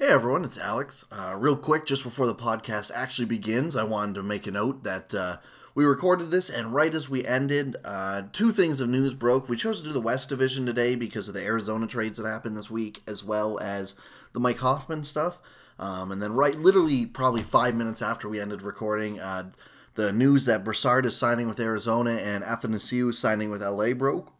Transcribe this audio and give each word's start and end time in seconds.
Hey 0.00 0.10
everyone, 0.10 0.44
it's 0.44 0.58
Alex. 0.58 1.04
Uh, 1.10 1.34
real 1.36 1.56
quick, 1.56 1.84
just 1.84 2.04
before 2.04 2.28
the 2.28 2.34
podcast 2.34 2.92
actually 2.94 3.24
begins, 3.24 3.74
I 3.74 3.82
wanted 3.82 4.14
to 4.14 4.22
make 4.22 4.46
a 4.46 4.52
note 4.52 4.84
that 4.84 5.12
uh, 5.12 5.38
we 5.74 5.84
recorded 5.84 6.30
this, 6.30 6.48
and 6.48 6.72
right 6.72 6.94
as 6.94 7.08
we 7.08 7.26
ended, 7.26 7.74
uh, 7.84 8.22
two 8.32 8.52
things 8.52 8.78
of 8.78 8.88
news 8.88 9.12
broke. 9.12 9.48
We 9.48 9.56
chose 9.56 9.80
to 9.80 9.88
do 9.88 9.92
the 9.92 10.00
West 10.00 10.28
Division 10.28 10.64
today 10.64 10.94
because 10.94 11.26
of 11.26 11.34
the 11.34 11.42
Arizona 11.42 11.88
trades 11.88 12.16
that 12.16 12.28
happened 12.28 12.56
this 12.56 12.70
week, 12.70 13.02
as 13.08 13.24
well 13.24 13.58
as 13.58 13.96
the 14.32 14.38
Mike 14.38 14.60
Hoffman 14.60 15.02
stuff. 15.02 15.40
Um, 15.80 16.12
and 16.12 16.22
then, 16.22 16.32
right, 16.32 16.56
literally, 16.56 17.04
probably 17.04 17.42
five 17.42 17.74
minutes 17.74 18.00
after 18.00 18.28
we 18.28 18.40
ended 18.40 18.62
recording, 18.62 19.18
uh, 19.18 19.50
the 19.96 20.12
news 20.12 20.44
that 20.44 20.62
Brassard 20.62 21.06
is 21.06 21.16
signing 21.16 21.48
with 21.48 21.58
Arizona 21.58 22.12
and 22.12 22.44
Athanasiou 22.44 23.12
signing 23.12 23.50
with 23.50 23.64
LA 23.64 23.94
broke. 23.94 24.32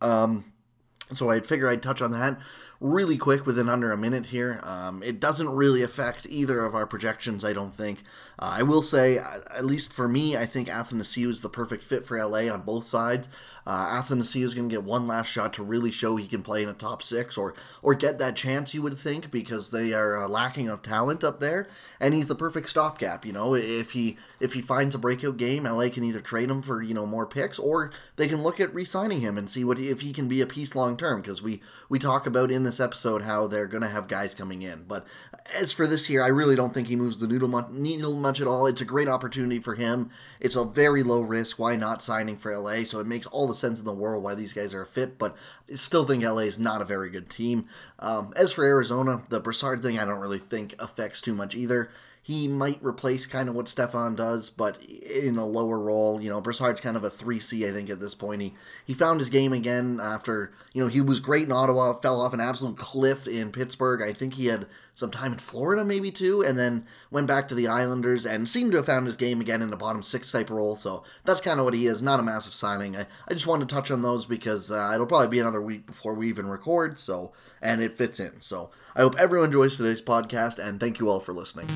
Um, 0.00 0.52
so 1.14 1.30
I'd 1.30 1.46
figure 1.46 1.68
I'd 1.68 1.82
touch 1.82 2.02
on 2.02 2.10
that 2.10 2.40
really 2.80 3.16
quick 3.16 3.46
within 3.46 3.68
under 3.68 3.92
a 3.92 3.96
minute 3.96 4.26
here. 4.26 4.60
Um, 4.62 5.02
it 5.02 5.20
doesn't 5.20 5.48
really 5.48 5.82
affect 5.82 6.26
either 6.28 6.64
of 6.64 6.74
our 6.74 6.86
projections, 6.86 7.44
I 7.44 7.52
don't 7.52 7.74
think. 7.74 8.02
Uh, 8.38 8.56
I 8.58 8.62
will 8.62 8.82
say, 8.82 9.18
at 9.18 9.64
least 9.64 9.92
for 9.92 10.08
me, 10.08 10.36
I 10.36 10.46
think 10.46 10.68
Athanasiou 10.68 11.28
is 11.28 11.40
the 11.40 11.48
perfect 11.48 11.82
fit 11.82 12.04
for 12.04 12.22
LA 12.22 12.52
on 12.52 12.62
both 12.62 12.84
sides. 12.84 13.28
Uh, 13.66 14.00
Athanasiou 14.00 14.44
is 14.44 14.54
going 14.54 14.68
to 14.68 14.72
get 14.72 14.84
one 14.84 15.08
last 15.08 15.26
shot 15.26 15.52
to 15.54 15.62
really 15.62 15.90
show 15.90 16.14
he 16.14 16.28
can 16.28 16.42
play 16.42 16.62
in 16.62 16.68
a 16.68 16.72
top 16.72 17.02
six 17.02 17.36
or 17.36 17.52
or 17.82 17.94
get 17.94 18.18
that 18.18 18.36
chance, 18.36 18.72
you 18.72 18.82
would 18.82 18.96
think, 18.96 19.30
because 19.32 19.70
they 19.70 19.92
are 19.92 20.22
uh, 20.22 20.28
lacking 20.28 20.68
of 20.68 20.82
talent 20.82 21.24
up 21.24 21.40
there, 21.40 21.66
and 21.98 22.14
he's 22.14 22.28
the 22.28 22.36
perfect 22.36 22.70
stopgap. 22.70 23.26
You 23.26 23.32
know, 23.32 23.56
if 23.56 23.90
he 23.90 24.18
if 24.38 24.52
he 24.52 24.60
finds 24.60 24.94
a 24.94 24.98
breakout 24.98 25.36
game, 25.36 25.64
LA 25.64 25.88
can 25.88 26.04
either 26.04 26.20
trade 26.20 26.48
him 26.48 26.62
for 26.62 26.80
you 26.80 26.94
know 26.94 27.06
more 27.06 27.26
picks, 27.26 27.58
or 27.58 27.90
they 28.14 28.28
can 28.28 28.44
look 28.44 28.60
at 28.60 28.72
re-signing 28.72 29.20
him 29.20 29.36
and 29.36 29.50
see 29.50 29.64
what 29.64 29.80
if 29.80 30.00
he 30.00 30.12
can 30.12 30.28
be 30.28 30.40
a 30.40 30.46
piece 30.46 30.76
long 30.76 30.96
term. 30.96 31.20
Because 31.20 31.42
we 31.42 31.60
we 31.88 31.98
talk 31.98 32.24
about 32.24 32.52
in 32.52 32.62
this 32.62 32.78
episode 32.78 33.22
how 33.22 33.48
they're 33.48 33.66
going 33.66 33.82
to 33.82 33.88
have 33.88 34.06
guys 34.06 34.32
coming 34.32 34.62
in, 34.62 34.84
but 34.84 35.04
as 35.54 35.72
for 35.72 35.88
this 35.88 36.08
year, 36.08 36.22
I 36.22 36.28
really 36.28 36.54
don't 36.54 36.72
think 36.72 36.86
he 36.86 36.96
moves 36.96 37.18
the 37.18 37.26
needle 37.26 37.48
much, 37.48 37.68
needle 37.70 38.14
much 38.26 38.40
at 38.40 38.48
all. 38.48 38.66
It's 38.66 38.80
a 38.80 38.84
great 38.84 39.06
opportunity 39.06 39.60
for 39.60 39.76
him. 39.76 40.10
It's 40.40 40.56
a 40.56 40.64
very 40.64 41.04
low 41.04 41.20
risk. 41.20 41.60
Why 41.60 41.76
not 41.76 42.02
signing 42.02 42.36
for 42.36 42.56
LA? 42.56 42.82
So 42.82 42.98
it 42.98 43.06
makes 43.06 43.26
all 43.26 43.46
the 43.46 43.54
sense 43.54 43.78
in 43.78 43.84
the 43.84 43.92
world 43.92 44.24
why 44.24 44.34
these 44.34 44.52
guys 44.52 44.74
are 44.74 44.82
a 44.82 44.86
fit, 44.86 45.16
but 45.16 45.36
I 45.70 45.76
still 45.76 46.04
think 46.04 46.24
LA 46.24 46.38
is 46.38 46.58
not 46.58 46.82
a 46.82 46.84
very 46.84 47.08
good 47.08 47.30
team. 47.30 47.66
Um, 48.00 48.32
as 48.34 48.52
for 48.52 48.64
Arizona, 48.64 49.22
the 49.28 49.38
Brassard 49.38 49.80
thing 49.80 49.96
I 49.96 50.04
don't 50.04 50.18
really 50.18 50.40
think 50.40 50.74
affects 50.80 51.20
too 51.20 51.34
much 51.34 51.54
either. 51.54 51.88
He 52.20 52.48
might 52.48 52.82
replace 52.82 53.24
kind 53.24 53.48
of 53.48 53.54
what 53.54 53.68
Stepan 53.68 54.16
does, 54.16 54.50
but 54.50 54.82
in 54.82 55.36
a 55.36 55.46
lower 55.46 55.78
role. 55.78 56.20
You 56.20 56.28
know, 56.28 56.40
Brassard's 56.40 56.80
kind 56.80 56.96
of 56.96 57.04
a 57.04 57.10
3C, 57.10 57.68
I 57.68 57.72
think, 57.72 57.88
at 57.88 58.00
this 58.00 58.16
point. 58.16 58.42
He, 58.42 58.54
he 58.84 58.94
found 58.94 59.20
his 59.20 59.30
game 59.30 59.52
again 59.52 60.00
after, 60.02 60.50
you 60.72 60.82
know, 60.82 60.88
he 60.88 61.00
was 61.00 61.20
great 61.20 61.44
in 61.44 61.52
Ottawa, 61.52 61.92
fell 61.92 62.20
off 62.20 62.34
an 62.34 62.40
absolute 62.40 62.78
cliff 62.78 63.28
in 63.28 63.52
Pittsburgh. 63.52 64.02
I 64.02 64.12
think 64.12 64.34
he 64.34 64.46
had 64.46 64.66
some 64.96 65.10
time 65.10 65.34
in 65.34 65.38
Florida, 65.38 65.84
maybe 65.84 66.10
too, 66.10 66.42
and 66.42 66.58
then 66.58 66.86
went 67.10 67.26
back 67.26 67.48
to 67.48 67.54
the 67.54 67.68
Islanders 67.68 68.24
and 68.24 68.48
seemed 68.48 68.72
to 68.72 68.78
have 68.78 68.86
found 68.86 69.04
his 69.04 69.16
game 69.16 69.42
again 69.42 69.60
in 69.60 69.68
the 69.68 69.76
bottom 69.76 70.02
six 70.02 70.32
type 70.32 70.48
role. 70.48 70.74
So 70.74 71.04
that's 71.22 71.42
kind 71.42 71.60
of 71.60 71.66
what 71.66 71.74
he 71.74 71.86
is. 71.86 72.02
Not 72.02 72.18
a 72.18 72.22
massive 72.22 72.54
signing. 72.54 72.96
I, 72.96 73.06
I 73.28 73.34
just 73.34 73.46
wanted 73.46 73.68
to 73.68 73.74
touch 73.74 73.90
on 73.90 74.00
those 74.00 74.24
because 74.24 74.70
uh, 74.70 74.92
it'll 74.94 75.06
probably 75.06 75.28
be 75.28 75.38
another 75.38 75.60
week 75.60 75.86
before 75.86 76.14
we 76.14 76.30
even 76.30 76.48
record. 76.48 76.98
So, 76.98 77.32
and 77.60 77.82
it 77.82 77.92
fits 77.92 78.18
in. 78.18 78.40
So 78.40 78.70
I 78.94 79.02
hope 79.02 79.16
everyone 79.18 79.48
enjoys 79.48 79.76
today's 79.76 80.00
podcast, 80.00 80.58
and 80.58 80.80
thank 80.80 80.98
you 80.98 81.10
all 81.10 81.20
for 81.20 81.34
listening. 81.34 81.68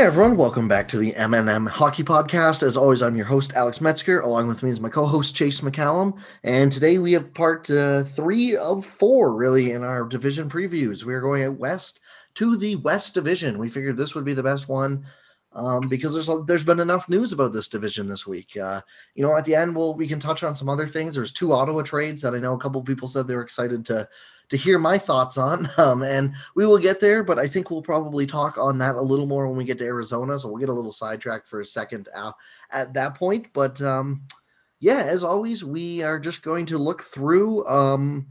Hey 0.00 0.06
everyone, 0.06 0.38
welcome 0.38 0.66
back 0.66 0.88
to 0.88 0.96
the 0.96 1.12
MNM 1.12 1.68
Hockey 1.68 2.02
Podcast. 2.02 2.62
As 2.62 2.74
always, 2.74 3.02
I'm 3.02 3.16
your 3.16 3.26
host, 3.26 3.52
Alex 3.52 3.82
Metzger. 3.82 4.20
Along 4.20 4.48
with 4.48 4.62
me 4.62 4.70
is 4.70 4.80
my 4.80 4.88
co 4.88 5.04
host, 5.04 5.36
Chase 5.36 5.60
McCallum. 5.60 6.18
And 6.42 6.72
today 6.72 6.96
we 6.96 7.12
have 7.12 7.34
part 7.34 7.70
uh, 7.70 8.04
three 8.04 8.56
of 8.56 8.86
four, 8.86 9.34
really, 9.34 9.72
in 9.72 9.84
our 9.84 10.04
division 10.04 10.48
previews. 10.48 11.04
We 11.04 11.12
are 11.12 11.20
going 11.20 11.44
out 11.44 11.58
west 11.58 12.00
to 12.36 12.56
the 12.56 12.76
West 12.76 13.12
Division. 13.12 13.58
We 13.58 13.68
figured 13.68 13.98
this 13.98 14.14
would 14.14 14.24
be 14.24 14.32
the 14.32 14.42
best 14.42 14.70
one 14.70 15.04
um, 15.52 15.88
because 15.88 16.12
there's 16.12 16.30
there's 16.46 16.64
been 16.64 16.80
enough 16.80 17.08
news 17.08 17.32
about 17.32 17.52
this 17.52 17.68
division 17.68 18.08
this 18.08 18.26
week. 18.26 18.56
Uh, 18.56 18.80
you 19.14 19.24
know, 19.24 19.36
at 19.36 19.44
the 19.44 19.54
end, 19.54 19.74
we'll 19.74 19.94
we 19.94 20.06
can 20.06 20.20
touch 20.20 20.42
on 20.42 20.54
some 20.54 20.68
other 20.68 20.86
things. 20.86 21.14
There's 21.14 21.32
two 21.32 21.52
Ottawa 21.52 21.82
trades 21.82 22.22
that 22.22 22.34
I 22.34 22.38
know 22.38 22.54
a 22.54 22.58
couple 22.58 22.82
people 22.82 23.08
said 23.08 23.26
they 23.26 23.34
were 23.34 23.42
excited 23.42 23.84
to 23.86 24.08
to 24.50 24.56
hear 24.56 24.78
my 24.78 24.98
thoughts 24.98 25.38
on. 25.38 25.68
Um, 25.80 26.02
and 26.02 26.34
we 26.54 26.66
will 26.66 26.78
get 26.78 27.00
there, 27.00 27.24
but 27.24 27.38
I 27.38 27.48
think 27.48 27.70
we'll 27.70 27.80
probably 27.80 28.26
talk 28.26 28.58
on 28.58 28.76
that 28.78 28.96
a 28.96 29.00
little 29.00 29.24
more 29.24 29.46
when 29.48 29.56
we 29.56 29.64
get 29.64 29.78
to 29.78 29.84
Arizona. 29.84 30.38
So 30.38 30.48
we'll 30.48 30.58
get 30.58 30.68
a 30.68 30.74
little 30.74 30.92
sidetracked 30.92 31.48
for 31.48 31.62
a 31.62 31.66
second 31.66 32.08
uh, 32.14 32.32
at 32.70 32.92
that 32.92 33.14
point. 33.14 33.46
But 33.54 33.80
um, 33.80 34.22
yeah, 34.78 35.02
as 35.06 35.24
always, 35.24 35.64
we 35.64 36.02
are 36.02 36.18
just 36.18 36.42
going 36.42 36.66
to 36.66 36.76
look 36.76 37.02
through 37.02 37.66
um, 37.66 38.26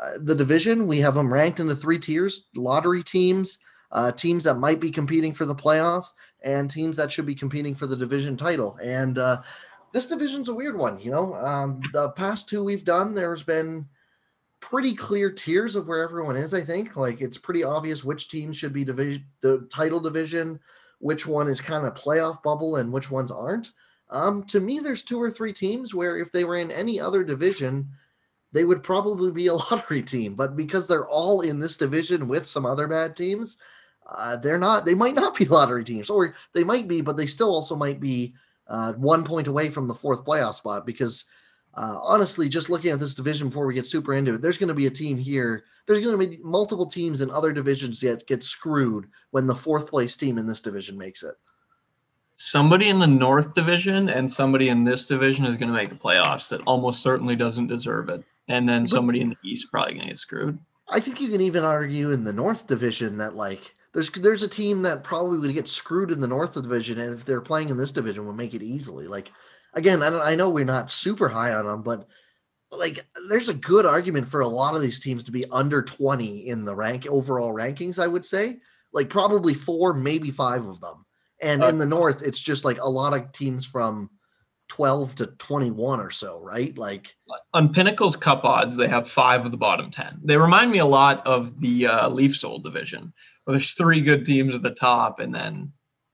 uh, 0.00 0.12
the 0.18 0.34
division. 0.34 0.88
We 0.88 0.98
have 0.98 1.14
them 1.14 1.32
ranked 1.32 1.60
into 1.60 1.76
three 1.76 1.98
tiers 1.98 2.46
lottery 2.56 3.04
teams, 3.04 3.58
uh, 3.92 4.10
teams 4.12 4.44
that 4.44 4.58
might 4.58 4.80
be 4.80 4.90
competing 4.90 5.32
for 5.32 5.46
the 5.46 5.54
playoffs, 5.54 6.14
and 6.42 6.70
teams 6.70 6.96
that 6.96 7.12
should 7.12 7.26
be 7.26 7.34
competing 7.34 7.74
for 7.74 7.86
the 7.86 7.96
division 7.96 8.36
title. 8.36 8.78
And 8.82 9.18
uh, 9.18 9.42
this 9.92 10.06
division's 10.06 10.48
a 10.48 10.54
weird 10.54 10.76
one. 10.76 10.98
You 11.00 11.10
know, 11.10 11.34
um, 11.34 11.80
the 11.92 12.10
past 12.10 12.48
two 12.48 12.62
we've 12.62 12.84
done, 12.84 13.14
there's 13.14 13.42
been 13.42 13.86
pretty 14.60 14.94
clear 14.94 15.30
tiers 15.30 15.74
of 15.74 15.88
where 15.88 16.02
everyone 16.02 16.36
is. 16.36 16.54
I 16.54 16.60
think 16.60 16.96
like 16.96 17.20
it's 17.20 17.38
pretty 17.38 17.64
obvious 17.64 18.04
which 18.04 18.28
team 18.28 18.52
should 18.52 18.72
be 18.72 18.84
division 18.84 19.24
the 19.40 19.66
title 19.72 20.00
division, 20.00 20.60
which 20.98 21.26
one 21.26 21.48
is 21.48 21.60
kind 21.60 21.86
of 21.86 21.94
playoff 21.94 22.42
bubble, 22.42 22.76
and 22.76 22.92
which 22.92 23.10
ones 23.10 23.30
aren't. 23.30 23.72
Um, 24.10 24.42
to 24.44 24.60
me, 24.60 24.80
there's 24.80 25.02
two 25.02 25.20
or 25.20 25.30
three 25.30 25.52
teams 25.52 25.94
where 25.94 26.18
if 26.18 26.32
they 26.32 26.44
were 26.44 26.56
in 26.56 26.70
any 26.70 27.00
other 27.00 27.22
division, 27.22 27.88
they 28.52 28.64
would 28.64 28.82
probably 28.82 29.30
be 29.30 29.46
a 29.46 29.54
lottery 29.70 30.02
team. 30.02 30.34
But 30.34 30.56
because 30.56 30.86
they're 30.86 31.08
all 31.08 31.40
in 31.42 31.58
this 31.58 31.76
division 31.76 32.28
with 32.28 32.46
some 32.46 32.66
other 32.66 32.86
bad 32.86 33.16
teams, 33.16 33.56
uh, 34.14 34.36
they're 34.36 34.58
not. 34.58 34.84
They 34.84 34.94
might 34.94 35.14
not 35.14 35.36
be 35.36 35.44
lottery 35.46 35.84
teams, 35.84 36.10
or 36.10 36.34
they 36.54 36.64
might 36.64 36.88
be, 36.88 37.00
but 37.00 37.16
they 37.16 37.26
still 37.26 37.50
also 37.50 37.74
might 37.76 38.00
be 38.00 38.34
uh, 38.68 38.92
one 38.94 39.24
point 39.24 39.46
away 39.46 39.70
from 39.70 39.86
the 39.86 39.94
fourth 39.94 40.24
playoff 40.24 40.54
spot 40.54 40.86
because 40.86 41.24
uh, 41.74 41.98
honestly, 42.02 42.48
just 42.48 42.68
looking 42.68 42.90
at 42.90 42.98
this 42.98 43.14
division 43.14 43.48
before 43.48 43.66
we 43.66 43.74
get 43.74 43.86
super 43.86 44.14
into 44.14 44.34
it, 44.34 44.42
there's 44.42 44.58
going 44.58 44.68
to 44.68 44.74
be 44.74 44.86
a 44.86 44.90
team 44.90 45.16
here. 45.16 45.64
There's 45.86 46.04
going 46.04 46.18
to 46.18 46.26
be 46.26 46.42
multiple 46.42 46.86
teams 46.86 47.20
in 47.20 47.30
other 47.30 47.52
divisions 47.52 48.00
that 48.00 48.26
get 48.26 48.42
screwed 48.42 49.08
when 49.30 49.46
the 49.46 49.54
fourth 49.54 49.88
place 49.88 50.16
team 50.16 50.38
in 50.38 50.46
this 50.46 50.60
division 50.60 50.98
makes 50.98 51.22
it. 51.22 51.34
Somebody 52.34 52.88
in 52.88 52.98
the 52.98 53.06
North 53.06 53.54
Division 53.54 54.08
and 54.08 54.30
somebody 54.30 54.70
in 54.70 54.82
this 54.82 55.04
division 55.04 55.44
is 55.44 55.58
going 55.58 55.68
to 55.68 55.74
make 55.74 55.90
the 55.90 55.94
playoffs 55.94 56.48
that 56.48 56.62
almost 56.66 57.02
certainly 57.02 57.36
doesn't 57.36 57.66
deserve 57.66 58.08
it. 58.08 58.24
And 58.48 58.68
then 58.68 58.88
somebody 58.88 59.20
in 59.20 59.28
the 59.28 59.36
East 59.44 59.70
probably 59.70 59.94
going 59.94 60.06
to 60.06 60.12
get 60.12 60.16
screwed. 60.16 60.58
I 60.88 61.00
think 61.00 61.20
you 61.20 61.28
can 61.28 61.42
even 61.42 61.64
argue 61.64 62.10
in 62.10 62.24
the 62.24 62.32
North 62.32 62.66
Division 62.66 63.18
that 63.18 63.36
like 63.36 63.74
there's 63.92 64.10
there's 64.10 64.42
a 64.42 64.48
team 64.48 64.82
that 64.82 65.04
probably 65.04 65.38
would 65.38 65.54
get 65.54 65.68
screwed 65.68 66.10
in 66.10 66.20
the 66.20 66.28
North 66.28 66.54
Division, 66.54 66.98
and 66.98 67.14
if 67.14 67.24
they're 67.24 67.40
playing 67.40 67.70
in 67.70 67.76
this 67.76 67.92
division, 67.92 68.26
would 68.26 68.36
make 68.36 68.54
it 68.54 68.62
easily. 68.62 69.06
Like 69.08 69.30
again, 69.74 70.02
I, 70.02 70.32
I 70.32 70.34
know 70.34 70.50
we're 70.50 70.64
not 70.64 70.90
super 70.90 71.28
high 71.28 71.52
on 71.52 71.66
them, 71.66 71.82
but 71.82 72.06
like 72.70 73.04
there's 73.28 73.48
a 73.48 73.54
good 73.54 73.86
argument 73.86 74.28
for 74.28 74.40
a 74.40 74.48
lot 74.48 74.74
of 74.74 74.82
these 74.82 75.00
teams 75.00 75.24
to 75.24 75.32
be 75.32 75.44
under 75.50 75.82
20 75.82 76.48
in 76.48 76.64
the 76.64 76.74
rank 76.74 77.06
overall 77.06 77.52
rankings, 77.52 78.00
I 78.00 78.06
would 78.06 78.24
say. 78.24 78.58
Like 78.92 79.08
probably 79.08 79.54
four, 79.54 79.92
maybe 79.92 80.30
five 80.30 80.66
of 80.66 80.80
them. 80.80 81.04
And 81.42 81.62
uh, 81.62 81.66
in 81.68 81.78
the 81.78 81.86
north, 81.86 82.22
it's 82.22 82.40
just 82.40 82.64
like 82.64 82.80
a 82.80 82.88
lot 82.88 83.14
of 83.14 83.32
teams 83.32 83.66
from 83.66 84.10
12 84.68 85.16
to 85.16 85.26
21 85.26 86.00
or 86.00 86.10
so, 86.10 86.40
right? 86.40 86.76
Like 86.78 87.14
on 87.54 87.72
Pinnacle's 87.72 88.16
cup 88.16 88.44
odds, 88.44 88.76
they 88.76 88.88
have 88.88 89.08
five 89.08 89.44
of 89.44 89.50
the 89.50 89.56
bottom 89.56 89.90
10. 89.90 90.20
They 90.22 90.36
remind 90.36 90.70
me 90.70 90.78
a 90.78 90.86
lot 90.86 91.26
of 91.26 91.60
the 91.60 91.86
uh, 91.86 92.08
Leafs 92.08 92.44
old 92.44 92.62
division. 92.62 93.12
Where 93.50 93.58
there's 93.58 93.72
three 93.72 94.00
good 94.00 94.24
teams 94.24 94.54
at 94.54 94.62
the 94.62 94.70
top 94.70 95.18
and 95.18 95.34
then 95.34 95.72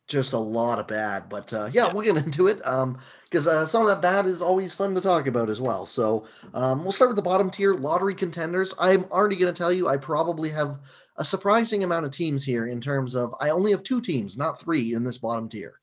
just 0.08 0.32
a 0.32 0.38
lot 0.38 0.78
of 0.78 0.88
bad. 0.88 1.28
But 1.28 1.52
uh, 1.52 1.68
yeah, 1.72 1.92
we'll 1.92 2.02
get 2.02 2.16
into 2.24 2.46
it. 2.46 2.66
Um, 2.66 2.98
because 3.24 3.46
uh, 3.46 3.66
some 3.66 3.82
of 3.82 3.88
that 3.88 4.00
bad 4.00 4.26
is 4.26 4.40
always 4.40 4.72
fun 4.72 4.94
to 4.94 5.00
talk 5.00 5.26
about 5.26 5.50
as 5.50 5.60
well. 5.60 5.84
So 5.84 6.26
um, 6.54 6.82
we'll 6.82 6.92
start 6.92 7.10
with 7.10 7.16
the 7.16 7.22
bottom 7.22 7.50
tier 7.50 7.74
lottery 7.74 8.14
contenders. 8.14 8.72
I'm 8.78 9.04
already 9.10 9.36
going 9.36 9.52
to 9.52 9.58
tell 9.58 9.72
you 9.72 9.88
I 9.88 9.96
probably 9.96 10.48
have 10.50 10.78
a 11.16 11.24
surprising 11.24 11.82
amount 11.82 12.06
of 12.06 12.12
teams 12.12 12.44
here 12.44 12.68
in 12.68 12.80
terms 12.80 13.14
of 13.14 13.34
I 13.40 13.50
only 13.50 13.72
have 13.72 13.82
two 13.82 14.00
teams, 14.00 14.38
not 14.38 14.60
three, 14.60 14.94
in 14.94 15.04
this 15.04 15.18
bottom 15.18 15.48
tier. 15.48 15.80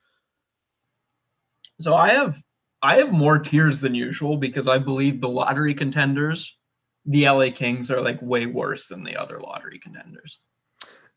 So 1.79 1.93
I 1.93 2.13
have 2.13 2.37
I 2.81 2.97
have 2.97 3.11
more 3.11 3.39
tiers 3.39 3.81
than 3.81 3.93
usual 3.93 4.37
because 4.37 4.67
I 4.67 4.77
believe 4.77 5.21
the 5.21 5.29
lottery 5.29 5.73
contenders, 5.73 6.57
the 7.05 7.29
LA 7.29 7.49
Kings, 7.53 7.91
are 7.91 8.01
like 8.01 8.21
way 8.21 8.45
worse 8.45 8.87
than 8.87 9.03
the 9.03 9.17
other 9.17 9.39
lottery 9.39 9.79
contenders. 9.79 10.39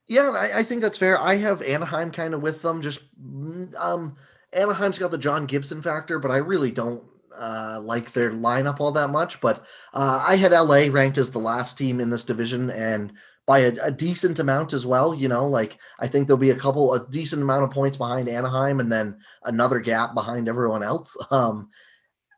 Yeah, 0.08 0.30
I, 0.30 0.58
I 0.58 0.62
think 0.62 0.82
that's 0.82 0.98
fair. 0.98 1.20
I 1.20 1.36
have 1.36 1.62
Anaheim 1.62 2.10
kind 2.12 2.34
of 2.34 2.42
with 2.42 2.62
them. 2.62 2.82
Just 2.82 3.00
mm, 3.20 3.74
um, 3.76 4.16
Anaheim's 4.52 4.98
got 4.98 5.10
the 5.10 5.18
John 5.18 5.46
Gibson 5.46 5.82
factor, 5.82 6.18
but 6.18 6.30
I 6.30 6.36
really 6.36 6.70
don't. 6.70 7.02
uh, 7.36 7.78
like 7.82 8.12
their 8.12 8.30
lineup 8.30 8.80
all 8.80 8.92
that 8.92 9.10
much, 9.10 9.40
but 9.42 9.64
uh, 9.92 10.24
I 10.26 10.36
had 10.36 10.52
LA 10.52 10.86
ranked 10.90 11.18
as 11.18 11.30
the 11.30 11.38
last 11.38 11.76
team 11.76 12.00
in 12.00 12.08
this 12.08 12.24
division 12.24 12.70
and 12.70 13.12
by 13.46 13.58
a, 13.60 13.72
a, 13.82 13.90
decent 13.90 14.38
amount 14.38 14.72
as 14.72 14.86
well. 14.86 15.14
You 15.14 15.28
know, 15.28 15.46
like 15.46 15.78
I 16.00 16.06
think 16.08 16.26
there'll 16.26 16.38
be 16.38 16.50
a 16.50 16.56
couple, 16.56 16.94
a 16.94 17.06
decent 17.10 17.42
amount 17.42 17.64
of 17.64 17.70
points 17.70 17.98
behind 17.98 18.28
Anaheim 18.28 18.80
and 18.80 18.90
then 18.90 19.18
another 19.44 19.80
gap 19.80 20.14
behind 20.14 20.48
everyone 20.48 20.82
else. 20.82 21.14
Um, 21.30 21.68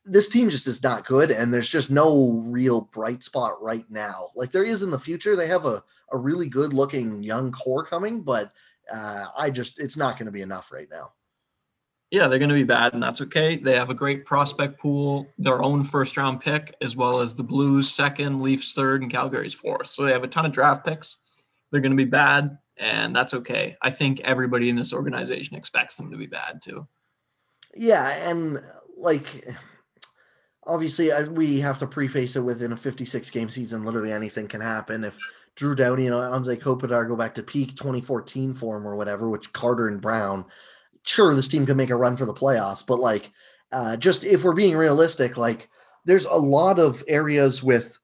this 0.08 0.28
team 0.28 0.50
just 0.50 0.66
is 0.66 0.82
not 0.82 1.06
good, 1.06 1.30
and 1.30 1.52
there's 1.52 1.68
just 1.68 1.90
no 1.90 2.30
real 2.46 2.82
bright 2.82 3.22
spot 3.22 3.62
right 3.62 3.84
now. 3.90 4.28
Like 4.34 4.50
there 4.50 4.64
is 4.64 4.82
in 4.82 4.90
the 4.90 4.98
future, 4.98 5.36
they 5.36 5.48
have 5.48 5.66
a, 5.66 5.82
a 6.12 6.16
really 6.16 6.48
good 6.48 6.72
looking 6.72 7.22
young 7.22 7.52
core 7.52 7.84
coming, 7.84 8.22
but 8.22 8.52
uh, 8.92 9.26
I 9.36 9.50
just, 9.50 9.78
it's 9.78 9.96
not 9.96 10.16
going 10.16 10.26
to 10.26 10.32
be 10.32 10.42
enough 10.42 10.72
right 10.72 10.88
now 10.90 11.12
yeah, 12.10 12.26
they're 12.26 12.38
going 12.38 12.48
to 12.48 12.54
be 12.54 12.64
bad, 12.64 12.94
and 12.94 13.02
that's 13.02 13.20
okay. 13.20 13.56
They 13.56 13.74
have 13.74 13.90
a 13.90 13.94
great 13.94 14.24
prospect 14.24 14.80
pool, 14.80 15.26
their 15.36 15.62
own 15.62 15.84
first 15.84 16.16
round 16.16 16.40
pick, 16.40 16.74
as 16.80 16.96
well 16.96 17.20
as 17.20 17.34
the 17.34 17.42
Blues 17.42 17.90
second, 17.90 18.40
Leafs 18.40 18.72
third, 18.72 19.02
and 19.02 19.10
Calgary's 19.10 19.52
fourth. 19.52 19.88
So 19.88 20.04
they 20.04 20.12
have 20.12 20.24
a 20.24 20.28
ton 20.28 20.46
of 20.46 20.52
draft 20.52 20.86
picks. 20.86 21.16
They're 21.70 21.82
going 21.82 21.92
to 21.92 21.96
be 21.96 22.08
bad, 22.08 22.56
and 22.78 23.14
that's 23.14 23.34
okay. 23.34 23.76
I 23.82 23.90
think 23.90 24.20
everybody 24.20 24.70
in 24.70 24.76
this 24.76 24.94
organization 24.94 25.54
expects 25.54 25.96
them 25.96 26.10
to 26.10 26.16
be 26.16 26.26
bad 26.26 26.62
too. 26.62 26.86
Yeah, 27.74 28.08
and 28.08 28.62
like 28.96 29.46
obviously 30.68 31.10
we 31.30 31.58
have 31.58 31.78
to 31.78 31.86
preface 31.86 32.36
it 32.36 32.40
within 32.40 32.72
a 32.72 32.76
56 32.76 33.30
game 33.30 33.50
season. 33.50 33.84
Literally 33.84 34.12
anything 34.12 34.46
can 34.46 34.60
happen. 34.60 35.02
If 35.02 35.18
Drew 35.56 35.74
Doughty 35.74 36.06
and 36.06 36.14
Anze 36.14 36.60
Kopitar 36.60 37.08
go 37.08 37.16
back 37.16 37.34
to 37.34 37.42
peak 37.42 37.74
2014 37.76 38.54
form 38.54 38.86
or 38.86 38.94
whatever, 38.94 39.28
which 39.28 39.52
Carter 39.52 39.88
and 39.88 40.00
Brown 40.00 40.44
sure 41.02 41.34
this 41.34 41.48
team 41.48 41.64
can 41.64 41.76
make 41.76 41.90
a 41.90 41.96
run 41.96 42.16
for 42.16 42.26
the 42.26 42.34
playoffs, 42.34 42.86
but 42.86 43.00
like 43.00 43.30
uh, 43.72 43.96
just 43.96 44.24
if 44.24 44.44
we're 44.44 44.52
being 44.52 44.76
realistic, 44.76 45.36
like 45.36 45.68
there's 46.04 46.26
a 46.26 46.34
lot 46.34 46.78
of 46.78 47.02
areas 47.08 47.62
with 47.62 47.98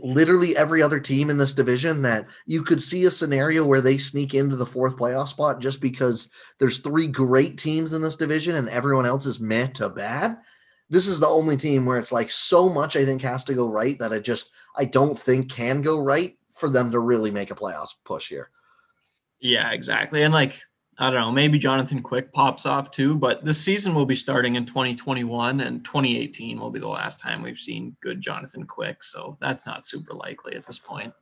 literally 0.00 0.56
every 0.56 0.82
other 0.82 0.98
team 0.98 1.28
in 1.28 1.36
this 1.36 1.54
division 1.54 2.02
that 2.02 2.26
you 2.46 2.62
could 2.62 2.82
see 2.82 3.04
a 3.04 3.10
scenario 3.10 3.64
where 3.64 3.80
they 3.80 3.98
sneak 3.98 4.34
into 4.34 4.56
the 4.56 4.66
fourth 4.66 4.96
playoff 4.96 5.28
spot 5.28 5.60
just 5.60 5.80
because 5.80 6.30
there's 6.58 6.78
three 6.78 7.06
great 7.06 7.58
teams 7.58 7.92
in 7.92 8.00
this 8.00 8.16
division 8.16 8.56
and 8.56 8.68
everyone 8.68 9.06
else 9.06 9.26
is 9.26 9.38
meh 9.38 9.66
to 9.66 9.88
bad. 9.88 10.38
This 10.92 11.06
is 11.06 11.18
the 11.18 11.26
only 11.26 11.56
team 11.56 11.86
where 11.86 11.98
it's 11.98 12.12
like 12.12 12.30
so 12.30 12.68
much 12.68 12.96
I 12.96 13.04
think 13.06 13.22
has 13.22 13.44
to 13.44 13.54
go 13.54 13.66
right 13.66 13.98
that 13.98 14.12
I 14.12 14.18
just 14.18 14.50
I 14.76 14.84
don't 14.84 15.18
think 15.18 15.50
can 15.50 15.80
go 15.80 15.98
right 15.98 16.36
for 16.52 16.68
them 16.68 16.90
to 16.90 16.98
really 16.98 17.30
make 17.30 17.50
a 17.50 17.54
playoffs 17.54 17.94
push 18.04 18.28
here. 18.28 18.50
Yeah, 19.40 19.72
exactly. 19.72 20.22
And 20.22 20.34
like 20.34 20.62
I 20.98 21.08
don't 21.08 21.20
know, 21.20 21.32
maybe 21.32 21.58
Jonathan 21.58 22.02
Quick 22.02 22.30
pops 22.30 22.66
off 22.66 22.90
too, 22.90 23.16
but 23.16 23.42
the 23.42 23.54
season 23.54 23.94
will 23.94 24.04
be 24.04 24.14
starting 24.14 24.56
in 24.56 24.66
2021 24.66 25.60
and 25.60 25.82
2018 25.82 26.60
will 26.60 26.70
be 26.70 26.78
the 26.78 26.86
last 26.86 27.18
time 27.18 27.42
we've 27.42 27.56
seen 27.56 27.96
good 28.02 28.20
Jonathan 28.20 28.66
Quick. 28.66 29.02
So 29.02 29.38
that's 29.40 29.66
not 29.66 29.86
super 29.86 30.12
likely 30.12 30.54
at 30.56 30.66
this 30.66 30.78
point. 30.78 31.14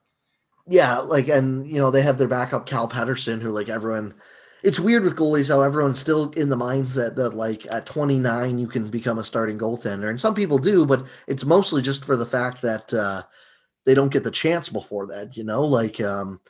Yeah, 0.67 0.99
like, 0.99 1.29
and 1.29 1.65
you 1.65 1.77
know, 1.77 1.93
they 1.93 2.03
have 2.03 2.19
their 2.19 2.27
backup 2.27 2.67
Cal 2.67 2.89
Petersen, 2.89 3.41
who 3.41 3.53
like 3.53 3.69
everyone. 3.69 4.15
It's 4.63 4.81
weird 4.81 5.05
with 5.05 5.17
goalies 5.17 5.49
how 5.49 5.63
everyone's 5.63 6.01
still 6.01 6.31
in 6.33 6.49
the 6.49 6.57
mindset 6.57 7.17
that 7.17 7.35
like 7.35 7.67
at 7.73 7.87
29 7.87 8.59
you 8.59 8.67
can 8.67 8.89
become 8.89 9.19
a 9.19 9.25
starting 9.25 9.59
goaltender, 9.59 10.11
and 10.11 10.21
some 10.21 10.35
people 10.35 10.59
do, 10.59 10.85
but 10.85 11.07
it's 11.27 11.45
mostly 11.45 11.83
just 11.83 12.05
for 12.05 12.17
the 12.17 12.27
fact 12.27 12.63
that 12.63 12.93
uh, 12.93 13.23
they 13.85 13.95
don't 13.95 14.13
get 14.13 14.25
the 14.25 14.31
chance 14.31 14.69
before 14.69 15.07
that. 15.07 15.37
You 15.37 15.45
know, 15.45 15.63
like 15.63 16.01
um, 16.01 16.41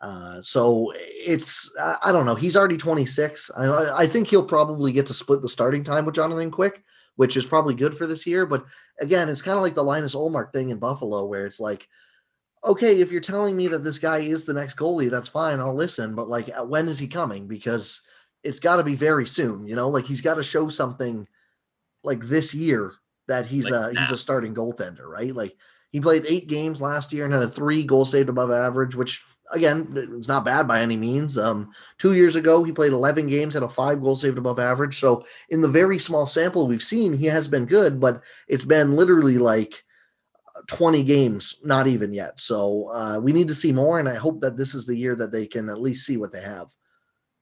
uh, 0.00 0.40
so 0.42 0.92
it's 0.96 1.70
I 1.80 2.12
don't 2.12 2.26
know. 2.26 2.34
He's 2.34 2.56
already 2.56 2.76
26. 2.76 3.50
I, 3.56 4.02
I 4.02 4.06
think 4.06 4.28
he'll 4.28 4.44
probably 4.44 4.92
get 4.92 5.06
to 5.06 5.14
split 5.14 5.42
the 5.42 5.48
starting 5.48 5.84
time 5.84 6.04
with 6.04 6.14
Jonathan 6.14 6.50
Quick, 6.50 6.84
which 7.16 7.36
is 7.36 7.46
probably 7.46 7.74
good 7.74 7.96
for 7.96 8.06
this 8.06 8.26
year. 8.26 8.46
But 8.46 8.64
again, 9.00 9.28
it's 9.28 9.42
kind 9.42 9.56
of 9.56 9.62
like 9.62 9.74
the 9.74 9.84
Linus 9.84 10.14
Ullmark 10.14 10.52
thing 10.52 10.70
in 10.70 10.78
Buffalo, 10.78 11.24
where 11.26 11.46
it's 11.46 11.60
like, 11.60 11.88
okay, 12.64 13.00
if 13.00 13.10
you're 13.10 13.20
telling 13.20 13.56
me 13.56 13.68
that 13.68 13.84
this 13.84 13.98
guy 13.98 14.18
is 14.18 14.44
the 14.44 14.52
next 14.52 14.76
goalie, 14.76 15.10
that's 15.10 15.28
fine. 15.28 15.60
I'll 15.60 15.74
listen. 15.74 16.14
But 16.14 16.28
like, 16.28 16.50
uh, 16.56 16.64
when 16.64 16.88
is 16.88 16.98
he 16.98 17.08
coming? 17.08 17.46
Because 17.46 18.02
it's 18.42 18.60
got 18.60 18.76
to 18.76 18.82
be 18.82 18.94
very 18.94 19.26
soon. 19.26 19.66
You 19.66 19.76
know, 19.76 19.88
like 19.88 20.06
he's 20.06 20.22
got 20.22 20.34
to 20.34 20.42
show 20.42 20.68
something 20.68 21.26
like 22.04 22.20
this 22.24 22.54
year 22.54 22.92
that 23.26 23.46
he's 23.46 23.70
like 23.70 23.94
a 23.94 24.00
he's 24.00 24.10
a 24.10 24.18
starting 24.18 24.54
goaltender, 24.54 25.06
right? 25.06 25.34
Like 25.34 25.56
he 25.90 26.00
played 26.00 26.24
eight 26.26 26.48
games 26.48 26.80
last 26.80 27.12
year 27.12 27.24
and 27.24 27.32
had 27.32 27.42
a 27.42 27.48
three 27.48 27.82
goal 27.82 28.04
saved 28.04 28.28
above 28.28 28.50
average, 28.50 28.94
which 28.94 29.22
again, 29.50 30.12
it's 30.16 30.28
not 30.28 30.44
bad 30.44 30.68
by 30.68 30.80
any 30.80 30.96
means. 30.96 31.38
Um, 31.38 31.72
two 31.98 32.14
years 32.14 32.36
ago, 32.36 32.62
he 32.64 32.72
played 32.72 32.92
11 32.92 33.28
games, 33.28 33.54
had 33.54 33.62
a 33.62 33.68
five 33.68 34.00
goal 34.00 34.16
saved 34.16 34.38
above 34.38 34.58
average. 34.58 34.98
So, 35.00 35.24
in 35.48 35.60
the 35.60 35.68
very 35.68 35.98
small 35.98 36.26
sample 36.26 36.66
we've 36.66 36.82
seen, 36.82 37.12
he 37.12 37.26
has 37.26 37.48
been 37.48 37.64
good, 37.64 38.00
but 38.00 38.22
it's 38.46 38.64
been 38.64 38.96
literally 38.96 39.38
like 39.38 39.84
20 40.68 41.02
games, 41.02 41.56
not 41.64 41.86
even 41.86 42.12
yet. 42.12 42.40
So, 42.40 42.90
uh, 42.94 43.18
we 43.18 43.32
need 43.32 43.48
to 43.48 43.54
see 43.54 43.72
more. 43.72 43.98
And 43.98 44.08
I 44.08 44.14
hope 44.14 44.40
that 44.40 44.56
this 44.56 44.74
is 44.74 44.86
the 44.86 44.96
year 44.96 45.16
that 45.16 45.32
they 45.32 45.46
can 45.46 45.68
at 45.68 45.80
least 45.80 46.06
see 46.06 46.16
what 46.16 46.32
they 46.32 46.42
have. 46.42 46.68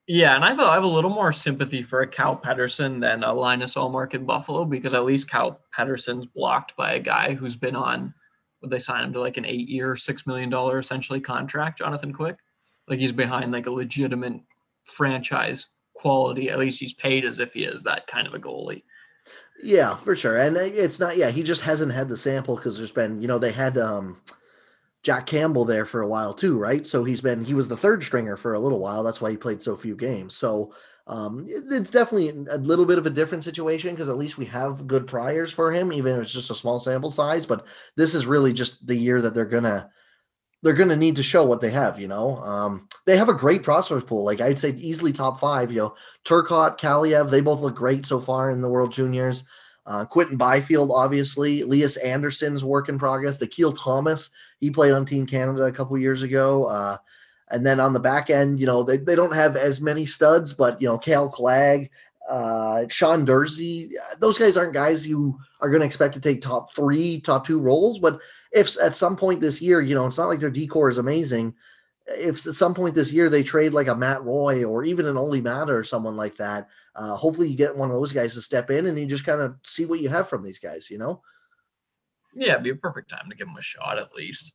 Yeah, 0.08 0.36
and 0.36 0.44
I 0.44 0.50
have, 0.50 0.60
a, 0.60 0.62
I 0.62 0.74
have 0.74 0.84
a 0.84 0.88
little 0.88 1.10
more 1.10 1.32
sympathy 1.32 1.82
for 1.82 2.02
a 2.02 2.06
Cal 2.06 2.36
Petersen 2.36 3.00
than 3.00 3.24
a 3.24 3.34
Linus 3.34 3.74
Ullmark 3.74 4.14
in 4.14 4.24
Buffalo 4.24 4.64
because 4.64 4.94
at 4.94 5.04
least 5.04 5.28
Cal 5.28 5.60
Petersen's 5.76 6.26
blocked 6.26 6.76
by 6.76 6.92
a 6.94 7.00
guy 7.00 7.34
who's 7.34 7.56
been 7.56 7.76
on– 7.76 8.14
would 8.60 8.70
they 8.70 8.78
sign 8.78 9.04
him 9.04 9.12
to 9.12 9.20
like 9.20 9.36
an 9.36 9.44
eight 9.44 9.68
year, 9.68 9.96
six 9.96 10.26
million 10.26 10.50
dollar 10.50 10.78
essentially 10.78 11.20
contract, 11.20 11.78
Jonathan 11.78 12.12
Quick? 12.12 12.38
Like 12.88 12.98
he's 12.98 13.12
behind 13.12 13.52
like 13.52 13.66
a 13.66 13.70
legitimate 13.70 14.40
franchise 14.84 15.66
quality. 15.94 16.50
At 16.50 16.58
least 16.58 16.80
he's 16.80 16.94
paid 16.94 17.24
as 17.24 17.38
if 17.38 17.52
he 17.52 17.64
is 17.64 17.82
that 17.82 18.06
kind 18.06 18.26
of 18.26 18.34
a 18.34 18.38
goalie. 18.38 18.82
Yeah, 19.62 19.96
for 19.96 20.14
sure. 20.14 20.36
And 20.36 20.56
it's 20.56 21.00
not, 21.00 21.16
yeah, 21.16 21.30
he 21.30 21.42
just 21.42 21.62
hasn't 21.62 21.92
had 21.92 22.08
the 22.08 22.16
sample 22.16 22.56
because 22.56 22.76
there's 22.76 22.92
been, 22.92 23.20
you 23.22 23.28
know, 23.28 23.38
they 23.38 23.52
had 23.52 23.78
um 23.78 24.20
Jack 25.02 25.26
Campbell 25.26 25.64
there 25.64 25.86
for 25.86 26.02
a 26.02 26.08
while 26.08 26.34
too, 26.34 26.58
right? 26.58 26.86
So 26.86 27.04
he's 27.04 27.20
been, 27.20 27.44
he 27.44 27.54
was 27.54 27.68
the 27.68 27.76
third 27.76 28.04
stringer 28.04 28.36
for 28.36 28.54
a 28.54 28.60
little 28.60 28.80
while. 28.80 29.02
That's 29.02 29.20
why 29.20 29.30
he 29.30 29.36
played 29.36 29.62
so 29.62 29.76
few 29.76 29.96
games. 29.96 30.36
So 30.36 30.74
um, 31.06 31.46
it's 31.48 31.90
definitely 31.90 32.30
a 32.50 32.58
little 32.58 32.86
bit 32.86 32.98
of 32.98 33.06
a 33.06 33.10
different 33.10 33.44
situation 33.44 33.92
because 33.92 34.08
at 34.08 34.18
least 34.18 34.38
we 34.38 34.46
have 34.46 34.86
good 34.86 35.06
priors 35.06 35.52
for 35.52 35.72
him, 35.72 35.92
even 35.92 36.14
if 36.14 36.22
it's 36.22 36.32
just 36.32 36.50
a 36.50 36.54
small 36.56 36.80
sample 36.80 37.10
size. 37.12 37.46
But 37.46 37.66
this 37.96 38.14
is 38.14 38.26
really 38.26 38.52
just 38.52 38.86
the 38.86 38.96
year 38.96 39.22
that 39.22 39.34
they're 39.34 39.44
gonna 39.46 39.90
they're 40.66 40.74
gonna 40.74 40.96
need 40.96 41.14
to 41.14 41.22
show 41.22 41.44
what 41.44 41.60
they 41.60 41.70
have. 41.70 42.00
You 42.00 42.08
know, 42.08 42.38
um, 42.38 42.88
they 43.04 43.16
have 43.16 43.28
a 43.28 43.34
great 43.34 43.62
prospect 43.62 44.08
pool. 44.08 44.24
Like 44.24 44.40
I'd 44.40 44.58
say, 44.58 44.70
easily 44.70 45.12
top 45.12 45.38
five. 45.38 45.70
You 45.70 45.78
know, 45.78 45.94
Turcotte, 46.24 46.76
Kaliyev, 46.76 47.30
they 47.30 47.40
both 47.40 47.60
look 47.60 47.76
great 47.76 48.04
so 48.04 48.20
far 48.20 48.50
in 48.50 48.60
the 48.60 48.68
World 48.68 48.92
Juniors. 48.92 49.44
Uh, 49.86 50.04
Quinton 50.04 50.36
Byfield, 50.36 50.90
obviously. 50.92 51.62
Lias 51.62 51.96
Andersson's 51.98 52.64
work 52.64 52.88
in 52.88 52.98
progress. 52.98 53.40
Akil 53.40 53.72
Thomas, 53.72 54.30
he 54.58 54.68
played 54.68 54.92
on 54.92 55.06
Team 55.06 55.24
Canada 55.24 55.62
a 55.62 55.72
couple 55.72 55.96
years 55.96 56.24
ago. 56.24 56.64
Uh, 56.64 56.96
and 57.52 57.64
then 57.64 57.78
on 57.78 57.92
the 57.92 58.00
back 58.00 58.28
end, 58.28 58.58
you 58.58 58.66
know, 58.66 58.82
they, 58.82 58.96
they 58.96 59.14
don't 59.14 59.32
have 59.32 59.56
as 59.56 59.80
many 59.80 60.04
studs, 60.04 60.52
but, 60.52 60.82
you 60.82 60.88
know, 60.88 60.98
Kale 60.98 61.28
Clague, 61.28 61.90
uh, 62.28 62.86
Sean 62.88 63.24
Durzi, 63.24 63.92
those 64.18 64.36
guys 64.36 64.56
aren't 64.56 64.74
guys 64.74 65.06
you 65.06 65.38
are 65.60 65.70
going 65.70 65.80
to 65.80 65.86
expect 65.86 66.14
to 66.14 66.20
take 66.20 66.42
top 66.42 66.74
three, 66.74 67.20
top 67.20 67.46
two 67.46 67.60
roles. 67.60 68.00
But 68.00 68.18
if 68.56 68.80
at 68.80 68.96
some 68.96 69.16
point 69.16 69.40
this 69.40 69.60
year, 69.60 69.82
you 69.82 69.94
know, 69.94 70.06
it's 70.06 70.16
not 70.16 70.28
like 70.28 70.40
their 70.40 70.50
decor 70.50 70.88
is 70.88 70.96
amazing. 70.96 71.54
If 72.06 72.46
at 72.46 72.54
some 72.54 72.72
point 72.72 72.94
this 72.94 73.12
year 73.12 73.28
they 73.28 73.42
trade 73.42 73.74
like 73.74 73.88
a 73.88 73.94
Matt 73.94 74.24
Roy 74.24 74.64
or 74.64 74.84
even 74.84 75.04
an 75.04 75.18
Olli 75.18 75.42
Maatta 75.42 75.72
or 75.72 75.84
someone 75.84 76.16
like 76.16 76.36
that, 76.36 76.68
uh, 76.94 77.14
hopefully 77.16 77.48
you 77.48 77.56
get 77.56 77.76
one 77.76 77.90
of 77.90 77.96
those 77.96 78.12
guys 78.12 78.32
to 78.34 78.40
step 78.40 78.70
in 78.70 78.86
and 78.86 78.98
you 78.98 79.04
just 79.04 79.26
kind 79.26 79.42
of 79.42 79.56
see 79.64 79.84
what 79.84 80.00
you 80.00 80.08
have 80.08 80.28
from 80.28 80.42
these 80.42 80.58
guys, 80.58 80.90
you 80.90 80.96
know? 80.96 81.20
Yeah, 82.34 82.52
it'd 82.52 82.64
be 82.64 82.70
a 82.70 82.76
perfect 82.76 83.10
time 83.10 83.28
to 83.28 83.36
give 83.36 83.46
them 83.46 83.56
a 83.58 83.62
shot 83.62 83.98
at 83.98 84.14
least 84.14 84.52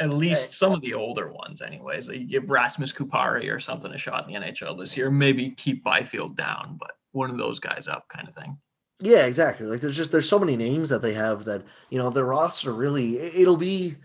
at 0.00 0.14
least 0.14 0.54
some 0.54 0.72
of 0.72 0.80
the 0.80 0.94
older 0.94 1.32
ones, 1.32 1.60
anyways. 1.60 2.08
Like 2.08 2.18
you 2.18 2.26
give 2.26 2.50
Rasmus 2.50 2.92
Kupari 2.92 3.52
or 3.52 3.58
something 3.58 3.92
a 3.92 3.98
shot 3.98 4.28
in 4.28 4.32
the 4.32 4.46
NHL 4.46 4.78
this 4.78 4.96
year. 4.96 5.10
Maybe 5.10 5.50
keep 5.50 5.82
Byfield 5.82 6.36
down, 6.36 6.76
but 6.78 6.92
one 7.12 7.30
of 7.30 7.36
those 7.36 7.58
guys 7.58 7.88
up, 7.88 8.08
kind 8.08 8.28
of 8.28 8.34
thing. 8.34 8.56
Yeah, 9.00 9.26
exactly. 9.26 9.66
Like 9.66 9.80
there's 9.80 9.96
just 9.96 10.10
there's 10.10 10.28
so 10.28 10.38
many 10.38 10.56
names 10.56 10.90
that 10.90 11.02
they 11.02 11.12
have 11.14 11.44
that 11.44 11.62
you 11.90 11.98
know 11.98 12.10
their 12.10 12.24
roster 12.24 12.72
really 12.72 13.18
it'll 13.18 13.56
be 13.56 13.96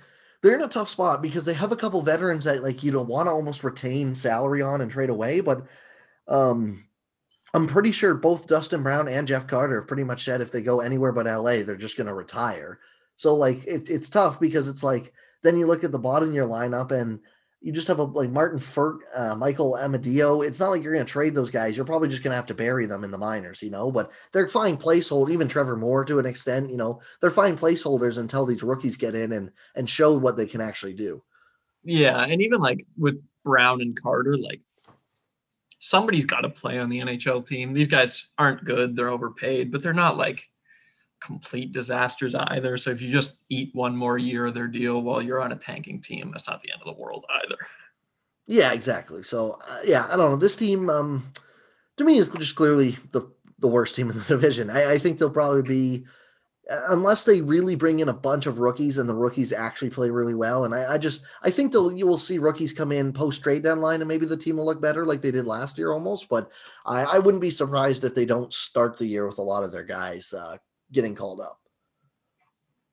they're 0.42 0.54
in 0.56 0.62
a 0.62 0.68
tough 0.68 0.90
spot 0.90 1.22
because 1.22 1.46
they 1.46 1.54
have 1.54 1.72
a 1.72 1.76
couple 1.76 2.02
veterans 2.04 2.44
that 2.44 2.62
like 2.64 2.84
you 2.84 2.92
don't 2.92 3.08
want 3.08 3.28
to 3.28 3.32
almost 3.32 3.64
retain 3.64 4.14
salary 4.14 4.62
on 4.62 4.82
and 4.82 4.92
trade 4.92 5.10
away, 5.10 5.40
but 5.42 5.66
um 6.28 6.86
I'm 7.54 7.68
pretty 7.68 7.92
sure 7.92 8.14
both 8.16 8.48
Dustin 8.48 8.84
Brown 8.84 9.08
and 9.10 9.28
Jeff 9.28 9.48
Carter 9.48 9.80
have 9.82 9.88
pretty 9.88 10.04
much 10.06 10.24
said 10.26 10.42
if 10.42 10.52
they 10.52 10.62
go 10.64 10.82
anywhere 10.82 11.12
but 11.14 11.28
LA, 11.28 11.64
they're 11.64 11.78
just 11.78 11.98
going 11.98 12.08
to 12.08 12.14
retire. 12.16 12.80
So 13.18 13.36
like 13.36 13.66
it, 13.66 13.90
it's 13.90 14.10
tough 14.10 14.40
because 14.40 14.68
it's 14.68 14.84
like 14.84 15.14
then 15.44 15.58
you 15.58 15.68
look 15.68 15.84
at 15.84 15.92
the 15.92 16.00
bottom 16.00 16.30
of 16.30 16.36
your 16.36 16.48
lineup 16.48 16.92
and 16.92 17.20
you 17.63 17.72
just 17.72 17.88
have 17.88 18.00
a 18.00 18.03
like 18.03 18.29
Martin 18.29 18.60
Frk, 18.60 19.00
uh, 19.15 19.36
Michael 19.36 19.77
Amadio. 19.79 20.46
It's 20.46 20.60
not 20.60 20.70
like 20.70 20.84
you're 20.84 20.93
going 20.93 21.05
to 21.05 21.12
trade 21.12 21.34
those 21.34 21.50
guys. 21.50 21.77
You're 21.77 21.86
probably 21.86 22.10
just 22.10 22.22
going 22.22 22.34
to 22.34 22.36
have 22.36 22.46
to 22.48 22.53
bury 22.53 22.86
them 22.86 23.05
in 23.05 23.10
the 23.10 23.17
minors, 23.17 23.63
you 23.63 23.70
know. 23.70 23.89
But 23.89 24.12
they're 24.34 24.50
fine 24.50 24.75
placeholder. 24.75 25.32
Even 25.32 25.48
Trevor 25.48 25.77
Moore, 25.77 26.03
to 26.03 26.20
an 26.20 26.25
extent, 26.25 26.70
you 26.70 26.75
know, 26.75 27.00
they're 27.22 27.32
fine 27.32 27.58
placeholders 27.58 28.17
until 28.17 28.46
these 28.46 28.63
rookies 28.63 28.98
get 28.98 29.15
in 29.15 29.32
and 29.32 29.50
and 29.75 29.89
show 29.89 30.17
what 30.17 30.36
they 30.36 30.46
can 30.46 30.60
actually 30.60 30.93
do. 30.93 31.24
Yeah, 31.86 32.22
and 32.24 32.41
even 32.41 32.60
like 32.60 32.86
with 32.98 33.24
Brown 33.46 33.79
and 33.79 34.00
Carter, 34.00 34.38
like 34.38 34.60
somebody's 35.79 36.25
got 36.25 36.41
to 36.41 36.50
play 36.50 36.79
on 36.79 36.89
the 36.89 37.00
NHL 37.00 37.48
team. 37.48 37.74
These 37.74 37.88
guys 37.88 38.27
aren't 38.38 38.65
good. 38.65 38.93
They're 38.93 39.08
overpaid, 39.08 39.72
but 39.72 39.82
they're 39.82 39.93
not 39.93 40.17
like 40.17 40.50
complete 41.24 41.72
disasters 41.72 42.36
either. 42.36 42.77
So 42.77 42.92
if 42.92 43.01
you 43.01 43.12
just 43.12 43.34
eat 43.50 43.74
one 43.74 43.96
more 43.96 44.18
year 44.18 44.46
of 44.46 44.53
their 44.53 44.68
deal 44.68 45.01
while 45.01 45.22
you're 45.22 45.42
on 45.42 45.53
a 45.53 45.56
tanking 45.56 46.01
team, 46.01 46.32
that's 46.32 46.48
not 46.48 46.62
the 46.62 46.72
end 46.72 46.82
of 46.86 46.94
the 46.96 47.01
world 47.01 47.25
either. 47.44 47.58
Yeah, 48.46 48.74
exactly. 48.74 49.24
So 49.24 49.60
uh, 49.68 49.80
yeah, 49.86 50.06
I 50.06 50.18
don't 50.18 50.32
know. 50.32 50.36
This 50.36 50.58
team, 50.58 50.89
um, 50.89 51.32
to 51.98 52.03
me, 52.03 52.18
is 52.18 52.30
just 52.30 52.56
clearly 52.56 52.98
the 53.12 53.22
the 53.60 53.68
worst 53.68 53.96
team 53.96 54.10
in 54.10 54.18
the 54.18 54.24
division. 54.27 54.70
I, 54.70 54.94
I 54.94 54.98
think 54.98 55.18
they'll 55.18 55.30
probably 55.30 55.62
be, 55.62 56.06
uh, 56.70 56.82
unless 56.89 57.24
they 57.24 57.39
really 57.39 57.75
bring 57.75 58.01
in 58.01 58.10
a 58.10 58.13
bunch 58.13 58.46
of 58.46 58.60
rookies 58.60 58.98
and 58.98 59.08
the 59.08 59.15
rookies 59.15 59.53
actually 59.53 59.89
play 59.89 60.10
really 60.10 60.34
well. 60.34 60.65
And 60.65 60.75
I, 60.75 60.96
I 60.96 60.98
just 60.98 61.24
I 61.44 61.50
think 61.50 61.72
they'll 61.72 61.94
you 61.94 62.06
will 62.06 62.18
see 62.18 62.38
rookies 62.38 62.74
come 62.74 62.92
in 62.92 63.13
post 63.13 63.42
trade 63.42 63.63
deadline 63.63 64.01
and 64.01 64.08
maybe 64.10 64.25
the 64.25 64.36
team 64.36 64.58
will 64.58 64.65
look 64.65 64.82
better 64.82 65.06
like 65.06 65.22
they 65.22 65.32
did 65.32 65.48
last 65.48 65.77
year 65.77 65.94
almost. 65.94 66.27
But 66.27 66.51
I, 66.86 67.03
I 67.03 67.20
wouldn't 67.20 67.42
be 67.42 67.50
surprised 67.51 68.03
if 68.03 68.13
they 68.13 68.25
don't 68.25 68.53
start 68.53 68.98
the 68.98 69.08
year 69.08 69.25
with 69.25 69.38
a 69.38 69.44
lot 69.44 69.63
of 69.63 69.72
their 69.72 69.86
guys 69.86 70.34
uh, 70.34 70.58
getting 70.94 71.16
called 71.16 71.42
up. 71.42 71.60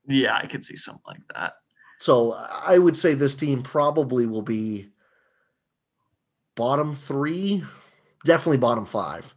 Yeah, 0.07 0.37
I 0.37 0.47
could 0.47 0.64
see 0.64 0.76
something 0.76 1.02
like 1.07 1.21
that. 1.35 1.54
So 2.00 2.33
I 2.33 2.78
would 2.78 2.97
say 2.97 3.14
this 3.14 3.37
team 3.37 3.62
probably 3.62 4.26
will 4.26 4.42
be 4.42 4.88
bottom 6.57 6.97
three, 6.97 7.62
definitely 8.25 8.57
bottom 8.57 8.87
five. 8.87 9.35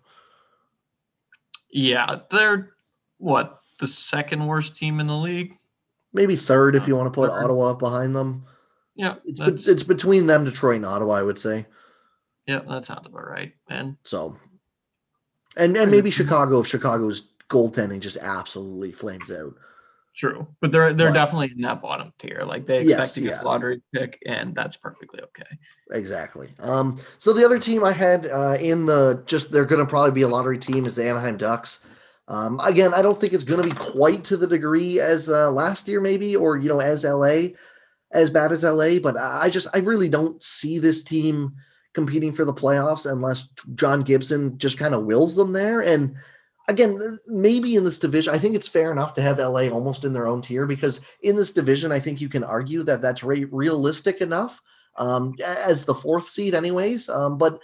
Yeah, 1.70 2.20
they're 2.32 2.74
what 3.17 3.60
the 3.79 3.88
second 3.88 4.48
worst 4.48 4.77
team 4.77 5.00
in 5.00 5.08
the 5.08 5.17
league. 5.17 5.58
Maybe 6.13 6.36
third 6.36 6.75
if 6.75 6.88
you 6.88 6.96
want 6.96 7.08
to 7.08 7.15
put 7.15 7.32
third. 7.32 7.43
Ottawa 7.43 7.74
behind 7.74 8.15
them. 8.15 8.46
Yeah, 8.96 9.15
it's 9.25 9.39
be- 9.39 9.72
it's 9.72 9.84
between 9.84 10.27
them, 10.27 10.46
Detroit, 10.46 10.77
and 10.77 10.86
Ottawa. 10.86 11.15
I 11.15 11.24
would 11.24 11.39
say. 11.39 11.65
Yeah, 12.46 12.60
that 12.70 12.86
sounds 12.86 13.08
about 13.08 13.27
right, 13.27 13.53
man. 13.70 13.98
So, 14.03 14.38
and 15.58 15.75
and 15.75 15.89
maybe 15.89 16.12
Chicago 16.12 16.60
if 16.60 16.67
Chicago's 16.67 17.32
goaltending 17.50 18.00
just 18.00 18.17
absolutely 18.17 18.91
flames 18.91 19.31
out. 19.31 19.55
True, 20.15 20.47
but 20.62 20.71
they're 20.71 20.93
they're 20.93 21.07
but, 21.07 21.15
definitely 21.15 21.51
in 21.55 21.62
that 21.62 21.81
bottom 21.81 22.13
tier. 22.19 22.43
Like 22.45 22.67
they 22.67 22.81
expect 22.81 23.00
yes, 23.00 23.13
to 23.13 23.21
get 23.21 23.29
yeah. 23.29 23.41
lottery 23.41 23.81
pick, 23.93 24.21
and 24.27 24.53
that's 24.53 24.77
perfectly 24.77 25.21
okay. 25.21 25.57
Exactly. 25.89 26.53
Um. 26.59 27.01
So 27.17 27.33
the 27.33 27.43
other 27.43 27.57
team 27.57 27.83
I 27.83 27.93
had 27.93 28.27
uh, 28.27 28.55
in 28.59 28.85
the 28.85 29.23
just 29.25 29.51
they're 29.51 29.65
going 29.65 29.83
to 29.83 29.89
probably 29.89 30.12
be 30.12 30.21
a 30.21 30.27
lottery 30.27 30.59
team 30.59 30.85
is 30.85 30.95
the 30.97 31.09
Anaheim 31.09 31.38
Ducks. 31.38 31.79
Um. 32.27 32.59
Again, 32.59 32.93
I 32.93 33.01
don't 33.01 33.19
think 33.19 33.33
it's 33.33 33.43
going 33.43 33.63
to 33.63 33.67
be 33.67 33.75
quite 33.75 34.23
to 34.25 34.38
the 34.38 34.45
degree 34.45 35.00
as 35.00 35.29
uh, 35.29 35.50
last 35.50 35.88
year, 35.88 36.00
maybe, 36.00 36.35
or 36.35 36.57
you 36.57 36.69
know, 36.69 36.79
as 36.79 37.03
LA, 37.03 37.55
as 38.12 38.29
bad 38.29 38.51
as 38.51 38.62
LA. 38.63 39.00
But 39.00 39.17
I 39.17 39.50
just 39.50 39.65
I 39.73 39.79
really 39.79 40.09
don't 40.09 40.41
see 40.43 40.77
this 40.77 41.03
team 41.03 41.53
competing 41.93 42.33
for 42.33 42.45
the 42.45 42.53
playoffs 42.53 43.12
unless 43.12 43.50
John 43.73 44.01
Gibson 44.01 44.59
just 44.59 44.77
kind 44.77 44.93
of 44.93 45.05
wills 45.05 45.35
them 45.35 45.53
there 45.53 45.81
and 45.81 46.15
again, 46.67 47.20
maybe 47.27 47.75
in 47.75 47.84
this 47.84 48.00
division, 48.00 48.34
I 48.34 48.38
think 48.38 48.55
it's 48.55 48.67
fair 48.67 48.91
enough 48.91 49.13
to 49.15 49.22
have 49.22 49.39
LA 49.39 49.70
almost 49.70 50.05
in 50.05 50.13
their 50.13 50.27
own 50.27 50.41
tier 50.41 50.65
because 50.65 51.01
in 51.22 51.36
this 51.36 51.53
division, 51.53 51.91
I 51.91 52.00
think 52.00 52.22
you 52.22 52.29
can 52.29 52.43
argue 52.43 52.84
that 52.84 53.01
that's 53.01 53.24
re- 53.24 53.46
realistic 53.46 54.22
enough 54.22 54.62
um, 54.98 55.36
as 55.46 55.86
the 55.86 55.96
fourth 55.96 56.27
seed, 56.27 56.55
anyways. 56.55 57.10
Um, 57.10 57.38
but 57.38 57.60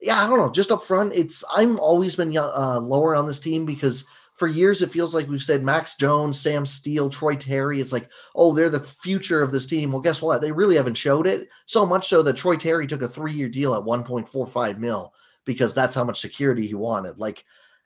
yeah, 0.00 0.24
I 0.24 0.28
don't 0.28 0.38
know. 0.38 0.50
Just 0.50 0.72
up 0.72 0.82
front, 0.82 1.14
it's 1.14 1.44
I'm 1.54 1.78
always 1.78 2.16
been 2.16 2.34
uh, 2.36 2.80
lower 2.80 3.14
on 3.14 3.26
this 3.26 3.40
team 3.40 3.66
because 3.66 4.04
for 4.36 4.48
years 4.48 4.80
it 4.80 4.90
feels 4.90 5.14
like 5.14 5.28
we've 5.28 5.42
said 5.42 5.62
Max 5.62 5.96
Jones, 5.96 6.40
Sam 6.40 6.64
Steel, 6.64 7.10
Troy 7.10 7.36
Terry. 7.36 7.78
It's 7.78 7.92
like, 7.92 8.08
oh, 8.34 8.54
they're 8.54 8.70
the 8.70 8.80
future 8.80 9.42
of 9.42 9.52
this 9.52 9.66
team. 9.66 9.92
Well, 9.92 10.00
guess 10.00 10.22
what? 10.22 10.40
They 10.40 10.50
really 10.50 10.76
haven't 10.76 10.94
showed 10.94 11.26
it 11.26 11.48
so 11.66 11.84
much 11.84 12.08
so 12.08 12.22
that 12.22 12.38
Troy 12.38 12.56
Terry 12.56 12.86
took 12.86 13.02
a 13.02 13.08
three 13.08 13.34
year 13.34 13.50
deal 13.50 13.74
at 13.74 13.84
1.45 13.84 14.78
mil 14.78 15.12
because 15.44 15.74
that's 15.74 15.94
how 15.94 16.04
much 16.04 16.22
security 16.22 16.66
he 16.66 16.74
wanted. 16.74 17.18
Like 17.18 17.44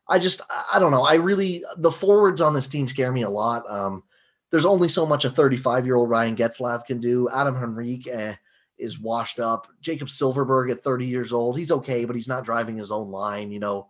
I 0.09 0.19
just 0.19 0.41
I 0.73 0.79
don't 0.79 0.91
know. 0.91 1.05
I 1.05 1.15
really 1.15 1.65
the 1.79 1.91
forwards 1.93 2.41
on 2.41 2.55
this 2.55 2.69
team 2.69 2.89
scare 2.89 3.13
me 3.13 3.23
a 3.23 3.31
lot. 3.31 3.69
Um, 3.71 4.03
there's 4.51 4.67
only 4.67 4.89
so 4.89 5.07
much 5.07 5.25
a 5.25 5.31
35 5.31 5.87
year 5.87 5.97
old 5.97 6.11
Ryan 6.11 6.37
Getzlaf 6.37 6.87
can 6.87 7.01
do. 7.01 7.29
Adam 7.31 7.57
Henrique 7.57 8.09
eh, 8.09 8.35
is 8.79 9.01
washed 9.01 9.41
up. 9.41 9.67
Jakob 9.81 10.09
Silfverberg 10.09 10.71
at 10.71 10.85
30 10.85 11.07
years 11.07 11.33
old, 11.33 11.59
he's 11.59 11.71
okay, 11.71 12.05
but 12.05 12.15
he's 12.15 12.29
not 12.29 12.45
driving 12.45 12.77
his 12.77 12.91
own 12.91 13.09
line. 13.09 13.51
You 13.51 13.61
know, 13.61 13.89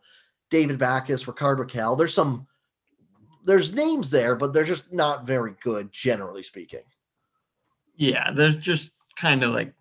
David 0.50 0.78
Backes, 0.78 1.26
Rickard 1.26 1.59
Rakell. 1.59 1.99
There's 1.99 2.14
some 2.14 2.47
there's 3.44 3.75
names 3.75 4.11
there, 4.11 4.37
but 4.37 4.52
they're 4.52 4.64
just 4.64 4.92
not 4.92 5.26
very 5.26 5.54
good, 5.62 5.92
generally 5.92 6.42
speaking. 6.42 6.85
Yeah, 7.97 8.30
there's 8.33 8.56
just 8.56 8.90
kind 9.16 9.42
of 9.42 9.52
like 9.52 9.75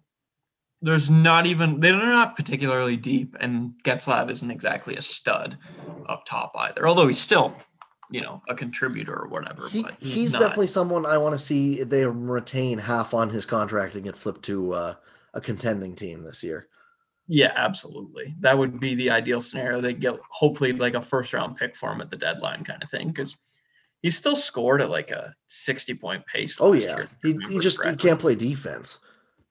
there's 0.83 1.09
not 1.09 1.45
even 1.45 1.79
they're 1.79 1.95
not 1.95 2.35
particularly 2.35 2.97
deep, 2.97 3.37
and 3.39 3.73
Getzlaf 3.83 4.29
isn't 4.29 4.51
exactly 4.51 4.97
a 4.97 5.01
stud 5.01 5.57
up 6.07 6.25
top 6.25 6.51
either. 6.57 6.85
Although 6.87 7.07
he's 7.07 7.21
still, 7.21 7.55
you 8.11 8.21
know, 8.21 8.41
a 8.49 8.55
contributor 8.55 9.15
or 9.15 9.29
whatever. 9.29 9.69
He, 9.69 9.81
but 9.81 9.95
he's, 9.99 10.13
he's 10.13 10.31
definitely 10.33 10.67
someone 10.67 11.05
I 11.05 11.17
want 11.17 11.33
to 11.33 11.39
see 11.43 11.83
they 11.83 12.05
retain 12.05 12.77
half 12.77 13.13
on 13.13 13.29
his 13.29 13.45
contract 13.45 13.95
and 13.95 14.03
get 14.03 14.17
flipped 14.17 14.43
to 14.43 14.73
uh, 14.73 14.93
a 15.33 15.39
contending 15.39 15.95
team 15.95 16.23
this 16.23 16.43
year. 16.43 16.67
Yeah, 17.27 17.53
absolutely. 17.55 18.35
That 18.41 18.57
would 18.57 18.81
be 18.81 18.95
the 18.95 19.09
ideal 19.09 19.41
scenario. 19.41 19.79
They 19.79 19.93
get 19.93 20.19
hopefully 20.29 20.73
like 20.73 20.95
a 20.95 21.01
first 21.01 21.31
round 21.31 21.55
pick 21.55 21.77
for 21.77 21.93
him 21.93 22.01
at 22.01 22.11
the 22.11 22.17
deadline 22.17 22.65
kind 22.65 22.83
of 22.83 22.89
thing 22.89 23.07
because 23.07 23.37
he 24.01 24.09
still 24.09 24.35
scored 24.35 24.81
at 24.81 24.89
like 24.89 25.11
a 25.11 25.33
60 25.47 25.93
point 25.93 26.25
pace. 26.25 26.57
Oh 26.59 26.73
yeah. 26.73 27.05
He, 27.23 27.37
he 27.47 27.59
just 27.59 27.81
he 27.85 27.95
can't 27.95 28.19
play 28.19 28.35
defense. 28.35 28.99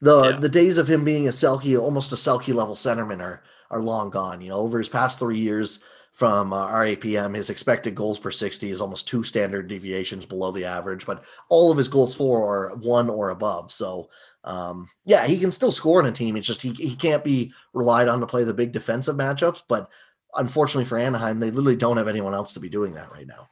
The 0.02 0.22
yeah. 0.22 0.36
the 0.38 0.48
days 0.48 0.78
of 0.78 0.90
him 0.90 1.04
being 1.04 1.28
a 1.28 1.30
Selke, 1.30 1.80
almost 1.80 2.12
a 2.12 2.16
Selke 2.16 2.52
level 2.52 2.74
centerman 2.74 3.20
are 3.20 3.42
are 3.70 3.80
long 3.80 4.10
gone. 4.10 4.40
You 4.40 4.50
know, 4.50 4.56
over 4.56 4.78
his 4.78 4.88
past 4.88 5.18
three 5.18 5.38
years 5.38 5.78
from 6.12 6.52
uh, 6.52 6.68
RAPM, 6.68 7.34
his 7.34 7.48
expected 7.48 7.94
goals 7.94 8.18
per 8.18 8.30
60 8.30 8.70
is 8.70 8.82
almost 8.82 9.08
two 9.08 9.22
standard 9.22 9.68
deviations 9.68 10.26
below 10.26 10.50
the 10.50 10.66
average, 10.66 11.06
but 11.06 11.24
all 11.48 11.70
of 11.70 11.78
his 11.78 11.88
goals 11.88 12.14
for 12.14 12.42
are 12.44 12.76
one 12.76 13.08
or 13.08 13.30
above. 13.30 13.72
So 13.72 14.10
um, 14.44 14.90
yeah, 15.04 15.26
he 15.26 15.38
can 15.38 15.52
still 15.52 15.72
score 15.72 16.00
in 16.00 16.06
a 16.06 16.12
team. 16.12 16.36
It's 16.36 16.46
just 16.46 16.60
he, 16.60 16.72
he 16.72 16.96
can't 16.96 17.24
be 17.24 17.52
relied 17.72 18.08
on 18.08 18.20
to 18.20 18.26
play 18.26 18.44
the 18.44 18.52
big 18.52 18.72
defensive 18.72 19.16
matchups. 19.16 19.62
But 19.68 19.88
unfortunately 20.34 20.84
for 20.84 20.98
Anaheim, 20.98 21.38
they 21.38 21.50
literally 21.50 21.76
don't 21.76 21.96
have 21.96 22.08
anyone 22.08 22.34
else 22.34 22.52
to 22.54 22.60
be 22.60 22.68
doing 22.68 22.92
that 22.94 23.12
right 23.12 23.26
now. 23.26 23.48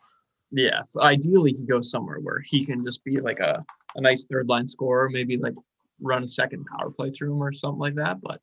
Yeah, 0.51 0.83
ideally 0.99 1.53
he 1.53 1.65
goes 1.65 1.93
somewhere 1.93 2.19
where 2.19 2.41
he 2.41 2.67
can 2.67 2.85
just 2.85 3.05
be 3.05 3.21
like 3.21 3.39
a, 3.39 3.65
a 3.95 4.01
nice 4.01 4.27
third 4.27 4.49
line 4.49 4.67
scorer, 4.67 5.09
maybe 5.09 5.37
like 5.37 5.55
run 6.01 6.25
a 6.25 6.29
second 6.29 6.67
power 6.67 6.91
play 6.91 7.11
through 7.11 7.33
him 7.33 7.43
or 7.43 7.53
something 7.53 7.81
like 7.81 7.95
that. 7.97 8.21
But 8.21 8.41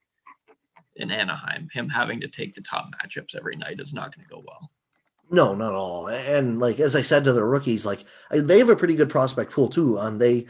in 0.95 1.11
Anaheim, 1.11 1.69
him 1.71 1.89
having 1.89 2.19
to 2.21 2.27
take 2.27 2.55
the 2.55 2.61
top 2.61 2.89
matchups 2.93 3.35
every 3.35 3.55
night 3.55 3.79
is 3.79 3.93
not 3.93 4.15
going 4.15 4.27
to 4.27 4.33
go 4.33 4.43
well. 4.45 4.71
No, 5.29 5.53
not 5.53 5.71
at 5.71 5.75
all. 5.75 6.07
And 6.07 6.59
like 6.59 6.79
as 6.79 6.95
I 6.95 7.01
said 7.01 7.23
to 7.25 7.33
the 7.33 7.43
rookies, 7.43 7.85
like 7.85 8.05
they 8.31 8.59
have 8.59 8.69
a 8.69 8.75
pretty 8.75 8.95
good 8.95 9.09
prospect 9.09 9.51
pool 9.51 9.67
too. 9.67 9.99
Um, 9.99 10.17
they 10.17 10.47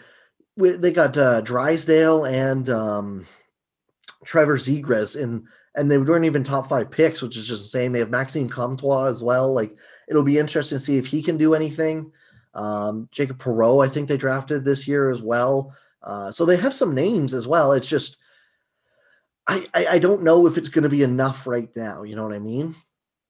they 0.55 0.91
got 0.91 1.17
uh, 1.17 1.41
Drysdale 1.41 2.25
and 2.25 2.69
um, 2.69 3.27
Trevor 4.25 4.57
Zegras 4.57 5.19
in, 5.19 5.47
and 5.75 5.89
they 5.89 5.97
weren't 5.97 6.25
even 6.25 6.43
top 6.43 6.69
five 6.69 6.91
picks, 6.91 7.21
which 7.21 7.37
is 7.37 7.47
just 7.47 7.63
insane. 7.63 7.91
They 7.91 7.99
have 7.99 8.09
Maxime 8.09 8.49
Comtois 8.49 9.05
as 9.05 9.23
well. 9.23 9.51
Like 9.53 9.75
it'll 10.07 10.23
be 10.23 10.37
interesting 10.37 10.77
to 10.77 10.83
see 10.83 10.97
if 10.97 11.07
he 11.07 11.23
can 11.23 11.37
do 11.37 11.55
anything. 11.55 12.11
Um, 12.53 13.07
Jacob 13.11 13.39
Perreault, 13.39 13.85
I 13.85 13.89
think 13.89 14.07
they 14.07 14.17
drafted 14.17 14.63
this 14.63 14.87
year 14.87 15.09
as 15.09 15.21
well. 15.21 15.75
Uh, 16.07 16.31
so 16.31 16.45
they 16.45 16.55
have 16.55 16.73
some 16.73 16.95
names 16.95 17.33
as 17.33 17.45
well. 17.45 17.73
It's 17.73 17.89
just 17.89 18.17
I, 19.45 19.65
I, 19.73 19.87
I 19.87 19.99
don't 19.99 20.23
know 20.23 20.47
if 20.47 20.57
it's 20.57 20.69
going 20.69 20.83
to 20.83 20.89
be 20.89 21.03
enough 21.03 21.45
right 21.45 21.69
now. 21.75 22.03
You 22.03 22.15
know 22.15 22.23
what 22.23 22.33
I 22.33 22.39
mean? 22.39 22.75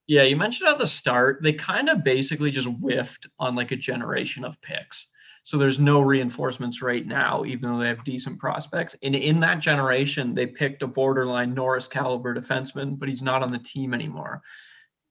Yeah, 0.06 0.22
you 0.22 0.36
mentioned 0.36 0.70
at 0.70 0.78
the 0.78 0.86
start 0.86 1.40
they 1.42 1.52
kind 1.52 1.88
of 1.88 2.04
basically 2.04 2.52
just 2.52 2.68
whiffed 2.68 3.26
on 3.38 3.56
like 3.56 3.72
a 3.72 3.76
generation 3.76 4.44
of 4.44 4.60
picks. 4.62 5.06
So 5.42 5.58
there's 5.58 5.80
no 5.80 6.00
reinforcements 6.00 6.80
right 6.80 7.04
now, 7.04 7.44
even 7.44 7.70
though 7.70 7.78
they 7.78 7.88
have 7.88 8.04
decent 8.04 8.38
prospects. 8.38 8.94
And 9.02 9.16
in 9.16 9.40
that 9.40 9.60
generation, 9.60 10.34
they 10.34 10.46
picked 10.46 10.82
a 10.82 10.86
borderline 10.86 11.54
Norris 11.54 11.88
caliber 11.88 12.34
defenseman, 12.34 12.98
but 12.98 13.08
he's 13.08 13.22
not 13.22 13.42
on 13.42 13.50
the 13.50 13.58
team 13.58 13.92
anymore. 13.92 14.42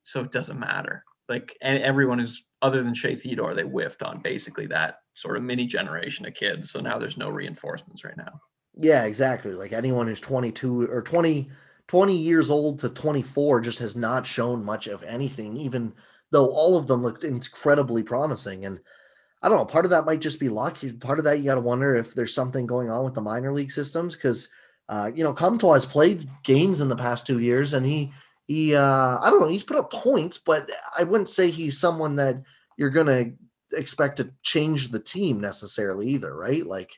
So 0.03 0.21
it 0.21 0.31
doesn't 0.31 0.59
matter. 0.59 1.03
Like 1.27 1.57
and 1.61 1.83
everyone 1.83 2.21
is 2.21 2.45
other 2.61 2.81
than 2.81 2.93
Shea 2.93 3.15
Theodore, 3.15 3.55
they 3.55 3.63
whiffed 3.63 4.03
on 4.03 4.21
basically 4.21 4.67
that 4.67 4.99
sort 5.17 5.35
of 5.35 5.41
mini 5.41 5.65
generation 5.65 6.27
of 6.27 6.35
kids. 6.35 6.69
So 6.69 6.79
now 6.79 6.99
there's 6.99 7.17
no 7.17 7.29
reinforcements 7.29 8.03
right 8.03 8.15
now. 8.15 8.39
Yeah, 8.79 9.05
exactly. 9.05 9.53
Like 9.53 9.73
anyone 9.73 10.05
who's 10.05 10.21
22 10.21 10.83
or 10.91 11.01
20, 11.01 11.49
20 11.87 12.15
years 12.15 12.51
old 12.51 12.77
to 12.79 12.89
24 12.89 13.61
just 13.61 13.79
has 13.79 13.95
not 13.95 14.27
shown 14.27 14.63
much 14.63 14.85
of 14.85 15.01
anything, 15.01 15.57
even 15.57 15.91
though 16.29 16.49
all 16.49 16.77
of 16.77 16.85
them 16.85 17.01
looked 17.01 17.23
incredibly 17.23 18.03
promising. 18.03 18.65
And 18.65 18.79
I 19.41 19.49
don't 19.49 19.57
know, 19.57 19.65
part 19.65 19.85
of 19.85 19.91
that 19.91 20.05
might 20.05 20.21
just 20.21 20.39
be 20.39 20.49
luck. 20.49 20.77
Part 20.99 21.17
of 21.17 21.25
that, 21.25 21.39
you 21.39 21.45
got 21.45 21.55
to 21.55 21.61
wonder 21.61 21.95
if 21.95 22.13
there's 22.13 22.35
something 22.35 22.67
going 22.67 22.91
on 22.91 23.03
with 23.03 23.15
the 23.15 23.21
minor 23.21 23.51
league 23.51 23.71
systems 23.71 24.15
because, 24.15 24.49
uh, 24.87 25.09
you 25.15 25.23
know, 25.23 25.33
Comtois 25.33 25.73
has 25.73 25.85
played 25.87 26.29
games 26.43 26.79
in 26.79 26.89
the 26.89 26.95
past 26.95 27.25
two 27.25 27.39
years 27.39 27.73
and 27.73 27.87
he, 27.87 28.13
he, 28.45 28.75
uh, 28.75 29.17
I 29.19 29.31
don't 29.31 29.41
know, 29.41 29.49
he's 29.49 29.63
put 29.63 29.77
up 29.77 29.91
points, 29.91 30.37
but 30.37 30.69
I 30.95 31.05
wouldn't 31.05 31.29
say 31.29 31.49
he's 31.49 31.79
someone 31.79 32.17
that 32.17 32.43
you're 32.77 32.91
going 32.91 33.07
to 33.07 33.33
expect 33.77 34.17
to 34.17 34.31
change 34.43 34.89
the 34.89 34.99
team 34.99 35.39
necessarily 35.39 36.07
either, 36.09 36.35
right? 36.35 36.65
Like, 36.65 36.91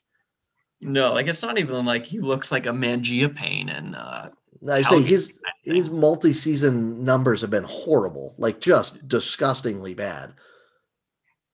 no, 0.81 1.13
like 1.13 1.27
it's 1.27 1.41
not 1.41 1.57
even 1.57 1.85
like 1.85 2.05
he 2.05 2.19
looks 2.19 2.51
like 2.51 2.65
a 2.65 2.71
Mangiapane 2.71 3.75
and 3.75 3.95
uh 3.95 4.29
I 4.67 4.81
say 4.81 5.01
his 5.01 5.39
his 5.63 5.89
multi-season 5.89 7.05
numbers 7.05 7.41
have 7.41 7.49
been 7.49 7.63
horrible, 7.63 8.35
like 8.37 8.59
just 8.59 9.07
disgustingly 9.07 9.93
bad. 9.93 10.33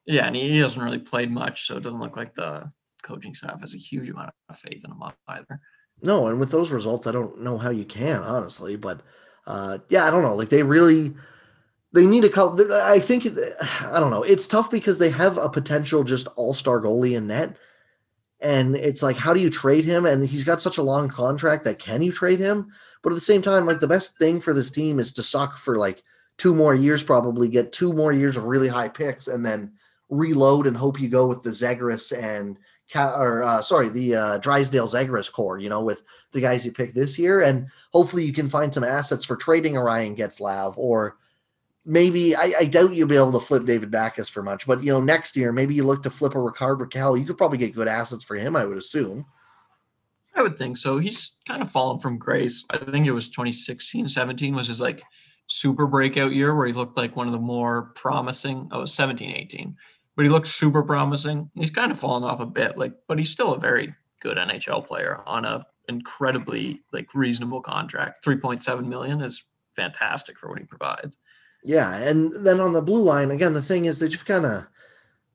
Yeah, 0.06 0.28
and 0.28 0.36
he 0.36 0.60
hasn't 0.60 0.84
really 0.84 1.00
played 1.00 1.32
much, 1.32 1.68
so 1.68 1.78
it 1.78 1.84
doesn't 1.84 2.00
look 2.00 2.18
like 2.18 2.34
the 2.36 2.72
coaching 3.04 3.36
staff 3.36 3.62
has 3.62 3.76
a 3.76 3.80
huge 3.80 4.10
amount 4.10 4.32
of 4.50 4.58
faith 4.58 4.84
in 4.84 4.92
him 4.92 5.04
either. 5.28 5.60
No, 6.02 6.28
and 6.28 6.40
with 6.40 6.52
those 6.52 6.72
results, 6.72 7.08
I 7.08 7.12
don't 7.12 7.42
know 7.42 7.58
how 7.58 7.70
you 7.70 7.86
can 7.86 8.22
honestly, 8.22 8.76
but 8.76 9.02
uh, 9.48 9.80
yeah, 9.90 10.06
I 10.06 10.12
don't 10.12 10.24
know. 10.24 10.36
Like 10.36 10.50
they 10.50 10.64
really 10.64 11.14
they 11.96 12.06
need 12.06 12.26
a 12.26 12.30
couple. 12.30 12.72
I 12.74 13.00
think 13.00 13.26
I 13.26 14.00
don't 14.00 14.12
know. 14.12 14.24
It's 14.24 14.48
tough 14.48 14.70
because 14.70 15.00
they 15.00 15.10
have 15.12 15.38
a 15.38 15.50
potential 15.50 16.04
just 16.04 16.28
all 16.36 16.54
star 16.54 16.82
goalie 16.82 17.16
in 17.16 17.28
net, 17.28 17.56
and 18.42 18.76
it's 18.76 19.02
like, 19.02 19.16
how 19.16 19.34
do 19.34 19.40
you 19.40 19.50
trade 19.50 19.86
him? 19.86 20.06
And 20.06 20.28
he's 20.28 20.44
got 20.44 20.62
such 20.62 20.78
a 20.78 20.84
long 20.84 21.08
contract 21.08 21.64
that 21.64 21.80
can 21.80 22.02
you 22.02 22.12
trade 22.12 22.40
him? 22.40 22.68
But 23.02 23.14
at 23.14 23.16
the 23.16 23.22
same 23.22 23.42
time, 23.42 23.66
like 23.66 23.80
the 23.80 23.88
best 23.88 24.18
thing 24.18 24.42
for 24.42 24.54
this 24.54 24.70
team 24.70 25.00
is 25.00 25.14
to 25.14 25.24
suck 25.24 25.58
for 25.58 25.78
like 25.78 26.04
two 26.38 26.54
more 26.54 26.76
years, 26.76 27.02
probably 27.02 27.48
get 27.48 27.72
two 27.72 27.94
more 27.94 28.12
years 28.12 28.36
of 28.36 28.44
really 28.44 28.68
high 28.68 28.90
picks, 28.90 29.28
and 29.28 29.46
then 29.46 29.72
reload 30.10 30.68
and 30.68 30.76
hope 30.76 31.00
you 31.00 31.08
go 31.08 31.26
with 31.26 31.44
the 31.44 31.50
Zegras 31.50 32.16
and 32.16 32.60
or 32.94 33.42
uh, 33.44 33.62
sorry, 33.62 33.88
the 33.88 34.16
uh, 34.16 34.38
Drysdale 34.40 34.88
Zegras 34.88 35.32
core, 35.32 35.60
you 35.60 35.70
know, 35.70 35.82
with 35.82 36.04
the 36.34 36.42
guys 36.42 36.66
you 36.66 36.74
pick 36.74 36.94
this 36.94 37.18
year. 37.18 37.42
And 37.42 37.68
hopefully 37.94 38.26
you 38.26 38.34
can 38.34 38.50
find 38.50 38.74
some 38.74 38.84
assets 38.84 39.24
for 39.24 39.38
trading 39.38 39.78
a 39.78 39.82
Ryan 39.82 40.16
Getzlaf 40.16 40.78
or 40.78 41.18
maybe 41.86 42.36
I, 42.36 42.54
I, 42.60 42.66
doubt 42.66 42.94
you'll 42.94 43.08
be 43.08 43.16
able 43.16 43.32
to 43.34 43.40
flip 43.40 43.66
David 43.66 43.92
Backes 43.92 44.30
for 44.30 44.42
much, 44.44 44.66
but 44.66 44.84
you 44.84 44.92
know, 44.92 45.02
next 45.02 45.38
year 45.38 45.52
maybe 45.52 45.76
you 45.76 45.84
look 45.84 46.04
to 46.04 46.10
flip 46.10 46.36
a 46.36 46.40
Rickard 46.40 46.80
Rakell. 46.80 47.20
You 47.20 47.26
could 47.26 47.38
probably 47.38 47.58
get 47.58 47.76
good 47.76 47.88
assets 47.88 48.24
for 48.24 48.36
him, 48.36 48.56
I 48.56 48.66
would 48.66 48.78
assume. 48.78 49.26
I 50.36 50.42
would 50.42 50.58
think 50.58 50.78
so. 50.78 50.98
He's 50.98 51.38
kind 51.48 51.62
of 51.62 51.72
fallen 51.72 52.00
from 52.00 52.18
grace. 52.18 52.66
I 52.70 52.78
think 52.78 53.08
it 53.08 53.12
was 53.12 53.30
2016, 53.30 54.08
17 54.08 54.56
was 54.56 54.68
his 54.68 54.82
like 54.82 55.02
super 55.48 55.88
breakout 55.88 56.34
year 56.34 56.56
where 56.56 56.68
he 56.68 56.74
looked 56.74 56.98
like 56.98 57.16
one 57.16 57.28
of 57.28 57.34
the 57.34 57.40
more 57.40 57.92
promising. 57.96 58.68
Oh, 58.72 58.86
17, 58.86 59.32
18 59.32 59.76
but 60.16 60.24
he 60.24 60.30
looks 60.30 60.52
super 60.52 60.84
promising. 60.84 61.50
He's 61.56 61.70
kind 61.70 61.92
of 61.92 62.00
fallen 62.00 62.24
off 62.24 62.40
a 62.40 62.46
bit, 62.46 62.78
like, 62.78 62.94
but 63.08 63.18
he's 63.18 63.30
still 63.30 63.54
a 63.54 63.60
very 63.60 63.94
good 64.22 64.38
NHL 64.38 64.88
player 64.88 65.22
on 65.26 65.46
a 65.46 65.66
incredibly 65.88 66.82
like 66.94 67.14
reasonable 67.14 67.62
contract. 67.62 68.24
Three 68.24 68.38
point 68.38 68.64
seven 68.64 68.88
million 68.88 69.22
is 69.22 69.44
fantastic 69.76 70.40
for 70.40 70.50
what 70.50 70.60
he 70.60 70.66
provides. 70.66 71.18
Yeah, 71.66 71.96
and 71.96 72.32
then 72.46 72.60
on 72.60 72.74
the 72.74 72.82
blue 72.82 73.04
line 73.04 73.32
again, 73.32 73.54
the 73.54 73.62
thing 73.62 73.86
is 73.86 74.00
that 74.00 74.12
you've 74.12 74.26
kind 74.26 74.46
of 74.46 74.68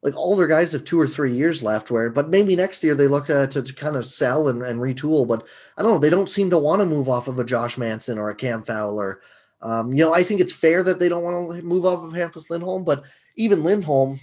like 0.03 0.17
all 0.17 0.35
their 0.35 0.47
guys 0.47 0.73
have 0.73 0.85
two 0.85 0.99
or 0.99 1.07
three 1.07 1.37
years 1.37 1.63
left 1.63 1.91
where 1.91 2.09
but 2.09 2.31
maybe 2.31 2.57
next 2.57 2.83
year 2.83 2.95
they 2.95 3.07
look 3.07 3.29
uh, 3.29 3.47
to, 3.49 3.63
to 3.63 3.75
kind 3.75 3.97
of 3.97 4.07
sell 4.07 4.49
and, 4.49 4.63
and 4.63 4.81
retool 4.81 5.29
but 5.29 5.47
i 5.77 5.83
don't 5.83 5.93
know 5.93 5.99
they 5.99 6.09
don't 6.09 6.31
seem 6.31 6.49
to 6.49 6.57
want 6.57 6.81
to 6.81 6.87
move 6.87 7.07
off 7.07 7.29
of 7.29 7.39
a 7.39 7.45
josh 7.45 7.77
manson 7.77 8.17
or 8.17 8.31
a 8.31 8.35
cam 8.35 8.63
fowler 8.63 9.21
um, 9.61 9.93
you 9.93 10.03
know 10.03 10.15
i 10.15 10.23
think 10.23 10.41
it's 10.41 10.55
fair 10.55 10.83
that 10.83 10.99
they 10.99 11.11
don't 11.11 11.23
want 11.23 11.55
to 11.55 11.61
move 11.61 11.85
off 11.85 12.03
of 12.03 12.15
hampus 12.15 12.49
lindholm 12.49 12.83
but 12.83 13.05
even 13.37 13.63
lindholm 13.63 14.19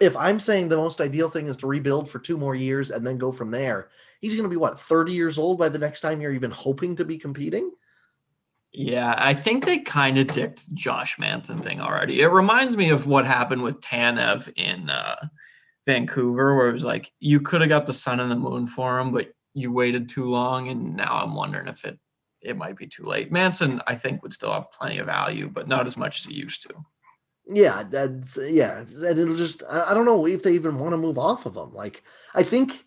if 0.00 0.16
I'm 0.16 0.40
saying 0.40 0.68
the 0.68 0.76
most 0.76 1.00
ideal 1.00 1.28
thing 1.28 1.46
is 1.46 1.56
to 1.58 1.66
rebuild 1.66 2.08
for 2.08 2.18
two 2.18 2.36
more 2.36 2.54
years 2.54 2.90
and 2.90 3.06
then 3.06 3.18
go 3.18 3.32
from 3.32 3.50
there, 3.50 3.88
he's 4.20 4.34
going 4.34 4.44
to 4.44 4.50
be 4.50 4.56
what 4.56 4.80
30 4.80 5.12
years 5.12 5.38
old 5.38 5.58
by 5.58 5.68
the 5.68 5.78
next 5.78 6.00
time 6.00 6.20
you're 6.20 6.32
even 6.32 6.50
hoping 6.50 6.96
to 6.96 7.04
be 7.04 7.18
competing. 7.18 7.70
Yeah, 8.72 9.14
I 9.16 9.34
think 9.34 9.64
they 9.64 9.78
kind 9.78 10.18
of 10.18 10.26
dicked 10.26 10.72
Josh 10.74 11.18
Manson 11.18 11.62
thing 11.62 11.80
already. 11.80 12.20
It 12.20 12.26
reminds 12.26 12.76
me 12.76 12.90
of 12.90 13.06
what 13.06 13.26
happened 13.26 13.62
with 13.62 13.80
Tanev 13.80 14.52
in 14.56 14.90
uh, 14.90 15.16
Vancouver, 15.86 16.54
where 16.54 16.68
it 16.68 16.74
was 16.74 16.84
like 16.84 17.10
you 17.18 17.40
could 17.40 17.62
have 17.62 17.70
got 17.70 17.86
the 17.86 17.94
sun 17.94 18.20
and 18.20 18.30
the 18.30 18.36
moon 18.36 18.66
for 18.66 18.98
him, 18.98 19.10
but 19.10 19.32
you 19.54 19.72
waited 19.72 20.08
too 20.08 20.26
long, 20.26 20.68
and 20.68 20.94
now 20.94 21.20
I'm 21.22 21.34
wondering 21.34 21.68
if 21.68 21.84
it 21.84 21.98
it 22.40 22.56
might 22.56 22.76
be 22.76 22.86
too 22.86 23.02
late. 23.02 23.32
Manson, 23.32 23.80
I 23.86 23.94
think, 23.94 24.22
would 24.22 24.32
still 24.32 24.52
have 24.52 24.70
plenty 24.70 24.98
of 24.98 25.06
value, 25.06 25.48
but 25.48 25.66
not 25.66 25.86
as 25.86 25.96
much 25.96 26.20
as 26.20 26.26
he 26.26 26.34
used 26.34 26.62
to. 26.62 26.74
Yeah, 27.46 27.82
that's 27.82 28.36
yeah, 28.36 28.80
and 28.80 29.18
it'll 29.18 29.34
just 29.34 29.62
I, 29.68 29.94
don't 29.94 30.04
know 30.04 30.26
if 30.26 30.42
they 30.42 30.52
even 30.52 30.78
want 30.78 30.92
to 30.92 30.98
move 30.98 31.18
off 31.18 31.46
of 31.46 31.54
them. 31.54 31.72
Like 31.72 32.02
I 32.34 32.42
think 32.42 32.84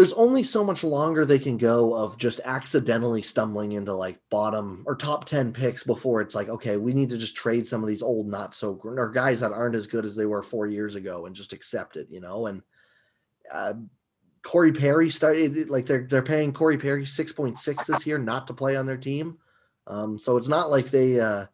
there's 0.00 0.14
only 0.14 0.42
so 0.42 0.64
much 0.64 0.82
longer 0.82 1.26
they 1.26 1.38
can 1.38 1.58
go 1.58 1.92
of 1.92 2.16
just 2.16 2.40
accidentally 2.46 3.20
stumbling 3.20 3.72
into 3.72 3.94
like 3.94 4.18
bottom 4.30 4.82
or 4.86 4.96
top 4.96 5.26
10 5.26 5.52
picks 5.52 5.84
before 5.84 6.22
it's 6.22 6.34
like 6.34 6.48
okay 6.48 6.78
we 6.78 6.94
need 6.94 7.10
to 7.10 7.18
just 7.18 7.36
trade 7.36 7.66
some 7.66 7.82
of 7.82 7.88
these 7.88 8.00
old 8.00 8.26
not 8.26 8.54
so 8.54 8.80
or 8.82 9.10
guys 9.10 9.40
that 9.40 9.52
aren't 9.52 9.74
as 9.74 9.86
good 9.86 10.06
as 10.06 10.16
they 10.16 10.24
were 10.24 10.42
four 10.42 10.66
years 10.66 10.94
ago 10.94 11.26
and 11.26 11.36
just 11.36 11.52
accept 11.52 11.96
it 11.96 12.06
you 12.08 12.18
know? 12.18 12.46
And 12.46 12.62
uh, 13.52 13.74
Corey 14.42 14.72
Perry 14.72 15.10
started 15.10 15.68
like 15.68 15.84
they're 15.84 16.06
they're 16.08 16.22
paying 16.22 16.54
Corey 16.54 16.78
Perry 16.78 17.04
6.6 17.04 17.84
this 17.84 18.06
year 18.06 18.16
not 18.16 18.46
to 18.46 18.54
play 18.54 18.76
on 18.76 18.86
their 18.86 18.96
team. 18.96 19.36
Um 19.86 20.18
so 20.18 20.38
it's 20.38 20.48
not 20.48 20.70
like 20.70 20.90
they 20.90 21.20
uh 21.20 21.44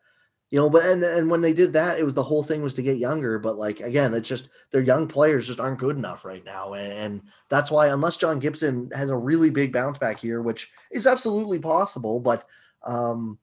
you 0.51 0.59
know 0.59 0.71
but 0.71 0.85
and, 0.85 1.03
and 1.03 1.31
when 1.31 1.41
they 1.41 1.53
did 1.53 1.73
that 1.73 1.99
it 1.99 2.05
was 2.05 2.15
the 2.15 2.23
whole 2.23 2.43
thing 2.43 2.63
was 2.63 2.75
to 2.75 2.83
get 2.83 2.99
younger 2.99 3.39
but 3.39 3.57
like 3.57 3.81
again 3.81 4.15
it's 4.15 4.29
just 4.29 4.49
their 4.71 4.83
young 4.83 5.09
players 5.09 5.47
just 5.47 5.61
aren't 5.61 5.79
good 5.79 5.97
enough 5.97 6.25
right 6.25 6.45
now 6.45 6.75
and, 6.75 6.93
and 6.93 7.23
that's 7.49 7.71
why 7.71 7.89
unless 7.89 8.17
john 8.17 8.39
gibson 8.39 8.89
has 8.95 9.11
a 9.11 9.17
really 9.17 9.51
big 9.51 9.73
bounce 9.73 9.99
back 9.99 10.21
here 10.21 10.43
which 10.43 10.71
is 10.93 11.07
absolutely 11.07 11.59
possible 11.59 12.21
but 12.21 12.45
um 12.85 13.39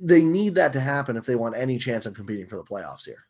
they 0.00 0.22
need 0.22 0.54
that 0.54 0.72
to 0.72 0.80
happen 0.80 1.16
if 1.16 1.26
they 1.26 1.34
want 1.34 1.56
any 1.56 1.78
chance 1.78 2.06
of 2.06 2.14
competing 2.14 2.46
for 2.46 2.56
the 2.56 2.64
playoffs 2.64 3.04
here. 3.04 3.24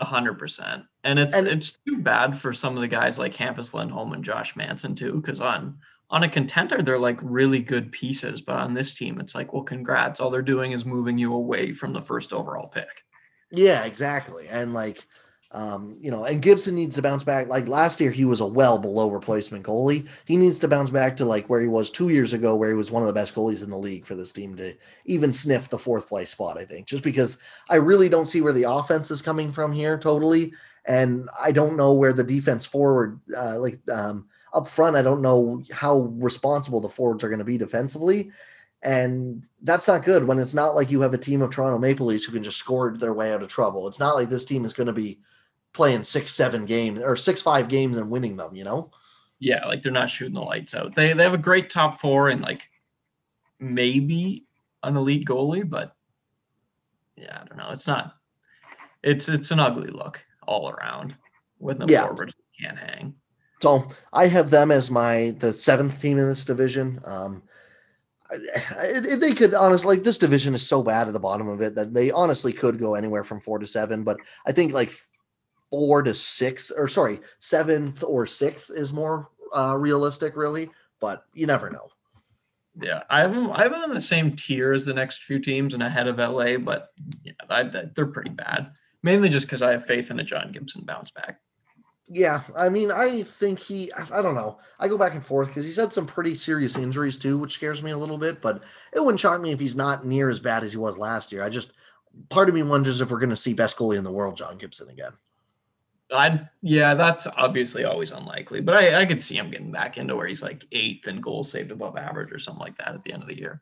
A 0.00 0.04
hundred 0.04 0.40
percent 0.40 0.82
and 1.04 1.20
it's 1.20 1.34
and 1.34 1.46
it's 1.46 1.78
too 1.86 1.98
bad 1.98 2.36
for 2.36 2.52
some 2.52 2.74
of 2.74 2.80
the 2.80 2.88
guys 2.88 3.16
like 3.16 3.32
hampus 3.32 3.72
lindholm 3.72 4.12
and 4.12 4.24
josh 4.24 4.56
manson 4.56 4.96
too 4.96 5.12
because 5.12 5.40
on 5.40 5.78
on 6.10 6.22
a 6.22 6.28
contender, 6.28 6.82
they're 6.82 6.98
like 6.98 7.18
really 7.22 7.60
good 7.60 7.90
pieces, 7.90 8.40
but 8.40 8.56
on 8.56 8.74
this 8.74 8.94
team, 8.94 9.20
it's 9.20 9.34
like, 9.34 9.52
well, 9.52 9.62
congrats. 9.62 10.20
All 10.20 10.30
they're 10.30 10.42
doing 10.42 10.72
is 10.72 10.84
moving 10.84 11.18
you 11.18 11.34
away 11.34 11.72
from 11.72 11.92
the 11.92 12.02
first 12.02 12.32
overall 12.32 12.68
pick. 12.68 13.04
Yeah, 13.50 13.84
exactly. 13.84 14.48
And 14.48 14.74
like, 14.74 15.06
um, 15.54 15.96
you 16.00 16.10
know, 16.10 16.24
and 16.24 16.42
Gibson 16.42 16.74
needs 16.74 16.96
to 16.96 17.02
bounce 17.02 17.22
back. 17.22 17.46
Like 17.46 17.68
last 17.68 18.00
year, 18.00 18.10
he 18.10 18.24
was 18.24 18.40
a 18.40 18.46
well 18.46 18.76
below 18.76 19.08
replacement 19.08 19.64
goalie. 19.64 20.08
He 20.24 20.36
needs 20.36 20.58
to 20.58 20.68
bounce 20.68 20.90
back 20.90 21.16
to 21.16 21.24
like 21.24 21.48
where 21.48 21.60
he 21.60 21.68
was 21.68 21.90
two 21.90 22.08
years 22.08 22.32
ago, 22.32 22.56
where 22.56 22.70
he 22.70 22.74
was 22.74 22.90
one 22.90 23.04
of 23.04 23.06
the 23.06 23.12
best 23.12 23.34
goalies 23.36 23.62
in 23.62 23.70
the 23.70 23.78
league 23.78 24.04
for 24.04 24.16
this 24.16 24.32
team 24.32 24.56
to 24.56 24.74
even 25.06 25.32
sniff 25.32 25.68
the 25.68 25.78
fourth 25.78 26.08
place 26.08 26.30
spot. 26.30 26.58
I 26.58 26.64
think 26.64 26.86
just 26.86 27.04
because 27.04 27.38
I 27.70 27.76
really 27.76 28.08
don't 28.08 28.28
see 28.28 28.40
where 28.40 28.52
the 28.52 28.64
offense 28.64 29.12
is 29.12 29.22
coming 29.22 29.52
from 29.52 29.72
here 29.72 29.96
totally, 29.96 30.52
and 30.86 31.28
I 31.40 31.52
don't 31.52 31.76
know 31.76 31.92
where 31.92 32.12
the 32.12 32.24
defense 32.24 32.66
forward, 32.66 33.20
uh, 33.36 33.60
like 33.60 33.78
um, 33.92 34.26
up 34.54 34.66
front, 34.68 34.96
I 34.96 35.02
don't 35.02 35.22
know 35.22 35.62
how 35.72 36.12
responsible 36.18 36.80
the 36.80 36.88
forwards 36.88 37.24
are 37.24 37.28
going 37.28 37.38
to 37.38 37.44
be 37.44 37.58
defensively. 37.58 38.30
And 38.82 39.46
that's 39.62 39.88
not 39.88 40.04
good 40.04 40.26
when 40.26 40.38
it's 40.38 40.54
not 40.54 40.74
like 40.74 40.90
you 40.90 41.00
have 41.00 41.14
a 41.14 41.18
team 41.18 41.42
of 41.42 41.50
Toronto 41.50 41.78
Maple 41.78 42.06
Leafs 42.06 42.24
who 42.24 42.32
can 42.32 42.44
just 42.44 42.58
score 42.58 42.94
their 42.96 43.14
way 43.14 43.32
out 43.32 43.42
of 43.42 43.48
trouble. 43.48 43.88
It's 43.88 43.98
not 43.98 44.14
like 44.14 44.28
this 44.28 44.44
team 44.44 44.64
is 44.64 44.74
going 44.74 44.86
to 44.86 44.92
be 44.92 45.20
playing 45.72 46.04
six, 46.04 46.32
seven 46.32 46.66
games 46.66 47.00
or 47.02 47.16
six, 47.16 47.40
five 47.42 47.68
games 47.68 47.96
and 47.96 48.10
winning 48.10 48.36
them, 48.36 48.54
you 48.54 48.64
know? 48.64 48.90
Yeah, 49.38 49.66
like 49.66 49.82
they're 49.82 49.92
not 49.92 50.10
shooting 50.10 50.34
the 50.34 50.40
lights 50.40 50.74
out. 50.74 50.94
They 50.94 51.12
they 51.12 51.22
have 51.22 51.34
a 51.34 51.38
great 51.38 51.68
top 51.68 52.00
four 52.00 52.28
and 52.28 52.40
like 52.40 52.62
maybe 53.58 54.46
an 54.82 54.96
elite 54.96 55.26
goalie, 55.26 55.68
but 55.68 55.94
yeah, 57.16 57.40
I 57.42 57.44
don't 57.44 57.58
know. 57.58 57.70
It's 57.70 57.86
not 57.86 58.14
it's 59.02 59.28
it's 59.28 59.50
an 59.50 59.60
ugly 59.60 59.90
look 59.90 60.24
all 60.46 60.70
around 60.70 61.14
with 61.58 61.78
no 61.78 61.86
yeah. 61.88 62.06
forwards 62.06 62.34
can't 62.60 62.78
hang. 62.78 63.14
So 63.60 63.88
I 64.12 64.26
have 64.26 64.50
them 64.50 64.70
as 64.70 64.90
my 64.90 65.34
the 65.38 65.52
seventh 65.52 66.00
team 66.00 66.18
in 66.18 66.28
this 66.28 66.44
division. 66.44 67.00
Um, 67.04 67.42
they 68.30 69.32
could 69.34 69.54
honestly 69.54 69.96
like 69.96 70.04
this 70.04 70.18
division 70.18 70.54
is 70.54 70.66
so 70.66 70.82
bad 70.82 71.06
at 71.06 71.12
the 71.12 71.20
bottom 71.20 71.48
of 71.48 71.60
it 71.60 71.74
that 71.74 71.94
they 71.94 72.10
honestly 72.10 72.52
could 72.52 72.78
go 72.78 72.94
anywhere 72.94 73.24
from 73.24 73.40
four 73.40 73.58
to 73.58 73.66
seven. 73.66 74.02
But 74.02 74.18
I 74.46 74.52
think 74.52 74.72
like 74.72 74.92
four 75.70 76.02
to 76.02 76.14
six, 76.14 76.70
or 76.70 76.88
sorry, 76.88 77.20
seventh 77.40 78.02
or 78.02 78.26
sixth 78.26 78.70
is 78.70 78.92
more 78.92 79.30
uh, 79.56 79.76
realistic, 79.76 80.36
really. 80.36 80.70
But 81.00 81.24
you 81.34 81.46
never 81.46 81.70
know. 81.70 81.88
Yeah, 82.80 83.02
I'm. 83.08 83.52
I'm 83.52 83.72
in 83.84 83.94
the 83.94 84.00
same 84.00 84.34
tier 84.34 84.72
as 84.72 84.84
the 84.84 84.94
next 84.94 85.24
few 85.24 85.38
teams 85.38 85.74
and 85.74 85.82
ahead 85.82 86.08
of 86.08 86.18
LA, 86.18 86.56
but 86.56 86.88
yeah, 87.22 87.32
I, 87.48 87.62
they're 87.62 88.06
pretty 88.06 88.30
bad. 88.30 88.72
Mainly 89.02 89.28
just 89.28 89.46
because 89.46 89.62
I 89.62 89.72
have 89.72 89.86
faith 89.86 90.10
in 90.10 90.18
a 90.18 90.24
John 90.24 90.50
Gibson 90.50 90.82
bounce 90.82 91.10
back. 91.10 91.40
Yeah, 92.08 92.42
I 92.54 92.68
mean, 92.68 92.90
I 92.92 93.22
think 93.22 93.58
he, 93.58 93.90
I 93.92 94.20
don't 94.20 94.34
know. 94.34 94.58
I 94.78 94.88
go 94.88 94.98
back 94.98 95.14
and 95.14 95.24
forth 95.24 95.48
because 95.48 95.64
he's 95.64 95.76
had 95.76 95.92
some 95.92 96.06
pretty 96.06 96.34
serious 96.34 96.76
injuries 96.76 97.16
too, 97.16 97.38
which 97.38 97.54
scares 97.54 97.82
me 97.82 97.92
a 97.92 97.98
little 97.98 98.18
bit, 98.18 98.42
but 98.42 98.62
it 98.92 99.02
wouldn't 99.02 99.20
shock 99.20 99.40
me 99.40 99.52
if 99.52 99.60
he's 99.60 99.74
not 99.74 100.04
near 100.04 100.28
as 100.28 100.38
bad 100.38 100.64
as 100.64 100.72
he 100.72 100.78
was 100.78 100.98
last 100.98 101.32
year. 101.32 101.42
I 101.42 101.48
just, 101.48 101.72
part 102.28 102.50
of 102.50 102.54
me 102.54 102.62
wonders 102.62 103.00
if 103.00 103.10
we're 103.10 103.18
going 103.18 103.30
to 103.30 103.36
see 103.36 103.54
best 103.54 103.78
goalie 103.78 103.96
in 103.96 104.04
the 104.04 104.12
world, 104.12 104.36
John 104.36 104.58
Gibson, 104.58 104.90
again. 104.90 105.12
I 106.12 106.48
yeah, 106.60 106.94
that's 106.94 107.26
obviously 107.26 107.84
always 107.84 108.10
unlikely, 108.10 108.60
but 108.60 108.76
I, 108.76 109.00
I 109.00 109.06
could 109.06 109.22
see 109.22 109.36
him 109.36 109.50
getting 109.50 109.72
back 109.72 109.96
into 109.96 110.14
where 110.14 110.26
he's 110.26 110.42
like 110.42 110.66
eighth 110.72 111.06
and 111.06 111.22
goals 111.22 111.50
saved 111.50 111.70
above 111.70 111.96
average 111.96 112.30
or 112.30 112.38
something 112.38 112.60
like 112.60 112.76
that 112.78 112.94
at 112.94 113.02
the 113.04 113.12
end 113.12 113.22
of 113.22 113.28
the 113.28 113.38
year. 113.38 113.60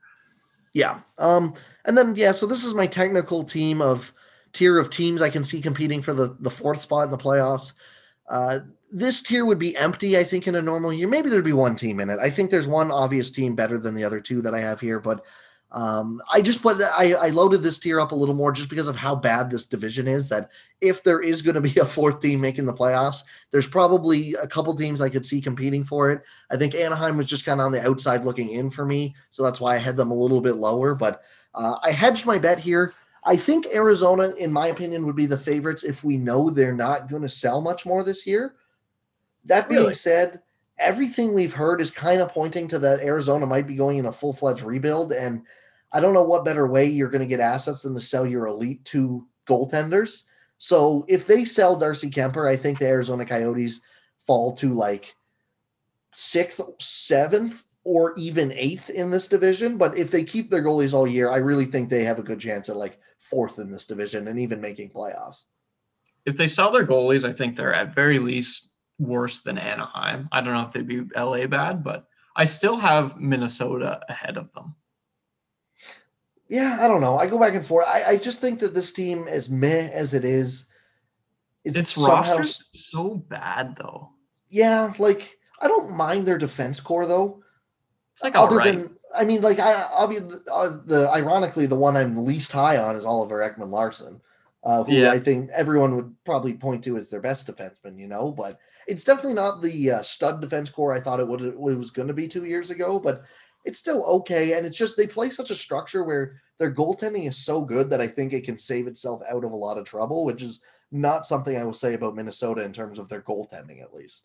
Yeah. 0.75 1.01
Um, 1.19 1.55
and 1.85 1.97
then 1.97 2.17
yeah, 2.17 2.33
so 2.33 2.47
this 2.47 2.65
is 2.65 2.75
my 2.75 2.87
technical 2.87 3.45
team 3.45 3.81
of 3.81 4.13
tier 4.53 4.79
of 4.79 4.91
teams 4.91 5.23
I 5.23 5.31
can 5.31 5.45
see 5.45 5.63
competing 5.63 6.03
for 6.03 6.13
the 6.13 6.37
the 6.41 6.51
fourth 6.51 6.81
spot 6.81 7.05
in 7.05 7.11
the 7.11 7.19
playoffs. 7.19 7.73
Uh, 8.29 8.61
this 8.91 9.23
tier 9.23 9.45
would 9.45 9.59
be 9.59 9.77
empty, 9.77 10.17
I 10.19 10.25
think, 10.25 10.47
in 10.47 10.55
a 10.55 10.63
normal 10.63 10.93
year. 10.93 11.09
Maybe 11.09 11.29
there'd 11.29 11.45
be 11.45 11.53
one 11.53 11.77
team 11.77 12.01
in 12.01 12.11
it. 12.11 12.19
I 12.19 12.31
think 12.31 12.51
there's 12.51 12.67
one 12.67 12.91
obvious 12.91 13.31
team 13.31 13.55
better 13.55 13.79
than 13.79 13.95
the 13.95 14.05
other 14.05 14.21
two 14.21 14.43
that 14.43 14.55
I 14.55 14.61
have 14.61 14.81
here, 14.81 15.01
but 15.01 15.25
Um, 15.73 16.21
I 16.31 16.43
just 16.43 16.61
put 16.61 16.83
I, 16.83 17.15
I 17.15 17.29
loaded 17.31 17.63
this 17.63 17.79
tier 17.79 17.99
up 17.99 18.13
a 18.13 18.15
little 18.15 18.35
more 18.35 18.53
just 18.53 18.69
because 18.69 18.89
of 18.89 18.97
how 18.97 19.15
bad 19.15 19.51
this 19.51 19.65
division 19.65 20.07
is. 20.07 20.29
That 20.29 20.51
if 20.83 21.03
there 21.03 21.23
is 21.23 21.41
going 21.41 21.55
to 21.55 21.63
be 21.63 21.75
a 21.81 21.87
fourth 21.87 22.21
team 22.21 22.41
making 22.41 22.67
the 22.67 22.75
playoffs, 22.75 23.25
there's 23.51 23.67
probably 23.67 24.35
a 24.35 24.47
couple 24.47 24.75
teams 24.75 25.01
I 25.01 25.09
could 25.09 25.25
see 25.25 25.41
competing 25.41 25.83
for 25.83 26.11
it. 26.11 26.23
I 26.51 26.59
think 26.59 26.75
Anaheim 26.75 27.17
was 27.17 27.27
just 27.27 27.47
kind 27.47 27.59
of 27.59 27.65
on 27.65 27.73
the 27.73 27.87
outside 27.87 28.25
looking 28.25 28.51
in 28.51 28.71
for 28.71 28.85
me, 28.85 29.17
so 29.31 29.43
that's 29.43 29.61
why 29.61 29.75
I 29.75 29.79
had 29.79 29.97
them 29.97 30.11
a 30.11 30.15
little 30.15 30.43
bit 30.43 30.57
lower. 30.57 30.95
But 30.95 31.23
uh, 31.55 31.77
I 31.83 31.91
hedged 31.91 32.27
my 32.27 32.39
bet 32.39 32.59
here. 32.59 32.93
I 33.25 33.37
think 33.37 33.67
Arizona, 33.73 34.33
in 34.39 34.53
my 34.53 34.69
opinion, 34.69 35.07
would 35.07 35.17
be 35.17 35.27
the 35.27 35.39
favorites 35.39 35.85
if 35.85 36.03
we 36.03 36.17
know 36.17 36.51
they're 36.51 36.75
not 36.75 37.09
going 37.09 37.23
to 37.23 37.29
sell 37.29 37.61
much 37.61 37.87
more 37.87 38.03
this 38.03 38.27
year. 38.27 38.57
That 39.45 39.69
being 39.69 39.83
really? 39.83 39.95
said, 39.95 40.41
everything 40.79 41.33
we've 41.33 41.53
heard 41.53 41.81
is 41.81 41.91
kind 41.91 42.21
of 42.21 42.31
pointing 42.31 42.67
to 42.69 42.79
that 42.81 43.01
Arizona 43.01 43.47
might 43.47 43.67
be 43.67 43.77
going 43.77 43.99
in 43.99 44.07
a 44.07 44.13
full 44.13 44.33
fledged 44.33 44.63
rebuild. 44.63 45.13
And 45.13 45.43
I 45.93 46.01
don't 46.01 46.15
know 46.15 46.25
what 46.25 46.45
better 46.45 46.67
way 46.67 46.87
you're 46.87 47.11
going 47.11 47.21
to 47.21 47.27
get 47.27 47.41
assets 47.41 47.83
than 47.83 47.95
to 47.95 48.01
sell 48.01 48.27
your 48.27 48.47
elite 48.47 48.85
two 48.85 49.27
goaltenders. 49.47 50.25
So 50.59 51.05
if 51.09 51.27
they 51.27 51.45
sell 51.45 51.77
Darcy 51.77 52.11
Kuemper, 52.11 52.49
I 52.49 52.57
think 52.57 52.79
the 52.79 52.87
Arizona 52.87 53.25
Coyotes 53.25 53.81
fall 54.27 54.53
to 54.57 54.75
like 54.75 55.15
sixth, 56.13 56.61
seventh, 56.79 57.65
or 57.85 58.15
even 58.17 58.53
eighth 58.53 58.91
in 58.91 59.11
this 59.11 59.27
division. 59.27 59.77
But 59.77 59.97
if 59.97 60.11
they 60.11 60.25
keep 60.25 60.51
their 60.51 60.63
goalies 60.63 60.95
all 60.95 61.07
year, 61.07 61.31
I 61.31 61.39
really 61.39 61.65
think 61.65 61.89
they 61.89 62.05
have 62.05 62.19
a 62.19 62.25
good 62.25 62.41
chance 62.41 62.69
at 62.69 62.77
like 62.77 62.99
fourth 63.33 63.59
in 63.59 63.71
this 63.71 63.87
division 63.87 64.29
and 64.29 64.39
even 64.39 64.61
making 64.61 64.91
playoffs. 64.91 65.47
If 66.27 66.37
they 66.37 66.47
sell 66.47 66.71
their 66.71 66.87
goalies, 66.87 67.25
I 67.25 67.33
think 67.33 67.57
they're 67.57 67.75
at 67.75 67.95
very 67.95 68.19
least 68.19 68.69
worse 68.99 69.41
than 69.41 69.57
Anaheim. 69.57 70.29
I 70.31 70.43
don't 70.43 70.53
know 70.53 70.67
if 70.67 70.73
they'd 70.75 70.87
be 70.87 71.03
LA 71.17 71.47
bad, 71.47 71.83
but 71.83 72.07
I 72.37 72.45
still 72.45 72.77
have 72.77 73.19
Minnesota 73.19 74.01
ahead 74.09 74.37
of 74.37 74.53
them. 74.53 74.75
Yeah, 76.49 76.77
I 76.83 76.89
don't 76.89 77.01
know. 77.01 77.19
I 77.19 77.27
go 77.27 77.39
back 77.39 77.55
and 77.55 77.65
forth. 77.65 77.87
I, 77.89 78.05
I 78.05 78.17
just 78.19 78.43
think 78.43 78.61
that 78.61 78.75
this 78.75 78.93
team, 78.93 79.27
as 79.27 79.49
meh 79.49 79.89
as 79.91 80.13
it 80.13 80.25
is, 80.25 80.67
it's, 81.65 81.79
it's 81.79 81.93
somehow 81.93 82.43
so 82.43 83.15
bad 83.15 83.75
though. 83.81 84.11
Yeah, 84.51 84.93
like 84.99 85.39
I 85.63 85.69
don't 85.69 85.97
mind 85.97 86.27
their 86.27 86.37
defense 86.37 86.79
core 86.79 87.07
though. 87.07 87.43
It's 88.13 88.23
like 88.23 88.37
other 88.37 88.57
right. 88.57 88.75
than 88.75 88.97
I 89.15 89.25
mean, 89.25 89.41
like 89.41 89.61
I 89.61 89.83
obviously 89.93 90.41
uh, 90.51 90.79
the 90.85 91.11
ironically 91.13 91.67
the 91.67 91.77
one 91.77 91.97
I'm 91.97 92.25
least 92.25 92.53
high 92.53 92.79
on 92.79 92.97
is 92.97 93.05
Oliver 93.05 93.39
Ekman 93.39 93.71
Larsson, 93.71 94.21
uh, 94.65 94.85
who 94.85 94.93
yeah. 94.95 95.11
I 95.11 95.19
think 95.19 95.51
everyone 95.51 95.97
would 95.97 96.15
probably 96.25 96.55
point 96.55 96.85
to 96.85 96.97
as 96.97 97.11
their 97.11 97.21
best 97.21 97.47
defenseman. 97.47 97.99
You 97.99 98.09
know, 98.09 98.31
but 98.31 98.59
it's 98.87 99.05
definitely 99.05 99.35
not 99.35 99.63
the 99.63 99.93
uh, 99.93 100.03
stud 100.03 100.41
defense 100.41 100.71
core 100.71 100.95
I 100.95 101.01
thought 101.01 101.21
it 101.21 101.29
would 101.29 101.43
it 101.43 101.59
was 101.59 101.91
going 101.91 102.09
to 102.09 102.15
be 102.15 102.29
two 102.29 102.45
years 102.45 102.71
ago. 102.71 102.99
But 102.99 103.25
it's 103.65 103.79
still 103.79 104.05
okay. 104.05 104.57
And 104.57 104.67
it's 104.67 104.77
just 104.77 104.97
they 104.97 105.07
play 105.07 105.31
such 105.31 105.51
a 105.51 105.55
structure 105.57 106.05
where 106.05 106.41
their 106.59 106.75
goaltending 106.75 107.29
is 107.29 107.37
so 107.37 107.63
good 107.63 107.91
that 107.91 108.01
I 108.01 108.07
think 108.07 108.33
it 108.33 108.45
can 108.45 108.59
save 108.59 108.87
itself 108.87 109.23
out 109.31 109.45
of 109.45 109.53
a 109.53 109.57
lot 109.57 109.79
of 109.79 109.85
trouble, 109.85 110.25
which 110.25 110.43
is 110.43 110.61
not 110.91 111.27
something 111.27 111.57
I 111.57 111.65
will 111.65 111.75
say 111.75 111.95
about 111.95 112.17
Minnesota 112.17 112.63
in 112.63 112.73
terms 112.73 112.99
of 112.99 113.09
their 113.09 113.23
goaltending, 113.23 113.83
at 113.83 113.95
least. 113.95 114.25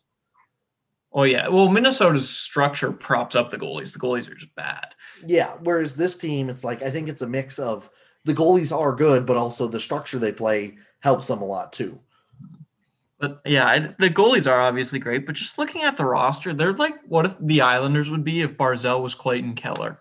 Oh 1.12 1.22
yeah, 1.22 1.48
well 1.48 1.68
Minnesota's 1.70 2.28
structure 2.28 2.92
props 2.92 3.34
up 3.34 3.50
the 3.50 3.58
goalies. 3.58 3.92
The 3.92 3.98
goalies 3.98 4.30
are 4.30 4.34
just 4.34 4.54
bad. 4.54 4.94
Yeah, 5.26 5.54
whereas 5.62 5.96
this 5.96 6.16
team, 6.16 6.50
it's 6.50 6.64
like 6.64 6.82
I 6.82 6.90
think 6.90 7.08
it's 7.08 7.22
a 7.22 7.26
mix 7.26 7.58
of 7.58 7.88
the 8.24 8.34
goalies 8.34 8.76
are 8.76 8.94
good, 8.94 9.24
but 9.24 9.36
also 9.36 9.66
the 9.68 9.80
structure 9.80 10.18
they 10.18 10.32
play 10.32 10.76
helps 11.00 11.26
them 11.26 11.40
a 11.40 11.46
lot 11.46 11.72
too. 11.72 11.98
But 13.18 13.40
yeah, 13.44 13.66
I, 13.66 13.78
the 13.98 14.10
goalies 14.10 14.46
are 14.46 14.60
obviously 14.60 14.98
great, 14.98 15.26
but 15.26 15.34
just 15.34 15.58
looking 15.58 15.82
at 15.82 15.96
the 15.96 16.04
roster, 16.04 16.52
they're 16.52 16.74
like 16.74 16.94
what 17.08 17.26
if 17.26 17.34
the 17.40 17.62
Islanders 17.62 18.10
would 18.10 18.24
be 18.24 18.42
if 18.42 18.56
Barzal 18.56 19.02
was 19.02 19.14
Clayton 19.14 19.54
Keller? 19.54 19.98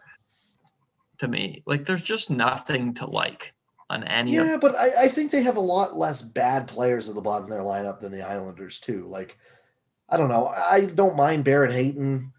To 1.20 1.28
me, 1.28 1.63
like 1.65 1.86
there's 1.86 2.04
just 2.04 2.30
nothing 2.30 2.93
to 2.96 3.08
like 3.08 3.54
on 3.89 4.04
any. 4.04 4.34
Yeah, 4.34 4.56
of- 4.56 4.62
but 4.62 4.76
I, 4.76 5.06
I 5.06 5.08
think 5.08 5.32
they 5.32 5.41
have 5.41 5.58
a 5.58 5.62
lot 5.62 5.96
less 5.96 6.22
bad 6.22 6.67
players 6.67 7.10
at 7.10 7.15
the 7.15 7.22
bottom 7.22 7.46
of 7.46 7.50
their 7.50 7.62
lineup 7.62 8.02
than 8.02 8.12
the 8.12 8.22
Islanders 8.22 8.80
too. 8.80 9.08
Like, 9.08 9.38
I 10.10 10.17
don't 10.17 10.30
know, 10.30 10.48
I 10.48 10.86
don't 10.86 11.17
mind 11.17 11.46
Barrett 11.46 11.74
Hayton. 11.74 12.32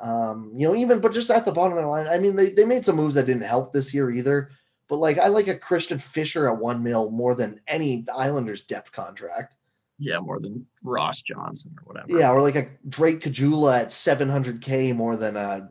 Um, 0.00 0.52
you 0.54 0.68
know, 0.68 0.74
even 0.74 1.00
but 1.00 1.12
just 1.12 1.30
at 1.30 1.44
the 1.44 1.52
bottom 1.52 1.78
of 1.78 1.84
the 1.84 1.88
line, 1.88 2.06
I 2.06 2.18
mean, 2.18 2.36
they, 2.36 2.50
they 2.50 2.64
made 2.64 2.84
some 2.84 2.96
moves 2.96 3.14
that 3.14 3.26
didn't 3.26 3.42
help 3.42 3.72
this 3.72 3.94
year 3.94 4.10
either. 4.10 4.50
But 4.88 4.98
like, 4.98 5.18
I 5.18 5.28
like 5.28 5.48
a 5.48 5.56
Christian 5.56 5.98
Fischer 5.98 6.48
at 6.48 6.58
one 6.58 6.82
mil 6.82 7.10
more 7.10 7.34
than 7.34 7.60
any 7.66 8.04
Islanders 8.14 8.62
depth 8.62 8.92
contract. 8.92 9.54
Yeah, 9.98 10.18
more 10.18 10.40
than 10.40 10.66
Ross 10.82 11.22
Johnston 11.22 11.74
or 11.78 11.84
whatever. 11.84 12.18
Yeah, 12.18 12.30
or 12.30 12.42
like 12.42 12.56
a 12.56 12.68
Drake 12.88 13.20
Caggiula 13.20 13.80
at 13.82 13.88
700K 13.88 14.94
more 14.94 15.16
than 15.16 15.36
a, 15.36 15.70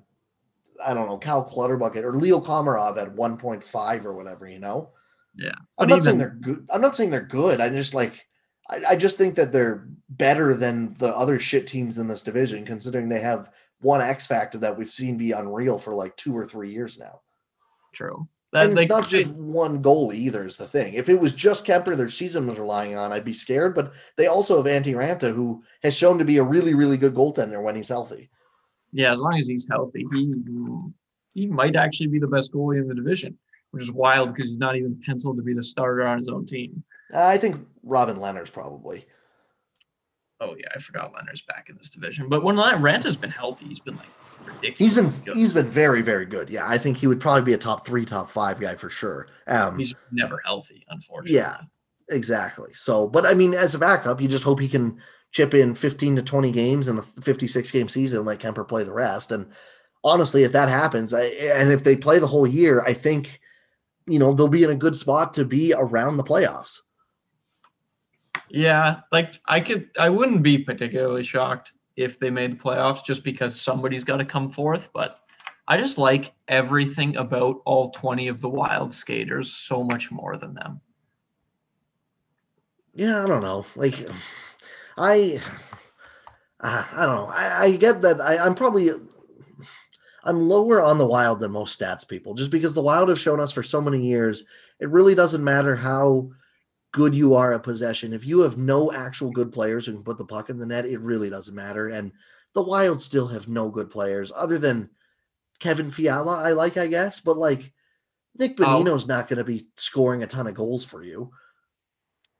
I 0.83 0.93
don't 0.93 1.07
know, 1.07 1.17
Cal 1.17 1.43
Clutterbucket 1.43 2.05
or 2.05 2.15
Leo 2.15 2.39
Komarov 2.39 2.97
at 2.97 3.13
1.5 3.13 4.05
or 4.05 4.13
whatever, 4.13 4.47
you 4.47 4.59
know? 4.59 4.89
Yeah. 5.35 5.51
I'm 5.77 5.89
not 5.89 5.95
even, 5.97 6.03
saying 6.03 6.17
they're 6.19 6.37
good. 6.41 6.65
I'm 6.73 6.81
not 6.81 6.95
saying 6.95 7.09
they're 7.09 7.21
good. 7.21 7.59
I 7.59 7.69
just 7.69 7.93
like, 7.93 8.25
I, 8.73 8.91
I 8.91 8.95
just 8.95 9.17
think 9.17 9.36
that 9.36 9.51
they're 9.51 9.88
better 10.09 10.55
than 10.55 10.93
the 10.95 11.15
other 11.15 11.39
shit 11.39 11.67
teams 11.67 11.97
in 11.97 12.07
this 12.07 12.21
division, 12.21 12.65
considering 12.65 13.09
they 13.09 13.21
have 13.21 13.51
one 13.81 14.01
X 14.01 14.25
factor 14.27 14.57
that 14.59 14.77
we've 14.77 14.91
seen 14.91 15.17
be 15.17 15.31
unreal 15.31 15.77
for 15.77 15.93
like 15.93 16.15
two 16.17 16.36
or 16.36 16.47
three 16.47 16.71
years 16.71 16.97
now. 16.97 17.21
True. 17.93 18.27
That, 18.51 18.69
and 18.69 18.77
it's 18.77 18.88
not 18.88 19.09
just 19.09 19.27
one 19.29 19.81
goal 19.81 20.13
either. 20.13 20.45
Is 20.45 20.57
the 20.57 20.67
thing. 20.67 20.93
If 20.93 21.09
it 21.09 21.19
was 21.19 21.33
just 21.33 21.65
Kuemper 21.65 21.97
their 21.97 22.09
season 22.09 22.47
was 22.47 22.59
relying 22.59 22.95
on, 22.95 23.12
I'd 23.12 23.25
be 23.25 23.33
scared. 23.33 23.73
But 23.73 23.93
they 24.15 24.27
also 24.27 24.57
have 24.57 24.65
Antti 24.65 24.93
Raanta, 24.93 25.33
who 25.33 25.63
has 25.81 25.95
shown 25.95 26.19
to 26.19 26.25
be 26.25 26.38
a 26.38 26.43
really, 26.43 26.75
really 26.75 26.97
good 26.97 27.15
goaltender 27.15 27.63
when 27.63 27.75
he's 27.75 27.89
healthy. 27.89 28.29
Yeah, 28.91 29.12
as 29.12 29.19
long 29.19 29.39
as 29.39 29.47
he's 29.47 29.67
healthy, 29.69 30.05
he 30.13 30.36
he 31.33 31.47
might 31.47 31.75
actually 31.75 32.07
be 32.07 32.19
the 32.19 32.27
best 32.27 32.53
goalie 32.53 32.79
in 32.79 32.88
the 32.88 32.93
division, 32.93 33.36
which 33.71 33.83
is 33.83 33.91
wild 33.91 34.31
because 34.31 34.49
he's 34.49 34.59
not 34.59 34.75
even 34.75 35.01
penciled 35.03 35.38
to 35.38 35.43
be 35.43 35.55
the 35.55 35.63
starter 35.63 36.05
on 36.05 36.19
his 36.19 36.29
own 36.29 36.45
team. 36.45 36.83
Uh, 37.13 37.26
I 37.26 37.38
think 37.38 37.65
Robin 37.84 38.17
Lehner's 38.17 38.49
probably. 38.49 39.06
Oh 40.41 40.56
yeah, 40.58 40.67
I 40.76 40.80
forgot 40.80 41.13
Lehner's 41.13 41.41
back 41.41 41.67
in 41.69 41.78
this 41.78 41.89
division. 41.89 42.28
But 42.28 42.43
when 42.43 42.56
Raanta's 42.56 43.15
been 43.15 43.30
healthy, 43.30 43.65
he's 43.65 43.80
been 43.80 43.95
like 43.95 44.08
ridiculous. 44.45 44.78
He's 44.78 44.93
been 44.95 45.10
good. 45.23 45.36
he's 45.36 45.54
been 45.54 45.69
very 45.69 46.02
very 46.02 46.26
good. 46.26 46.49
Yeah, 46.49 46.67
I 46.67 46.78
think 46.78 46.97
he 46.97 47.08
would 47.08 47.19
probably 47.19 47.43
be 47.43 47.54
a 47.54 47.58
top 47.58 47.86
three, 47.86 48.06
top 48.06 48.30
five 48.30 48.60
guy 48.60 48.76
for 48.76 48.89
sure. 48.89 49.28
Um, 49.47 49.78
he's 49.78 49.93
never 50.12 50.41
healthy, 50.43 50.84
unfortunately. 50.89 51.36
Yeah, 51.36 51.62
exactly. 52.10 52.73
So, 52.73 53.08
but 53.08 53.26
I 53.26 53.34
mean, 53.34 53.54
as 53.54 53.76
a 53.76 53.80
backup, 53.80 54.19
you 54.19 54.28
just 54.28 54.43
hope 54.43 54.60
he 54.60 54.67
can 54.67 54.99
chip 55.32 55.54
in 55.54 55.76
15 55.76 56.17
to 56.17 56.21
20 56.21 56.52
games 56.52 56.88
in 56.88 56.99
a 56.99 57.02
56 57.02 57.71
game 57.71 57.89
season, 57.89 58.23
let 58.23 58.39
Kuemper 58.39 58.67
play 58.67 58.84
the 58.84 58.93
rest. 58.93 59.32
And 59.32 59.52
honestly, 60.04 60.43
if 60.43 60.52
that 60.52 60.69
happens, 60.69 61.13
I, 61.13 61.23
and 61.23 61.71
if 61.71 61.84
they 61.84 61.95
play 61.95 62.19
the 62.19 62.28
whole 62.28 62.47
year, 62.47 62.84
I 62.86 62.93
think 62.93 63.39
you 64.08 64.19
know 64.19 64.34
they'll 64.34 64.47
be 64.47 64.63
in 64.63 64.69
a 64.69 64.76
good 64.76 64.95
spot 64.95 65.34
to 65.36 65.45
be 65.45 65.73
around 65.73 66.17
the 66.17 66.23
playoffs. 66.23 66.80
Yeah, 68.53 68.99
like 69.11 69.41
I 69.47 69.59
could, 69.59 69.89
I 69.97 70.11
wouldn't 70.11 70.43
be 70.43 70.59
particularly 70.59 71.23
shocked 71.23 71.73
if 71.95 72.19
they 72.19 72.29
made 72.29 72.51
the 72.51 72.63
playoffs 72.63 73.03
just 73.03 73.23
because 73.23 73.59
somebody's 73.59 74.03
got 74.03 74.17
to 74.17 74.25
come 74.25 74.51
forth. 74.51 74.89
But 74.93 75.21
I 75.67 75.77
just 75.77 75.97
like 75.97 76.33
everything 76.47 77.17
about 77.17 77.63
all 77.65 77.89
20 77.89 78.27
of 78.27 78.41
the 78.41 78.49
wild 78.49 78.93
skaters 78.93 79.51
so 79.51 79.83
much 79.83 80.11
more 80.11 80.37
than 80.37 80.53
them. 80.53 80.81
Yeah, 82.93 83.23
I 83.23 83.27
don't 83.27 83.41
know. 83.41 83.65
Like, 83.75 83.95
I, 84.99 85.41
I 86.59 87.05
don't 87.05 87.15
know. 87.15 87.31
I, 87.33 87.63
I 87.63 87.71
get 87.71 88.03
that. 88.03 88.21
I, 88.21 88.37
I'm 88.37 88.53
probably, 88.53 88.91
I'm 90.25 90.47
lower 90.47 90.79
on 90.79 90.99
the 90.99 91.07
wild 91.07 91.39
than 91.39 91.53
most 91.53 91.79
stats 91.79 92.07
people, 92.07 92.35
just 92.35 92.51
because 92.51 92.75
the 92.75 92.83
wild 92.83 93.09
have 93.09 93.19
shown 93.19 93.39
us 93.39 93.51
for 93.51 93.63
so 93.63 93.81
many 93.81 94.05
years. 94.05 94.43
It 94.79 94.89
really 94.89 95.15
doesn't 95.15 95.43
matter 95.43 95.75
how 95.75 96.29
good 96.93 97.13
you 97.13 97.34
are 97.34 97.53
at 97.53 97.63
possession. 97.63 98.13
If 98.13 98.25
you 98.25 98.39
have 98.41 98.58
no 98.58 98.93
actual 98.93 99.32
good 99.32 99.51
players 99.51 99.86
who 99.86 99.93
can 99.93 100.03
put 100.03 100.17
the 100.17 100.25
puck 100.25 100.49
in 100.49 100.58
the 100.58 100.65
net, 100.65 100.86
it 100.86 100.99
really 100.99 101.29
doesn't 101.29 101.56
matter. 101.56 101.89
And 101.89 102.13
the 102.53 102.63
Wild 102.63 103.01
still 103.01 103.27
have 103.27 103.49
no 103.49 103.69
good 103.69 103.89
players 103.89 104.32
other 104.34 104.58
than 104.58 104.89
Kevin 105.60 105.91
Fiala, 105.91 106.41
I 106.41 106.53
like, 106.53 106.77
I 106.77 106.88
guess, 106.88 107.19
but 107.19 107.38
like 107.38 107.73
Nick 108.38 108.60
oh. 108.60 108.63
Bonino's 108.63 109.06
oh. 109.06 109.08
not 109.08 109.27
going 109.27 109.38
to 109.38 109.43
be 109.43 109.67
scoring 109.75 110.23
a 110.23 110.27
ton 110.27 110.47
of 110.47 110.53
goals 110.53 110.86
for 110.86 111.03
you. 111.03 111.32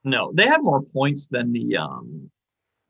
No, 0.04 0.32
they 0.34 0.46
had 0.46 0.62
more 0.62 0.82
points 0.82 1.28
than 1.28 1.52
the 1.52 1.78
um 1.78 2.30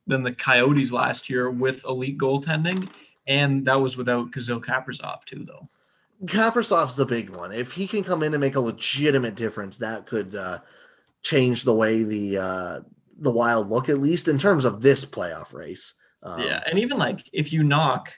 than 0.08 0.24
the 0.24 0.34
Coyotes 0.34 0.92
last 0.92 1.30
year 1.30 1.50
with 1.50 1.86
elite 1.86 2.18
goaltending, 2.18 2.90
and 3.28 3.66
that 3.66 3.80
was 3.80 3.96
without 3.96 4.34
Kirill 4.34 4.60
Kaprizov 4.60 5.24
too, 5.26 5.46
though. 5.46 5.68
Kaprizov's 6.26 6.96
the 6.96 7.06
big 7.06 7.30
one. 7.30 7.52
If 7.52 7.72
he 7.72 7.88
can 7.88 8.04
come 8.04 8.24
in 8.24 8.34
and 8.34 8.42
make 8.42 8.56
a 8.56 8.60
legitimate 8.60 9.36
difference, 9.36 9.78
that 9.78 10.08
could 10.08 10.36
uh, 10.36 10.60
change 11.24 11.64
the 11.64 11.74
way 11.74 12.04
the 12.04 12.38
uh, 12.38 12.80
the 13.20 13.32
Wild 13.32 13.70
look, 13.70 13.90
at 13.90 14.00
least 14.00 14.28
in 14.28 14.38
terms 14.38 14.66
of 14.66 14.82
this 14.82 15.04
playoff 15.06 15.54
race. 15.54 15.94
Um, 16.22 16.42
yeah, 16.42 16.64
and 16.70 16.78
even 16.78 16.98
like 16.98 17.28
if 17.34 17.52
you 17.52 17.64
knock 17.64 18.14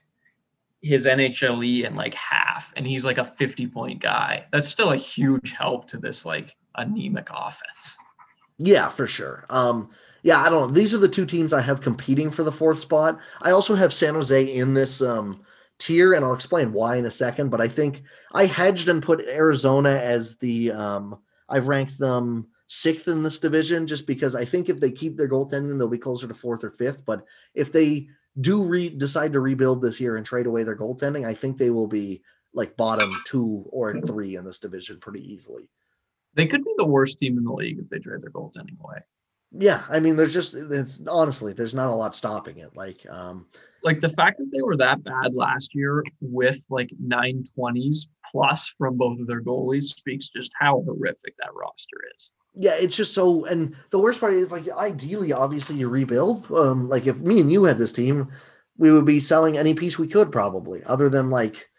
his 0.82 1.06
NHLE 1.06 1.86
in 1.86 1.96
like 1.96 2.14
half, 2.14 2.74
and 2.76 2.86
he's 2.86 3.06
like 3.06 3.18
a 3.18 3.26
fifty 3.26 3.68
point 3.68 4.02
guy, 4.02 4.46
that's 4.52 4.68
still 4.68 4.92
a 4.92 4.98
huge 4.98 5.54
help 5.54 5.88
to 5.90 5.98
this 5.98 6.26
like 6.26 6.56
anemic 6.76 7.30
offense. 7.32 7.98
Yeah, 8.58 8.90
for 8.90 9.08
sure. 9.08 9.46
Um, 9.50 9.90
yeah, 10.24 10.42
I 10.42 10.50
don't 10.50 10.68
know. 10.68 10.74
These 10.74 10.94
are 10.94 11.00
the 11.00 11.08
two 11.08 11.26
teams 11.26 11.54
I 11.54 11.62
have 11.62 11.82
competing 11.82 12.32
for 12.32 12.44
the 12.44 12.52
fourth 12.52 12.80
spot. 12.80 13.20
I 13.42 13.52
also 13.52 13.76
have 13.76 13.94
San 13.94 14.16
Jose 14.16 14.44
in 14.44 14.74
this 14.74 15.02
um, 15.02 15.42
tier, 15.78 16.14
and 16.14 16.26
I'll 16.26 16.34
explain 16.34 16.74
why 16.74 16.96
in 16.96 17.06
a 17.06 17.12
second. 17.12 17.50
But 17.50 17.62
I 17.62 17.68
think 17.68 18.02
I 18.34 18.46
hedged 18.46 18.90
and 18.90 19.04
put 19.04 19.22
Arizona 19.22 19.92
as 19.92 20.38
the 20.38 20.72
um, 20.72 21.20
I've 21.48 21.68
ranked 21.68 22.00
them 22.00 22.48
sixth 22.68 23.08
in 23.08 23.24
this 23.24 23.40
division 23.40 23.88
just 23.88 24.08
because 24.08 24.36
I 24.36 24.46
think 24.46 24.70
if 24.70 24.80
they 24.80 24.92
keep 24.92 25.18
their 25.18 25.30
goaltending, 25.30 25.78
they'll 25.78 25.88
be 25.88 25.98
closer 25.98 26.28
to 26.28 26.34
fourth 26.34 26.64
or 26.64 26.72
fifth. 26.72 27.06
But 27.06 27.26
if 27.54 27.72
they 27.72 28.08
do 28.42 28.64
re- 28.64 28.90
decide 28.90 29.34
to 29.34 29.40
rebuild 29.40 29.82
this 29.82 30.00
year 30.00 30.18
and 30.18 30.26
trade 30.26 30.46
away 30.46 30.64
their 30.64 30.76
goaltending, 30.76 31.26
I 31.26 31.34
think 31.34 31.58
they 31.58 31.70
will 31.70 31.88
be 31.88 32.22
like 32.54 32.78
bottom 32.78 33.12
two 33.26 33.66
or 33.70 34.00
three 34.02 34.36
in 34.36 34.44
this 34.44 34.60
division 34.60 35.00
pretty 35.00 35.22
easily. 35.32 35.70
They 36.34 36.48
could 36.48 36.64
be 36.64 36.74
the 36.78 36.86
worst 36.86 37.20
team 37.20 37.38
in 37.38 37.44
the 37.44 37.54
league 37.54 37.80
if 37.80 37.90
they 37.90 38.00
trade 38.00 38.22
their 38.22 38.32
goaltending 38.32 38.80
away. 38.82 39.00
Yeah, 39.58 39.84
I 39.90 40.00
mean, 40.00 40.16
there's 40.16 40.34
just 40.34 40.54
it's 40.54 41.00
honestly, 41.08 41.54
there's 41.54 41.74
not 41.74 41.90
a 41.90 41.96
lot 41.96 42.16
stopping 42.16 42.58
it. 42.60 42.76
Like, 42.76 43.06
um, 43.10 43.46
like 43.84 44.02
the 44.02 44.10
fact 44.10 44.40
that 44.40 44.50
they 44.52 44.62
were 44.62 44.76
that 44.78 45.04
bad 45.04 45.34
last 45.34 45.74
year 45.74 46.04
with 46.20 46.66
like 46.70 46.92
920s 47.02 48.08
plus 48.36 48.74
from 48.78 48.98
both 48.98 49.18
of 49.22 49.28
their 49.28 49.42
goalies 49.42 49.84
speaks 49.84 50.28
just 50.28 50.52
how 50.60 50.84
horrific 50.86 51.38
that 51.38 51.54
roster 51.54 51.96
is. 52.16 52.32
Yeah, 52.54 52.74
it's 52.74 52.96
just 52.96 53.14
so. 53.14 53.46
And 53.46 53.76
the 53.92 54.00
worst 54.00 54.20
part 54.20 54.34
is 54.34 54.52
like, 54.52 54.70
ideally, 54.70 55.32
obviously, 55.32 55.78
you 55.78 55.88
rebuild. 55.88 56.52
Um, 56.52 56.90
like 56.90 57.08
if 57.08 57.20
me 57.22 57.40
and 57.40 57.50
you 57.50 57.64
had 57.64 57.78
this 57.78 57.94
team, 57.94 58.30
we 58.78 58.92
would 58.92 59.06
be 59.06 59.22
selling 59.22 59.58
any 59.58 59.74
piece 59.74 59.98
we 59.98 60.08
could 60.08 60.34
probably, 60.34 60.84
other 60.84 61.08
than 61.08 61.30
like 61.30 61.70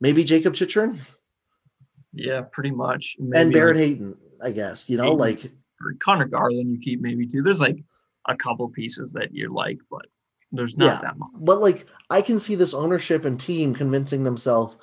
maybe 0.00 0.24
Jakob 0.24 0.54
Chychrun. 0.54 1.00
Yeah, 2.12 2.42
pretty 2.50 2.72
much. 2.72 3.16
Maybe 3.20 3.40
and 3.40 3.52
Barrett 3.52 3.76
like, 3.76 3.84
Hayton, 3.86 4.16
I 4.42 4.50
guess. 4.50 4.84
You 4.88 4.96
know, 4.96 5.04
Hayton, 5.04 5.18
like 5.18 5.44
or 5.80 5.94
Conor 6.00 6.26
Garland, 6.26 6.70
you 6.70 6.78
keep 6.80 7.00
maybe 7.00 7.28
too. 7.28 7.42
There's 7.42 7.60
like 7.60 7.78
a 8.26 8.36
couple 8.36 8.68
pieces 8.70 9.12
that 9.12 9.32
you 9.32 9.54
like, 9.54 9.78
but 9.88 10.06
there's 10.50 10.76
not 10.76 10.84
yeah, 10.84 11.00
that 11.02 11.16
much. 11.16 11.30
But 11.36 11.60
like, 11.60 11.86
I 12.10 12.22
can 12.22 12.40
see 12.40 12.56
this 12.56 12.74
ownership 12.74 13.24
and 13.24 13.38
team 13.38 13.72
convincing 13.72 14.24
themselves 14.24 14.76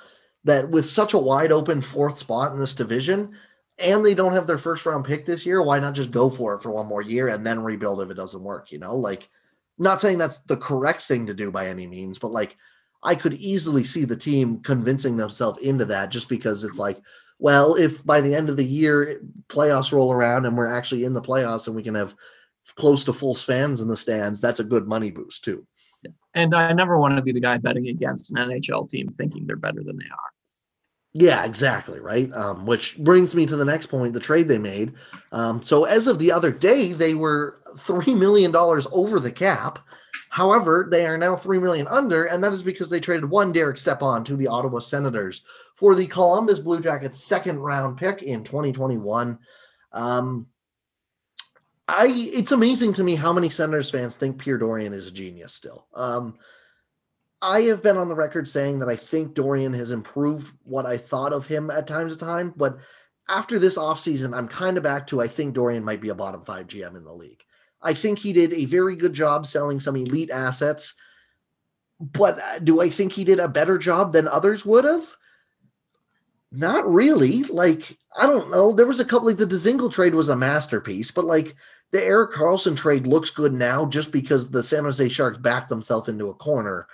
that 0.44 0.70
with 0.70 0.86
such 0.86 1.14
a 1.14 1.20
wide 1.20 1.52
open 1.52 1.82
fourth 1.82 2.18
spot 2.18 2.54
in 2.54 2.60
this 2.60 2.74
division, 2.74 3.36
and 3.78 4.06
they 4.06 4.14
don't 4.14 4.34
have 4.34 4.48
their 4.48 4.58
first 4.58 4.86
round 4.86 5.06
pick 5.06 5.26
this 5.26 5.46
year, 5.46 5.62
why 5.62 5.80
not 5.80 5.94
just 5.94 6.12
go 6.12 6.30
for 6.30 6.56
it 6.56 6.62
for 6.62 6.72
one 6.72 6.88
more 6.88 7.02
year 7.02 7.30
and 7.30 7.46
then 7.46 7.62
rebuild 7.62 8.02
if 8.02 8.10
it 8.10 8.16
doesn't 8.16 8.44
work? 8.44 8.72
You 8.72 8.80
know, 8.80 8.96
like, 8.96 9.30
not 9.78 10.02
saying 10.02 10.18
that's 10.18 10.40
the 10.40 10.58
correct 10.58 11.04
thing 11.04 11.26
to 11.28 11.34
do 11.34 11.52
by 11.52 11.68
any 11.68 11.88
means, 11.88 12.20
but 12.20 12.32
like, 12.32 12.58
I 13.02 13.16
could 13.16 13.36
easily 13.36 13.86
see 13.86 14.04
the 14.04 14.18
team 14.18 14.60
convincing 14.60 15.16
themselves 15.16 15.60
into 15.60 15.86
that 15.86 16.10
just 16.10 16.28
because 16.28 16.66
it's 16.66 16.78
like, 16.78 17.02
well, 17.40 17.76
if 17.76 18.06
by 18.06 18.20
the 18.20 18.36
end 18.36 18.50
of 18.50 18.58
the 18.58 18.64
year 18.64 19.22
playoffs 19.48 19.94
roll 19.94 20.12
around 20.12 20.46
and 20.46 20.58
we're 20.58 20.68
actually 20.68 21.06
in 21.06 21.14
the 21.14 21.22
playoffs 21.22 21.68
and 21.68 21.76
we 21.76 21.84
can 21.84 21.96
have 21.96 22.14
close 22.76 23.06
to 23.06 23.14
full 23.14 23.34
fans 23.34 23.80
in 23.80 23.88
the 23.88 23.96
stands, 23.96 24.42
that's 24.42 24.60
a 24.60 24.66
good 24.66 24.86
money 24.86 25.12
boost 25.12 25.46
too. 25.46 25.66
And 26.34 26.54
I 26.54 26.74
never 26.74 26.98
want 26.98 27.16
to 27.16 27.22
be 27.22 27.32
the 27.32 27.40
guy 27.40 27.58
betting 27.58 27.88
against 27.88 28.32
an 28.32 28.38
NHL 28.38 28.90
team 28.90 29.10
thinking 29.10 29.48
they're 29.48 29.56
better 29.56 29.84
than 29.84 29.98
they 29.98 30.06
are. 30.06 30.30
Yeah, 31.14 31.44
exactly. 31.44 32.00
Right. 32.00 32.32
Um, 32.34 32.66
which 32.68 32.98
brings 33.00 33.34
me 33.34 33.46
to 33.48 33.56
the 33.56 33.66
next 33.66 33.88
point 33.88 34.14
the 34.14 34.20
trade 34.20 34.48
they 34.48 34.60
made. 34.60 34.94
Um, 35.32 35.62
so, 35.62 35.86
as 35.86 36.06
of 36.06 36.20
the 36.20 36.32
other 36.32 36.52
day, 36.52 36.94
they 36.94 37.16
were 37.16 37.62
$3 37.76 38.18
million 38.18 38.56
over 38.56 39.20
the 39.20 39.32
cap. 39.32 39.80
However, 40.30 40.88
they 40.90 41.08
are 41.08 41.18
now 41.18 41.36
3 41.36 41.58
million 41.58 41.88
under, 41.88 42.26
and 42.26 42.44
that 42.44 42.54
is 42.54 42.62
because 42.62 42.92
they 42.92 43.00
traded 43.00 43.28
one 43.28 43.52
Derek 43.52 43.80
Stepan 43.80 44.24
to 44.26 44.36
the 44.36 44.48
Ottawa 44.48 44.78
Senators 44.78 45.42
for 45.74 45.96
the 45.96 46.06
Columbus 46.06 46.60
Blue 46.60 46.80
Jackets 46.80 47.24
second 47.24 47.58
round 47.60 47.98
pick 47.98 48.22
in 48.22 48.44
2021. 48.44 49.40
Um, 49.92 50.46
I 51.90 52.08
it's 52.34 52.52
amazing 52.52 52.94
to 52.94 53.04
me 53.04 53.16
how 53.16 53.34
many 53.34 53.50
Senators 53.50 53.90
fans 53.90 54.16
think 54.16 54.38
Pierre 54.38 54.60
Dorion 54.60 54.94
is 54.94 55.08
a 55.08 55.12
genius 55.12 55.54
still. 55.54 55.88
Um, 55.96 56.38
I 57.42 57.62
have 57.62 57.82
been 57.82 57.98
on 57.98 58.10
the 58.10 58.16
record 58.16 58.48
saying 58.48 58.80
that 58.80 58.90
I 58.90 58.96
think 58.96 59.34
Dorion 59.34 59.74
has 59.74 59.92
improved 59.92 60.54
what 60.64 60.86
I 60.86 60.98
thought 60.98 61.34
of 61.34 61.48
him 61.48 61.72
at 61.72 61.88
times 61.88 62.16
to 62.16 62.20
time, 62.20 62.54
but 62.56 62.78
after 63.28 63.58
this 63.58 63.78
offseason, 63.78 64.36
I'm 64.38 64.48
kind 64.48 64.78
of 64.78 64.84
back 64.84 65.08
to 65.08 65.22
I 65.22 65.28
think 65.28 65.56
Dorion 65.56 65.84
might 65.84 66.02
be 66.02 66.10
a 66.10 66.16
bottom 66.16 66.44
five 66.46 66.68
GM 66.68 66.96
in 66.96 67.04
the 67.04 67.14
league. 67.14 67.44
I 67.82 67.94
think 67.94 68.20
he 68.20 68.34
did 68.34 68.54
a 68.54 68.66
very 68.66 68.96
good 68.96 69.14
job 69.14 69.48
selling 69.48 69.80
some 69.80 69.96
elite 69.96 70.32
assets, 70.32 70.94
but 72.00 72.38
uh, 72.40 72.60
do 72.60 72.82
I 72.82 72.90
think 72.90 73.14
he 73.14 73.24
did 73.24 73.40
a 73.40 73.48
better 73.48 73.78
job 73.78 74.14
than 74.14 74.28
others 74.28 74.66
would 74.66 74.84
have? 74.84 75.16
Not 76.52 76.92
really. 76.92 77.44
Like, 77.44 77.98
I 78.18 78.26
don't 78.26 78.52
know. 78.52 78.74
There 78.74 78.88
was 78.88 79.00
a 79.00 79.06
couple 79.06 79.28
like 79.28 79.38
the 79.38 79.46
Dzingel 79.46 79.92
trade 79.92 80.16
was 80.16 80.30
a 80.30 80.36
masterpiece, 80.36 81.12
but 81.12 81.26
like 81.26 81.56
the 81.92 82.04
Erik 82.04 82.32
Karlsson 82.32 82.78
trade 82.78 83.08
looks 83.08 83.30
good 83.30 83.54
now 83.54 83.86
just 83.86 84.12
because 84.12 84.50
the 84.50 84.64
San 84.64 84.84
Jose 84.84 85.10
Sharks 85.10 85.38
backed 85.38 85.70
themselves 85.70 86.08
into 86.08 86.30
a 86.30 86.34
corner 86.36 86.88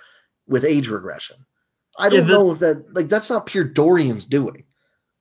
with 0.46 0.64
age 0.64 0.88
regression. 0.88 1.36
I 1.98 2.08
don't 2.08 2.20
yeah, 2.20 2.24
the, 2.26 2.32
know 2.32 2.52
if 2.52 2.58
that 2.60 2.94
like 2.94 3.08
that's 3.08 3.30
not 3.30 3.46
Pierre 3.46 3.64
Dorion's 3.64 4.24
doing. 4.24 4.64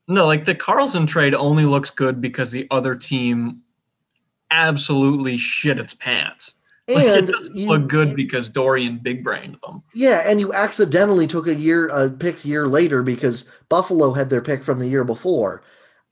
No, 0.07 0.25
like 0.25 0.45
the 0.45 0.55
Karlsson 0.55 1.07
trade 1.07 1.33
only 1.33 1.65
looks 1.65 1.89
good 1.89 2.21
because 2.21 2.51
the 2.51 2.67
other 2.69 2.95
team 2.95 3.61
absolutely 4.51 5.38
shit 5.38 5.79
its 5.79 5.93
pants. 5.93 6.53
And 6.88 7.27
like 7.29 7.45
it 7.45 7.55
you, 7.55 7.67
look 7.67 7.88
good 7.88 8.15
because 8.15 8.49
Dorion 8.49 9.01
big 9.01 9.23
brained 9.23 9.57
them. 9.65 9.81
Yeah, 9.93 10.21
and 10.25 10.39
you 10.39 10.53
accidentally 10.53 11.27
took 11.27 11.47
a 11.47 11.55
year 11.55 11.88
a 11.88 12.09
pick 12.09 12.45
year 12.45 12.67
later 12.67 13.01
because 13.01 13.45
Buffalo 13.69 14.13
had 14.13 14.29
their 14.29 14.41
pick 14.41 14.63
from 14.63 14.79
the 14.79 14.88
year 14.88 15.03
before. 15.03 15.63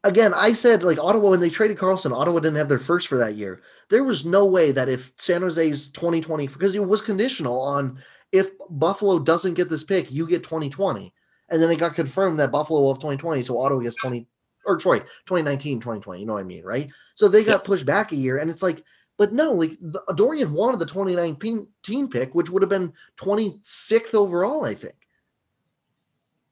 Again, 0.06 0.34
I 0.34 0.54
said 0.54 0.84
like 0.84 1.00
Ottawa 1.00 1.30
when 1.30 1.40
they 1.40 1.50
traded 1.50 1.78
Karlsson, 1.78 2.16
Ottawa 2.16 2.40
didn't 2.40 2.58
have 2.58 2.70
their 2.70 2.80
first 2.80 3.08
for 3.08 3.18
that 3.18 3.36
year. 3.36 3.62
There 3.90 4.04
was 4.04 4.26
no 4.26 4.46
way 4.46 4.72
that 4.72 4.90
if 4.90 5.14
San 5.18 5.42
Jose's 5.42 5.88
2020 5.90 6.48
because 6.48 6.76
it 6.76 6.86
was 6.86 7.02
conditional 7.02 7.62
on 7.62 8.00
if 8.32 8.50
Buffalo 8.70 9.20
doesn't 9.20 9.54
get 9.54 9.70
this 9.70 9.84
pick, 9.84 10.12
you 10.12 10.28
get 10.28 10.44
2020. 10.44 11.14
And 11.50 11.62
then 11.62 11.70
it 11.70 11.78
got 11.78 11.96
confirmed 11.96 12.40
that 12.40 12.52
Buffalo 12.52 12.82
will 12.82 12.94
have 12.94 13.00
2020, 13.00 13.44
so 13.44 13.60
Ottawa 13.60 13.82
gets 13.82 13.96
20 13.98 14.28
or 14.66 14.80
sorry, 14.80 15.00
2019, 15.00 15.80
2020. 15.80 16.20
You 16.20 16.26
know 16.26 16.34
what 16.34 16.40
I 16.40 16.44
mean, 16.44 16.64
right? 16.64 16.90
So 17.16 17.28
they 17.28 17.44
got 17.44 17.64
pushed 17.64 17.86
back 17.86 18.12
a 18.12 18.16
year, 18.16 18.38
and 18.38 18.50
it's 18.50 18.64
like, 18.64 18.84
but 19.18 19.34
no, 19.34 19.52
like 19.52 19.78
the, 19.80 20.02
Dorion 20.10 20.52
wanted 20.52 20.80
the 20.80 20.86
2019 20.86 22.10
pick, 22.10 22.34
which 22.34 22.50
would 22.50 22.62
have 22.62 22.70
been 22.70 22.94
26th 23.18 24.16
overall, 24.16 24.66
I 24.66 24.74
think. 24.74 24.96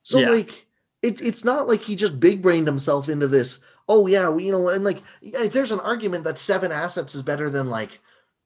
So 0.04 0.20
yeah. 0.20 0.30
like, 0.30 0.68
it, 1.02 1.22
it's 1.22 1.44
not 1.44 1.68
like 1.68 1.82
he 1.82 1.96
just 1.96 2.20
big 2.20 2.42
brained 2.42 2.68
himself 2.68 3.10
into 3.10 3.28
this. 3.28 3.60
Oh 3.88 4.08
yeah, 4.08 4.36
you 4.38 4.52
know, 4.52 4.70
and 4.70 4.84
like, 4.84 5.02
there's 5.22 5.72
an 5.72 5.80
argument 5.80 6.24
that 6.24 6.38
seven 6.38 6.72
assets 6.72 7.16
is 7.16 7.24
better 7.24 7.50
than 7.50 7.70
like 7.70 8.00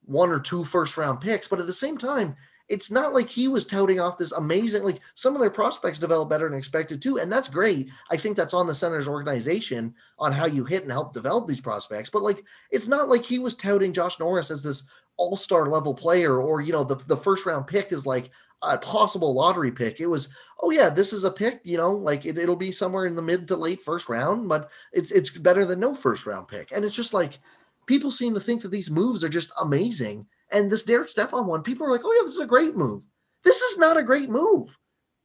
one 0.05 0.29
or 0.29 0.39
two 0.39 0.63
first 0.63 0.97
round 0.97 1.21
picks, 1.21 1.47
but 1.47 1.59
at 1.59 1.67
the 1.67 1.73
same 1.73 1.97
time, 1.97 2.35
it's 2.67 2.89
not 2.89 3.13
like 3.13 3.29
he 3.29 3.47
was 3.47 3.65
touting 3.65 3.99
off 3.99 4.17
this 4.17 4.31
amazing 4.31 4.83
like 4.83 4.99
some 5.13 5.35
of 5.35 5.41
their 5.41 5.49
prospects 5.49 5.99
develop 5.99 6.29
better 6.29 6.49
than 6.49 6.57
expected 6.57 7.01
too 7.01 7.19
and 7.19 7.31
that's 7.31 7.47
great. 7.47 7.89
I 8.11 8.17
think 8.17 8.35
that's 8.35 8.53
on 8.53 8.67
the 8.67 8.75
center's 8.75 9.07
organization 9.07 9.93
on 10.19 10.31
how 10.31 10.45
you 10.45 10.65
hit 10.65 10.83
and 10.83 10.91
help 10.91 11.13
develop 11.13 11.47
these 11.47 11.61
prospects 11.61 12.09
but 12.09 12.23
like 12.23 12.43
it's 12.71 12.87
not 12.87 13.09
like 13.09 13.23
he 13.23 13.39
was 13.39 13.55
touting 13.55 13.93
josh 13.93 14.19
norris 14.19 14.51
as 14.51 14.63
this 14.63 14.83
all-star 15.17 15.69
level 15.69 15.93
player 15.93 16.41
or 16.41 16.61
you 16.61 16.73
know 16.73 16.83
the, 16.83 16.95
the 17.07 17.17
first 17.17 17.45
round 17.45 17.67
pick 17.67 17.91
is 17.91 18.05
like 18.05 18.31
a 18.63 18.77
possible 18.77 19.33
lottery 19.33 19.71
pick. 19.71 19.99
It 19.99 20.07
was 20.07 20.29
oh 20.61 20.71
yeah 20.71 20.89
this 20.89 21.13
is 21.13 21.23
a 21.23 21.31
pick 21.31 21.61
you 21.63 21.77
know 21.77 21.91
like 21.91 22.25
it, 22.25 22.37
it'll 22.37 22.55
be 22.55 22.71
somewhere 22.71 23.05
in 23.05 23.15
the 23.15 23.21
mid 23.21 23.47
to 23.47 23.55
late 23.55 23.81
first 23.81 24.09
round 24.09 24.49
but 24.49 24.71
it's 24.91 25.11
it's 25.11 25.29
better 25.29 25.65
than 25.65 25.79
no 25.79 25.93
first 25.93 26.25
round 26.25 26.47
pick. 26.47 26.71
And 26.71 26.83
it's 26.83 26.95
just 26.95 27.13
like 27.13 27.39
people 27.85 28.11
seem 28.11 28.33
to 28.33 28.39
think 28.39 28.61
that 28.61 28.71
these 28.71 28.89
moves 28.89 29.23
are 29.23 29.29
just 29.29 29.51
amazing 29.61 30.25
and 30.51 30.71
this 30.71 30.83
Derek 30.83 31.09
Stepan 31.09 31.45
one, 31.45 31.63
people 31.63 31.85
are 31.87 31.91
like, 31.91 32.01
"Oh 32.03 32.13
yeah, 32.13 32.25
this 32.25 32.35
is 32.35 32.41
a 32.41 32.47
great 32.47 32.75
move." 32.75 33.03
This 33.43 33.61
is 33.61 33.77
not 33.77 33.97
a 33.97 34.03
great 34.03 34.29
move. 34.29 34.77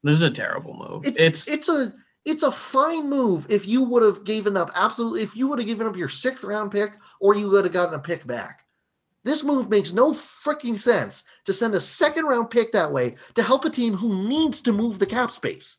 This 0.03 0.17
is 0.17 0.23
a 0.23 0.31
terrible 0.31 0.75
move. 0.75 1.07
It's 1.07 1.19
it's, 1.19 1.49
it's 1.49 1.69
a 1.69 1.93
it's 2.25 2.43
a 2.43 2.53
fine 2.53 3.09
move 3.09 3.47
if 3.49 3.67
you 3.67 3.83
would 3.83 4.03
have 4.03 4.25
given 4.25 4.57
up 4.57 4.71
absolutely 4.75 5.23
if 5.23 5.35
you 5.35 5.49
would 5.49 5.59
have 5.59 5.69
given 5.69 5.87
up 5.87 5.97
your 5.97 6.09
sixth 6.09 6.45
round 6.45 6.71
pick 6.71 6.93
or 7.21 7.35
you 7.35 7.49
would 7.51 7.65
have 7.65 7.75
gotten 7.75 7.95
a 7.95 7.99
pick 7.99 8.27
back. 8.27 8.67
This 9.25 9.45
move 9.45 9.69
makes 9.69 9.93
no 9.93 10.13
freaking 10.13 10.79
sense 10.79 11.25
to 11.45 11.53
send 11.53 11.75
a 11.75 11.81
second 11.81 12.25
round 12.25 12.51
pick 12.51 12.73
that 12.73 12.91
way 12.91 13.17
to 13.35 13.43
help 13.43 13.65
a 13.65 13.71
team 13.71 13.95
who 13.95 14.29
needs 14.29 14.63
to 14.63 14.73
move 14.73 14.99
the 14.99 15.07
cap 15.07 15.31
space. 15.31 15.79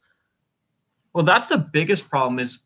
Well, 1.14 1.24
that's 1.24 1.48
the 1.48 1.58
biggest 1.58 2.10
problem 2.10 2.40
is 2.40 2.60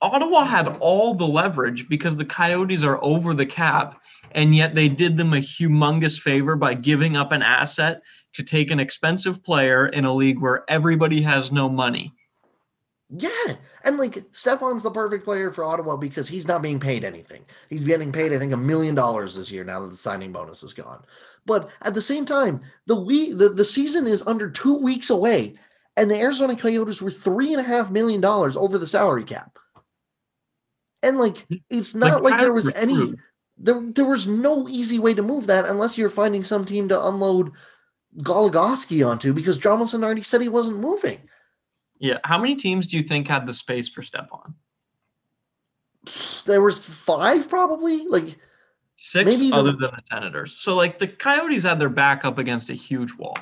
Ottawa 0.00 0.44
had 0.44 0.68
all 0.80 1.14
the 1.14 1.26
leverage 1.26 1.88
because 1.88 2.16
the 2.16 2.24
Coyotes 2.24 2.82
are 2.82 3.02
over 3.04 3.34
the 3.34 3.46
cap 3.46 4.00
and 4.34 4.54
yet 4.54 4.74
they 4.74 4.88
did 4.88 5.16
them 5.16 5.32
a 5.32 5.38
humongous 5.38 6.20
favor 6.20 6.56
by 6.56 6.74
giving 6.74 7.16
up 7.16 7.32
an 7.32 7.42
asset 7.42 8.02
to 8.34 8.42
take 8.42 8.70
an 8.70 8.80
expensive 8.80 9.42
player 9.42 9.86
in 9.86 10.04
a 10.04 10.14
league 10.14 10.40
where 10.40 10.64
everybody 10.68 11.20
has 11.22 11.52
no 11.52 11.68
money. 11.68 12.12
Yeah. 13.14 13.56
And 13.84 13.98
like 13.98 14.24
Stepan's 14.32 14.82
the 14.82 14.90
perfect 14.90 15.24
player 15.24 15.52
for 15.52 15.64
Ottawa 15.64 15.96
because 15.96 16.28
he's 16.28 16.46
not 16.46 16.62
being 16.62 16.80
paid 16.80 17.04
anything. 17.04 17.44
He's 17.68 17.84
getting 17.84 18.10
paid, 18.10 18.32
I 18.32 18.38
think, 18.38 18.52
a 18.52 18.56
million 18.56 18.94
dollars 18.94 19.34
this 19.34 19.50
year 19.52 19.64
now 19.64 19.80
that 19.80 19.90
the 19.90 19.96
signing 19.96 20.32
bonus 20.32 20.62
is 20.62 20.72
gone. 20.72 21.04
But 21.44 21.68
at 21.82 21.94
the 21.94 22.00
same 22.00 22.24
time, 22.24 22.62
the 22.86 22.98
week 22.98 23.36
the, 23.36 23.50
the 23.50 23.64
season 23.64 24.06
is 24.06 24.22
under 24.26 24.48
two 24.48 24.76
weeks 24.76 25.10
away, 25.10 25.54
and 25.96 26.10
the 26.10 26.18
Arizona 26.18 26.56
Coyotes 26.56 27.02
were 27.02 27.10
three 27.10 27.52
and 27.52 27.60
a 27.60 27.64
half 27.64 27.90
million 27.90 28.20
dollars 28.20 28.56
over 28.56 28.78
the 28.78 28.86
salary 28.86 29.24
cap. 29.24 29.58
And 31.02 31.18
like 31.18 31.44
it's 31.68 31.94
not 31.94 32.22
like, 32.22 32.34
like 32.34 32.40
there 32.40 32.52
was 32.52 32.72
any 32.72 33.14
there, 33.58 33.80
there 33.80 34.04
was 34.04 34.26
no 34.26 34.68
easy 34.68 34.98
way 34.98 35.14
to 35.14 35.22
move 35.22 35.46
that 35.46 35.66
unless 35.66 35.96
you're 35.96 36.08
finding 36.08 36.44
some 36.44 36.64
team 36.64 36.88
to 36.88 37.06
unload 37.06 37.52
Goligoski 38.18 39.06
onto 39.06 39.32
because 39.32 39.58
John 39.58 39.78
Wilson 39.78 40.04
already 40.04 40.22
said 40.22 40.40
he 40.40 40.48
wasn't 40.48 40.80
moving. 40.80 41.20
Yeah. 41.98 42.18
How 42.24 42.38
many 42.38 42.56
teams 42.56 42.86
do 42.86 42.96
you 42.96 43.02
think 43.02 43.28
had 43.28 43.46
the 43.46 43.54
space 43.54 43.88
for 43.88 44.02
Stepan? 44.02 44.54
There 46.44 46.62
was 46.62 46.84
five 46.84 47.48
probably. 47.48 48.06
Like 48.06 48.38
six 48.96 49.38
maybe 49.38 49.52
other 49.52 49.72
the, 49.72 49.78
than 49.78 49.90
the 49.92 50.02
Senators. 50.10 50.52
So 50.58 50.74
like 50.74 50.98
the 50.98 51.08
Coyotes 51.08 51.62
had 51.62 51.78
their 51.78 51.88
back 51.88 52.24
up 52.24 52.38
against 52.38 52.70
a 52.70 52.74
huge 52.74 53.12
wall. 53.14 53.38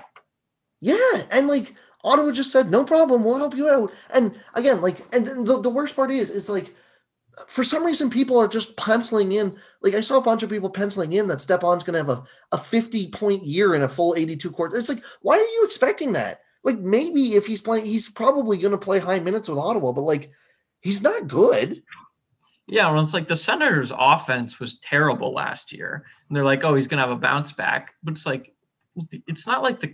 Yeah, 0.81 1.25
and 1.31 1.49
like 1.49 1.75
Ottawa 2.05 2.33
just 2.33 2.51
said, 2.51 2.71
no 2.71 2.85
problem, 2.85 3.25
we'll 3.25 3.39
help 3.39 3.55
you 3.55 3.69
out. 3.69 3.93
And 4.11 4.39
again, 4.55 4.81
like, 4.81 5.05
and 5.15 5.47
the, 5.47 5.61
the 5.61 5.71
worst 5.71 5.95
part 5.95 6.11
is, 6.11 6.31
it's 6.31 6.49
like, 6.49 6.75
for 7.47 7.65
some 7.65 7.85
reason, 7.85 8.11
people 8.11 8.39
are 8.39 8.49
just 8.49 8.77
penciling 8.77 9.33
in. 9.33 9.57
Like, 9.83 9.95
I 9.95 10.01
saw 10.01 10.19
a 10.19 10.23
bunch 10.23 10.43
of 10.43 10.51
people 10.51 10.71
penciling 10.71 11.13
in 11.13 11.27
that 11.29 11.41
Stepan's 11.41 11.85
going 11.85 11.95
to 11.95 11.99
have 11.99 12.09
a, 12.09 12.25
a 12.53 12.59
50 12.59 13.09
point 13.09 13.45
year 13.45 13.75
in 13.75 13.83
a 13.83 13.89
full 13.89 14.15
82 14.17 14.51
court. 14.51 14.75
It's 14.75 14.89
like, 14.89 15.03
why 15.23 15.37
are 15.37 15.39
you 15.39 15.63
expecting 15.65 16.13
that? 16.13 16.41
Like, 16.63 16.79
maybe 16.79 17.35
if 17.35 17.47
he's 17.47 17.63
playing, 17.63 17.87
he's 17.87 18.09
probably 18.09 18.59
going 18.59 18.73
to 18.73 18.79
play 18.79 18.99
high 18.99 19.21
minutes 19.21 19.49
with 19.49 19.59
Ottawa, 19.59 19.93
but 19.93 20.03
like, 20.03 20.31
he's 20.81 21.03
not 21.03 21.29
good. 21.29 21.83
Yeah, 22.67 22.91
well, 22.91 23.03
it's 23.03 23.15
like 23.15 23.27
the 23.27 23.37
Senators' 23.37 23.93
offense 23.97 24.61
was 24.61 24.79
terrible 24.79 25.33
last 25.33 25.73
year, 25.73 26.05
and 26.29 26.37
they're 26.37 26.45
like, 26.45 26.63
"Oh, 26.63 26.77
he's 26.77 26.87
gonna 26.87 27.03
have 27.03 27.11
a 27.11 27.17
bounce 27.17 27.51
back," 27.51 27.95
but 28.05 28.15
it's 28.15 28.27
like, 28.27 28.55
it's 29.27 29.45
not 29.45 29.65
like 29.65 29.81
the 29.81 29.93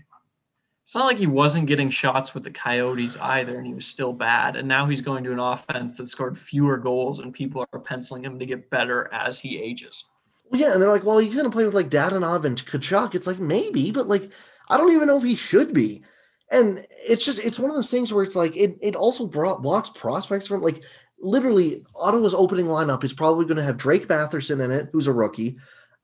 it's 0.86 0.94
not 0.94 1.06
like 1.06 1.18
he 1.18 1.26
wasn't 1.26 1.66
getting 1.66 1.90
shots 1.90 2.32
with 2.32 2.44
the 2.44 2.50
Coyotes 2.52 3.16
either, 3.20 3.58
and 3.58 3.66
he 3.66 3.74
was 3.74 3.84
still 3.84 4.12
bad. 4.12 4.54
And 4.54 4.68
now 4.68 4.86
he's 4.86 5.00
going 5.00 5.24
to 5.24 5.32
an 5.32 5.40
offense 5.40 5.96
that 5.96 6.08
scored 6.08 6.38
fewer 6.38 6.76
goals, 6.76 7.18
and 7.18 7.34
people 7.34 7.66
are 7.72 7.80
penciling 7.80 8.24
him 8.24 8.38
to 8.38 8.46
get 8.46 8.70
better 8.70 9.12
as 9.12 9.40
he 9.40 9.60
ages. 9.60 10.04
Well, 10.48 10.60
yeah, 10.60 10.72
and 10.72 10.80
they're 10.80 10.88
like, 10.88 11.02
well, 11.02 11.18
he's 11.18 11.34
going 11.34 11.44
to 11.44 11.50
play 11.50 11.64
with 11.64 11.74
like 11.74 11.88
Dadonov 11.88 12.44
and 12.44 12.56
Tkachuk. 12.56 13.16
It's 13.16 13.26
like 13.26 13.40
maybe, 13.40 13.90
but 13.90 14.06
like 14.06 14.30
I 14.68 14.76
don't 14.76 14.92
even 14.92 15.08
know 15.08 15.16
if 15.16 15.24
he 15.24 15.34
should 15.34 15.74
be. 15.74 16.04
And 16.52 16.86
it's 16.90 17.24
just 17.24 17.40
it's 17.40 17.58
one 17.58 17.70
of 17.70 17.74
those 17.74 17.90
things 17.90 18.12
where 18.12 18.22
it's 18.22 18.36
like 18.36 18.56
it 18.56 18.78
it 18.80 18.94
also 18.94 19.26
brought 19.26 19.62
blocks 19.62 19.90
prospects 19.90 20.46
from 20.46 20.62
like 20.62 20.84
literally 21.18 21.84
Ottawa's 21.96 22.32
opening 22.32 22.66
lineup 22.66 23.02
is 23.02 23.12
probably 23.12 23.44
going 23.44 23.56
to 23.56 23.64
have 23.64 23.76
Drake 23.76 24.06
Batherson 24.06 24.64
in 24.64 24.70
it, 24.70 24.90
who's 24.92 25.08
a 25.08 25.12
rookie. 25.12 25.56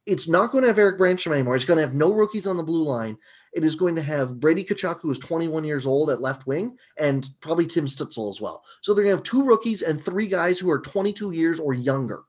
It's 0.07 0.27
not 0.27 0.51
going 0.51 0.63
to 0.63 0.69
have 0.69 0.79
Erik 0.79 0.99
Brannstrom 0.99 1.35
anymore. 1.35 1.55
It's 1.55 1.65
going 1.65 1.77
to 1.77 1.87
have 1.87 1.95
no 1.95 2.13
rookies 2.13 2.49
on 2.49 2.57
the 2.57 2.65
blue 2.65 2.83
line. 2.83 3.17
It 3.53 3.65
is 3.65 3.77
going 3.77 3.95
to 3.97 4.03
have 4.03 4.41
Brady 4.41 4.65
Tkachuk, 4.65 5.01
who 5.01 5.11
is 5.11 5.19
21 5.19 5.65
years 5.65 5.87
old 5.87 6.11
at 6.11 6.23
left 6.23 6.47
wing, 6.47 6.77
and 6.99 7.29
probably 7.41 7.67
Tim 7.67 7.87
Stützle 7.87 8.31
as 8.31 8.41
well. 8.41 8.65
So 8.81 8.95
they're 8.95 9.05
going 9.05 9.13
to 9.13 9.19
have 9.19 9.25
two 9.25 9.45
rookies 9.45 9.83
and 9.83 10.03
three 10.03 10.27
guys 10.27 10.59
who 10.59 10.71
are 10.71 10.81
22 10.81 11.33
years 11.33 11.61
or 11.61 11.75
younger. 11.75 12.23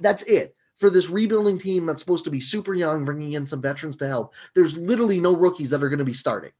That's 0.00 0.22
it 0.22 0.54
for 0.76 0.90
this 0.90 1.08
rebuilding 1.08 1.58
team 1.58 1.86
that's 1.86 2.02
supposed 2.02 2.24
to 2.24 2.30
be 2.30 2.40
super 2.40 2.74
young, 2.74 3.04
bringing 3.04 3.32
in 3.32 3.46
some 3.46 3.62
veterans 3.62 3.96
to 3.96 4.06
help. 4.06 4.34
There's 4.54 4.76
literally 4.76 5.20
no 5.20 5.34
rookies 5.34 5.70
that 5.70 5.82
are 5.82 5.88
going 5.88 5.98
to 5.98 6.04
be 6.04 6.12
starting. 6.12 6.52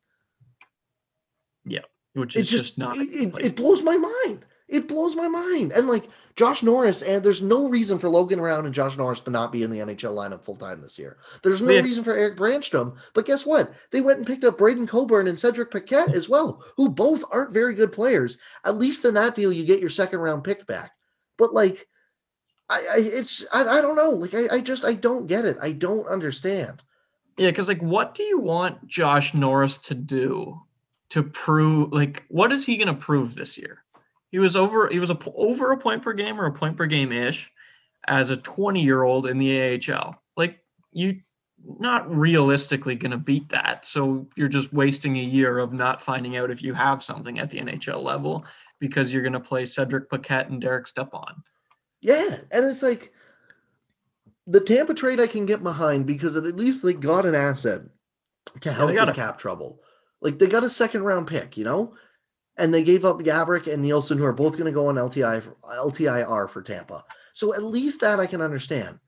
Yeah, 1.66 1.80
which 2.14 2.36
is 2.36 2.48
just, 2.48 2.64
just, 2.64 2.78
not. 2.78 2.96
It, 2.96 3.10
it, 3.10 3.44
it 3.44 3.56
blows 3.56 3.82
my 3.82 3.96
mind. 3.96 4.46
It 4.68 4.88
blows 4.88 5.14
my 5.14 5.28
mind. 5.28 5.72
And 5.72 5.86
like 5.86 6.08
Josh 6.34 6.62
Norris, 6.62 7.02
and 7.02 7.22
there's 7.22 7.40
no 7.40 7.68
reason 7.68 7.98
for 7.98 8.08
Logan 8.08 8.40
Brown 8.40 8.66
and 8.66 8.74
Josh 8.74 8.96
Norris 8.96 9.20
to 9.20 9.30
not 9.30 9.52
be 9.52 9.62
in 9.62 9.70
the 9.70 9.78
NHL 9.78 10.14
lineup 10.14 10.42
full 10.42 10.56
time 10.56 10.80
this 10.80 10.98
year. 10.98 11.18
There's 11.42 11.62
no 11.62 11.80
reason 11.80 12.02
for 12.02 12.14
Erik 12.14 12.36
Brannstrom. 12.36 12.96
But 13.14 13.26
guess 13.26 13.46
what? 13.46 13.72
They 13.92 14.00
went 14.00 14.18
and 14.18 14.26
picked 14.26 14.44
up 14.44 14.58
Braydon 14.58 14.86
Coburn 14.86 15.28
and 15.28 15.38
Cedric 15.38 15.70
Paquette 15.70 16.14
as 16.14 16.28
well, 16.28 16.64
who 16.76 16.88
both 16.88 17.22
aren't 17.30 17.52
very 17.52 17.74
good 17.74 17.92
players. 17.92 18.38
At 18.64 18.78
least 18.78 19.04
in 19.04 19.14
that 19.14 19.36
deal, 19.36 19.52
you 19.52 19.64
get 19.64 19.80
your 19.80 19.90
second 19.90 20.18
round 20.18 20.42
pick 20.42 20.66
back. 20.66 20.92
But 21.38 21.54
like, 21.54 21.86
I, 22.68 22.78
I 22.78 22.96
it's 22.98 23.44
I, 23.52 23.60
I 23.62 23.80
don't 23.80 23.96
know. 23.96 24.10
Like 24.10 24.34
I, 24.34 24.56
I 24.56 24.60
just 24.60 24.84
I 24.84 24.94
don't 24.94 25.28
get 25.28 25.44
it. 25.44 25.58
I 25.62 25.72
don't 25.72 26.06
understand. 26.08 26.82
Yeah, 27.36 27.50
because 27.50 27.68
like, 27.68 27.82
what 27.82 28.14
do 28.14 28.22
you 28.22 28.40
want 28.40 28.86
Josh 28.86 29.34
Norris 29.34 29.78
to 29.78 29.94
do 29.94 30.60
to 31.10 31.22
prove? 31.22 31.92
Like, 31.92 32.24
what 32.28 32.52
is 32.52 32.64
he 32.64 32.76
going 32.76 32.88
to 32.88 32.94
prove 32.94 33.34
this 33.34 33.58
year? 33.58 33.84
He 34.30 34.38
was 34.38 34.56
over. 34.56 34.88
He 34.88 34.98
was 34.98 35.10
a, 35.10 35.18
over 35.34 35.72
a 35.72 35.78
point 35.78 36.02
per 36.02 36.12
game 36.12 36.40
or 36.40 36.46
a 36.46 36.52
point 36.52 36.76
per 36.76 36.86
game 36.86 37.12
ish 37.12 37.52
as 38.06 38.30
a 38.30 38.36
20 38.36 38.82
year 38.82 39.02
old 39.02 39.26
in 39.26 39.38
the 39.38 39.80
AHL. 39.92 40.20
Like 40.36 40.58
you, 40.92 41.20
not 41.78 42.14
realistically 42.14 42.94
going 42.94 43.10
to 43.10 43.18
beat 43.18 43.48
that. 43.48 43.86
So 43.86 44.28
you're 44.36 44.48
just 44.48 44.72
wasting 44.72 45.16
a 45.16 45.22
year 45.22 45.58
of 45.58 45.72
not 45.72 46.02
finding 46.02 46.36
out 46.36 46.50
if 46.50 46.62
you 46.62 46.74
have 46.74 47.02
something 47.02 47.38
at 47.38 47.50
the 47.50 47.58
NHL 47.58 48.02
level 48.02 48.44
because 48.78 49.12
you're 49.12 49.22
going 49.22 49.32
to 49.32 49.40
play 49.40 49.64
Cedric 49.64 50.08
Paquette 50.08 50.48
and 50.48 50.60
Derek 50.60 50.86
Stepan. 50.86 51.42
Yeah, 52.00 52.38
and 52.50 52.64
it's 52.64 52.82
like 52.82 53.12
the 54.46 54.60
Tampa 54.60 54.94
trade 54.94 55.18
I 55.18 55.26
can 55.26 55.46
get 55.46 55.62
behind 55.62 56.06
because 56.06 56.36
at 56.36 56.44
least 56.44 56.84
they 56.84 56.92
got 56.92 57.26
an 57.26 57.34
asset 57.34 57.82
to 58.60 58.72
help 58.72 58.92
yeah, 58.92 59.10
cap 59.12 59.38
trouble. 59.38 59.80
Like 60.20 60.38
they 60.38 60.46
got 60.46 60.64
a 60.64 60.70
second 60.70 61.02
round 61.02 61.26
pick, 61.26 61.56
you 61.56 61.64
know 61.64 61.94
and 62.58 62.72
they 62.72 62.82
gave 62.82 63.04
up 63.04 63.18
Gaborik 63.20 63.72
and 63.72 63.82
Nilsson, 63.82 64.18
who 64.18 64.24
are 64.24 64.32
both 64.32 64.52
going 64.52 64.66
to 64.66 64.72
go 64.72 64.88
on 64.88 64.94
LTI 64.94 65.42
for, 65.42 65.56
LTIR 65.64 66.48
for 66.48 66.62
Tampa. 66.62 67.04
So 67.34 67.54
at 67.54 67.62
least 67.62 68.00
that 68.00 68.20
I 68.20 68.26
can 68.26 68.40
understand. 68.40 68.98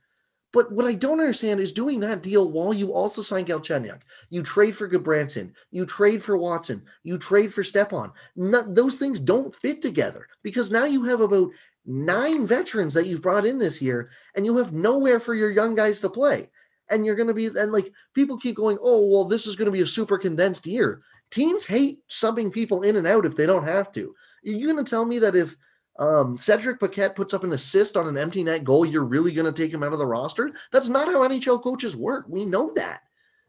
But 0.52 0.72
what 0.72 0.86
I 0.86 0.94
don't 0.94 1.20
understand 1.20 1.60
is 1.60 1.72
doing 1.72 2.00
that 2.00 2.22
deal 2.22 2.50
while 2.50 2.72
you 2.72 2.92
also 2.92 3.20
sign 3.20 3.44
Galchenyuk. 3.44 4.00
You 4.30 4.42
trade 4.42 4.74
for 4.74 4.88
Gudbranson. 4.88 5.52
You 5.70 5.84
trade 5.84 6.22
for 6.22 6.38
Watson. 6.38 6.82
You 7.02 7.18
trade 7.18 7.52
for 7.52 7.62
Stepan. 7.62 8.12
Those 8.36 8.96
things 8.96 9.20
don't 9.20 9.54
fit 9.54 9.82
together 9.82 10.26
because 10.42 10.70
now 10.70 10.84
you 10.84 11.04
have 11.04 11.20
about 11.20 11.50
nine 11.84 12.46
veterans 12.46 12.94
that 12.94 13.06
you've 13.06 13.22
brought 13.22 13.44
in 13.44 13.58
this 13.58 13.82
year, 13.82 14.10
and 14.36 14.46
you 14.46 14.56
have 14.56 14.72
nowhere 14.72 15.20
for 15.20 15.34
your 15.34 15.50
young 15.50 15.74
guys 15.74 16.00
to 16.00 16.08
play. 16.08 16.48
And 16.90 17.04
you're 17.04 17.16
going 17.16 17.28
to 17.28 17.34
be, 17.34 17.46
and 17.46 17.70
like 17.70 17.92
people 18.14 18.38
keep 18.38 18.56
going, 18.56 18.78
oh, 18.80 19.06
well, 19.06 19.24
this 19.24 19.46
is 19.46 19.54
going 19.54 19.66
to 19.66 19.72
be 19.72 19.82
a 19.82 19.86
super 19.86 20.16
condensed 20.16 20.66
year. 20.66 21.02
Teams 21.30 21.64
hate 21.64 22.00
subbing 22.08 22.52
people 22.52 22.82
in 22.82 22.96
and 22.96 23.06
out 23.06 23.26
if 23.26 23.36
they 23.36 23.46
don't 23.46 23.66
have 23.66 23.92
to. 23.92 24.14
Are 24.46 24.50
you 24.50 24.72
going 24.72 24.82
to 24.82 24.88
tell 24.88 25.04
me 25.04 25.18
that 25.18 25.36
if 25.36 25.56
um, 25.98 26.38
Cedric 26.38 26.78
Paquette 26.78 27.16
puts 27.16 27.34
up 27.34 27.44
an 27.44 27.52
assist 27.52 27.96
on 27.96 28.06
an 28.06 28.16
empty 28.16 28.42
net 28.42 28.64
goal, 28.64 28.86
you're 28.86 29.04
really 29.04 29.32
going 29.32 29.52
to 29.52 29.62
take 29.62 29.72
him 29.72 29.82
out 29.82 29.92
of 29.92 29.98
the 29.98 30.06
roster? 30.06 30.52
That's 30.72 30.88
not 30.88 31.08
how 31.08 31.28
NHL 31.28 31.62
coaches 31.62 31.96
work. 31.96 32.26
We 32.28 32.44
know 32.44 32.72
that. 32.76 33.00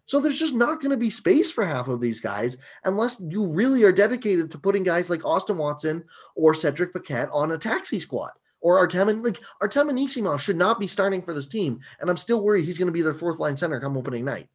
So 0.09 0.19
there's 0.19 0.39
just 0.39 0.55
not 0.55 0.81
going 0.81 0.89
to 0.89 0.97
be 0.97 1.11
space 1.11 1.51
for 1.51 1.63
half 1.63 1.87
of 1.87 2.01
these 2.01 2.19
guys 2.19 2.57
unless 2.83 3.21
you 3.29 3.45
really 3.45 3.83
are 3.83 3.91
dedicated 3.91 4.49
to 4.49 4.57
putting 4.57 4.83
guys 4.83 5.07
like 5.07 5.23
Austin 5.23 5.57
Watson 5.57 6.03
or 6.35 6.55
Cedric 6.55 6.93
Paquette 6.93 7.29
on 7.31 7.51
a 7.51 7.59
taxi 7.59 7.99
squad. 7.99 8.31
Or 8.61 8.77
Artem 8.77 9.21
like 9.21 9.39
Artem 9.61 9.87
Anisimov 9.87 10.39
should 10.39 10.57
not 10.57 10.79
be 10.79 10.87
starting 10.87 11.21
for 11.21 11.33
this 11.33 11.47
team, 11.47 11.79
and 12.01 12.09
I'm 12.09 12.17
still 12.17 12.43
worried 12.43 12.65
he's 12.65 12.77
going 12.77 12.87
to 12.87 12.91
be 12.91 13.01
their 13.01 13.13
fourth 13.13 13.39
line 13.39 13.55
center 13.55 13.79
come 13.79 13.95
opening 13.95 14.25
night. 14.25 14.49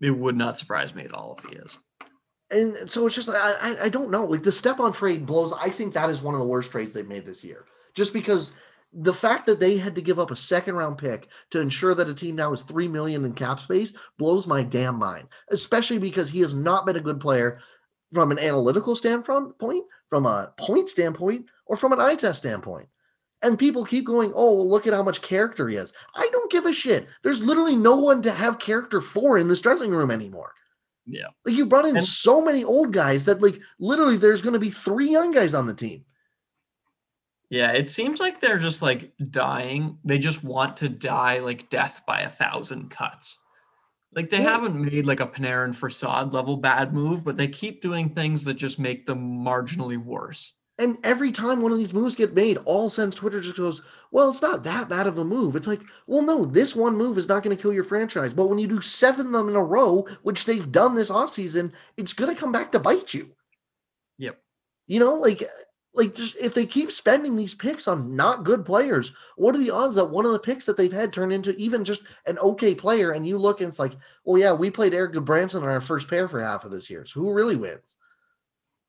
It 0.00 0.16
would 0.16 0.36
not 0.36 0.58
surprise 0.58 0.94
me 0.94 1.04
at 1.04 1.12
all 1.12 1.38
if 1.38 1.50
he 1.50 1.56
is 1.56 1.78
and 2.50 2.90
so 2.90 3.06
it's 3.06 3.16
just 3.16 3.28
I 3.28 3.76
I 3.82 3.88
don't 3.88 4.10
know. 4.10 4.24
Like 4.24 4.42
the 4.42 4.52
Stepan 4.52 4.92
trade 4.92 5.26
blows. 5.26 5.52
I 5.60 5.68
think 5.70 5.94
that 5.94 6.10
is 6.10 6.22
one 6.22 6.34
of 6.34 6.40
the 6.40 6.46
worst 6.46 6.70
trades 6.70 6.94
they've 6.94 7.06
made 7.06 7.26
this 7.26 7.44
year. 7.44 7.66
Just 7.94 8.12
because 8.12 8.52
the 8.92 9.12
fact 9.12 9.46
that 9.46 9.60
they 9.60 9.76
had 9.76 9.94
to 9.96 10.02
give 10.02 10.18
up 10.18 10.30
a 10.30 10.36
second 10.36 10.74
round 10.74 10.96
pick 10.96 11.28
to 11.50 11.60
ensure 11.60 11.94
that 11.94 12.08
a 12.08 12.14
team 12.14 12.36
now 12.36 12.52
is 12.52 12.62
three 12.62 12.88
million 12.88 13.24
in 13.24 13.34
cap 13.34 13.60
space 13.60 13.92
blows 14.16 14.46
my 14.46 14.62
damn 14.62 14.98
mind. 14.98 15.28
Especially 15.50 15.98
because 15.98 16.30
he 16.30 16.40
has 16.40 16.54
not 16.54 16.86
been 16.86 16.96
a 16.96 17.00
good 17.00 17.20
player 17.20 17.60
from 18.14 18.30
an 18.30 18.38
analytical 18.38 18.96
standpoint, 18.96 19.52
from 20.08 20.24
a 20.24 20.52
point 20.56 20.88
standpoint, 20.88 21.44
or 21.66 21.76
from 21.76 21.92
an 21.92 22.00
eye 22.00 22.14
test 22.14 22.38
standpoint. 22.38 22.88
And 23.42 23.58
people 23.58 23.84
keep 23.84 24.04
going, 24.04 24.32
oh, 24.34 24.54
well, 24.54 24.68
look 24.68 24.86
at 24.86 24.92
how 24.92 25.02
much 25.02 25.22
character 25.22 25.68
he 25.68 25.76
has. 25.76 25.92
I 26.16 26.28
don't 26.32 26.50
give 26.50 26.66
a 26.66 26.72
shit. 26.72 27.06
There's 27.22 27.40
literally 27.40 27.76
no 27.76 27.96
one 27.96 28.20
to 28.22 28.32
have 28.32 28.58
character 28.58 29.00
for 29.00 29.38
in 29.38 29.46
this 29.46 29.60
dressing 29.60 29.92
room 29.92 30.10
anymore. 30.10 30.52
Yeah. 31.06 31.28
Like 31.46 31.54
you 31.54 31.66
brought 31.66 31.86
in 31.86 31.96
and, 31.96 32.04
so 32.04 32.44
many 32.44 32.64
old 32.64 32.92
guys 32.92 33.24
that 33.26 33.40
like 33.40 33.58
literally 33.78 34.16
there's 34.16 34.42
going 34.42 34.52
to 34.54 34.58
be 34.58 34.70
three 34.70 35.10
young 35.10 35.30
guys 35.30 35.54
on 35.54 35.66
the 35.66 35.74
team. 35.74 36.04
Yeah, 37.50 37.72
it 37.72 37.90
seems 37.90 38.20
like 38.20 38.40
they're 38.40 38.58
just 38.58 38.82
like 38.82 39.12
dying. 39.30 39.98
They 40.04 40.18
just 40.18 40.44
want 40.44 40.76
to 40.78 40.88
die 40.88 41.38
like 41.38 41.70
death 41.70 42.02
by 42.06 42.20
a 42.20 42.28
thousand 42.28 42.90
cuts. 42.90 43.38
Like 44.12 44.28
they 44.28 44.38
yeah. 44.38 44.50
haven't 44.50 44.80
made 44.80 45.06
like 45.06 45.20
a 45.20 45.26
Panarin 45.26 45.74
Facade 45.74 46.32
level 46.34 46.56
bad 46.56 46.92
move, 46.92 47.24
but 47.24 47.36
they 47.36 47.48
keep 47.48 47.80
doing 47.80 48.10
things 48.10 48.44
that 48.44 48.54
just 48.54 48.78
make 48.78 49.06
them 49.06 49.38
marginally 49.38 49.96
worse. 49.96 50.52
And 50.80 50.96
every 51.02 51.32
time 51.32 51.60
one 51.60 51.72
of 51.72 51.78
these 51.78 51.92
moves 51.92 52.14
get 52.14 52.34
made, 52.34 52.56
all 52.58 52.88
Sens 52.88 53.16
Twitter 53.16 53.40
just 53.40 53.56
goes, 53.56 53.82
well, 54.12 54.30
it's 54.30 54.40
not 54.40 54.62
that 54.62 54.88
bad 54.88 55.08
of 55.08 55.18
a 55.18 55.24
move. 55.24 55.56
It's 55.56 55.66
like, 55.66 55.82
well, 56.06 56.22
no, 56.22 56.44
this 56.44 56.76
one 56.76 56.96
move 56.96 57.18
is 57.18 57.28
not 57.28 57.42
going 57.42 57.54
to 57.54 57.60
kill 57.60 57.72
your 57.72 57.82
franchise. 57.82 58.32
But 58.32 58.48
when 58.48 58.60
you 58.60 58.68
do 58.68 58.80
seven 58.80 59.26
of 59.26 59.32
them 59.32 59.48
in 59.48 59.56
a 59.56 59.62
row, 59.62 60.06
which 60.22 60.44
they've 60.44 60.70
done 60.70 60.94
this 60.94 61.10
offseason, 61.10 61.72
it's 61.96 62.12
going 62.12 62.32
to 62.32 62.40
come 62.40 62.52
back 62.52 62.70
to 62.72 62.78
bite 62.78 63.12
you. 63.12 63.30
Yep. 64.18 64.40
You 64.86 65.00
know, 65.00 65.14
like, 65.14 65.42
like 65.94 66.14
just 66.14 66.36
if 66.36 66.54
they 66.54 66.64
keep 66.64 66.92
spending 66.92 67.34
these 67.34 67.54
picks 67.54 67.88
on 67.88 68.14
not 68.14 68.44
good 68.44 68.64
players, 68.64 69.12
what 69.36 69.56
are 69.56 69.58
the 69.58 69.72
odds 69.72 69.96
that 69.96 70.04
one 70.04 70.26
of 70.26 70.32
the 70.32 70.38
picks 70.38 70.64
that 70.66 70.76
they've 70.76 70.92
had 70.92 71.12
turn 71.12 71.32
into 71.32 71.56
even 71.56 71.84
just 71.84 72.02
an 72.26 72.38
okay 72.38 72.72
player? 72.72 73.10
And 73.10 73.26
you 73.26 73.36
look 73.36 73.60
and 73.60 73.68
it's 73.68 73.80
like, 73.80 73.94
well, 74.24 74.40
yeah, 74.40 74.52
we 74.52 74.70
played 74.70 74.94
Eric 74.94 75.12
Branson 75.24 75.64
on 75.64 75.68
our 75.68 75.80
first 75.80 76.08
pair 76.08 76.28
for 76.28 76.40
half 76.40 76.64
of 76.64 76.70
this 76.70 76.88
year. 76.88 77.04
So 77.04 77.18
who 77.18 77.32
really 77.32 77.56
wins? 77.56 77.96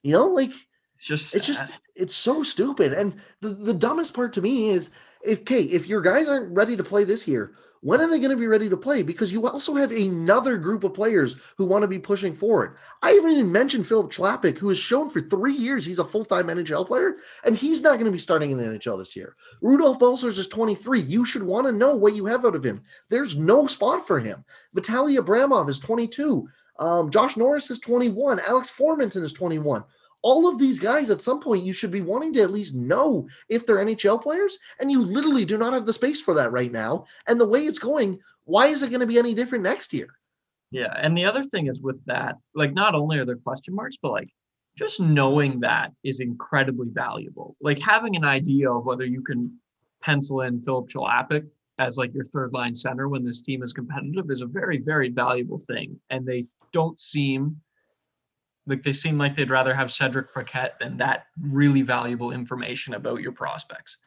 You 0.04 0.14
know, 0.14 0.28
like– 0.28 0.52
it's 1.00 1.06
just 1.06 1.34
it's 1.34 1.48
just 1.48 1.74
it's 1.96 2.16
so 2.16 2.44
stupid. 2.44 2.92
And 2.92 3.16
the, 3.40 3.50
the 3.50 3.74
dumbest 3.74 4.14
part 4.14 4.34
to 4.34 4.42
me 4.42 4.70
is 4.70 4.90
if 5.24 5.40
okay, 5.42 5.62
if 5.62 5.88
your 5.88 6.02
guys 6.02 6.28
aren't 6.28 6.54
ready 6.54 6.76
to 6.76 6.84
play 6.84 7.06
this 7.06 7.26
year, 7.26 7.54
when 7.80 8.02
are 8.02 8.10
they 8.10 8.20
going 8.20 8.32
to 8.32 8.36
be 8.36 8.48
ready 8.48 8.68
to 8.68 8.76
play? 8.76 9.02
Because 9.02 9.32
you 9.32 9.48
also 9.48 9.76
have 9.76 9.94
another 9.94 10.58
group 10.58 10.84
of 10.84 10.94
players 10.94 11.38
who 11.56 11.66
want 11.66 11.84
to 11.84 11.88
be 11.88 12.00
pushing 12.00 12.36
forward. 12.36 12.80
I 13.02 13.12
haven't 13.12 13.32
even 13.32 13.50
mentioned 13.50 13.88
Filip 13.88 14.12
Chlapik, 14.12 14.58
who 14.58 14.68
has 14.68 14.78
shown 14.78 15.10
for 15.10 15.22
three 15.22 15.54
years 15.54 15.86
he's 15.86 16.00
a 16.00 16.04
full-time 16.04 16.48
NHL 16.48 16.86
player, 16.86 17.16
and 17.46 17.56
he's 17.56 17.82
not 17.82 17.94
going 17.94 18.04
to 18.04 18.12
be 18.12 18.18
starting 18.18 18.52
in 18.52 18.58
the 18.58 18.66
NHL 18.66 19.00
this 19.00 19.16
year. 19.16 19.38
Rudolph 19.62 20.00
Balcers 20.00 20.38
is 20.38 20.50
23. 20.50 21.00
You 21.00 21.24
should 21.24 21.44
want 21.44 21.66
to 21.66 21.72
know 21.72 21.96
what 21.96 22.16
you 22.16 22.26
have 22.26 22.44
out 22.44 22.56
of 22.56 22.66
him. 22.66 22.82
There's 23.08 23.38
no 23.38 23.68
spot 23.68 24.06
for 24.06 24.20
him. 24.20 24.44
Vitaly 24.76 25.18
Abramov 25.18 25.70
is 25.70 25.80
22. 25.80 26.46
Um, 26.78 27.10
Josh 27.10 27.38
Norris 27.38 27.72
is 27.72 27.80
21. 27.80 28.42
Alex 28.42 28.70
Formenton 28.78 29.24
is 29.24 29.32
21 29.32 29.86
all 30.22 30.48
of 30.48 30.60
these 30.60 30.80
guys 30.80 31.10
at 31.10 31.22
some 31.22 31.40
point 31.40 31.66
you 31.66 31.74
should 31.74 31.92
be 31.92 32.02
wanting 32.02 32.34
to 32.34 32.42
at 32.42 32.52
least 32.52 32.76
know 32.76 33.28
if 33.48 33.66
they're 33.66 33.78
NHL 33.78 34.22
players, 34.22 34.58
and 34.80 34.92
you 34.92 35.04
literally 35.04 35.46
do 35.46 35.58
not 35.58 35.74
have 35.74 35.86
the 35.86 35.94
space 35.94 36.22
for 36.22 36.34
that 36.36 36.52
right 36.52 36.72
now. 36.72 37.06
And 37.28 37.40
the 37.40 37.48
way 37.48 37.66
it's 37.66 37.80
going, 37.80 38.20
why 38.46 38.68
is 38.68 38.84
it 38.84 38.90
going 38.90 39.02
to 39.02 39.08
be 39.08 39.20
any 39.20 39.34
different 39.34 39.64
next 39.64 39.94
year? 39.94 40.10
Yeah, 40.72 40.94
and 40.98 41.18
the 41.18 41.26
other 41.26 41.44
thing 41.44 41.68
is 41.68 41.82
with 41.82 42.04
that, 42.06 42.36
like 42.54 42.74
not 42.74 42.96
only 42.96 43.18
are 43.18 43.26
there 43.26 43.38
question 43.38 43.74
marks, 43.74 43.98
but 44.02 44.12
like 44.12 44.30
just 44.78 45.00
knowing 45.00 45.60
that 45.60 45.92
is 46.04 46.20
incredibly 46.20 46.90
valuable. 46.92 47.56
Like 47.60 47.80
having 47.80 48.16
an 48.16 48.24
idea 48.24 48.72
of 48.72 48.86
whether 48.86 49.06
you 49.06 49.22
can 49.22 49.60
pencil 50.02 50.42
in 50.42 50.62
Filip 50.62 50.90
Chlapik 50.90 51.48
as 51.80 51.98
like 51.98 52.14
your 52.14 52.26
third 52.26 52.54
line 52.54 52.76
center 52.76 53.10
when 53.10 53.26
this 53.26 53.42
team 53.42 53.64
is 53.64 53.74
competitive 53.74 54.30
is 54.30 54.42
a 54.42 54.46
very, 54.46 54.78
very 54.78 55.10
valuable 55.10 55.58
thing. 55.58 56.00
And 56.10 56.26
they 56.26 56.44
don't 56.72 57.00
seem 57.00 57.60
like 58.68 58.84
they 58.84 58.94
seem 58.94 59.18
like 59.18 59.36
they'd 59.36 59.50
rather 59.50 59.74
have 59.74 59.92
Cedric 59.92 60.34
Paquette 60.34 60.80
than 60.80 60.98
that 60.98 61.26
really 61.42 61.82
valuable 61.82 62.32
information 62.32 62.94
about 62.94 63.22
your 63.22 63.32
prospects. 63.32 63.98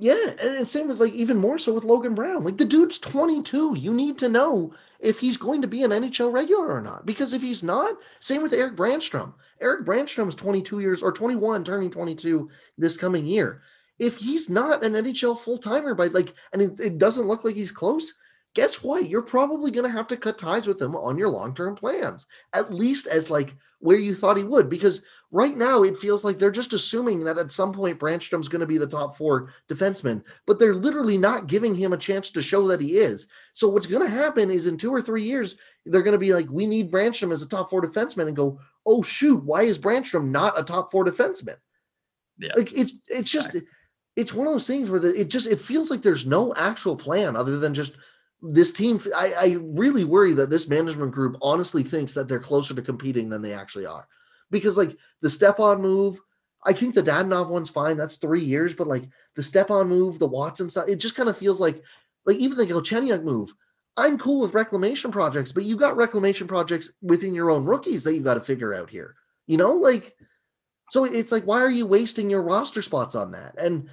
Yeah, 0.00 0.32
and 0.42 0.68
same 0.68 0.88
with 0.88 1.00
like 1.00 1.14
even 1.14 1.38
more 1.38 1.58
so 1.58 1.72
with 1.72 1.84
Logan 1.84 2.14
Brown. 2.14 2.44
Like 2.44 2.58
the 2.58 2.64
dude's 2.64 2.98
22. 2.98 3.76
You 3.76 3.94
need 3.94 4.18
to 4.18 4.28
know 4.28 4.74
if 5.00 5.18
he's 5.18 5.36
going 5.36 5.62
to 5.62 5.68
be 5.68 5.82
an 5.82 5.92
NHL 5.92 6.32
regular 6.32 6.68
or 6.68 6.80
not. 6.80 7.06
Because 7.06 7.32
if 7.32 7.40
he's 7.40 7.62
not, 7.62 7.94
same 8.20 8.42
with 8.42 8.52
Erik 8.52 8.76
Brannstrom. 8.76 9.32
Erik 9.60 9.86
Brannstrom 9.86 10.28
is 10.28 10.34
22 10.34 10.80
years 10.80 11.02
or 11.02 11.12
21, 11.12 11.64
turning 11.64 11.90
22 11.90 12.50
this 12.76 12.96
coming 12.96 13.24
year. 13.24 13.62
If 13.98 14.16
he's 14.16 14.50
not 14.50 14.84
an 14.84 14.92
NHL 14.92 15.38
full 15.38 15.58
timer 15.58 15.94
by 15.94 16.06
like, 16.06 16.34
and 16.52 16.62
it, 16.62 16.78
it 16.78 16.98
doesn't 16.98 17.26
look 17.26 17.44
like 17.44 17.54
he's 17.54 17.72
close, 17.72 18.14
guess 18.58 18.82
what? 18.82 19.08
You're 19.08 19.22
probably 19.22 19.70
going 19.70 19.86
to 19.86 19.96
have 19.96 20.08
to 20.08 20.16
cut 20.16 20.36
ties 20.36 20.66
with 20.66 20.82
him 20.82 20.96
on 20.96 21.16
your 21.16 21.28
long 21.28 21.54
term 21.54 21.76
plans, 21.76 22.26
at 22.54 22.74
least 22.74 23.06
as 23.06 23.30
like 23.30 23.54
where 23.78 23.96
you 23.96 24.16
thought 24.16 24.36
he 24.36 24.42
would. 24.42 24.68
Because 24.68 25.02
right 25.30 25.56
now 25.56 25.84
it 25.84 25.96
feels 25.96 26.24
like 26.24 26.40
they're 26.40 26.50
just 26.50 26.72
assuming 26.72 27.20
that 27.20 27.38
at 27.38 27.52
some 27.52 27.72
point 27.72 28.00
Brannstrom's 28.00 28.48
going 28.48 28.58
to 28.58 28.66
be 28.66 28.76
the 28.76 28.84
top 28.84 29.16
four 29.16 29.50
defenseman, 29.68 30.24
but 30.44 30.58
they're 30.58 30.74
literally 30.74 31.16
not 31.16 31.46
giving 31.46 31.72
him 31.72 31.92
a 31.92 31.96
chance 31.96 32.32
to 32.32 32.42
show 32.42 32.66
that 32.66 32.80
he 32.80 32.98
is. 32.98 33.28
So 33.54 33.68
what's 33.68 33.86
going 33.86 34.04
to 34.04 34.12
happen 34.12 34.50
is 34.50 34.66
in 34.66 34.76
two 34.76 34.92
or 34.92 35.00
three 35.00 35.22
years, 35.22 35.54
they're 35.86 36.02
going 36.02 36.10
to 36.10 36.18
be 36.18 36.34
like, 36.34 36.50
we 36.50 36.66
need 36.66 36.90
Brannstrom 36.90 37.30
as 37.30 37.42
a 37.42 37.48
top 37.48 37.70
four 37.70 37.80
defenseman 37.80 38.26
and 38.26 38.34
go, 38.34 38.58
oh, 38.86 39.02
shoot, 39.02 39.40
why 39.44 39.62
is 39.62 39.78
Brannstrom 39.78 40.30
not 40.30 40.58
a 40.58 40.64
top 40.64 40.90
four 40.90 41.04
defenseman? 41.04 41.58
Yeah. 42.38 42.54
Like 42.56 42.72
it's, 42.72 42.94
it's 43.06 43.30
just, 43.30 43.56
it's 44.16 44.34
one 44.34 44.48
of 44.48 44.52
those 44.52 44.66
things 44.66 44.90
where 44.90 44.98
the, 44.98 45.14
it 45.14 45.30
just, 45.30 45.46
it 45.46 45.60
feels 45.60 45.92
like 45.92 46.02
there's 46.02 46.26
no 46.26 46.52
actual 46.56 46.96
plan 46.96 47.36
other 47.36 47.58
than 47.58 47.72
just 47.72 47.94
this 48.42 48.72
team 48.72 49.00
I, 49.16 49.32
I, 49.32 49.56
really 49.60 50.04
worry 50.04 50.32
that 50.34 50.48
this 50.48 50.68
management 50.68 51.12
group 51.12 51.36
honestly 51.42 51.82
thinks 51.82 52.14
that 52.14 52.28
they're 52.28 52.38
closer 52.38 52.72
to 52.72 52.82
competing 52.82 53.28
than 53.28 53.42
they 53.42 53.52
actually 53.52 53.86
are. 53.86 54.06
Because 54.50 54.76
like 54.76 54.96
the 55.22 55.30
Stepan 55.30 55.80
move 55.80 56.20
i 56.64 56.72
think 56.72 56.92
the 56.92 57.02
dadonov 57.02 57.48
one's 57.48 57.70
fine 57.70 57.96
that's 57.96 58.16
three 58.16 58.42
years 58.42 58.74
but 58.74 58.88
like 58.88 59.04
the 59.36 59.42
Stepan 59.42 59.86
move 59.86 60.18
the 60.18 60.26
watson 60.26 60.68
side 60.68 60.88
it 60.88 60.96
just 60.96 61.14
kind 61.14 61.28
of 61.28 61.36
feels 61.36 61.60
like 61.60 61.82
like 62.26 62.36
even 62.36 62.58
the 62.58 62.66
Galchenyuk 62.66 63.22
move 63.22 63.52
i'm 63.96 64.18
cool 64.18 64.40
with 64.40 64.54
reclamation 64.54 65.12
projects 65.12 65.52
but 65.52 65.62
you've 65.62 65.78
got 65.78 65.96
reclamation 65.96 66.48
projects 66.48 66.90
within 67.00 67.32
your 67.32 67.50
own 67.50 67.64
rookies 67.64 68.02
that 68.02 68.12
you've 68.12 68.24
got 68.24 68.34
to 68.34 68.40
figure 68.40 68.74
out 68.74 68.90
here 68.90 69.14
you 69.46 69.56
know 69.56 69.72
like 69.72 70.16
so 70.90 71.04
it's 71.04 71.32
like 71.32 71.44
why 71.44 71.60
are 71.60 71.70
you 71.70 71.86
wasting 71.86 72.30
your 72.30 72.42
roster 72.42 72.82
spots 72.82 73.14
on 73.14 73.32
that? 73.32 73.54
And 73.58 73.88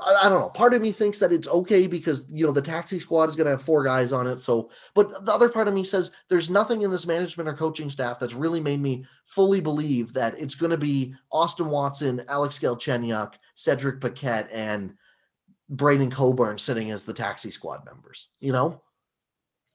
I, 0.00 0.14
I, 0.24 0.28
don't 0.28 0.40
know. 0.40 0.48
Part 0.50 0.74
of 0.74 0.82
me 0.82 0.92
thinks 0.92 1.18
that 1.18 1.32
it's 1.32 1.48
okay 1.48 1.86
because 1.86 2.30
you 2.30 2.44
know 2.44 2.52
the 2.52 2.62
taxi 2.62 2.98
squad 2.98 3.28
is 3.28 3.36
going 3.36 3.46
to 3.46 3.52
have 3.52 3.62
four 3.62 3.82
guys 3.82 4.12
on 4.12 4.26
it. 4.26 4.42
So, 4.42 4.70
but 4.94 5.24
the 5.24 5.32
other 5.32 5.48
part 5.48 5.68
of 5.68 5.74
me 5.74 5.84
says 5.84 6.10
there's 6.28 6.50
nothing 6.50 6.82
in 6.82 6.90
this 6.90 7.06
management 7.06 7.48
or 7.48 7.54
coaching 7.54 7.90
staff 7.90 8.18
that's 8.18 8.34
really 8.34 8.60
made 8.60 8.80
me 8.80 9.06
fully 9.24 9.60
believe 9.60 10.12
that 10.12 10.38
it's 10.38 10.54
going 10.54 10.70
to 10.70 10.78
be 10.78 11.14
Austin 11.32 11.70
Watson, 11.70 12.22
Alex 12.28 12.58
Galchenyuk, 12.58 13.34
Cedric 13.54 14.00
Paquette, 14.00 14.50
and 14.52 14.94
Braydon 15.70 16.10
Coburn 16.10 16.58
sitting 16.58 16.90
as 16.90 17.04
the 17.04 17.14
taxi 17.14 17.50
squad 17.50 17.84
members. 17.84 18.28
You 18.40 18.52
know. 18.52 18.82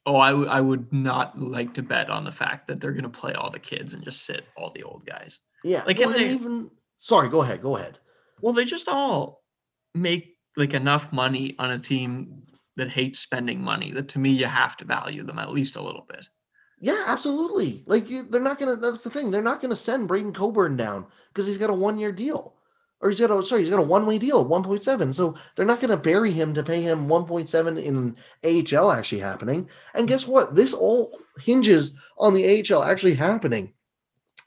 Oh, 0.08 0.18
I, 0.18 0.32
w- 0.32 0.50
I 0.50 0.60
would 0.60 0.92
not 0.92 1.38
like 1.40 1.76
to 1.76 1.84
bet 1.84 2.10
on 2.10 2.24
the 2.24 2.32
fact 2.32 2.68
that 2.68 2.82
they're 2.82 2.92
going 2.92 3.04
to 3.04 3.10
play 3.10 3.34
all 3.34 3.52
the 3.52 3.60
kids 3.60 3.94
and 3.94 4.04
just 4.04 4.26
sit 4.26 4.46
all 4.58 4.72
the 4.74 4.82
old 4.82 5.06
guys. 5.06 5.40
Yeah, 5.64 5.84
like 5.86 6.00
well, 6.00 6.10
they, 6.10 6.30
even. 6.30 6.72
Sorry, 7.00 7.30
go 7.30 7.42
ahead. 7.42 7.62
Go 7.62 7.78
ahead. 7.78 8.00
Well, 8.42 8.54
they 8.54 8.66
just 8.66 8.88
all 8.88 9.41
make 9.94 10.38
like 10.58 10.74
enough 10.74 11.12
money 11.12 11.56
on 11.60 11.72
a 11.72 11.80
team 11.80 12.44
that 12.78 12.90
hates 12.90 13.20
spending 13.20 13.62
money 13.62 13.92
that 13.92 14.10
to 14.10 14.20
me 14.20 14.32
you 14.32 14.46
have 14.46 14.78
to 14.78 14.86
value 14.86 15.24
them 15.24 15.40
at 15.40 15.52
least 15.52 15.76
a 15.76 15.82
little 15.82 16.06
bit. 16.10 16.28
Yeah, 16.80 17.04
absolutely. 17.06 17.84
Like 17.86 18.08
they're 18.30 18.42
not 18.42 18.58
gonna. 18.60 18.76
That's 18.76 19.04
the 19.04 19.12
thing. 19.12 19.30
They're 19.30 19.44
not 19.44 19.62
gonna 19.62 19.76
send 19.76 20.08
Braydon 20.08 20.34
Coburn 20.34 20.78
down 20.78 21.06
because 21.30 21.46
he's 21.46 21.60
got 21.60 21.70
a 21.70 21.74
one 21.74 22.00
year 22.00 22.12
deal, 22.12 22.56
or 23.02 23.10
he's 23.10 23.20
got 23.20 23.30
a 23.30 23.44
sorry, 23.44 23.62
he's 23.62 23.70
got 23.70 23.80
a 23.80 23.84
one 23.84 24.08
way 24.08 24.18
deal, 24.18 24.44
one 24.44 24.64
point 24.64 24.84
seven. 24.84 25.14
So 25.14 25.36
they're 25.56 25.66
not 25.66 25.80
gonna 25.80 25.96
bury 25.96 26.32
him 26.32 26.56
to 26.56 26.64
pay 26.64 26.82
him 26.82 27.08
one 27.08 27.26
point 27.26 27.48
seven 27.48 27.78
in 27.78 28.18
AHL 28.44 28.92
actually 28.92 29.22
happening. 29.22 29.70
And 29.94 30.08
guess 30.08 30.26
what? 30.26 30.56
This 30.56 30.74
all 30.74 31.20
hinges 31.40 31.94
on 32.18 32.34
the 32.34 32.66
AHL 32.74 32.84
actually 32.84 33.14
happening. 33.14 33.74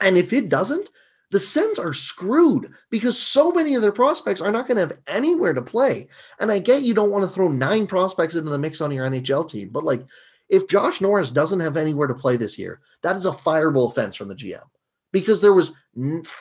And 0.01 0.17
if 0.17 0.33
it 0.33 0.49
doesn't, 0.49 0.89
the 1.35 1.39
Sens 1.41 1.77
are 1.79 1.91
screwed 1.91 2.71
because 2.89 3.21
so 3.21 3.51
many 3.51 3.75
of 3.75 3.81
their 3.81 3.91
prospects 3.91 4.39
are 4.39 4.53
not 4.53 4.69
going 4.69 4.77
to 4.77 4.83
have 4.83 4.97
anywhere 5.05 5.53
to 5.53 5.61
play. 5.61 6.07
And 6.39 6.49
I 6.49 6.59
get 6.59 6.83
you 6.83 6.93
don't 6.93 7.11
want 7.11 7.25
to 7.25 7.29
throw 7.29 7.49
nine 7.49 7.87
prospects 7.87 8.35
into 8.35 8.49
the 8.49 8.57
mix 8.57 8.79
on 8.79 8.89
your 8.89 9.05
NHL 9.05 9.49
team, 9.49 9.67
but 9.67 9.83
like 9.83 10.05
if 10.47 10.69
Josh 10.69 11.01
Norris 11.01 11.29
doesn't 11.29 11.59
have 11.59 11.75
anywhere 11.75 12.07
to 12.07 12.15
play 12.15 12.37
this 12.37 12.57
year, 12.57 12.79
that 13.03 13.17
is 13.17 13.25
a 13.25 13.31
fireable 13.31 13.91
offense 13.91 14.15
from 14.15 14.29
the 14.29 14.35
GM 14.35 14.63
because 15.11 15.41
there 15.41 15.51
was 15.51 15.73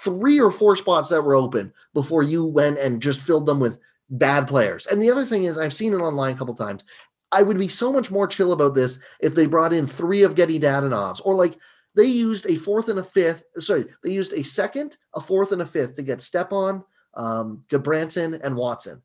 three 0.04 0.38
or 0.38 0.52
four 0.52 0.76
spots 0.76 1.10
that 1.10 1.22
were 1.22 1.34
open 1.34 1.72
before 1.92 2.22
you 2.22 2.44
went 2.44 2.78
and 2.78 3.02
just 3.02 3.20
filled 3.20 3.46
them 3.46 3.58
with 3.58 3.80
bad 4.10 4.46
players. 4.46 4.86
And 4.86 5.02
the 5.02 5.10
other 5.10 5.24
thing 5.24 5.42
is 5.42 5.58
I've 5.58 5.74
seen 5.74 5.92
it 5.92 5.96
online 5.96 6.36
a 6.36 6.38
couple 6.38 6.54
times. 6.54 6.84
I 7.32 7.42
would 7.42 7.58
be 7.58 7.66
so 7.66 7.92
much 7.92 8.12
more 8.12 8.28
chill 8.28 8.52
about 8.52 8.76
this 8.76 9.00
if 9.18 9.34
they 9.34 9.46
brought 9.46 9.72
in 9.72 9.88
three 9.88 10.22
of 10.22 10.36
Getty 10.36 10.60
Dadonovs 10.60 11.20
or 11.24 11.34
like 11.34 11.58
they 11.94 12.06
used 12.06 12.46
a 12.46 12.56
fourth 12.56 12.88
and 12.88 12.98
a 12.98 13.04
fifth. 13.04 13.44
Sorry, 13.58 13.86
they 14.02 14.12
used 14.12 14.32
a 14.32 14.42
second, 14.42 14.96
a 15.14 15.20
fourth, 15.20 15.52
and 15.52 15.62
a 15.62 15.66
fifth 15.66 15.94
to 15.94 16.02
get 16.02 16.20
Stepan, 16.20 16.82
um, 17.14 17.64
Gudbranson, 17.68 18.40
and 18.42 18.56
Watson. 18.56 19.02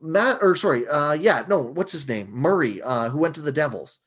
Matt, 0.00 0.38
or 0.42 0.54
sorry, 0.54 0.86
uh, 0.86 1.12
yeah, 1.12 1.44
no, 1.48 1.60
what's 1.60 1.92
his 1.92 2.06
name? 2.06 2.30
Murray, 2.30 2.80
uh, 2.82 3.08
who 3.08 3.18
went 3.18 3.34
to 3.34 3.40
the 3.40 3.52
Devils. 3.52 3.98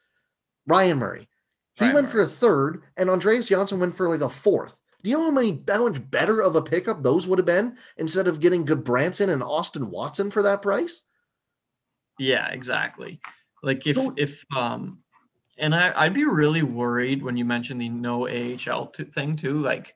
Ryan 0.68 0.98
Murray. 0.98 1.28
He 1.74 1.86
Ryan 1.86 1.96
went 1.96 2.08
Murray. 2.08 2.12
for 2.12 2.20
a 2.22 2.28
third, 2.28 2.84
and 2.98 3.10
Andreas 3.10 3.50
Johnsson 3.50 3.80
went 3.80 3.98
for 3.98 4.08
like 4.08 4.22
a 4.22 4.30
fourth. 4.30 4.76
Do 5.04 5.10
you 5.10 5.18
know 5.18 5.26
how 5.26 5.32
many 5.32 5.64
how 5.68 5.90
much 5.90 6.12
better 6.12 6.42
of 6.42 6.56
a 6.56 6.62
pickup 6.62 7.02
those 7.02 7.28
would 7.28 7.40
have 7.40 7.46
been 7.46 7.78
instead 7.98 8.28
of 8.28 8.40
getting 8.40 8.66
Gudbranson 8.66 9.30
and 9.30 9.42
Austin 9.42 9.90
Watson 9.90 10.30
for 10.30 10.44
that 10.44 10.62
price? 10.62 11.02
Yeah, 12.20 12.48
exactly. 12.50 13.20
Like 13.64 13.86
if 13.88 13.96
so, 13.96 14.14
if 14.16 14.46
um 14.56 15.00
and 15.62 15.74
I, 15.74 15.94
I'd 15.96 16.14
be 16.14 16.26
really 16.26 16.64
worried 16.64 17.24
when 17.24 17.38
you 17.38 17.46
mentioned 17.46 17.80
the 17.80 17.88
no 17.88 18.28
AHL 18.28 18.88
t- 18.88 19.04
thing 19.06 19.36
too, 19.38 19.62
like 19.62 19.96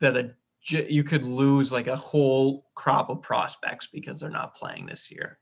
that 0.00 0.16
a 0.16 0.30
you 0.64 1.02
could 1.02 1.24
lose 1.24 1.72
like 1.72 1.88
a 1.88 1.96
whole 1.96 2.66
crop 2.74 3.10
of 3.10 3.20
prospects 3.20 3.88
because 3.92 4.20
they're 4.20 4.30
not 4.30 4.54
playing 4.54 4.86
this 4.86 5.10
year. 5.10 5.38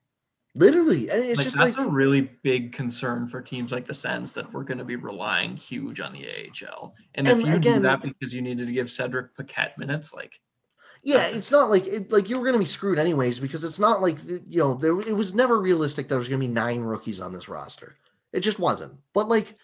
Literally, 0.55 1.09
it's 1.09 1.37
like, 1.37 1.45
just 1.45 1.57
that's 1.57 1.77
like 1.77 1.87
a 1.87 1.89
really 1.89 2.23
big 2.43 2.73
concern 2.73 3.27
for 3.27 3.41
teams 3.41 3.71
like 3.71 3.85
the 3.85 3.95
Sens 3.95 4.33
that 4.33 4.53
we're 4.53 4.65
going 4.65 4.79
to 4.79 4.85
be 4.85 4.97
relying 4.97 5.57
huge 5.57 6.01
on 6.01 6.13
the 6.13 6.27
AHL. 6.27 6.95
And, 7.15 7.29
and 7.29 7.41
if 7.41 7.47
you 7.47 7.55
again, 7.55 7.77
do 7.77 7.83
that 7.83 8.03
because 8.03 8.35
you 8.35 8.43
needed 8.43 8.67
to 8.67 8.73
give 8.73 8.91
Cedric 8.91 9.37
Paquette 9.37 9.79
minutes, 9.79 10.13
like 10.13 10.41
yeah, 11.03 11.29
it's 11.29 11.51
not 11.51 11.71
like 11.71 11.87
it, 11.87 12.11
like 12.11 12.29
you 12.29 12.37
were 12.37 12.45
going 12.45 12.55
to 12.55 12.59
be 12.59 12.67
screwed 12.67 12.99
anyways 12.99 13.41
because 13.41 13.63
it's 13.63 13.79
not 13.79 14.03
like 14.03 14.19
you 14.27 14.59
know 14.59 14.75
there 14.75 14.99
it 15.01 15.15
was 15.15 15.35
never 15.35 15.61
realistic 15.61 16.09
that 16.09 16.15
there 16.15 16.19
was 16.19 16.29
going 16.29 16.41
to 16.41 16.47
be 16.47 16.53
nine 16.53 16.81
rookies 16.81 17.21
on 17.21 17.33
this 17.33 17.49
roster. 17.49 17.97
It 18.33 18.41
just 18.41 18.59
wasn't. 18.59 18.95
But 19.15 19.29
like 19.29 19.57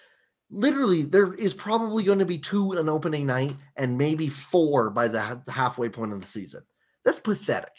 literally 0.51 1.03
there 1.03 1.35
is 1.35 1.55
probably 1.55 2.05
going 2.05 2.21
to 2.21 2.25
be 2.25 2.39
two 2.39 2.73
an 2.73 2.89
opening 2.89 3.27
night 3.27 3.55
and 3.77 3.99
maybe 3.99 4.29
four 4.29 4.91
by 4.91 5.09
the 5.09 5.43
halfway 5.49 5.89
point 5.89 6.13
of 6.13 6.21
the 6.21 6.27
season. 6.27 6.63
That's 7.05 7.21
pathetic. 7.21 7.73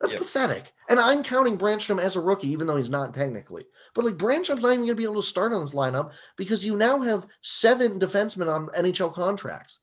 That's 0.00 0.14
yep. 0.14 0.22
pathetic. 0.22 0.72
And 0.88 0.98
I'm 0.98 1.22
counting 1.22 1.58
Brannstrom 1.58 2.00
as 2.00 2.16
a 2.16 2.20
rookie, 2.20 2.48
even 2.48 2.66
though 2.66 2.76
he's 2.76 2.90
not 2.90 3.12
technically. 3.12 3.64
But 3.94 4.04
like 4.04 4.14
Brannstrom's 4.14 4.62
not 4.62 4.72
even 4.72 4.80
going 4.80 4.88
to 4.88 4.94
be 4.94 5.04
able 5.04 5.20
to 5.20 5.22
start 5.22 5.52
on 5.52 5.60
this 5.60 5.74
lineup 5.74 6.12
because 6.36 6.64
you 6.64 6.76
now 6.76 7.00
have 7.02 7.26
seven 7.42 8.00
defensemen 8.00 8.52
on 8.52 8.68
NHL 8.68 9.12
contracts. 9.12 9.78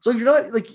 So 0.00 0.12
you're 0.12 0.24
not 0.24 0.52
like 0.52 0.70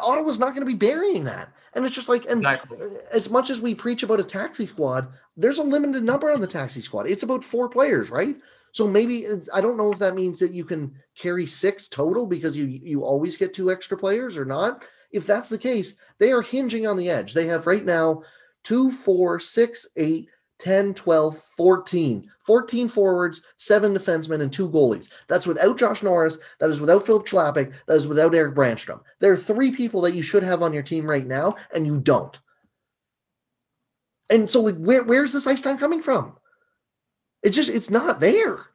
Ottawa's 0.00 0.38
not 0.38 0.50
going 0.50 0.60
to 0.60 0.66
be 0.66 0.74
burying 0.74 1.24
that. 1.24 1.52
And 1.74 1.84
it's 1.84 1.94
just 1.94 2.08
like, 2.08 2.24
and 2.26 2.40
Exactly. 2.40 2.78
as 3.12 3.30
much 3.30 3.50
as 3.50 3.60
we 3.60 3.74
preach 3.74 4.02
about 4.02 4.20
a 4.20 4.24
taxi 4.24 4.66
squad, 4.66 5.08
there's 5.36 5.58
a 5.58 5.62
limited 5.62 6.02
number 6.02 6.32
on 6.32 6.40
the 6.40 6.46
taxi 6.46 6.80
squad. 6.80 7.08
It's 7.08 7.22
about 7.22 7.44
four 7.44 7.68
players, 7.68 8.10
right? 8.10 8.36
So 8.72 8.86
maybe 8.86 9.18
it's, 9.18 9.48
I 9.52 9.60
don't 9.60 9.76
know 9.76 9.92
if 9.92 9.98
that 9.98 10.14
means 10.14 10.38
that 10.40 10.52
you 10.52 10.64
can 10.64 10.94
carry 11.16 11.46
six 11.46 11.88
total 11.88 12.26
because 12.26 12.56
you 12.56 12.66
you 12.66 13.04
always 13.04 13.36
get 13.36 13.52
two 13.52 13.70
extra 13.70 13.96
players 13.96 14.36
or 14.38 14.44
not. 14.44 14.84
If 15.12 15.26
that's 15.26 15.48
the 15.48 15.58
case, 15.58 15.94
they 16.18 16.30
are 16.32 16.42
hinging 16.42 16.86
on 16.86 16.96
the 16.96 17.10
edge. 17.10 17.34
They 17.34 17.46
have 17.46 17.66
right 17.66 17.84
now 17.84 18.22
two, 18.62 18.92
four, 18.92 19.40
six, 19.40 19.86
eight, 19.96 20.28
10, 20.60 20.94
12, 20.94 21.38
14. 21.38 22.30
14 22.44 22.88
forwards, 22.88 23.42
seven 23.58 23.94
defensemen, 23.94 24.42
and 24.42 24.52
two 24.52 24.68
goalies. 24.68 25.10
That's 25.28 25.46
without 25.46 25.78
Josh 25.78 26.02
Norris. 26.02 26.38
That 26.58 26.70
is 26.70 26.80
without 26.80 27.06
Filip 27.06 27.26
Chlapik. 27.26 27.72
That 27.86 27.96
is 27.96 28.08
without 28.08 28.34
Erik 28.34 28.54
Brannstrom. 28.54 29.00
There 29.20 29.32
are 29.32 29.36
three 29.36 29.70
people 29.70 30.00
that 30.02 30.14
you 30.14 30.22
should 30.22 30.42
have 30.42 30.62
on 30.62 30.72
your 30.72 30.82
team 30.82 31.08
right 31.08 31.26
now, 31.26 31.56
and 31.74 31.86
you 31.86 31.98
don't. 31.98 32.38
And 34.28 34.50
so, 34.50 34.60
like, 34.60 34.76
where, 34.76 35.04
where's 35.04 35.32
this 35.32 35.46
ice 35.46 35.60
time 35.60 35.78
coming 35.78 36.02
from? 36.02 36.36
It's 37.42 37.56
just, 37.56 37.70
it's 37.70 37.90
not 37.90 38.20
there. 38.20 38.66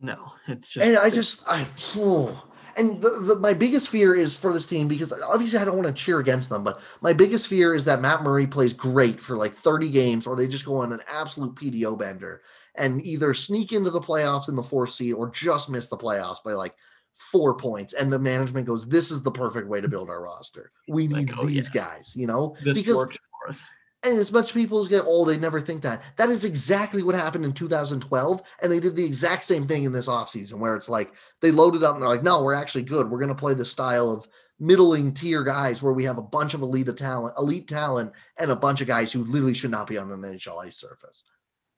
No, 0.00 0.32
it's 0.46 0.68
just. 0.68 0.86
And 0.86 0.96
I 0.96 1.10
just, 1.10 1.42
I, 1.46 1.66
oh. 1.96 2.44
And 2.76 3.00
the, 3.00 3.10
the, 3.10 3.36
my 3.36 3.54
biggest 3.54 3.88
fear 3.88 4.14
is 4.14 4.36
for 4.36 4.52
this 4.52 4.66
team 4.66 4.88
because 4.88 5.12
obviously 5.12 5.58
I 5.58 5.64
don't 5.64 5.76
want 5.76 5.88
to 5.88 6.02
cheer 6.02 6.18
against 6.18 6.48
them, 6.48 6.64
but 6.64 6.80
my 7.00 7.12
biggest 7.12 7.48
fear 7.48 7.74
is 7.74 7.84
that 7.84 8.00
Matt 8.00 8.22
Murray 8.22 8.46
plays 8.46 8.72
great 8.72 9.20
for 9.20 9.36
like 9.36 9.52
30 9.52 9.90
games 9.90 10.26
or 10.26 10.36
they 10.36 10.48
just 10.48 10.64
go 10.64 10.76
on 10.76 10.92
an 10.92 11.00
absolute 11.08 11.54
PDO 11.54 11.98
bender 11.98 12.42
and 12.76 13.04
either 13.04 13.34
sneak 13.34 13.72
into 13.72 13.90
the 13.90 14.00
playoffs 14.00 14.48
in 14.48 14.56
the 14.56 14.62
fourth 14.62 14.90
seed 14.90 15.14
or 15.14 15.30
just 15.30 15.70
miss 15.70 15.86
the 15.86 15.96
playoffs 15.96 16.42
by 16.44 16.52
like 16.52 16.74
four 17.14 17.54
points. 17.54 17.92
And 17.92 18.12
the 18.12 18.18
management 18.18 18.66
goes, 18.66 18.86
This 18.86 19.10
is 19.10 19.22
the 19.22 19.30
perfect 19.30 19.68
way 19.68 19.80
to 19.80 19.88
build 19.88 20.10
our 20.10 20.22
roster. 20.22 20.72
We 20.88 21.08
Like, 21.08 21.26
need 21.26 21.34
oh, 21.38 21.46
these 21.46 21.70
yeah. 21.74 21.82
guys, 21.82 22.14
you 22.16 22.26
know? 22.26 22.56
this 22.62 22.78
because 22.78 22.96
works 22.96 23.18
for 23.42 23.50
us. 23.50 23.64
And 24.04 24.18
as 24.18 24.30
much 24.30 24.52
people 24.52 24.82
as 24.82 24.88
get, 24.88 25.04
oh, 25.06 25.24
they 25.24 25.38
never 25.38 25.60
think 25.60 25.82
that. 25.82 26.02
That 26.16 26.28
is 26.28 26.44
exactly 26.44 27.02
what 27.02 27.14
happened 27.14 27.44
in 27.44 27.52
2012. 27.52 28.42
And 28.62 28.70
they 28.70 28.80
did 28.80 28.96
the 28.96 29.04
exact 29.04 29.44
same 29.44 29.66
thing 29.66 29.84
in 29.84 29.92
this 29.92 30.08
offseason 30.08 30.54
where 30.54 30.76
it's 30.76 30.88
like 30.88 31.14
they 31.40 31.50
loaded 31.50 31.82
up 31.82 31.94
and 31.94 32.02
they're 32.02 32.08
like, 32.08 32.22
no, 32.22 32.42
we're 32.42 32.54
actually 32.54 32.82
good. 32.82 33.10
We're 33.10 33.18
going 33.18 33.28
to 33.28 33.34
play 33.34 33.54
the 33.54 33.64
style 33.64 34.10
of 34.10 34.28
middling 34.60 35.14
tier 35.14 35.42
guys 35.42 35.82
where 35.82 35.92
we 35.92 36.04
have 36.04 36.18
a 36.18 36.22
bunch 36.22 36.54
of 36.54 36.62
elite 36.62 36.94
talent, 36.96 37.34
elite 37.38 37.66
talent, 37.66 38.12
and 38.38 38.50
a 38.50 38.56
bunch 38.56 38.80
of 38.80 38.86
guys 38.86 39.12
who 39.12 39.24
literally 39.24 39.54
should 39.54 39.70
not 39.70 39.86
be 39.86 39.98
on 39.98 40.10
an 40.10 40.20
NHL 40.20 40.64
ice 40.64 40.76
surface. 40.76 41.24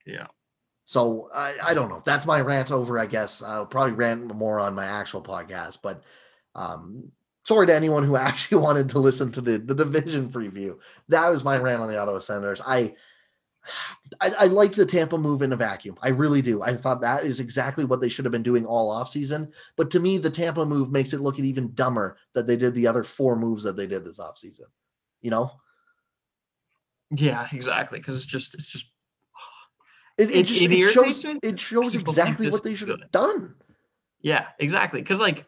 Yeah. 0.05 0.27
So 0.85 1.29
I, 1.33 1.55
I 1.61 1.73
don't 1.73 1.89
know. 1.89 2.01
That's 2.05 2.25
my 2.25 2.41
rant 2.41 2.71
over, 2.71 2.99
I 2.99 3.05
guess. 3.05 3.41
I'll 3.41 3.65
probably 3.65 3.93
rant 3.93 4.33
more 4.35 4.59
on 4.59 4.75
my 4.75 4.85
actual 4.85 5.21
podcast, 5.21 5.79
but 5.81 6.03
um, 6.55 7.11
sorry 7.47 7.65
to 7.67 7.73
anyone 7.75 8.03
who 8.03 8.15
actually 8.27 8.57
wanted 8.59 8.89
to 8.89 8.99
listen 8.99 9.31
to 9.31 9.41
the, 9.41 9.57
the 9.57 9.73
division 9.73 10.29
preview. 10.29 10.77
That 11.07 11.29
was 11.29 11.43
my 11.43 11.57
rant 11.57 11.81
on 11.81 11.87
the 11.87 11.97
Ottawa 11.97 12.19
Senators. 12.19 12.61
I, 12.65 12.93
I 14.21 14.31
I 14.39 14.45
like 14.45 14.73
the 14.75 14.85
Tampa 14.85 15.17
move 15.17 15.41
in 15.41 15.53
a 15.53 15.57
vacuum. 15.57 15.97
I 16.01 16.09
really 16.09 16.41
do. 16.41 16.61
I 16.61 16.75
thought 16.75 17.01
that 17.01 17.23
is 17.23 17.39
exactly 17.39 17.85
what 17.85 18.01
they 18.01 18.09
should 18.09 18.25
have 18.25 18.31
been 18.31 18.43
doing 18.43 18.65
all 18.65 18.93
offseason. 18.93 19.51
But 19.77 19.89
to 19.91 19.99
me, 19.99 20.17
the 20.17 20.29
Tampa 20.29 20.65
move 20.65 20.91
makes 20.91 21.13
it 21.13 21.21
look 21.21 21.39
even 21.39 21.73
dumber 21.73 22.17
that 22.33 22.47
they 22.47 22.57
did 22.57 22.73
the 22.73 22.87
other 22.87 23.03
four 23.03 23.35
moves 23.35 23.63
that 23.63 23.77
they 23.77 23.87
did 23.87 24.05
this 24.05 24.19
offseason. 24.19 24.67
You 25.21 25.31
know? 25.31 25.51
Yeah, 27.11 27.47
exactly. 27.53 27.99
Because 27.99 28.17
it's 28.17 28.25
just, 28.25 28.53
it's 28.53 28.67
just. 28.67 28.85
It, 30.17 30.31
it, 30.31 30.35
It- 30.35 30.43
just 30.43 30.61
it 30.63 30.71
it 30.71 30.89
shows 30.89 31.25
it 31.25 31.59
shows 31.59 31.93
exactly 31.95 32.49
what 32.49 32.63
they 32.63 32.73
should 32.73 32.89
have 32.89 33.11
done. 33.11 33.53
Yeah, 34.21 34.47
exactly. 34.57 34.99
Because 34.99 35.19
like, 35.19 35.45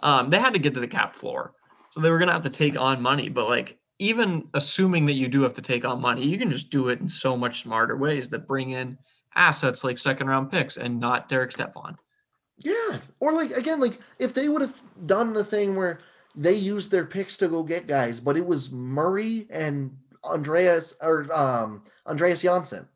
um, 0.00 0.30
they 0.30 0.38
had 0.38 0.52
to 0.52 0.58
get 0.58 0.74
to 0.74 0.80
the 0.80 0.88
cap 0.88 1.16
floor, 1.16 1.52
so 1.90 2.00
they 2.00 2.10
were 2.10 2.18
gonna 2.18 2.32
have 2.32 2.42
to 2.42 2.50
take 2.50 2.78
on 2.78 3.00
money. 3.00 3.28
But 3.28 3.48
like, 3.48 3.78
even 3.98 4.48
assuming 4.54 5.06
that 5.06 5.14
you 5.14 5.28
do 5.28 5.42
have 5.42 5.54
to 5.54 5.62
take 5.62 5.84
on 5.84 6.00
money, 6.00 6.26
you 6.26 6.38
can 6.38 6.50
just 6.50 6.70
do 6.70 6.88
it 6.88 7.00
in 7.00 7.08
so 7.08 7.36
much 7.36 7.62
smarter 7.62 7.96
ways 7.96 8.28
that 8.30 8.46
bring 8.46 8.70
in 8.70 8.98
assets 9.34 9.84
like 9.84 9.98
second 9.98 10.26
round 10.26 10.50
picks 10.50 10.76
and 10.76 10.98
not 10.98 11.28
Derek 11.28 11.52
Stepan. 11.52 11.96
Yeah. 12.58 12.98
Or 13.20 13.32
like 13.32 13.50
again, 13.50 13.80
like 13.80 13.98
if 14.18 14.34
they 14.34 14.48
would 14.48 14.62
have 14.62 14.82
done 15.06 15.32
the 15.32 15.44
thing 15.44 15.76
where 15.76 16.00
they 16.34 16.54
used 16.54 16.90
their 16.90 17.04
picks 17.04 17.36
to 17.38 17.48
go 17.48 17.62
get 17.62 17.86
guys, 17.86 18.20
but 18.20 18.36
it 18.36 18.46
was 18.46 18.70
Murray 18.70 19.46
and 19.50 19.96
Andreas 20.24 20.94
or 21.00 21.32
um 21.32 21.82
Andreas 22.06 22.42
Johnsson. 22.42 22.88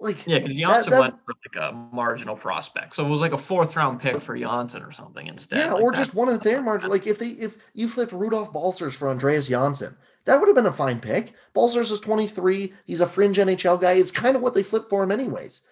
Like 0.00 0.26
Yeah, 0.26 0.38
because 0.38 0.56
Johnsson 0.56 0.90
that- 0.92 1.00
went 1.00 1.14
for 1.24 1.34
like 1.54 1.70
a 1.70 1.72
marginal 1.92 2.36
prospect, 2.36 2.94
so 2.94 3.04
it 3.04 3.08
was 3.08 3.20
like 3.20 3.32
a 3.32 3.38
fourth 3.38 3.76
round 3.76 4.00
pick 4.00 4.20
for 4.20 4.36
Johnsson 4.36 4.82
or 4.82 4.92
something 4.92 5.26
instead. 5.26 5.58
yeah, 5.58 5.72
like 5.74 5.82
or 5.82 5.92
that. 5.92 5.98
just 5.98 6.14
one 6.14 6.28
of 6.28 6.42
their 6.42 6.62
margin. 6.62 6.90
Like 6.90 7.06
if 7.06 7.18
they 7.18 7.28
if 7.30 7.56
you 7.74 7.86
flipped 7.88 8.12
Rudolph 8.12 8.52
Balcers 8.52 8.94
for 8.94 9.08
Andreas 9.08 9.48
Johnsson, 9.48 9.96
that 10.24 10.38
would 10.38 10.48
have 10.48 10.56
been 10.56 10.66
a 10.66 10.72
fine 10.72 11.00
pick. 11.00 11.34
Balcers 11.54 11.90
is 11.90 12.00
23. 12.00 12.72
He's 12.86 13.00
a 13.00 13.06
fringe 13.06 13.36
NHL 13.38 13.80
guy. 13.80 13.92
It's 13.92 14.10
kind 14.10 14.36
of 14.36 14.42
what 14.42 14.54
they 14.54 14.62
flipped 14.62 14.90
for 14.90 15.02
him 15.02 15.12
anyways. 15.12 15.62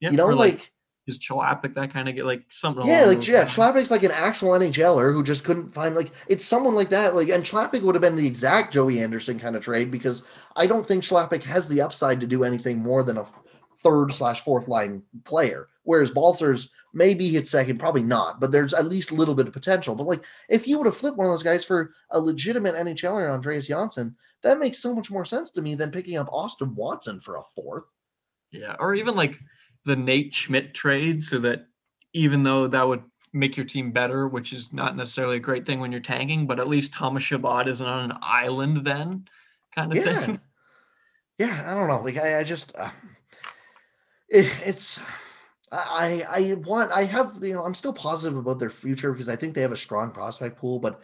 yeah, 0.00 0.10
you 0.10 0.16
know, 0.16 0.26
or, 0.26 0.34
like 0.34 0.70
is 1.06 1.18
Chlapik 1.18 1.74
that 1.74 1.92
kind 1.92 2.08
of 2.08 2.14
get 2.14 2.24
like 2.24 2.44
something? 2.48 2.86
Yeah, 2.86 3.04
like 3.04 3.26
yeah. 3.26 3.44
Chlapik's 3.44 3.90
like 3.90 4.04
an 4.04 4.10
actual 4.10 4.50
NHLer 4.50 5.12
who 5.12 5.22
just 5.22 5.44
couldn't 5.44 5.74
find 5.74 5.94
like 5.94 6.10
it's 6.28 6.44
someone 6.44 6.74
like 6.74 6.88
that. 6.90 7.14
Like 7.14 7.28
and 7.28 7.44
Chlapik 7.44 7.82
would 7.82 7.94
have 7.94 8.02
been 8.02 8.16
the 8.16 8.26
exact 8.26 8.72
Joey 8.72 9.02
Anderson 9.02 9.38
kind 9.38 9.54
of 9.56 9.62
trade 9.62 9.90
because 9.90 10.22
I 10.56 10.66
don't 10.66 10.86
think 10.86 11.04
Chlapik 11.04 11.42
has 11.42 11.68
the 11.68 11.80
upside 11.82 12.20
to 12.20 12.26
do 12.26 12.42
anything 12.44 12.78
more 12.78 13.02
than 13.02 13.18
a 13.18 13.26
third 13.84 14.12
slash 14.12 14.40
fourth 14.40 14.66
line 14.66 15.02
player. 15.24 15.68
Whereas 15.84 16.10
Balcers 16.10 16.70
maybe 16.92 17.28
hit 17.28 17.46
second, 17.46 17.78
probably 17.78 18.02
not, 18.02 18.40
but 18.40 18.50
there's 18.50 18.74
at 18.74 18.88
least 18.88 19.10
a 19.12 19.14
little 19.14 19.34
bit 19.34 19.46
of 19.46 19.52
potential. 19.52 19.94
But 19.94 20.06
like 20.06 20.24
if 20.48 20.66
you 20.66 20.78
would 20.78 20.86
have 20.86 20.96
flipped 20.96 21.16
one 21.16 21.26
of 21.26 21.32
those 21.32 21.42
guys 21.42 21.64
for 21.64 21.92
a 22.10 22.18
legitimate 22.18 22.74
NHLer, 22.74 23.30
Andreas 23.30 23.68
Johnsson, 23.68 24.16
that 24.42 24.58
makes 24.58 24.78
so 24.78 24.94
much 24.94 25.10
more 25.10 25.24
sense 25.24 25.50
to 25.52 25.62
me 25.62 25.76
than 25.76 25.92
picking 25.92 26.16
up 26.16 26.32
Austin 26.32 26.74
Watson 26.74 27.20
for 27.20 27.36
a 27.36 27.42
fourth. 27.54 27.84
Yeah, 28.50 28.74
or 28.80 28.94
even 28.94 29.14
like 29.14 29.38
the 29.84 29.96
Nate 29.96 30.34
Schmidt 30.34 30.74
trade, 30.74 31.22
so 31.22 31.38
that 31.38 31.66
even 32.12 32.42
though 32.42 32.66
that 32.66 32.86
would 32.86 33.02
make 33.32 33.56
your 33.56 33.66
team 33.66 33.90
better, 33.90 34.28
which 34.28 34.52
is 34.52 34.72
not 34.72 34.96
necessarily 34.96 35.36
a 35.36 35.40
great 35.40 35.66
thing 35.66 35.80
when 35.80 35.90
you're 35.90 36.00
tanking, 36.00 36.46
but 36.46 36.60
at 36.60 36.68
least 36.68 36.92
Thomas 36.92 37.24
Chabot 37.24 37.66
isn't 37.66 37.86
on 37.86 38.10
an 38.10 38.16
island 38.22 38.84
then, 38.86 39.26
kind 39.74 39.92
of 39.92 39.98
yeah 39.98 40.20
thing. 40.20 40.40
yeah 41.38 41.64
i 41.66 41.74
don't 41.74 41.88
know 41.88 42.00
like 42.00 42.16
i, 42.16 42.38
I 42.38 42.44
just 42.44 42.74
uh, 42.76 42.90
it, 44.34 44.52
it's 44.64 45.00
i 45.72 46.24
i 46.28 46.54
want 46.66 46.92
i 46.92 47.04
have 47.04 47.36
you 47.40 47.54
know 47.54 47.64
i'm 47.64 47.74
still 47.74 47.92
positive 47.92 48.36
about 48.36 48.58
their 48.58 48.70
future 48.70 49.12
because 49.12 49.28
i 49.28 49.36
think 49.36 49.54
they 49.54 49.60
have 49.60 49.72
a 49.72 49.76
strong 49.76 50.10
prospect 50.10 50.58
pool 50.58 50.78
but 50.78 51.00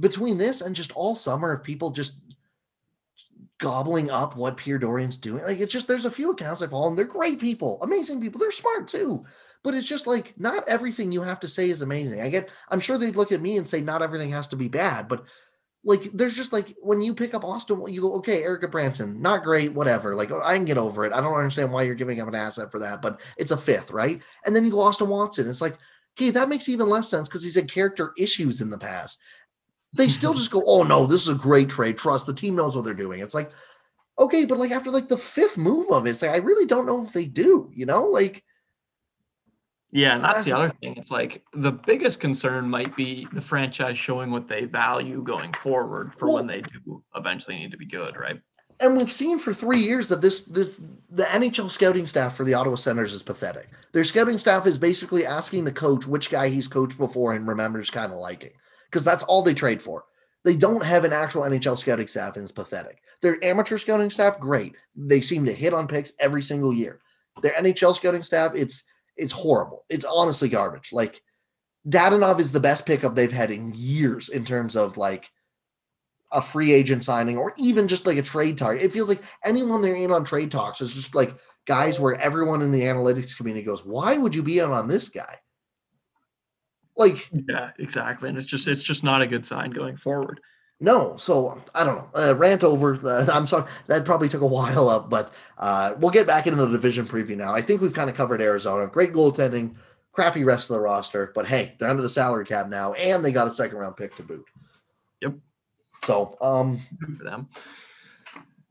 between 0.00 0.36
this 0.36 0.60
and 0.60 0.74
just 0.74 0.92
all 0.92 1.14
summer 1.14 1.52
of 1.52 1.62
people 1.62 1.90
just 1.90 2.14
gobbling 3.58 4.10
up 4.10 4.36
what 4.36 4.56
Pierre 4.56 4.78
Dorion's 4.78 5.16
doing. 5.16 5.42
Like 5.42 5.58
it's 5.60 5.72
just 5.72 5.88
there's 5.88 6.04
a 6.04 6.10
few 6.10 6.32
accounts 6.32 6.60
I 6.60 6.66
follow 6.66 6.88
and 6.88 6.98
they're 6.98 7.04
great 7.04 7.40
people, 7.40 7.78
amazing 7.82 8.20
people. 8.20 8.38
They're 8.38 8.50
smart 8.50 8.88
too. 8.88 9.24
But 9.62 9.74
it's 9.74 9.86
just 9.86 10.06
like 10.06 10.38
not 10.38 10.68
everything 10.68 11.10
you 11.10 11.22
have 11.22 11.40
to 11.40 11.48
say 11.48 11.70
is 11.70 11.80
amazing. 11.80 12.20
I 12.20 12.28
get 12.28 12.50
I'm 12.68 12.80
sure 12.80 12.98
they'd 12.98 13.16
look 13.16 13.32
at 13.32 13.40
me 13.40 13.56
and 13.56 13.66
say 13.66 13.80
not 13.80 14.02
everything 14.02 14.30
has 14.32 14.48
to 14.48 14.56
be 14.56 14.68
bad, 14.68 15.08
but 15.08 15.24
like 15.84 16.10
there's 16.12 16.34
just 16.34 16.52
like 16.52 16.74
when 16.80 17.00
you 17.00 17.14
pick 17.14 17.34
up 17.34 17.44
Austin, 17.44 17.82
you 17.88 18.00
go, 18.00 18.14
okay, 18.14 18.42
Erica 18.42 18.68
Branson, 18.68 19.20
not 19.20 19.44
great, 19.44 19.72
whatever. 19.72 20.14
Like 20.14 20.32
I 20.32 20.56
can 20.56 20.64
get 20.64 20.78
over 20.78 21.04
it. 21.04 21.12
I 21.12 21.20
don't 21.20 21.34
understand 21.34 21.72
why 21.72 21.82
you're 21.82 21.94
giving 21.94 22.20
up 22.20 22.28
an 22.28 22.34
asset 22.34 22.70
for 22.70 22.78
that, 22.78 23.02
but 23.02 23.20
it's 23.36 23.50
a 23.50 23.56
fifth, 23.56 23.90
right? 23.90 24.20
And 24.46 24.56
then 24.56 24.64
you 24.64 24.70
go 24.70 24.80
Austin 24.80 25.08
Watson. 25.08 25.48
It's 25.48 25.60
like, 25.60 25.76
okay, 26.16 26.30
that 26.30 26.48
makes 26.48 26.68
even 26.68 26.88
less 26.88 27.08
sense 27.08 27.28
because 27.28 27.42
he's 27.42 27.54
had 27.54 27.70
character 27.70 28.12
issues 28.18 28.62
in 28.62 28.70
the 28.70 28.78
past. 28.78 29.18
They 29.96 30.08
still 30.08 30.34
just 30.34 30.50
go, 30.50 30.62
oh 30.66 30.82
no, 30.82 31.06
this 31.06 31.22
is 31.22 31.34
a 31.34 31.38
great 31.38 31.68
trade. 31.68 31.98
Trust 31.98 32.26
the 32.26 32.34
team 32.34 32.56
knows 32.56 32.74
what 32.74 32.84
they're 32.84 32.94
doing. 32.94 33.20
It's 33.20 33.34
like, 33.34 33.52
okay, 34.18 34.46
but 34.46 34.58
like 34.58 34.70
after 34.70 34.90
like 34.90 35.08
the 35.08 35.18
fifth 35.18 35.58
move 35.58 35.90
of 35.90 36.06
it, 36.06 36.10
it's 36.10 36.22
like 36.22 36.30
I 36.30 36.36
really 36.36 36.66
don't 36.66 36.86
know 36.86 37.04
if 37.04 37.12
they 37.12 37.26
do, 37.26 37.70
you 37.72 37.84
know, 37.84 38.04
like 38.04 38.42
Yeah, 39.94 40.16
and 40.16 40.24
that's 40.24 40.42
the 40.42 40.52
other 40.52 40.72
thing. 40.80 40.96
It's 40.96 41.12
like 41.12 41.44
the 41.54 41.70
biggest 41.70 42.18
concern 42.18 42.68
might 42.68 42.96
be 42.96 43.28
the 43.32 43.40
franchise 43.40 43.96
showing 43.96 44.32
what 44.32 44.48
they 44.48 44.64
value 44.64 45.22
going 45.22 45.52
forward 45.54 46.12
for 46.14 46.26
Well- 46.26 46.34
when 46.38 46.48
they 46.48 46.62
do 46.62 47.02
eventually 47.14 47.56
need 47.56 47.70
to 47.70 47.76
be 47.78 47.86
good, 47.86 48.16
right? 48.16 48.40
and 48.80 48.96
we've 48.96 49.12
seen 49.12 49.38
for 49.38 49.54
three 49.54 49.78
years 49.78 50.08
that 50.08 50.20
this 50.20 50.46
this 50.46 50.80
the 51.08 51.22
NHL 51.32 51.70
scouting 51.70 52.06
staff 52.08 52.36
for 52.36 52.42
the 52.44 52.54
Ottawa 52.54 52.74
Senators 52.74 53.14
is 53.14 53.22
pathetic. 53.22 53.68
Their 53.92 54.02
scouting 54.02 54.36
staff 54.36 54.66
is 54.66 54.80
basically 54.80 55.24
asking 55.24 55.62
the 55.62 55.70
coach 55.70 56.08
which 56.08 56.28
guy 56.28 56.48
he's 56.48 56.66
coached 56.66 56.98
before 56.98 57.34
and 57.34 57.46
remembers 57.46 57.88
kind 57.88 58.12
of 58.12 58.18
liking 58.18 58.50
because 58.90 59.04
that's 59.04 59.22
all 59.22 59.42
they 59.42 59.54
trade 59.54 59.80
for. 59.80 60.06
They 60.42 60.56
don't 60.56 60.82
have 60.84 61.04
an 61.04 61.12
actual 61.12 61.42
NHL 61.42 61.78
scouting 61.78 62.08
staff, 62.08 62.34
and 62.34 62.42
it's 62.42 62.50
pathetic. 62.50 63.00
Their 63.22 63.42
amateur 63.44 63.78
scouting 63.78 64.10
staff, 64.10 64.40
great. 64.40 64.74
They 64.96 65.20
seem 65.20 65.44
to 65.46 65.52
hit 65.52 65.72
on 65.72 65.86
picks 65.86 66.12
every 66.18 66.42
single 66.42 66.74
year. 66.74 66.98
Their 67.42 67.52
NHL 67.52 67.94
scouting 67.94 68.22
staff, 68.24 68.52
it's 68.56 68.82
it's 69.16 69.32
horrible. 69.32 69.84
It's 69.88 70.04
honestly 70.04 70.48
garbage. 70.48 70.92
Like 70.92 71.22
Dadonov 71.88 72.40
is 72.40 72.52
the 72.52 72.60
best 72.60 72.86
pickup 72.86 73.14
they've 73.14 73.32
had 73.32 73.50
in 73.50 73.72
years 73.74 74.28
in 74.28 74.44
terms 74.44 74.76
of 74.76 74.96
like 74.96 75.30
a 76.32 76.42
free 76.42 76.72
agent 76.72 77.04
signing 77.04 77.38
or 77.38 77.54
even 77.56 77.88
just 77.88 78.06
like 78.06 78.16
a 78.18 78.22
trade 78.22 78.58
target. 78.58 78.82
It 78.84 78.92
feels 78.92 79.08
like 79.08 79.22
anyone 79.44 79.82
they're 79.82 79.94
in 79.94 80.10
on 80.10 80.24
trade 80.24 80.50
talks 80.50 80.80
is 80.80 80.92
just 80.92 81.14
like 81.14 81.34
guys 81.66 82.00
where 82.00 82.20
everyone 82.20 82.62
in 82.62 82.72
the 82.72 82.82
analytics 82.82 83.36
community 83.36 83.64
goes, 83.64 83.84
"Why 83.84 84.16
would 84.16 84.34
you 84.34 84.42
be 84.42 84.58
in 84.58 84.70
on 84.70 84.88
this 84.88 85.08
guy?" 85.08 85.38
Like 86.96 87.28
Yeah, 87.48 87.70
exactly. 87.78 88.28
And 88.28 88.38
it's 88.38 88.46
just 88.46 88.68
it's 88.68 88.82
just 88.82 89.04
not 89.04 89.22
a 89.22 89.26
good 89.26 89.46
sign 89.46 89.70
going 89.70 89.96
forward. 89.96 90.40
No, 90.84 91.16
so 91.16 91.60
I 91.74 91.82
don't 91.82 91.96
know. 91.96 92.08
Uh, 92.14 92.34
rant 92.36 92.62
over. 92.62 92.94
Uh, 93.02 93.26
I'm 93.32 93.46
sorry 93.46 93.64
that 93.86 94.04
probably 94.04 94.28
took 94.28 94.42
a 94.42 94.46
while 94.46 94.88
up, 94.88 95.08
but 95.08 95.32
uh, 95.58 95.94
we'll 95.98 96.10
get 96.10 96.26
back 96.26 96.46
into 96.46 96.64
the 96.64 96.70
division 96.70 97.06
preview 97.06 97.36
now. 97.36 97.54
I 97.54 97.62
think 97.62 97.80
we've 97.80 97.94
kind 97.94 98.10
of 98.10 98.16
covered 98.16 98.42
Arizona. 98.42 98.86
Great 98.86 99.12
goaltending, 99.12 99.74
crappy 100.12 100.44
rest 100.44 100.68
of 100.70 100.74
the 100.74 100.80
roster, 100.80 101.32
but 101.34 101.46
hey, 101.46 101.74
they're 101.78 101.88
under 101.88 102.02
the 102.02 102.10
salary 102.10 102.44
cap 102.44 102.68
now, 102.68 102.92
and 102.92 103.24
they 103.24 103.32
got 103.32 103.48
a 103.48 103.54
second 103.54 103.78
round 103.78 103.96
pick 103.96 104.14
to 104.16 104.22
boot. 104.22 104.44
Yep. 105.22 105.34
So 106.04 106.36
um, 106.42 106.82
Good 107.00 107.16
for 107.16 107.24
them. 107.24 107.48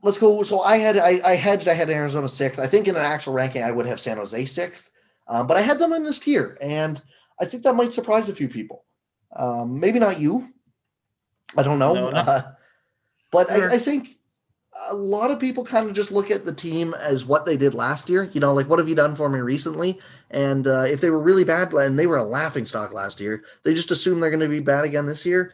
let's 0.03 0.19
go. 0.19 0.43
So 0.43 0.61
I 0.61 0.77
had 0.77 0.97
I, 0.97 1.19
I 1.25 1.35
hedged. 1.35 1.67
I 1.67 1.73
had 1.73 1.89
Arizona 1.89 2.29
sixth. 2.29 2.59
I 2.59 2.67
think 2.67 2.87
in 2.87 2.93
the 2.93 3.01
actual 3.01 3.33
ranking, 3.33 3.63
I 3.63 3.71
would 3.71 3.87
have 3.87 3.99
San 3.99 4.17
Jose 4.17 4.45
sixth, 4.45 4.91
um, 5.27 5.47
but 5.47 5.57
I 5.57 5.61
had 5.61 5.79
them 5.79 5.93
in 5.93 6.03
this 6.03 6.19
tier, 6.19 6.59
and 6.61 7.01
I 7.41 7.45
think 7.45 7.63
that 7.63 7.73
might 7.73 7.91
surprise 7.91 8.29
a 8.29 8.35
few 8.35 8.47
people. 8.47 8.85
Um, 9.35 9.79
maybe 9.79 9.97
not 9.97 10.19
you. 10.19 10.52
I 11.57 11.63
don't 11.63 11.79
know, 11.79 11.93
No, 11.93 12.09
no. 12.09 12.17
uh, 12.17 12.51
but 13.31 13.47
Sure. 13.49 13.71
I, 13.71 13.75
I 13.75 13.77
think 13.77 14.17
a 14.89 14.95
lot 14.95 15.31
of 15.31 15.39
people 15.39 15.63
kind 15.63 15.87
of 15.87 15.93
just 15.93 16.11
look 16.11 16.31
at 16.31 16.45
the 16.45 16.53
team 16.53 16.93
as 16.95 17.25
what 17.25 17.45
they 17.45 17.57
did 17.57 17.73
last 17.73 18.09
year. 18.09 18.29
You 18.33 18.39
know, 18.39 18.53
like 18.53 18.67
what 18.67 18.79
have 18.79 18.89
you 18.89 18.95
done 18.95 19.15
for 19.15 19.29
me 19.29 19.39
recently? 19.39 19.99
And 20.31 20.67
uh, 20.67 20.81
if 20.81 20.99
they 20.99 21.09
were 21.11 21.19
really 21.19 21.43
bad 21.43 21.73
and 21.73 21.97
they 21.97 22.07
were 22.07 22.17
a 22.17 22.23
laughing 22.23 22.65
stock 22.65 22.91
last 22.91 23.19
year, 23.19 23.43
they 23.63 23.73
just 23.73 23.91
assume 23.91 24.19
they're 24.19 24.31
going 24.31 24.39
to 24.39 24.47
be 24.47 24.59
bad 24.59 24.83
again 24.85 25.05
this 25.05 25.25
year. 25.25 25.53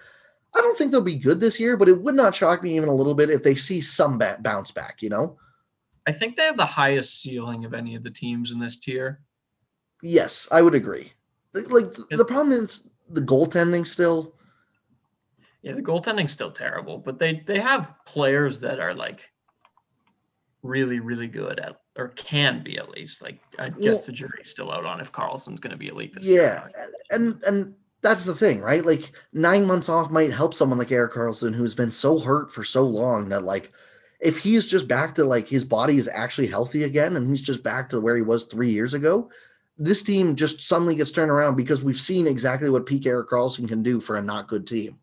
I 0.55 0.61
don't 0.61 0.77
think 0.77 0.91
they'll 0.91 1.01
be 1.01 1.15
good 1.17 1.39
this 1.39 1.59
year, 1.59 1.77
but 1.77 1.89
it 1.89 2.01
would 2.01 2.15
not 2.15 2.33
shock 2.33 2.63
me 2.63 2.75
even 2.75 2.89
a 2.89 2.95
little 2.95 3.13
bit 3.13 3.29
if 3.29 3.43
they 3.43 3.55
see 3.55 3.81
some 3.81 4.17
ba- 4.17 4.39
bounce 4.41 4.71
back. 4.71 5.01
You 5.01 5.09
know. 5.09 5.37
I 6.07 6.11
think 6.11 6.35
they 6.35 6.45
have 6.45 6.57
the 6.57 6.65
highest 6.65 7.21
ceiling 7.21 7.65
of 7.65 7.73
any 7.73 7.95
of 7.95 8.03
the 8.03 8.09
teams 8.09 8.51
in 8.51 8.59
this 8.59 8.77
tier. 8.77 9.19
Yes, 10.01 10.47
I 10.51 10.61
would 10.61 10.73
agree. 10.73 11.13
Like 11.53 11.93
the 12.09 12.25
problem 12.25 12.53
is 12.53 12.87
the 13.09 13.21
goaltending 13.21 13.85
still. 13.85 14.33
Yeah, 15.61 15.73
the 15.73 15.81
goaltending's 15.81 16.31
still 16.31 16.51
terrible, 16.51 16.97
but 16.97 17.19
they 17.19 17.43
they 17.45 17.59
have 17.59 17.93
players 18.05 18.59
that 18.61 18.79
are 18.79 18.93
like 18.93 19.29
really, 20.63 20.99
really 20.99 21.27
good 21.27 21.59
at 21.59 21.81
or 21.97 22.09
can 22.09 22.63
be 22.63 22.77
at 22.77 22.89
least. 22.89 23.21
Like 23.21 23.39
I 23.57 23.69
guess 23.69 23.77
Well- 23.79 24.03
the 24.05 24.11
jury's 24.11 24.49
still 24.49 24.71
out 24.71 24.85
on 24.85 25.01
if 25.01 25.11
Karlsson's 25.11 25.59
gonna 25.59 25.77
be 25.77 25.89
elite 25.89 26.13
this 26.13 26.23
year. 26.23 26.63
Yeah, 26.73 26.85
and 27.11 27.43
and 27.45 27.75
that's 28.01 28.23
the 28.23 28.35
thing, 28.35 28.61
right? 28.61 28.85
Like 28.85 29.11
nine 29.33 29.65
months 29.65 29.89
off 29.89 30.09
might 30.09 30.31
help 30.31 30.53
someone 30.53 30.79
like 30.79 30.91
Erik 30.91 31.13
Karlsson, 31.13 31.53
who's 31.53 31.75
been 31.75 31.91
so 31.91 32.19
hurt 32.19 32.51
for 32.53 32.63
so 32.63 32.83
long 32.85 33.27
that 33.29 33.43
like 33.43 33.73
if 34.21 34.37
he 34.37 34.55
is 34.55 34.67
just 34.67 34.87
back 34.87 35.15
to 35.15 35.25
like 35.25 35.47
his 35.47 35.65
body 35.65 35.97
is 35.97 36.09
actually 36.13 36.47
healthy 36.47 36.83
again, 36.83 37.17
and 37.17 37.29
he's 37.29 37.41
just 37.41 37.63
back 37.63 37.89
to 37.89 37.99
where 37.99 38.15
he 38.15 38.21
was 38.21 38.45
three 38.45 38.71
years 38.71 38.93
ago. 38.93 39.29
This 39.77 40.03
team 40.03 40.35
just 40.35 40.61
suddenly 40.61 40.95
gets 40.95 41.13
turned 41.13 41.31
around 41.31 41.55
because 41.55 41.83
we've 41.83 41.99
seen 41.99 42.27
exactly 42.27 42.69
what 42.69 42.85
peak 42.85 43.05
Erik 43.05 43.29
Karlsson 43.29 43.65
can 43.65 43.81
do 43.81 44.01
for 44.01 44.17
a 44.17 44.21
not 44.21 44.49
good 44.49 44.67
team. 44.67 44.99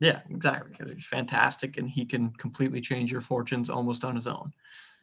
Yeah, 0.00 0.20
exactly. 0.30 0.72
Because 0.72 0.92
he's 0.92 1.06
fantastic 1.06 1.76
and 1.76 1.88
he 1.88 2.04
can 2.04 2.30
completely 2.30 2.80
change 2.80 3.12
your 3.12 3.20
fortunes 3.20 3.70
almost 3.70 4.02
on 4.02 4.14
his 4.14 4.26
own. 4.26 4.52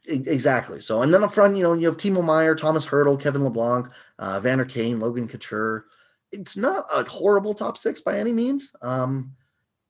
Exactly. 0.05 0.81
So, 0.81 1.01
and 1.01 1.13
then 1.13 1.23
up 1.23 1.33
front, 1.33 1.55
you 1.55 1.63
know, 1.63 1.73
you 1.73 1.85
have 1.85 1.97
Timo 1.97 2.23
Meier, 2.23 2.55
Tomas 2.55 2.85
Hertl, 2.85 3.19
Kevin 3.19 3.41
Labanc, 3.41 3.91
uh, 4.19 4.39
Vander 4.39 4.65
Kane, 4.65 4.99
Logan 4.99 5.27
Couture. 5.27 5.85
It's 6.31 6.57
not 6.57 6.85
a 6.93 7.03
horrible 7.03 7.53
top 7.53 7.77
six 7.77 8.01
by 8.01 8.17
any 8.17 8.31
means. 8.31 8.71
Um, 8.81 9.33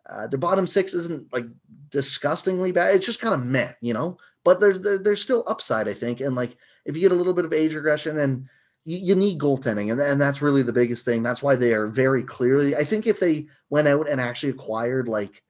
uh, 0.09 0.27
the 0.27 0.37
bottom 0.37 0.65
six 0.65 0.93
isn't 0.93 1.31
like 1.31 1.45
disgustingly 1.89 2.71
bad. 2.71 2.95
It's 2.95 3.05
just 3.05 3.19
kind 3.19 3.33
of 3.33 3.45
meh, 3.45 3.73
you 3.81 3.93
know. 3.93 4.17
But 4.43 4.59
there, 4.59 4.77
there, 4.77 4.97
there's 4.97 5.21
still 5.21 5.43
upside, 5.47 5.87
I 5.87 5.93
think. 5.93 6.21
And 6.21 6.35
like, 6.35 6.57
if 6.85 6.95
you 6.95 7.01
get 7.01 7.11
a 7.11 7.15
little 7.15 7.33
bit 7.33 7.45
of 7.45 7.53
age 7.53 7.75
regression, 7.75 8.17
and 8.17 8.47
you, 8.87 8.99
you 8.99 9.15
need 9.15 9.37
goaltending, 9.37 9.91
and, 9.91 9.99
and 9.99 10.19
that's 10.19 10.41
really 10.41 10.63
the 10.63 10.71
biggest 10.71 11.03
thing. 11.03 11.21
That's 11.21 11.43
why 11.43 11.57
they 11.57 11.73
are 11.73 11.87
very 11.87 12.23
clearly. 12.23 12.73
I 12.73 12.85
think 12.85 13.05
if 13.05 13.19
they 13.19 13.47
went 13.69 13.89
out 13.89 14.07
and 14.07 14.21
actually 14.21 14.51
acquired 14.51 15.09
like, 15.09 15.43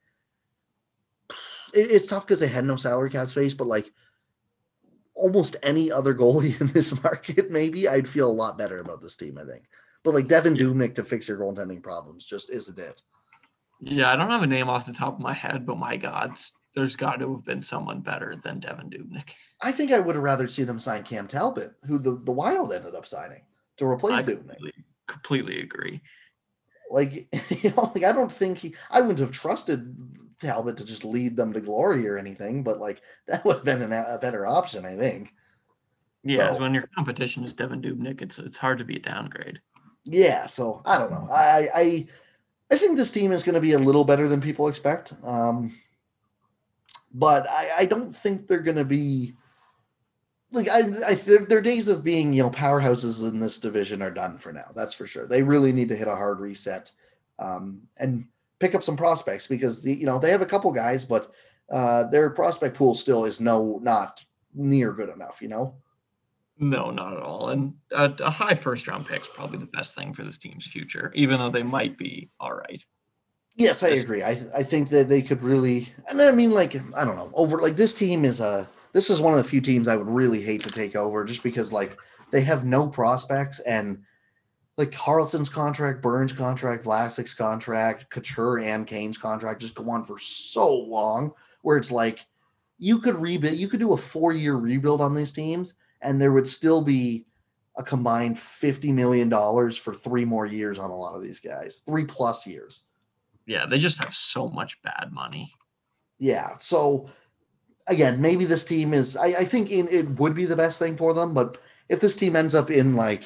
it- 1.72 1.92
it's 1.92 2.08
tough 2.08 2.26
because 2.26 2.40
they 2.40 2.48
had 2.48 2.66
no 2.66 2.74
salary 2.74 3.10
cap 3.10 3.28
space, 3.28 3.54
but 3.54 3.68
like 3.68 3.92
almost 5.14 5.54
any 5.62 5.90
other 5.92 6.14
goalie 6.14 6.60
in 6.60 6.66
this 6.68 7.00
market, 7.04 7.48
maybe 7.50 7.88
I'd 7.88 8.08
feel 8.08 8.28
a 8.28 8.32
lot 8.32 8.58
better 8.58 8.78
about 8.78 9.00
this 9.00 9.14
team. 9.14 9.38
I 9.38 9.44
think, 9.44 9.62
but 10.02 10.14
like 10.14 10.26
Devan 10.26 10.58
Dubnyk 10.58 10.96
to 10.96 11.04
fix 11.04 11.28
your 11.28 11.38
goaltending 11.38 11.80
problems 11.82 12.26
just 12.26 12.50
isn't 12.50 12.78
it. 12.78 13.00
Yeah, 13.80 14.12
I 14.12 14.16
don't 14.16 14.30
have 14.30 14.42
a 14.42 14.48
name 14.48 14.68
off 14.68 14.86
the 14.86 14.92
top 14.92 15.14
of 15.14 15.20
my 15.20 15.32
head, 15.32 15.64
but 15.64 15.78
my 15.78 15.96
God, 15.96 16.32
there's 16.74 16.96
got 16.96 17.16
to 17.20 17.32
have 17.32 17.44
been 17.44 17.62
someone 17.62 18.00
better 18.00 18.36
than 18.36 18.60
Devan 18.60 18.92
Dubnyk. 18.92 19.30
I 19.60 19.72
think 19.72 19.92
I 19.92 19.98
would 19.98 20.14
have 20.14 20.22
rather 20.24 20.48
see 20.48 20.64
them 20.64 20.78
sign 20.80 21.02
Cam 21.02 21.26
Talbot, 21.26 21.72
who 21.86 21.98
the, 21.98 22.12
the 22.24 22.32
Wild 22.32 22.72
ended 22.72 22.94
up 22.94 23.06
signing 23.06 23.42
to 23.78 23.86
replace 23.86 24.14
I 24.14 24.22
Dubnyk. 24.22 24.36
completely, 24.48 24.72
completely 25.06 25.60
agree. 25.60 26.00
Like, 26.90 27.28
you 27.62 27.70
know, 27.70 27.90
like 27.94 28.04
I 28.04 28.12
don't 28.12 28.32
think 28.32 28.58
he, 28.58 28.74
I 28.90 29.00
wouldn't 29.00 29.18
have 29.18 29.32
trusted 29.32 29.94
Talbot 30.40 30.76
to 30.76 30.84
just 30.84 31.04
lead 31.04 31.36
them 31.36 31.52
to 31.52 31.60
glory 31.60 32.06
or 32.08 32.16
anything, 32.16 32.62
but 32.62 32.78
like 32.80 33.00
that 33.26 33.44
would 33.44 33.56
have 33.56 33.64
been 33.64 33.82
an, 33.82 33.92
a 33.92 34.18
better 34.18 34.46
option, 34.46 34.86
I 34.86 34.96
think. 34.96 35.34
Yeah, 36.22 36.52
So- 36.54 36.60
when 36.60 36.74
your 36.74 36.88
competition 36.94 37.44
is 37.44 37.54
Devan 37.54 37.82
Dubnyk, 37.84 38.22
it's 38.22 38.38
it's 38.38 38.56
hard 38.56 38.78
to 38.78 38.84
be 38.84 38.96
a 38.96 39.00
downgrade. 39.00 39.60
Yeah, 40.04 40.46
so 40.46 40.80
I 40.86 40.96
don't 40.98 41.10
know. 41.10 41.28
I 41.30 41.68
I 41.74 42.06
I 42.70 42.76
think 42.78 42.96
this 42.96 43.10
team 43.10 43.32
is 43.32 43.42
going 43.42 43.54
to 43.54 43.60
be 43.60 43.72
a 43.72 43.78
little 43.78 44.04
better 44.04 44.26
than 44.28 44.40
people 44.40 44.68
expect. 44.68 45.12
Um, 45.22 45.76
but 47.12 47.48
I, 47.48 47.70
I 47.78 47.84
don't 47.86 48.14
think 48.14 48.46
they're 48.46 48.60
going 48.60 48.76
to 48.76 48.84
be 48.84 49.34
like 50.50 50.68
I, 50.68 50.80
I 51.06 51.14
their, 51.14 51.60
days 51.60 51.88
of 51.88 52.04
being 52.04 52.32
you 52.32 52.42
know 52.42 52.50
powerhouses 52.50 53.26
in 53.28 53.38
this 53.38 53.58
division 53.58 54.02
are 54.02 54.10
done 54.10 54.38
for 54.38 54.52
now. 54.52 54.70
That's 54.74 54.94
for 54.94 55.06
sure. 55.06 55.26
They 55.26 55.42
really 55.42 55.72
need 55.72 55.88
to 55.88 55.96
hit 55.96 56.08
a 56.08 56.16
hard 56.16 56.40
reset 56.40 56.90
um, 57.38 57.82
and 57.98 58.26
pick 58.58 58.74
up 58.74 58.82
some 58.82 58.96
prospects 58.96 59.46
because 59.46 59.82
the, 59.82 59.94
you 59.94 60.06
know 60.06 60.18
they 60.18 60.30
have 60.30 60.42
a 60.42 60.46
couple 60.46 60.72
guys, 60.72 61.04
but 61.04 61.32
uh, 61.70 62.04
their 62.04 62.30
prospect 62.30 62.76
pool 62.76 62.94
still 62.94 63.24
is 63.24 63.40
no 63.40 63.78
not 63.82 64.24
near 64.54 64.92
good 64.92 65.10
enough. 65.10 65.40
You 65.42 65.48
know. 65.48 65.74
No, 66.60 66.90
not 66.90 67.12
at 67.16 67.22
all. 67.22 67.50
And 67.50 67.72
a, 67.92 68.12
a 68.18 68.30
high 68.30 68.56
first 68.56 68.88
round 68.88 69.06
pick 69.06 69.22
is 69.22 69.28
probably 69.28 69.58
the 69.58 69.66
best 69.66 69.94
thing 69.94 70.12
for 70.12 70.24
this 70.24 70.38
team's 70.38 70.66
future, 70.66 71.12
even 71.14 71.38
though 71.38 71.50
they 71.50 71.62
might 71.62 71.96
be 71.96 72.30
all 72.40 72.52
right. 72.52 72.84
Yes, 73.58 73.82
I 73.82 73.88
agree. 73.88 74.22
I 74.22 74.40
I 74.54 74.62
think 74.62 74.88
that 74.90 75.08
they 75.08 75.20
could 75.20 75.42
really, 75.42 75.92
and 76.08 76.22
I 76.22 76.30
mean, 76.30 76.52
like 76.52 76.76
I 76.94 77.04
don't 77.04 77.16
know, 77.16 77.30
over 77.34 77.58
like 77.58 77.74
this 77.74 77.92
team 77.92 78.24
is 78.24 78.38
a 78.38 78.68
this 78.92 79.10
is 79.10 79.20
one 79.20 79.34
of 79.34 79.38
the 79.42 79.48
few 79.48 79.60
teams 79.60 79.88
I 79.88 79.96
would 79.96 80.06
really 80.08 80.40
hate 80.40 80.62
to 80.62 80.70
take 80.70 80.94
over, 80.94 81.24
just 81.24 81.42
because 81.42 81.72
like 81.72 81.98
they 82.30 82.40
have 82.42 82.64
no 82.64 82.86
prospects 82.88 83.58
and 83.60 84.00
like 84.76 84.92
Karlsson's 84.92 85.48
contract, 85.48 86.00
Burns' 86.02 86.32
contract, 86.32 86.84
Vlasic's 86.84 87.34
contract, 87.34 88.08
Couture 88.10 88.60
and 88.60 88.86
Kane's 88.86 89.18
contract 89.18 89.60
just 89.60 89.74
go 89.74 89.90
on 89.90 90.04
for 90.04 90.20
so 90.20 90.72
long, 90.72 91.32
where 91.62 91.76
it's 91.76 91.90
like 91.90 92.20
you 92.78 93.00
could 93.00 93.16
rebuild, 93.16 93.56
you 93.56 93.68
could 93.68 93.80
do 93.80 93.92
a 93.92 93.96
four 93.96 94.32
year 94.32 94.54
rebuild 94.54 95.00
on 95.00 95.14
these 95.16 95.32
teams, 95.32 95.74
and 96.00 96.22
there 96.22 96.32
would 96.32 96.46
still 96.46 96.80
be 96.80 97.26
a 97.76 97.82
combined 97.82 98.38
fifty 98.38 98.92
million 98.92 99.28
dollars 99.28 99.76
for 99.76 99.92
three 99.92 100.24
more 100.24 100.46
years 100.46 100.78
on 100.78 100.90
a 100.90 100.96
lot 100.96 101.16
of 101.16 101.22
these 101.22 101.40
guys, 101.40 101.82
three 101.84 102.04
plus 102.04 102.46
years. 102.46 102.84
Yeah, 103.48 103.64
they 103.66 103.78
just 103.78 103.98
have 103.98 104.14
so 104.14 104.48
much 104.48 104.80
bad 104.82 105.08
money. 105.10 105.52
Yeah. 106.18 106.58
So 106.60 107.08
again, 107.86 108.20
maybe 108.20 108.44
this 108.44 108.62
team 108.62 108.92
is. 108.92 109.16
I, 109.16 109.26
I 109.28 109.44
think 109.44 109.70
in, 109.70 109.88
it 109.88 110.06
would 110.20 110.34
be 110.34 110.44
the 110.44 110.54
best 110.56 110.78
thing 110.78 110.96
for 110.96 111.14
them. 111.14 111.32
But 111.32 111.56
if 111.88 111.98
this 112.00 112.14
team 112.14 112.36
ends 112.36 112.54
up 112.54 112.70
in 112.70 112.94
like, 112.94 113.24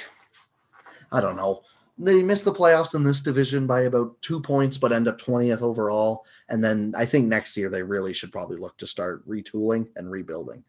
I 1.10 1.20
don't 1.20 1.34
know, 1.36 1.62
they 1.98 2.22
miss 2.22 2.44
the 2.44 2.52
playoffs 2.54 2.94
in 2.94 3.02
this 3.02 3.20
division 3.20 3.66
by 3.66 3.80
about 3.82 4.20
two 4.22 4.40
points, 4.40 4.78
but 4.78 4.92
end 4.92 5.08
up 5.08 5.18
twentieth 5.18 5.60
overall, 5.60 6.24
and 6.48 6.62
then 6.62 6.94
I 6.96 7.04
think 7.04 7.26
next 7.26 7.56
year 7.56 7.68
they 7.68 7.82
really 7.82 8.12
should 8.14 8.30
probably 8.32 8.58
look 8.58 8.76
to 8.78 8.86
start 8.86 9.28
retooling 9.28 9.88
and 9.96 10.08
rebuilding. 10.10 10.64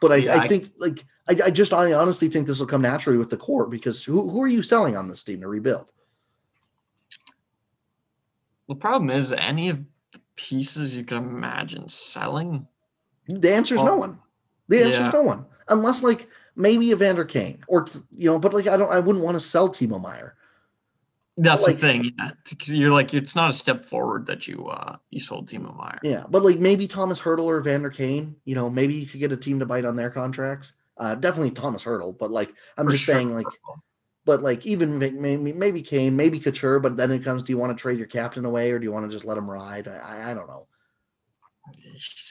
But 0.00 0.12
I, 0.12 0.16
Yeah, 0.16 0.34
I 0.36 0.44
I- 0.44 0.48
think 0.48 0.70
like 0.78 1.04
I, 1.28 1.46
I 1.46 1.50
just 1.50 1.72
I 1.72 1.92
honestly 1.94 2.28
think 2.28 2.46
this 2.46 2.60
will 2.60 2.66
come 2.66 2.82
naturally 2.82 3.18
with 3.18 3.30
the 3.30 3.36
core 3.36 3.66
because 3.66 4.04
who 4.04 4.30
who 4.30 4.40
are 4.40 4.48
you 4.48 4.62
selling 4.62 4.96
on 4.96 5.08
this 5.08 5.24
team 5.24 5.40
to 5.40 5.48
rebuild? 5.48 5.90
The 8.68 8.74
problem 8.74 9.10
is 9.10 9.32
any 9.32 9.70
of 9.70 9.78
the 10.12 10.20
pieces 10.36 10.96
you 10.96 11.04
can 11.04 11.18
imagine 11.18 11.88
selling. 11.88 12.66
The 13.26 13.52
answer 13.52 13.74
is 13.74 13.82
no 13.82 13.96
one. 13.96 14.18
The 14.68 14.78
answer 14.78 14.90
is 14.90 14.98
yeah. 14.98 15.10
no 15.10 15.22
one, 15.22 15.46
unless 15.68 16.02
like 16.02 16.28
maybe 16.56 16.90
Evander 16.90 17.24
Kane 17.24 17.64
or 17.68 17.86
you 18.10 18.30
know, 18.30 18.38
but 18.38 18.52
like 18.52 18.66
I 18.66 18.76
don't, 18.76 18.92
I 18.92 18.98
wouldn't 18.98 19.24
want 19.24 19.36
to 19.36 19.40
sell 19.40 19.68
Timo 19.68 20.00
Meier. 20.00 20.34
That's 21.40 21.62
Like- 21.62 21.76
the 21.76 21.80
thing. 21.80 22.12
Yeah, 22.18 22.30
you're 22.64 22.90
like 22.90 23.14
it's 23.14 23.36
not 23.36 23.50
a 23.50 23.54
step 23.54 23.84
forward 23.86 24.26
that 24.26 24.48
you 24.48 24.66
uh 24.66 24.96
you 25.10 25.20
sold 25.20 25.48
Timo 25.48 25.76
Meier. 25.76 26.00
Yeah, 26.02 26.24
but 26.28 26.42
like 26.42 26.58
maybe 26.58 26.88
Tomas 26.88 27.20
Hertl 27.20 27.44
or 27.44 27.58
Evander 27.58 27.90
Kane. 27.90 28.36
You 28.44 28.54
know, 28.54 28.68
maybe 28.68 28.94
you 28.94 29.06
could 29.06 29.20
get 29.20 29.32
a 29.32 29.36
team 29.36 29.58
to 29.60 29.66
bite 29.66 29.84
on 29.84 29.96
their 29.96 30.10
contracts. 30.10 30.72
Uh, 30.96 31.14
definitely 31.14 31.52
Tomas 31.52 31.84
Hertl, 31.84 32.18
but 32.18 32.30
like 32.30 32.52
I'm 32.76 32.86
For 32.86 32.92
just 32.92 33.04
sure. 33.04 33.14
saying, 33.14 33.32
like, 33.32 33.46
but 34.28 34.42
like 34.42 34.66
even 34.66 34.98
maybe 34.98 35.54
maybe 35.54 35.80
Kane, 35.80 36.14
maybe 36.14 36.38
Couture, 36.38 36.80
but 36.80 36.98
then 36.98 37.10
it 37.10 37.24
comes, 37.24 37.42
do 37.42 37.50
you 37.50 37.56
want 37.56 37.74
to 37.74 37.80
trade 37.80 37.96
your 37.96 38.06
captain 38.06 38.44
away 38.44 38.70
or 38.70 38.78
do 38.78 38.84
you 38.84 38.92
want 38.92 39.06
to 39.06 39.10
just 39.10 39.24
let 39.24 39.38
him 39.38 39.50
ride? 39.50 39.88
I, 39.88 40.32
I, 40.32 40.34
don't 40.34 40.46
know. 40.46 40.66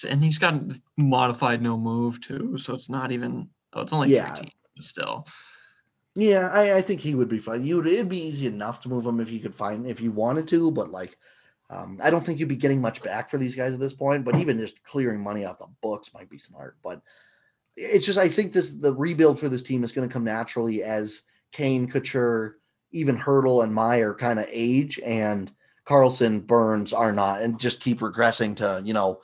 And 0.07 0.23
he's 0.23 0.37
got 0.37 0.61
modified 0.95 1.59
no 1.59 1.75
move 1.75 2.21
too, 2.21 2.59
so 2.59 2.75
it's 2.75 2.87
not 2.87 3.11
even. 3.11 3.49
Oh, 3.73 3.81
it's 3.81 3.93
only 3.93 4.13
Yeah. 4.13 4.35
13, 4.35 4.51
still. 4.79 5.25
Yeah, 6.13 6.51
I, 6.53 6.75
I 6.75 6.81
think 6.81 7.01
he 7.01 7.15
would 7.15 7.29
be 7.29 7.39
fine. 7.39 7.65
You 7.65 7.77
would 7.77 7.87
it'd 7.87 8.09
be 8.09 8.27
easy 8.27 8.45
enough 8.45 8.79
to 8.81 8.89
move 8.89 9.07
him 9.07 9.19
if 9.19 9.31
you 9.31 9.39
could 9.39 9.55
find 9.55 9.87
if 9.87 9.99
you 9.99 10.11
wanted 10.11 10.47
to, 10.49 10.69
but 10.69 10.91
like 10.91 11.17
um, 11.71 11.99
I 12.03 12.11
don't 12.11 12.23
think 12.23 12.37
you'd 12.37 12.47
be 12.47 12.55
getting 12.57 12.79
much 12.79 13.01
back 13.01 13.27
for 13.27 13.39
these 13.39 13.55
guys 13.55 13.73
at 13.73 13.79
this 13.79 13.93
point. 13.93 14.23
But 14.23 14.39
even 14.39 14.59
just 14.59 14.83
clearing 14.83 15.19
money 15.19 15.45
off 15.45 15.57
the 15.57 15.65
books 15.81 16.13
might 16.13 16.29
be 16.29 16.37
smart. 16.37 16.77
But 16.83 17.01
it's 17.75 18.05
just 18.05 18.19
I 18.19 18.29
think 18.29 18.53
this 18.53 18.75
the 18.75 18.93
rebuild 18.93 19.39
for 19.39 19.49
this 19.49 19.63
team 19.63 19.83
is 19.83 19.91
going 19.91 20.07
to 20.07 20.13
come 20.13 20.25
naturally 20.25 20.83
as 20.83 21.23
Kane, 21.57 21.89
Couture, 21.89 22.57
even 22.91 23.17
Hertl 23.17 23.63
and 23.63 23.73
Meier 23.73 24.13
kind 24.13 24.37
of 24.37 24.45
age 24.49 24.99
and 25.03 25.51
Karlsson, 25.87 26.45
Burns 26.45 26.93
are 26.93 27.11
not, 27.11 27.41
and 27.41 27.59
just 27.59 27.81
keep 27.81 28.01
regressing 28.01 28.55
to 28.57 28.81
you 28.85 28.93
know 28.93 29.21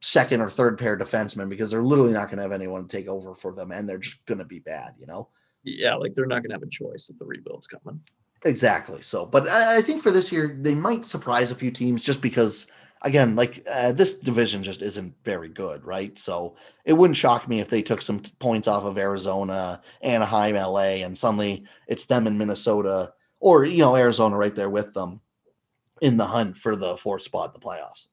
second 0.00 0.40
or 0.40 0.48
third 0.48 0.78
pair 0.78 0.96
defensemen 0.96 1.50
because 1.50 1.70
they're 1.70 1.82
literally 1.82 2.12
not 2.12 2.28
going 2.28 2.38
to 2.38 2.42
have 2.42 2.52
anyone 2.52 2.86
to 2.86 2.96
take 2.96 3.06
over 3.06 3.34
for 3.34 3.52
them, 3.52 3.70
and 3.70 3.86
they're 3.86 3.98
just 3.98 4.24
going 4.24 4.38
to 4.38 4.46
be 4.46 4.60
bad. 4.60 4.94
You 4.98 5.06
know. 5.06 5.28
Yeah, 5.62 5.94
like 5.96 6.14
they're 6.14 6.26
not 6.26 6.40
going 6.42 6.50
to 6.50 6.54
have 6.54 6.62
a 6.62 6.68
choice 6.68 7.10
if 7.10 7.18
the 7.18 7.26
rebuild's 7.26 7.66
coming. 7.66 8.00
Exactly. 8.44 9.02
So, 9.02 9.26
but 9.26 9.48
I, 9.48 9.78
I, 9.78 9.82
think 9.82 10.02
for 10.02 10.10
this 10.10 10.30
year 10.30 10.58
they 10.60 10.74
might 10.74 11.04
surprise 11.06 11.50
a 11.50 11.54
few 11.54 11.70
teams 11.70 12.02
just 12.02 12.20
because, 12.20 12.66
again, 13.04 13.36
like 13.36 13.64
uh, 13.70 13.92
this 13.92 14.18
division 14.18 14.62
just 14.62 14.82
isn't 14.82 15.14
very 15.22 15.48
good, 15.48 15.84
right? 15.84 16.18
So 16.18 16.56
it 16.84 16.94
wouldn't 16.94 17.16
shock 17.16 17.46
me 17.46 17.60
if 17.60 17.68
they 17.68 17.82
took 17.82 18.02
some 18.02 18.20
points 18.40 18.66
off 18.66 18.84
of 18.84 18.98
Arizona, 18.98 19.80
Anaheim, 20.02 20.56
LA, 20.56 21.04
and 21.04 21.16
suddenly 21.16 21.64
it's 21.86 22.06
them 22.06 22.26
in 22.26 22.38
Minnesota 22.38 23.12
or 23.40 23.64
you 23.64 23.82
know 23.82 23.94
Arizona 23.94 24.36
right 24.36 24.54
there 24.54 24.70
with 24.70 24.94
them 24.94 25.20
in 26.00 26.16
the 26.16 26.26
hunt 26.26 26.56
for 26.56 26.74
the 26.74 26.96
fourth 26.96 27.22
spot 27.22 27.54
in 27.54 27.60
the 27.60 27.64
playoffs. 27.64 28.08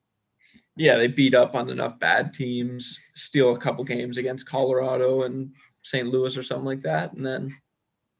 Yeah, 0.75 0.97
they 0.97 1.07
beat 1.07 1.33
up 1.33 1.55
on 1.55 1.69
enough 1.69 1.99
bad 1.99 2.33
teams, 2.33 2.99
steal 3.15 3.55
a 3.55 3.59
couple 3.59 3.83
games 3.83 4.17
against 4.17 4.47
Colorado 4.47 5.23
and 5.23 5.51
St. 5.83 6.07
Louis 6.07 6.37
or 6.37 6.43
something 6.43 6.65
like 6.65 6.83
that, 6.83 7.13
and 7.13 7.25
then 7.25 7.55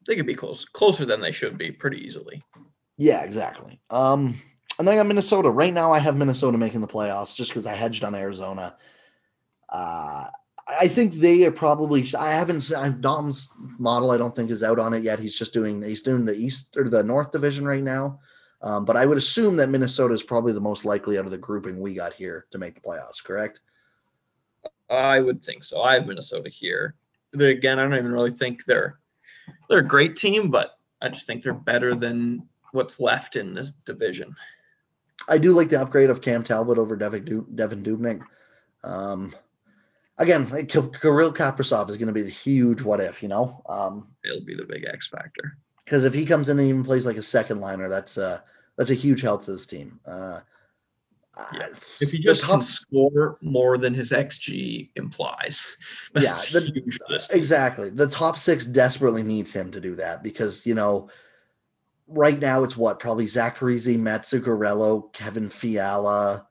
they 0.07 0.15
could 0.15 0.25
be 0.25 0.33
close, 0.33 0.65
closer 0.65 1.05
than 1.05 1.21
they 1.21 1.31
should 1.31 1.57
be, 1.57 1.71
pretty 1.71 1.97
easily. 1.97 2.41
Yeah, 2.97 3.23
exactly. 3.23 3.79
Um, 3.89 4.41
and 4.81 4.87
then 4.87 4.95
I 4.95 4.97
got 4.97 5.05
Minnesota. 5.05 5.51
Right 5.51 5.71
now, 5.71 5.93
I 5.93 5.99
have 5.99 6.17
Minnesota 6.17 6.57
making 6.57 6.81
the 6.81 6.87
playoffs 6.87 7.35
just 7.35 7.51
because 7.51 7.67
I 7.67 7.75
hedged 7.75 8.03
on 8.03 8.15
Arizona. 8.15 8.75
Uh, 9.69 10.25
I 10.67 10.87
think 10.87 11.13
they 11.13 11.45
are 11.45 11.51
probably. 11.51 12.11
I 12.17 12.31
haven't. 12.31 12.73
I 12.75 12.89
Dom's 12.89 13.49
model. 13.77 14.09
I 14.09 14.17
don't 14.17 14.35
think 14.35 14.49
is 14.49 14.63
out 14.63 14.79
on 14.79 14.95
it 14.95 15.03
yet. 15.03 15.19
He's 15.19 15.37
just 15.37 15.53
doing. 15.53 15.83
He's 15.83 16.01
doing 16.01 16.25
the 16.25 16.35
East 16.35 16.75
or 16.77 16.89
the 16.89 17.03
North 17.03 17.31
Division 17.31 17.63
right 17.63 17.83
now. 17.83 18.21
Um, 18.63 18.83
but 18.83 18.97
I 18.97 19.05
would 19.05 19.19
assume 19.19 19.55
that 19.57 19.69
Minnesota 19.69 20.15
is 20.15 20.23
probably 20.23 20.51
the 20.51 20.59
most 20.59 20.83
likely 20.83 21.19
out 21.19 21.25
of 21.25 21.31
the 21.31 21.37
grouping 21.37 21.79
we 21.79 21.93
got 21.93 22.13
here 22.13 22.47
to 22.49 22.57
make 22.57 22.73
the 22.73 22.81
playoffs. 22.81 23.23
Correct? 23.23 23.61
I 24.89 25.19
would 25.19 25.45
think 25.45 25.63
so. 25.63 25.83
I 25.83 25.93
have 25.93 26.07
Minnesota 26.07 26.49
here. 26.49 26.95
But 27.33 27.43
again, 27.43 27.77
I 27.77 27.83
don't 27.83 27.93
even 27.93 28.11
really 28.11 28.31
think 28.31 28.65
they're 28.65 28.97
they're 29.69 29.77
a 29.77 29.87
great 29.87 30.15
team, 30.15 30.49
but 30.49 30.79
I 31.03 31.09
just 31.09 31.27
think 31.27 31.43
they're 31.43 31.53
better 31.53 31.93
than 31.93 32.49
what's 32.71 32.99
left 32.99 33.35
in 33.35 33.53
this 33.53 33.73
division. 33.85 34.35
I 35.27 35.37
do 35.37 35.53
like 35.53 35.69
the 35.69 35.81
upgrade 35.81 36.09
of 36.09 36.21
Cam 36.21 36.43
Talbot 36.43 36.77
over 36.77 36.95
Devin, 36.95 37.25
du- 37.25 37.47
Devan 37.53 37.83
Dubnyk. 37.83 38.21
Um, 38.83 39.35
again, 40.17 40.49
like 40.49 40.69
Kirill 40.69 41.33
Kaprizov 41.33 41.89
is 41.89 41.97
going 41.97 42.07
to 42.07 42.13
be 42.13 42.21
the 42.21 42.29
huge 42.29 42.81
what 42.81 42.99
if, 42.99 43.21
you 43.21 43.29
know? 43.29 43.61
Um, 43.67 44.07
It'll 44.23 44.45
be 44.45 44.55
the 44.55 44.65
big 44.65 44.85
X 44.85 45.07
factor. 45.07 45.57
Because 45.85 46.05
if 46.05 46.13
he 46.13 46.25
comes 46.25 46.49
in 46.49 46.59
and 46.59 46.67
even 46.67 46.83
plays 46.83 47.05
like 47.05 47.17
a 47.17 47.23
second 47.23 47.59
liner, 47.59 47.89
that's 47.89 48.17
uh, 48.17 48.39
that's 48.77 48.91
a 48.91 48.95
huge 48.95 49.21
help 49.21 49.45
to 49.45 49.51
this 49.51 49.65
team. 49.65 49.99
Uh, 50.05 50.39
yeah. 51.53 51.67
If 51.99 52.11
he 52.11 52.19
just 52.19 52.41
top, 52.41 52.51
can 52.51 52.61
score 52.61 53.37
more 53.41 53.77
than 53.77 53.93
his 53.93 54.11
XG 54.11 54.89
implies, 54.95 55.75
yeah, 56.15 56.33
the, 56.33 57.27
exactly. 57.33 57.89
The 57.89 58.07
top 58.07 58.37
six 58.37 58.65
desperately 58.65 59.23
needs 59.23 59.53
him 59.53 59.71
to 59.71 59.81
do 59.81 59.95
that 59.95 60.23
because 60.23 60.65
you 60.65 60.73
know, 60.73 61.09
right 62.11 62.39
now 62.39 62.63
it's 62.63 62.77
what 62.77 62.99
probably 62.99 63.25
Zach 63.25 63.57
Parise, 63.57 63.97
Matt 63.97 64.23
Zuccarello, 64.23 65.11
Kevin 65.13 65.49
Fiala. 65.49 66.47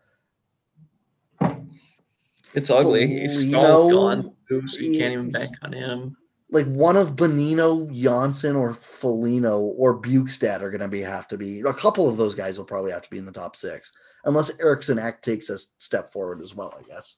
It's 2.55 2.71
ugly. 2.71 3.29
Staal's 3.29 3.93
gone. 3.93 4.33
Oops, 4.51 4.75
you 4.75 4.99
can't 4.99 5.13
even 5.13 5.31
bank 5.31 5.55
on 5.63 5.73
him. 5.73 6.17
Like 6.51 6.67
one 6.67 6.97
of 6.97 7.15
Bonino, 7.15 7.93
Johnsson, 7.95 8.57
or 8.57 8.75
Foligno 8.75 9.61
or 9.61 10.01
Bjugstad 10.01 10.63
are 10.63 10.71
going 10.71 10.81
to 10.81 10.89
be 10.89 11.01
have 11.01 11.29
to 11.29 11.39
be. 11.39 11.61
A 11.61 11.73
couple 11.73 12.09
of 12.09 12.17
those 12.17 12.35
guys 12.35 12.59
will 12.59 12.65
probably 12.65 12.91
have 12.91 13.03
to 13.03 13.11
be 13.11 13.19
in 13.19 13.27
the 13.27 13.31
top 13.31 13.55
six 13.55 13.93
unless 14.25 14.51
Eriksson 14.59 14.99
Ek 14.99 15.23
takes 15.23 15.49
a 15.49 15.59
step 15.59 16.13
forward 16.13 16.43
as 16.43 16.55
well, 16.55 16.75
I 16.77 16.83
guess. 16.83 17.17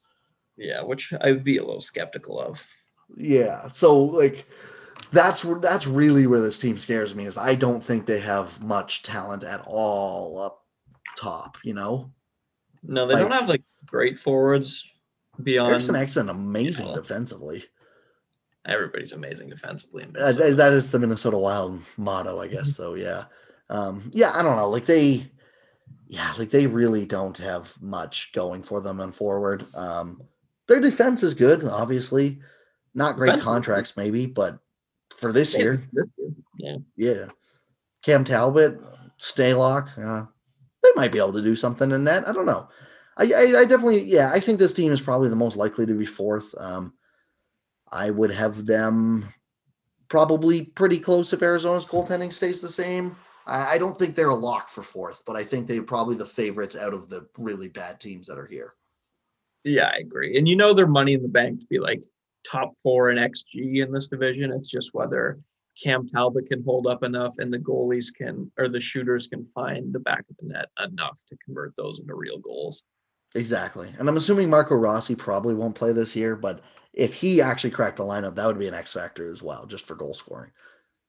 Yeah, 0.56 0.82
which 0.82 1.12
I 1.20 1.32
would 1.32 1.44
be 1.44 1.56
a 1.56 1.64
little 1.64 1.80
skeptical 1.80 2.38
of. 2.38 2.64
Yeah, 3.16 3.68
so 3.68 3.98
like 3.98 4.46
that's 5.12 5.42
that's 5.60 5.86
really 5.86 6.26
where 6.26 6.40
this 6.40 6.58
team 6.58 6.78
scares 6.78 7.14
me 7.14 7.26
is 7.26 7.36
I 7.36 7.54
don't 7.54 7.84
think 7.84 8.06
they 8.06 8.20
have 8.20 8.60
much 8.62 9.02
talent 9.02 9.44
at 9.44 9.62
all 9.66 10.40
up 10.40 10.64
top. 11.16 11.58
You 11.62 11.74
know. 11.74 12.10
No, 12.82 13.06
they 13.06 13.14
like, 13.14 13.22
don't 13.22 13.32
have 13.32 13.48
like 13.48 13.62
great 13.86 14.18
forwards 14.18 14.84
beyond. 15.42 15.70
Eriksson 15.70 15.94
Ek's 15.94 16.14
been 16.14 16.28
amazing 16.28 16.86
know, 16.86 16.96
defensively. 16.96 17.64
Everybody's 18.66 19.12
amazing 19.12 19.50
defensively. 19.50 20.06
Uh, 20.18 20.32
that 20.32 20.72
is 20.72 20.90
the 20.90 20.98
Minnesota 20.98 21.38
Wild 21.38 21.80
motto, 21.96 22.40
I 22.40 22.48
guess. 22.48 22.72
so 22.76 22.94
yeah, 22.94 23.24
um, 23.70 24.10
yeah. 24.14 24.32
I 24.34 24.42
don't 24.42 24.56
know. 24.56 24.68
Like 24.68 24.86
they 24.86 25.30
yeah, 26.12 26.32
like 26.38 26.50
they 26.50 26.66
really 26.66 27.06
don't 27.06 27.38
have 27.38 27.80
much 27.80 28.32
going 28.34 28.62
for 28.62 28.80
them 28.80 29.00
on 29.00 29.12
forward. 29.12 29.64
Um, 29.74 30.22
their 30.68 30.80
defense 30.80 31.22
is 31.22 31.34
good, 31.34 31.64
obviously. 31.64 32.40
Not 32.94 33.16
great 33.16 33.28
defense 33.30 33.44
contracts, 33.44 33.96
maybe, 33.96 34.26
but 34.26 34.58
for 35.22 35.32
this 35.32 35.56
year, 35.56 35.82
yeah, 36.58 36.76
yeah. 36.96 37.26
Cam 38.04 38.24
Talbot, 38.24 38.78
Stalock, 39.20 39.96
uh, 39.96 40.26
they 40.82 40.90
might 40.96 41.12
be 41.12 41.18
able 41.18 41.32
to 41.32 41.40
do 41.40 41.54
something 41.54 41.92
in 41.92 42.04
that. 42.04 42.28
I 42.28 42.32
don't 42.32 42.44
know. 42.44 42.68
I, 43.16 43.24
I, 43.24 43.60
I, 43.60 43.64
definitely, 43.64 44.02
yeah, 44.02 44.32
I 44.32 44.40
think 44.40 44.58
this 44.58 44.74
team 44.74 44.90
is 44.90 45.00
probably 45.00 45.28
the 45.28 45.36
most 45.36 45.56
likely 45.56 45.86
to 45.86 45.94
be 45.94 46.04
fourth. 46.04 46.52
Um, 46.58 46.94
I 47.90 48.10
would 48.10 48.32
have 48.32 48.66
them 48.66 49.32
probably 50.08 50.62
pretty 50.62 50.98
close 50.98 51.32
if 51.32 51.42
Arizona's 51.42 51.84
goaltending 51.84 52.32
stays 52.32 52.60
the 52.60 52.68
same. 52.68 53.14
I, 53.46 53.74
I 53.74 53.78
don't 53.78 53.96
think 53.96 54.16
they're 54.16 54.30
a 54.30 54.34
lock 54.34 54.68
for 54.68 54.82
fourth, 54.82 55.22
but 55.24 55.36
I 55.36 55.44
think 55.44 55.68
they're 55.68 55.82
probably 55.82 56.16
the 56.16 56.26
favorites 56.26 56.74
out 56.74 56.94
of 56.94 57.08
the 57.08 57.28
really 57.38 57.68
bad 57.68 58.00
teams 58.00 58.26
that 58.26 58.38
are 58.38 58.46
here. 58.46 58.74
Yeah, 59.62 59.92
I 59.94 59.98
agree. 59.98 60.36
And 60.36 60.48
you 60.48 60.56
know 60.56 60.72
their 60.72 60.88
money 60.88 61.12
in 61.12 61.22
the 61.22 61.28
bank 61.28 61.60
to 61.60 61.66
be 61.66 61.78
like 61.78 62.02
top 62.50 62.74
four 62.82 63.10
in 63.10 63.18
XG 63.18 63.84
in 63.84 63.92
this 63.92 64.08
division. 64.08 64.52
It's 64.52 64.68
just 64.68 64.90
whether 64.92 65.38
Cam 65.80 66.06
Talbot 66.06 66.46
can 66.46 66.62
hold 66.64 66.86
up 66.86 67.02
enough 67.02 67.38
and 67.38 67.52
the 67.52 67.58
goalies 67.58 68.14
can 68.14 68.50
or 68.58 68.68
the 68.68 68.80
shooters 68.80 69.26
can 69.26 69.46
find 69.54 69.92
the 69.92 70.00
back 70.00 70.24
of 70.30 70.36
the 70.38 70.48
net 70.48 70.68
enough 70.84 71.20
to 71.28 71.36
convert 71.44 71.74
those 71.76 71.98
into 71.98 72.14
real 72.14 72.38
goals. 72.38 72.82
Exactly. 73.34 73.92
And 73.98 74.08
I'm 74.08 74.16
assuming 74.16 74.50
Marco 74.50 74.74
Rossi 74.74 75.14
probably 75.14 75.54
won't 75.54 75.74
play 75.74 75.92
this 75.92 76.14
year, 76.14 76.36
but 76.36 76.60
if 76.92 77.14
he 77.14 77.40
actually 77.40 77.70
cracked 77.70 77.96
the 77.96 78.04
lineup, 78.04 78.34
that 78.34 78.46
would 78.46 78.58
be 78.58 78.68
an 78.68 78.74
X 78.74 78.92
factor 78.92 79.32
as 79.32 79.42
well, 79.42 79.64
just 79.64 79.86
for 79.86 79.94
goal 79.94 80.12
scoring. 80.12 80.50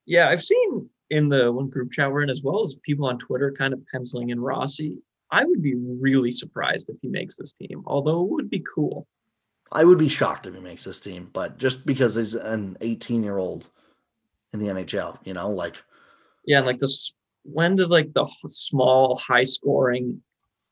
Yeah, 0.06 0.30
I've 0.30 0.44
seen 0.44 0.90
in 1.10 1.28
the 1.28 1.52
one 1.52 1.70
group 1.70 1.92
chat 1.92 2.12
we're 2.12 2.24
in, 2.24 2.30
as 2.30 2.42
well 2.42 2.62
as 2.62 2.76
people 2.84 3.06
on 3.06 3.18
Twitter 3.18 3.52
kind 3.52 3.74
of 3.74 3.82
penciling 3.92 4.30
in 4.30 4.40
Rossi. 4.40 4.98
I 5.32 5.44
would 5.46 5.62
be 5.62 5.76
really 5.76 6.32
surprised 6.32 6.90
if 6.90 6.96
he 7.02 7.10
makes 7.10 7.36
this 7.36 7.54
team, 7.54 7.84
although 7.86 8.24
it 8.24 8.30
would 8.30 8.50
be 8.50 8.64
cool. 8.74 9.08
I 9.74 9.84
would 9.84 9.98
be 9.98 10.10
shocked 10.10 10.48
if 10.48 10.54
he 10.54 10.62
makes 10.62 10.84
this 10.84 11.00
team, 11.00 11.30
but 11.34 11.58
just 11.58 11.86
because 11.86 12.16
he's 12.16 12.36
an 12.36 12.78
18 12.82 13.24
year 13.24 13.38
old 13.38 13.70
in 14.54 14.60
the 14.60 14.68
NHL, 14.68 15.18
you 15.24 15.34
know, 15.34 15.50
like. 15.50 15.76
Yeah, 16.46 16.62
like 16.62 16.80
this, 16.80 17.14
when 17.44 17.76
did 17.76 17.90
like 17.90 18.14
the 18.14 18.28
small, 18.48 19.18
high 19.18 19.44
scoring 19.44 20.22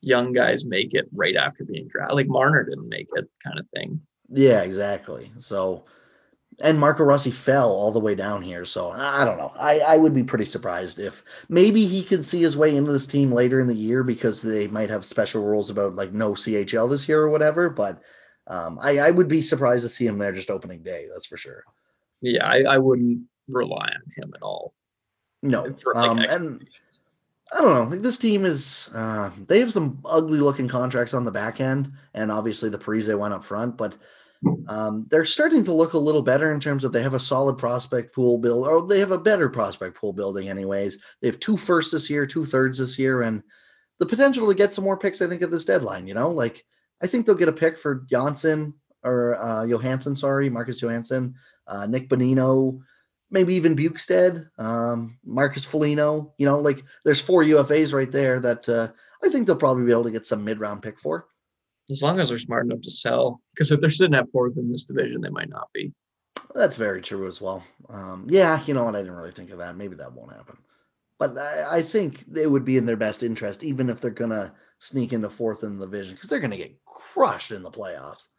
young 0.02 0.34
guys 0.34 0.66
make 0.66 0.94
it 0.94 1.08
right 1.14 1.36
after 1.36 1.64
being 1.66 1.88
drafted? 1.88 2.16
Like 2.16 2.28
Marner 2.28 2.64
didn't 2.64 2.90
make 2.90 3.08
it, 3.16 3.30
kind 3.44 3.60
of 3.60 3.66
thing. 3.74 4.02
Yeah, 4.30 4.62
exactly. 4.62 5.32
So 5.40 5.86
and 6.60 6.80
Marco 6.80 7.04
Rossi 7.04 7.32
fell 7.32 7.70
all 7.70 7.92
the 7.92 8.00
way 8.00 8.16
down 8.16 8.42
here. 8.42 8.66
So 8.66 8.92
I 8.92 9.26
don't 9.26 9.38
know. 9.38 9.54
I, 9.58 9.80
I 9.80 9.98
would 9.98 10.14
be 10.14 10.24
pretty 10.24 10.46
surprised 10.46 11.00
if 11.00 11.24
maybe 11.50 11.86
he 11.88 12.04
could 12.04 12.26
see 12.26 12.42
his 12.42 12.58
way 12.58 12.76
into 12.76 12.92
this 12.92 13.08
team 13.08 13.32
later 13.32 13.60
in 13.60 13.68
the 13.68 13.74
year 13.74 14.04
because 14.04 14.42
they 14.42 14.68
might 14.68 14.90
have 14.90 15.06
special 15.06 15.44
rules 15.44 15.70
about 15.70 15.96
like 15.96 16.14
no 16.14 16.32
CHL 16.32 16.90
this 16.90 17.08
year 17.08 17.22
or 17.22 17.30
whatever. 17.30 17.70
But 17.70 18.02
um, 18.52 18.78
I, 18.82 19.00
I 19.00 19.12
would 19.12 19.30
be 19.30 19.42
surprised 19.42 19.84
to 19.84 19.90
see 19.90 20.06
him 20.06 20.18
there 20.18 20.34
just 20.34 20.50
opening 20.50 20.84
day. 20.84 21.08
That's 21.12 21.26
for 21.26 21.38
sure. 21.38 21.64
Yeah, 22.20 22.46
I, 22.46 22.64
I 22.64 22.78
wouldn't 22.78 23.22
rely 23.48 23.88
on 23.88 24.02
him 24.18 24.34
at 24.36 24.44
all. 24.44 24.74
No. 25.42 25.74
For, 25.74 25.94
like, 25.96 26.10
um, 26.10 26.20
and 26.20 26.68
I 27.54 27.62
don't 27.62 27.74
know. 27.74 27.96
Like 27.96 28.02
this 28.02 28.18
team 28.18 28.46
is 28.46 28.90
uh, 28.94 29.32
they 29.48 29.60
have 29.60 29.72
some 29.72 30.00
ugly 30.04 30.40
looking 30.40 30.68
contracts 30.68 31.14
on 31.14 31.24
the 31.24 31.32
back 31.32 31.62
end, 31.62 31.94
and 32.14 32.30
obviously 32.30 32.70
the 32.70 32.78
Parise 32.78 33.18
went 33.18 33.34
up 33.34 33.46
front, 33.46 33.78
but 33.78 33.96
um, 34.68 35.06
they're 35.10 35.26
starting 35.26 35.64
to 35.64 35.74
look 35.74 35.94
a 35.94 35.98
little 35.98 36.22
better 36.22 36.52
in 36.52 36.60
terms 36.60 36.84
of 36.84 36.92
they 36.92 37.04
have 37.04 37.14
a 37.14 37.20
solid 37.20 37.58
prospect 37.58 38.14
pool 38.14 38.38
build, 38.38 38.68
or 38.68 38.86
they 38.86 39.00
have 39.00 39.12
a 39.12 39.18
better 39.18 39.48
prospect 39.48 39.96
pool 39.96 40.12
building, 40.12 40.50
anyways. 40.50 40.98
They 41.22 41.28
have 41.28 41.40
two 41.40 41.56
firsts 41.56 41.92
this 41.92 42.10
year, 42.10 42.26
two 42.26 42.46
thirds 42.46 42.80
this 42.80 43.00
year, 43.00 43.22
and 43.22 43.44
the 44.00 44.06
potential 44.06 44.48
to 44.48 44.54
get 44.54 44.74
some 44.74 44.84
more 44.84 44.98
picks. 44.98 45.22
I 45.22 45.28
think 45.28 45.42
at 45.42 45.52
this 45.52 45.66
deadline, 45.66 46.06
you 46.06 46.14
know, 46.14 46.30
like 46.30 46.66
I 47.02 47.08
think 47.08 47.26
they'll 47.26 47.36
get 47.36 47.50
a 47.50 47.54
pick 47.54 47.78
for 47.78 48.06
Johnson 48.10 48.74
or 49.04 49.42
uh, 49.42 49.66
Johansson, 49.66 50.16
sorry, 50.16 50.50
Marcus 50.50 50.82
Johansson, 50.82 51.36
uh, 51.68 51.88
Nick 51.88 52.10
Bonino, 52.10 52.80
maybe 53.32 53.56
even 53.56 53.76
Bjugstad, 53.76 54.48
um, 54.60 55.18
Marcus 55.26 55.66
Foligno. 55.66 56.34
You 56.38 56.46
know, 56.46 56.60
like 56.60 56.84
there's 57.04 57.22
four 57.22 57.44
UFAs 57.44 57.94
right 57.94 58.12
there 58.12 58.40
that 58.40 58.70
uh, 58.70 58.90
I 59.24 59.30
think 59.30 59.48
they'll 59.48 59.56
probably 59.56 59.86
be 59.86 59.92
able 59.92 60.04
to 60.04 60.12
get 60.12 60.28
some 60.28 60.44
mid 60.44 60.60
round 60.60 60.82
pick 60.82 61.00
for. 61.00 61.28
As 61.90 62.02
long 62.02 62.20
as 62.20 62.30
they're 62.30 62.38
smart 62.38 62.66
enough 62.66 62.82
to 62.82 62.92
sell, 62.92 63.42
because 63.54 63.72
if 63.72 63.82
they're 63.82 63.90
sitting 63.90 64.16
at 64.16 64.32
fourth 64.32 64.56
in 64.58 64.72
this 64.72 64.84
division, 64.84 65.22
they 65.22 65.30
might 65.30 65.50
not 65.50 65.68
be. 65.74 65.92
That's 66.54 66.76
very 66.76 67.02
true 67.02 67.28
as 67.28 67.42
well. 67.42 67.64
Um, 67.90 68.28
yeah, 68.30 68.62
you 68.66 68.74
know 68.74 68.84
what? 68.84 68.96
I 68.96 69.00
didn't 69.00 69.16
really 69.16 69.32
think 69.32 69.52
of 69.52 69.60
that. 69.60 69.76
Maybe 69.76 69.96
that 69.96 70.14
won't 70.14 70.34
happen. 70.34 70.58
But 71.18 71.38
I, 71.38 71.78
I 71.78 71.82
think 71.82 72.24
it 72.36 72.50
would 72.50 72.66
be 72.66 72.78
in 72.78 72.86
their 72.86 72.98
best 72.98 73.24
interest, 73.24 73.64
even 73.64 73.90
if 73.90 74.00
they're 74.00 74.12
gonna 74.12 74.54
sneak 74.82 75.14
into 75.14 75.30
fourth 75.30 75.64
in 75.64 75.78
the 75.78 75.86
division, 75.86 76.16
because 76.16 76.30
they're 76.30 76.40
gonna 76.40 76.58
get 76.58 76.84
crushed 76.86 77.52
in 77.52 77.62
the 77.62 77.72
playoffs. 77.72 78.30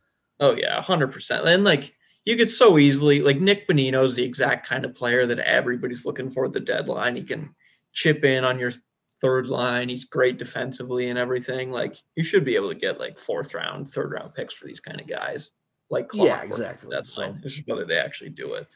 Oh 0.40 0.55
yeah, 0.55 0.82
hundred 0.82 1.12
percent. 1.12 1.47
And 1.47 1.64
like 1.64 1.95
you 2.24 2.36
could 2.36 2.51
so 2.51 2.78
easily 2.78 3.20
like 3.20 3.40
Nick 3.40 3.68
Bonino 3.68 4.05
is 4.05 4.14
the 4.14 4.24
exact 4.24 4.66
kind 4.66 4.84
of 4.84 4.95
player 4.95 5.24
that 5.24 5.38
everybody's 5.38 6.05
looking 6.05 6.30
for 6.30 6.45
at 6.45 6.53
the 6.53 6.61
deadline. 6.61 7.16
He 7.16 7.22
can 7.22 7.55
chip 7.93 8.24
in 8.24 8.45
on 8.45 8.59
your 8.59 8.72
third 9.20 9.47
line. 9.47 9.88
He's 9.88 10.05
great 10.05 10.36
defensively 10.36 11.11
and 11.11 11.18
everything. 11.18 11.70
Like 11.70 11.97
you 12.16 12.24
should 12.24 12.45
be 12.45 12.57
able 12.57 12.70
to 12.70 12.78
get 12.78 12.99
like 12.99 13.16
fourth 13.16 13.55
round, 13.55 13.88
third 13.88 14.11
round 14.11 14.34
picks 14.34 14.53
for 14.53 14.66
these 14.66 14.80
kind 14.80 15.01
of 15.01 15.07
guys. 15.07 15.53
Like 15.90 16.11
yeah, 16.12 16.43
exactly. 16.43 16.88
That's 16.90 17.12
so, 17.12 17.22
fine. 17.22 17.40
It's 17.45 17.55
just 17.55 17.68
whether 17.68 17.84
they 17.84 17.99
actually 17.99 18.30
do 18.30 18.55
it. 18.55 18.66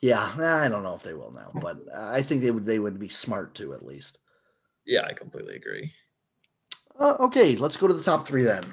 Yeah, 0.00 0.34
I 0.38 0.68
don't 0.68 0.82
know 0.82 0.94
if 0.94 1.02
they 1.02 1.14
will 1.14 1.32
now, 1.32 1.50
but 1.60 1.78
I 1.94 2.22
think 2.22 2.42
they 2.42 2.50
would 2.50 2.64
they 2.64 2.78
would 2.78 2.98
be 2.98 3.08
smart 3.08 3.54
to 3.56 3.74
at 3.74 3.84
least. 3.84 4.18
Yeah, 4.86 5.02
I 5.04 5.12
completely 5.12 5.56
agree. 5.56 5.92
Uh, 6.98 7.16
okay, 7.20 7.56
let's 7.56 7.76
go 7.76 7.86
to 7.86 7.94
the 7.94 8.02
top 8.02 8.26
three 8.26 8.42
then. 8.42 8.64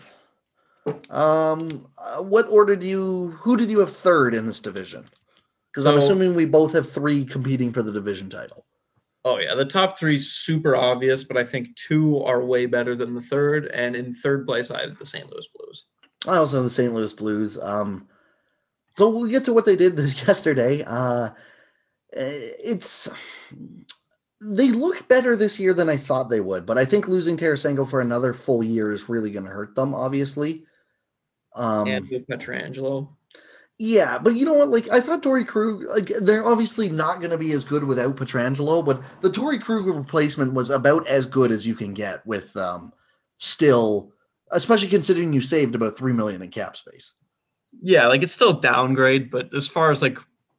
Um, 1.10 1.88
uh, 1.98 2.22
what 2.22 2.50
order 2.50 2.76
do 2.76 2.86
you? 2.86 3.38
Who 3.42 3.58
did 3.58 3.70
you 3.70 3.80
have 3.80 3.96
third 3.96 4.34
in 4.34 4.48
this 4.48 4.60
division? 4.60 5.06
Because 5.72 5.86
so, 5.86 5.92
I'm 5.92 5.98
assuming 5.98 6.36
we 6.36 6.46
both 6.46 6.74
have 6.74 6.90
three 6.90 7.24
competing 7.26 7.72
for 7.72 7.82
the 7.82 7.92
division 7.92 8.30
title. 8.30 8.66
Oh 9.24 9.38
yeah, 9.38 9.54
the 9.54 9.66
top 9.66 10.00
three 10.00 10.20
super 10.20 10.76
obvious, 10.76 11.24
but 11.24 11.38
I 11.38 11.44
think 11.44 11.76
two 11.76 12.24
are 12.24 12.44
way 12.44 12.66
better 12.66 12.96
than 12.96 13.14
the 13.14 13.22
third. 13.22 13.68
And 13.68 13.96
in 13.96 14.16
third 14.16 14.48
place, 14.48 14.72
I 14.72 14.82
have 14.82 14.98
the 14.98 15.06
St. 15.06 15.30
Louis 15.30 15.48
Blues. 15.56 15.86
I 16.28 16.38
also 16.38 16.58
have 16.58 16.64
the 16.64 16.72
St. 16.72 16.94
Louis 16.94 17.14
Blues. 17.14 17.60
Um, 17.62 18.08
so 18.96 19.10
we'll 19.10 19.28
get 19.28 19.46
to 19.46 19.54
what 19.54 19.66
they 19.66 19.76
did 19.76 19.98
yesterday. 20.28 20.84
Uh, 20.86 21.30
it's 22.12 23.10
they 24.42 24.72
look 24.72 25.08
better 25.08 25.36
this 25.36 25.60
year 25.60 25.74
than 25.74 25.88
I 25.88 25.98
thought 25.98 26.30
they 26.30 26.40
would, 26.40 26.66
but 26.66 26.78
I 26.78 26.86
think 26.86 27.08
losing 27.08 27.38
Tarasenko 27.38 27.88
for 27.88 28.02
another 28.02 28.34
full 28.34 28.64
year 28.64 28.92
is 28.92 29.08
really 29.08 29.32
going 29.32 29.46
to 29.46 29.52
hurt 29.52 29.76
them. 29.76 29.94
Obviously, 29.94 30.66
um, 31.56 31.88
and 31.88 32.10
with 32.10 32.28
Pietrangelo. 32.28 33.10
Yeah, 33.78 34.20
but 34.20 34.36
you 34.36 34.46
know 34.46 34.54
what? 34.54 34.70
Like 34.70 34.90
I 34.90 35.00
thought 35.00 35.24
Torey 35.24 35.46
Krug, 35.46 35.84
like 35.90 36.08
they're 36.22 36.46
obviously 36.46 36.90
not 36.90 37.20
going 37.20 37.32
to 37.32 37.38
be 37.38 37.52
as 37.52 37.66
good 37.66 37.84
without 37.84 38.16
Pietrangelo, 38.16 38.86
but 38.86 39.02
the 39.22 39.30
Torey 39.30 39.62
Krug 39.62 39.86
replacement 39.86 40.54
was 40.54 40.70
about 40.70 41.08
as 41.08 41.26
good 41.26 41.52
as 41.52 41.66
you 41.66 41.76
can 41.76 41.94
get 41.94 42.26
with 42.26 42.56
um 42.58 42.94
still, 43.40 44.12
especially 44.52 44.88
considering 44.88 45.34
you 45.34 45.42
saved 45.42 45.76
about 45.76 45.98
three 45.98 46.14
million 46.14 46.42
in 46.42 46.50
cap 46.50 46.78
space. 46.78 47.16
Yeah, 47.82 48.08
like 48.08 48.22
it's 48.22 48.34
still 48.34 48.54
downgrade, 48.54 49.32
but 49.32 49.54
as 49.56 49.68
far 49.68 49.92
as 49.92 50.02
like 50.02 50.18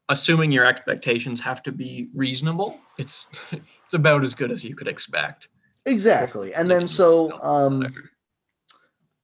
assuming 0.08 0.52
your 0.52 0.66
expectations 0.66 1.40
have 1.40 1.62
to 1.64 1.72
be 1.72 2.08
reasonable, 2.14 2.80
it's 2.98 3.26
it's 3.52 3.94
about 3.94 4.24
as 4.24 4.34
good 4.34 4.50
as 4.50 4.64
you 4.64 4.74
could 4.74 4.88
expect. 4.88 5.48
Exactly, 5.86 6.54
and 6.54 6.70
then 6.70 6.86
so 6.86 7.40
um 7.42 7.92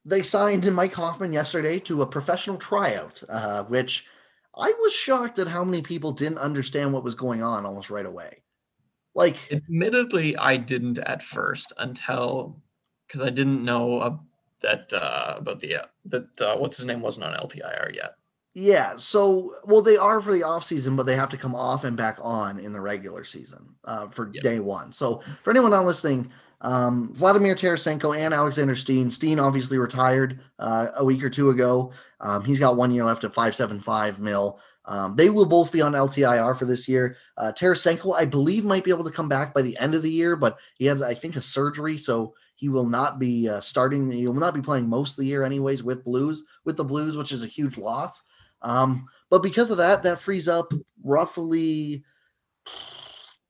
they 0.05 0.22
signed 0.22 0.74
Mike 0.74 0.95
Hoffman 0.95 1.33
yesterday 1.33 1.79
to 1.81 2.03
a 2.03 2.07
professional 2.07 2.57
tryout, 2.57 3.22
uh, 3.29 3.64
which 3.64 4.07
I 4.57 4.72
was 4.81 4.93
shocked 4.93 5.39
at 5.39 5.49
how 5.49 5.64
many 5.64 5.83
people 5.83 6.12
didn't 6.12 6.39
understand 6.39 6.93
what 6.93 7.05
was 7.05 7.14
going 7.14 7.43
on 7.43 7.66
almost 7.66 7.91
right 7.91 8.07
away. 8.07 8.43
Like, 9.14 9.37
admittedly, 9.53 10.37
I 10.37 10.57
didn't 10.57 10.99
at 10.99 11.22
first 11.22 11.72
until 11.79 12.61
because 13.07 13.20
I 13.20 13.31
didn't 13.31 13.64
know 13.64 13.99
uh, 13.99 14.16
that 14.62 14.93
uh, 14.93 15.35
about 15.39 15.61
the 15.61 15.76
uh, 15.76 15.87
that 16.07 16.41
uh, 16.41 16.57
what's 16.57 16.76
his 16.76 16.87
name 16.87 17.01
wasn't 17.01 17.26
on 17.26 17.35
LTIR 17.35 17.95
yet. 17.95 18.14
Yeah, 18.61 18.96
so 18.96 19.54
well 19.64 19.82
they 19.82 19.96
are 19.96 20.20
for 20.20 20.32
the 20.32 20.42
off 20.42 20.64
season, 20.64 20.96
but 20.96 21.06
they 21.06 21.14
have 21.14 21.28
to 21.28 21.36
come 21.36 21.54
off 21.54 21.84
and 21.84 21.96
back 21.96 22.18
on 22.20 22.59
in 22.59 22.72
the 22.72 22.80
regular 22.80 23.22
season 23.22 23.76
uh, 23.84 24.09
for 24.09 24.30
yep. 24.32 24.42
day 24.42 24.59
one. 24.59 24.92
So 24.92 25.22
for 25.44 25.50
anyone 25.50 25.70
not 25.70 25.84
listening, 25.84 26.32
um, 26.61 27.14
Vladimir 27.14 27.54
Tarasenko 27.54 28.18
and 28.18 28.34
Alexander 28.34 28.74
Steen. 28.74 29.12
Steen 29.12 29.38
obviously 29.38 29.78
retired 29.78 30.40
uh, 30.59 30.88
a 30.96 31.04
week 31.04 31.22
or 31.22 31.30
two 31.30 31.50
ago. 31.50 31.92
Um, 32.20 32.44
he's 32.44 32.59
got 32.59 32.76
one 32.76 32.90
year 32.90 33.04
left 33.04 33.22
at 33.22 33.32
575 33.32 34.18
mil. 34.18 34.59
Um, 34.86 35.14
they 35.14 35.30
will 35.30 35.46
both 35.46 35.70
be 35.70 35.80
on 35.80 35.92
LTIR 35.92 36.59
for 36.59 36.64
this 36.64 36.88
year. 36.88 37.16
Uh, 37.36 37.52
Tarasenko, 37.52 38.16
I 38.16 38.24
believe, 38.24 38.64
might 38.64 38.82
be 38.82 38.90
able 38.90 39.04
to 39.04 39.11
come 39.12 39.28
back 39.28 39.54
by 39.54 39.62
the 39.62 39.78
end 39.78 39.94
of 39.94 40.02
the 40.02 40.11
year, 40.11 40.34
but 40.34 40.59
he 40.74 40.86
has, 40.86 41.00
I 41.00 41.14
think, 41.14 41.36
a 41.36 41.42
surgery, 41.42 41.96
so 41.96 42.34
he 42.56 42.68
will 42.68 42.88
not 42.88 43.20
be 43.20 43.48
uh, 43.48 43.61
starting. 43.61 44.11
He 44.11 44.26
will 44.26 44.34
not 44.34 44.54
be 44.54 44.62
playing 44.62 44.88
most 44.88 45.12
of 45.12 45.16
the 45.18 45.26
year, 45.26 45.44
anyways, 45.44 45.84
with 45.84 46.02
Blues 46.02 46.42
with 46.64 46.76
the 46.76 46.84
Blues, 46.84 47.16
which 47.16 47.30
is 47.30 47.44
a 47.44 47.46
huge 47.46 47.78
loss. 47.78 48.22
Um, 48.62 49.06
but 49.30 49.42
because 49.42 49.70
of 49.70 49.78
that, 49.78 50.02
that 50.02 50.20
frees 50.20 50.48
up 50.48 50.72
roughly 51.02 52.04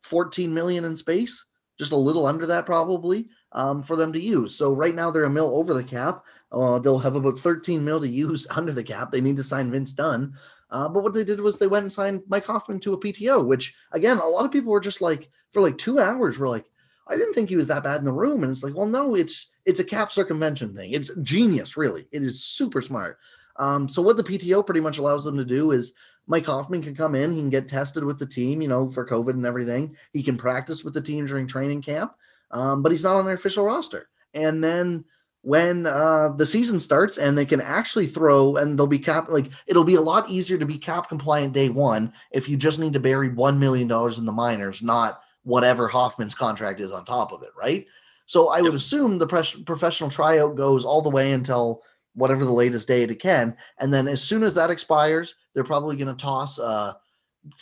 14 0.02 0.52
million 0.52 0.84
in 0.84 0.96
space 0.96 1.44
just 1.78 1.92
a 1.92 1.96
little 1.96 2.26
under 2.26 2.46
that 2.46 2.66
probably 2.66 3.28
um, 3.52 3.82
for 3.82 3.96
them 3.96 4.12
to 4.12 4.20
use. 4.20 4.54
So 4.54 4.74
right 4.74 4.94
now 4.94 5.11
they're 5.11 5.24
a 5.24 5.30
mil 5.30 5.56
over 5.56 5.72
the 5.72 5.84
cap. 5.84 6.24
Uh, 6.50 6.78
they'll 6.78 6.98
have 6.98 7.14
about 7.14 7.38
13 7.38 7.84
mil 7.84 8.00
to 8.00 8.09
use 8.09 8.46
under 8.50 8.72
the 8.72 8.84
cap. 8.84 9.11
They 9.11 9.20
need 9.20 9.36
to 9.36 9.44
sign 9.44 9.70
Vince 9.70 9.92
Dunn. 9.92 10.34
Uh, 10.70 10.88
but 10.88 11.02
what 11.02 11.14
they 11.14 11.24
did 11.24 11.40
was 11.40 11.59
they 11.59 11.66
went 11.66 11.84
and 11.84 11.92
signed 11.92 12.22
Mike 12.28 12.44
Hoffman 12.44 12.78
to 12.80 12.92
a 12.92 13.00
PTO, 13.00 13.44
which 13.46 13.74
again, 13.92 14.18
a 14.18 14.26
lot 14.26 14.44
of 14.44 14.52
people 14.52 14.72
were 14.72 14.80
just 14.80 15.00
like, 15.00 15.30
for 15.50 15.62
like 15.62 15.78
two 15.78 15.98
hours, 15.98 16.36
were 16.36 16.48
like, 16.48 16.66
I 17.06 17.16
didn't 17.16 17.32
think 17.32 17.48
he 17.48 17.56
was 17.56 17.68
that 17.68 17.84
bad 17.84 18.00
in 18.00 18.04
the 18.04 18.12
room. 18.12 18.42
And 18.42 18.52
it's 18.52 18.62
like, 18.62 18.74
well, 18.74 18.86
no, 18.86 19.14
it's 19.14 19.46
it's 19.64 19.80
a 19.80 19.84
cap 19.84 20.12
circumvention 20.12 20.74
thing. 20.74 20.92
It's 20.92 21.14
genius, 21.22 21.76
really. 21.76 22.06
It 22.12 22.22
is 22.22 22.44
super 22.44 22.82
smart. 22.82 23.18
Um, 23.59 23.88
so 23.88 24.00
what 24.00 24.16
the 24.16 24.24
PTO 24.24 24.64
pretty 24.64 24.80
much 24.80 24.98
allows 24.98 25.24
them 25.24 25.36
to 25.36 25.44
do 25.44 25.72
is 25.72 25.92
Mike 26.26 26.46
Hoffman 26.46 26.82
can 26.82 26.94
come 26.94 27.14
in, 27.14 27.32
he 27.32 27.40
can 27.40 27.50
get 27.50 27.68
tested 27.68 28.04
with 28.04 28.18
the 28.18 28.26
team, 28.26 28.61
you 28.62 28.68
know, 28.68 28.90
for 28.90 29.06
COVID 29.06 29.30
and 29.30 29.46
everything. 29.46 29.96
He 30.12 30.22
can 30.22 30.36
practice 30.36 30.84
with 30.84 30.94
the 30.94 31.00
team 31.00 31.26
during 31.26 31.46
training 31.46 31.82
camp, 31.82 32.12
um, 32.50 32.82
but 32.82 32.92
he's 32.92 33.02
not 33.02 33.16
on 33.16 33.24
their 33.24 33.34
official 33.34 33.64
roster. 33.64 34.09
And 34.34 34.62
then 34.62 35.04
when 35.42 35.86
uh, 35.86 36.30
the 36.36 36.44
season 36.44 36.78
starts 36.78 37.16
and 37.16 37.36
they 37.36 37.46
can 37.46 37.61
actually 37.61 38.06
throw 38.06 38.56
and 38.56 38.78
they'll 38.78 38.86
be 38.86 38.98
cap 38.98 39.30
like 39.30 39.46
it'll 39.66 39.84
be 39.84 39.94
a 39.94 40.00
lot 40.00 40.28
easier 40.28 40.59
to 40.59 40.66
be 40.66 40.76
cap 40.76 41.09
compliant 41.09 41.52
day 41.52 41.68
one 41.68 42.12
if 42.32 42.48
you 42.48 42.56
just 42.56 42.78
need 42.78 42.92
to 42.92 43.00
bury 43.00 43.28
one 43.30 43.59
million 43.59 43.88
dollars 43.88 44.18
in 44.18 44.26
the 44.26 44.32
minors, 44.32 44.82
not 44.82 45.20
whatever 45.44 45.88
Hoffman's 45.88 46.34
contract 46.34 46.80
is 46.80 46.92
on 46.92 47.04
top 47.04 47.32
of 47.32 47.42
it, 47.42 47.50
right? 47.56 47.86
So 48.26 48.48
I 48.48 48.61
would 48.61 48.74
assume 48.74 49.16
the 49.16 49.26
pres- 49.26 49.62
professional 49.64 50.11
tryout 50.11 50.56
goes 50.56 50.84
all 50.84 51.00
the 51.00 51.09
way 51.09 51.32
until 51.32 51.82
whatever 52.18 52.44
the 52.44 52.52
latest 52.52 52.88
date 52.88 53.10
it 53.10 53.20
can. 53.20 53.56
And 53.78 53.92
then 53.92 54.08
as 54.08 54.22
soon 54.22 54.42
as 54.42 54.54
that 54.56 54.70
expires, 54.70 55.34
they're 55.54 55.64
probably 55.64 55.96
going 55.96 56.14
to 56.14 56.22
toss 56.22 56.58
uh, 56.58 56.94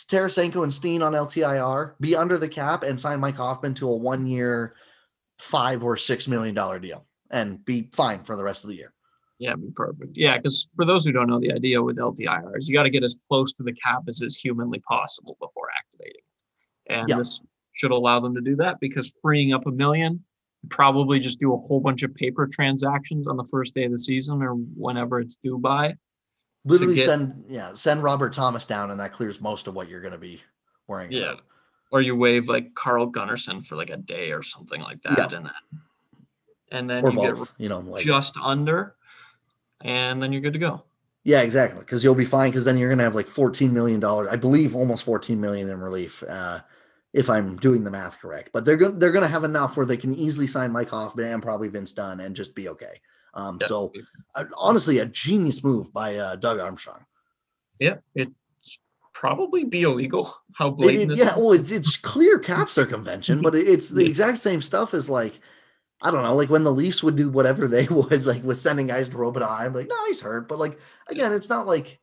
Tarasenko 0.09 0.63
and 0.63 0.73
Steen 0.73 1.01
on 1.01 1.13
LTIR, 1.13 1.93
be 1.99 2.15
under 2.15 2.37
the 2.37 2.49
cap, 2.49 2.83
and 2.83 2.99
sign 2.99 3.19
Mike 3.19 3.37
Hoffman 3.37 3.73
to 3.75 3.89
a 3.89 3.95
one 3.95 4.25
year, 4.25 4.75
five 5.39 5.83
or 5.83 5.95
six 5.95 6.27
million 6.27 6.55
dollar 6.55 6.79
deal 6.79 7.05
and 7.31 7.63
be 7.65 7.89
fine 7.93 8.23
for 8.23 8.35
the 8.35 8.43
rest 8.43 8.63
of 8.63 8.69
the 8.69 8.75
year. 8.75 8.93
Yeah, 9.39 9.53
be 9.55 9.69
perfect. 9.75 10.17
Yeah, 10.17 10.37
because 10.37 10.67
for 10.75 10.85
those 10.85 11.05
who 11.05 11.11
don't 11.11 11.27
know, 11.27 11.39
the 11.39 11.53
idea 11.53 11.81
with 11.81 11.97
LTIR 11.97 12.57
is 12.57 12.67
you 12.67 12.73
got 12.73 12.83
to 12.83 12.89
get 12.89 13.03
as 13.03 13.19
close 13.27 13.53
to 13.53 13.63
the 13.63 13.73
cap 13.73 14.03
as 14.07 14.21
is 14.21 14.35
humanly 14.35 14.79
possible 14.79 15.37
before 15.39 15.67
activating. 15.77 16.23
And 16.89 17.07
yeah. 17.07 17.17
this 17.17 17.41
should 17.73 17.91
allow 17.91 18.19
them 18.19 18.33
to 18.33 18.41
do 18.41 18.55
that 18.55 18.79
because 18.79 19.13
freeing 19.21 19.53
up 19.53 19.67
a 19.67 19.71
million 19.71 20.23
probably 20.69 21.19
just 21.19 21.39
do 21.39 21.53
a 21.53 21.57
whole 21.57 21.79
bunch 21.79 22.03
of 22.03 22.13
paper 22.15 22.47
transactions 22.47 23.27
on 23.27 23.37
the 23.37 23.43
first 23.43 23.73
day 23.73 23.83
of 23.83 23.91
the 23.91 23.99
season 23.99 24.41
or 24.41 24.53
whenever 24.53 25.19
it's 25.19 25.37
due 25.43 25.57
by. 25.57 25.95
Literally 26.65 26.95
get, 26.95 27.05
send 27.05 27.45
yeah, 27.47 27.73
send 27.73 28.03
Robert 28.03 28.33
Thomas 28.33 28.65
down 28.65 28.91
and 28.91 28.99
that 28.99 29.13
clears 29.13 29.39
most 29.39 29.67
of 29.67 29.75
what 29.75 29.89
you're 29.89 30.01
gonna 30.01 30.17
be 30.17 30.41
worrying 30.87 31.11
yeah. 31.11 31.33
about. 31.33 31.43
Or 31.91 32.01
you 32.01 32.15
waive 32.15 32.49
like 32.49 32.75
Carl 32.75 33.09
Gunnarsson 33.09 33.65
for 33.65 33.77
like 33.77 33.89
a 33.89 33.97
day 33.97 34.31
or 34.31 34.43
something 34.43 34.81
like 34.81 35.01
that, 35.03 35.17
yeah. 35.31 35.37
and 35.37 35.45
then 35.45 35.81
and 36.71 36.89
then 36.89 37.05
or 37.05 37.11
you 37.11 37.15
both, 37.15 37.39
get 37.39 37.63
you 37.63 37.69
know 37.69 37.79
like, 37.79 38.03
just 38.03 38.35
under, 38.41 38.95
and 39.81 40.21
then 40.21 40.33
you're 40.33 40.41
good 40.41 40.53
to 40.53 40.59
go. 40.59 40.83
Yeah, 41.27 41.41
exactly. 41.41 41.81
Because 41.81 42.05
you'll 42.05 42.15
be 42.15 42.23
fine. 42.23 42.51
Because 42.51 42.63
then 42.63 42.77
you're 42.77 42.87
going 42.87 42.99
to 42.99 43.03
have 43.03 43.13
like 43.13 43.27
14 43.27 43.73
million 43.73 43.99
dollars, 43.99 44.29
I 44.31 44.37
believe, 44.37 44.73
almost 44.73 45.03
14 45.03 45.41
million 45.41 45.67
in 45.67 45.81
relief. 45.81 46.23
Uh, 46.23 46.61
if 47.13 47.29
I'm 47.29 47.57
doing 47.57 47.83
the 47.83 47.91
math 47.91 48.19
correct. 48.19 48.49
But 48.53 48.65
they're 48.65 48.77
go- 48.77 48.91
they're 48.91 49.11
going 49.11 49.23
to 49.23 49.31
have 49.31 49.43
enough 49.43 49.77
where 49.77 49.85
they 49.85 49.97
can 49.97 50.15
easily 50.15 50.47
sign 50.47 50.71
Mike 50.71 50.89
Hoffman 50.89 51.33
and 51.33 51.43
probably 51.43 51.67
Vince 51.67 51.91
Dunn 51.91 52.19
and 52.19 52.35
just 52.35 52.55
be 52.55 52.69
okay. 52.69 53.01
Um, 53.33 53.57
yeah. 53.61 53.67
So 53.67 53.93
uh, 54.35 54.45
honestly, 54.55 54.99
a 54.99 55.05
genius 55.05 55.63
move 55.63 55.93
by 55.93 56.17
uh, 56.17 56.35
Doug 56.35 56.59
Armstrong. 56.59 57.05
Yeah, 57.79 57.97
it's 58.15 58.31
probably 59.13 59.63
be 59.63 59.83
illegal. 59.83 60.35
How 60.53 60.69
blatant? 60.69 61.11
It, 61.11 61.13
it, 61.13 61.17
yeah, 61.19 61.35
well, 61.37 61.53
it's, 61.53 61.71
it's 61.71 61.97
clear 61.97 62.39
cap 62.39 62.69
circumvention, 62.69 63.41
but 63.41 63.55
it's 63.55 63.89
the 63.89 64.05
exact 64.07 64.39
same 64.39 64.61
stuff 64.61 64.93
as 64.93 65.09
like. 65.09 65.39
I 65.99 66.11
don't 66.11 66.21
know, 66.21 66.35
like 66.35 66.51
when 66.51 66.63
the 66.63 66.71
Leafs 66.71 67.01
would 67.01 67.15
do 67.15 67.27
whatever 67.27 67.67
they 67.67 67.85
would, 67.89 68.23
like 68.23 68.43
with 68.43 68.59
sending 68.59 68.85
guys 68.85 69.09
to 69.09 69.17
Robitaille, 69.17 69.61
I'm 69.61 69.73
like, 69.73 69.87
no, 69.87 70.05
he's 70.05 70.21
hurt. 70.21 70.47
But 70.47 70.59
like 70.59 70.79
again, 71.09 71.33
it's 71.33 71.49
not 71.49 71.65
like 71.65 71.99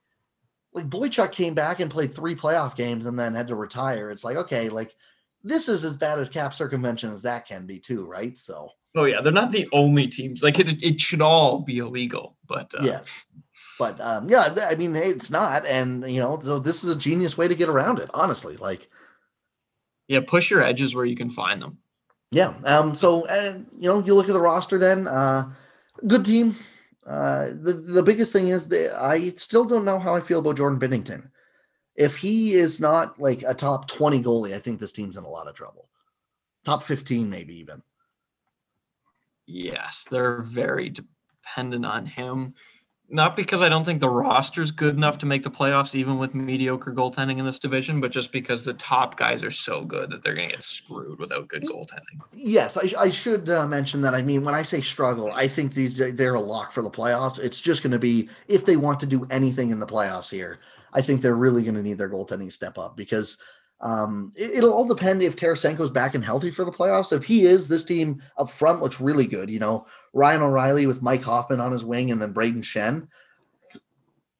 like 0.75 0.91
Boychuk 0.91 1.33
came 1.33 1.55
back 1.55 1.81
and 1.81 1.91
played 1.91 2.15
three 2.15 2.35
playoff 2.35 2.77
games 2.77 3.07
and 3.07 3.19
then 3.19 3.35
had 3.35 3.49
to 3.49 3.55
retire. 3.55 4.11
It's 4.11 4.25
like, 4.25 4.37
okay, 4.37 4.69
like 4.69 4.95
this 5.43 5.69
is 5.69 5.85
as 5.85 5.97
bad 5.97 6.19
as 6.19 6.29
cap 6.29 6.53
circumvention 6.55 7.13
as 7.13 7.23
that 7.23 7.47
can 7.47 7.67
be 7.67 7.79
too, 7.79 8.05
right? 8.05 8.37
So 8.37 8.71
Oh 8.97 9.05
yeah, 9.05 9.21
they're 9.21 9.33
not 9.33 9.51
the 9.51 9.69
only 9.73 10.07
teams. 10.07 10.43
Like 10.43 10.59
it, 10.59 10.83
it 10.83 11.01
should 11.01 11.21
all 11.21 11.61
be 11.61 11.79
illegal, 11.79 12.37
but 12.47 12.73
uh, 12.79 12.85
yes, 12.85 13.25
but 13.79 14.01
um, 14.01 14.29
yeah, 14.29 14.55
I 14.69 14.77
mean 14.77 14.95
it's 14.95 15.31
not, 15.31 15.67
and 15.67 16.09
you 16.09 16.21
know, 16.21 16.39
so 16.41 16.61
this 16.61 16.85
is 16.85 16.91
a 16.91 16.97
genius 16.97 17.37
way 17.37 17.49
to 17.49 17.57
get 17.57 17.69
around 17.69 17.99
it. 17.99 18.09
Honestly, 18.15 18.57
like 18.57 18.89
yeah, 20.07 20.21
push 20.25 20.49
your 20.49 20.63
edges 20.63 20.95
where 20.95 21.05
you 21.05 21.17
can 21.17 21.31
find 21.31 21.61
them. 21.61 21.79
Yeah. 22.31 22.55
Um. 22.65 22.95
So, 22.95 23.27
and 23.27 23.67
you 23.79 23.89
know, 23.89 24.05
you 24.05 24.15
look 24.15 24.29
at 24.29 24.33
the 24.33 24.41
roster. 24.41 24.79
Then, 24.79 25.09
uh, 25.09 25.51
good 26.07 26.25
team. 26.25 26.57
Uh, 27.07 27.49
the 27.61 27.73
the 27.73 28.03
biggest 28.03 28.33
thing 28.33 28.49
is 28.49 28.69
that 28.69 28.99
I 28.99 29.31
still 29.31 29.65
don't 29.65 29.85
know 29.85 29.99
how 29.99 30.15
I 30.15 30.21
feel 30.21 30.39
about 30.39 30.57
Jordan 30.57 30.81
Binnington. 30.81 31.31
If 31.97 32.17
he 32.17 32.55
is 32.55 32.81
not 32.81 33.21
like 33.21 33.43
a 33.43 33.55
top 33.55 33.89
twenty 33.89 34.23
goalie, 34.23 34.55
I 34.55 34.59
think 34.59 34.81
this 34.81 34.93
team's 34.93 35.17
in 35.17 35.25
a 35.25 35.29
lot 35.29 35.47
of 35.47 35.55
trouble. 35.55 35.89
Top 36.65 36.83
fifteen, 36.83 37.29
maybe 37.29 37.57
even. 37.59 37.83
Yes, 39.47 40.07
they're 40.11 40.41
very 40.43 40.89
dependent 40.89 41.85
on 41.85 42.07
him. 42.07 42.55
Not 43.11 43.37
because 43.37 43.63
I 43.63 43.69
don't 43.69 43.85
think 43.85 44.01
the 44.01 44.09
roster's 44.09 44.71
good 44.71 44.97
enough 44.97 45.19
to 45.19 45.27
make 45.27 45.43
the 45.43 45.51
playoffs, 45.51 45.95
even 45.95 46.19
with 46.19 46.35
mediocre 46.35 46.93
goaltending 46.93 47.39
in 47.39 47.45
this 47.45 47.59
division, 47.59 48.01
but 48.01 48.11
just 48.11 48.33
because 48.33 48.65
the 48.65 48.73
top 48.75 49.19
guys 49.19 49.43
are 49.43 49.51
so 49.51 49.85
good 49.85 50.11
that 50.11 50.23
they're 50.23 50.35
going 50.35 50.49
to 50.49 50.55
get 50.57 50.65
screwed 50.65 51.19
without 51.19 51.47
good 51.47 51.63
goaltending. 51.65 52.21
Yes, 52.33 52.79
I, 52.79 52.91
I 52.99 53.11
should 53.11 53.51
uh, 53.51 53.67
mention 53.67 54.01
that. 54.03 54.15
I 54.15 54.23
mean, 54.23 54.43
when 54.43 54.55
I 54.55 54.63
say 54.63 54.81
struggle, 54.81 55.31
I 55.33 55.49
think 55.49 55.75
these 55.75 55.99
they're 55.99 56.35
a 56.35 56.41
lock 56.41 56.73
for 56.73 56.81
the 56.81 56.91
playoffs. 56.91 57.39
It's 57.39 57.61
just 57.61 57.83
going 57.83 57.93
to 57.93 57.99
be 57.99 58.31
if 58.49 58.65
they 58.65 58.77
want 58.77 59.01
to 59.01 59.07
do 59.07 59.27
anything 59.31 59.69
in 59.69 59.81
the 59.81 59.87
playoffs 59.87 60.31
here. 60.31 60.61
I 60.95 61.03
think 61.03 61.21
they're 61.21 61.37
really 61.37 61.63
going 61.63 61.75
to 61.75 61.83
need 61.83 61.99
their 61.99 62.09
goaltending 62.11 62.51
step 62.51 62.79
up 62.79 62.97
because 62.97 63.37
um, 63.81 64.33
it, 64.35 64.63
will 64.63 64.73
all 64.73 64.87
depend 64.87 65.23
if 65.23 65.37
Tarasenko's 65.37 65.91
back 65.91 66.15
and 66.15 66.25
healthy 66.25 66.51
for 66.51 66.65
the 66.65 66.73
playoffs. 66.73 67.13
If 67.13 67.25
he 67.25 67.45
is, 67.45 67.69
this 67.69 67.85
team 67.85 68.23
up 68.39 68.51
front 68.51 68.81
looks 68.81 69.01
really 69.01 69.27
good. 69.27 69.51
You 69.51 69.59
know, 69.59 69.87
Ryan 70.15 70.43
O'Reilly 70.43 70.87
with 70.87 71.03
Mike 71.03 71.25
Hoffman 71.25 71.61
on 71.61 71.73
his 71.73 71.85
wing, 71.85 72.11
and 72.11 72.23
then 72.23 72.33
Brayden 72.33 72.63
Schenn. 72.63 73.09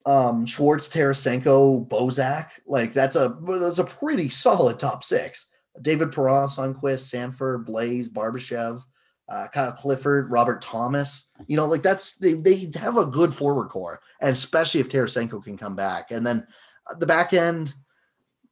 um, 0.07 0.47
Schwartz, 0.47 0.89
Tarasenko, 0.89 1.89
Bozak. 1.89 2.51
Like 2.67 2.93
that's 2.93 3.17
a 3.17 3.37
that's 3.47 3.79
a 3.79 3.85
pretty 3.85 4.29
solid 4.29 4.79
top 4.79 5.03
six. 5.03 5.47
David 5.83 6.13
Perron, 6.13 6.49
Sundqvist, 6.49 7.09
Sanford, 7.09 7.67
Blais, 7.67 8.09
Barbashev, 8.09 8.81
uh, 9.29 9.47
Kyle 9.53 9.73
Clifford, 9.73 10.31
Robert 10.31 10.63
Thomas. 10.63 11.25
You 11.49 11.57
know, 11.57 11.67
like 11.67 11.83
that's 11.83 12.15
they 12.19 12.35
they 12.35 12.71
have 12.77 12.97
a 12.97 13.07
good 13.07 13.35
forward 13.35 13.69
core, 13.69 14.01
and 14.21 14.33
especially 14.33 14.81
if 14.81 14.89
Tarasenko 14.89 15.43
can 15.43 15.57
come 15.57 15.75
back, 15.75 16.11
and 16.11 16.27
then 16.27 16.47
uh, 16.89 16.95
the 16.95 17.07
back 17.07 17.33
end 17.33 17.75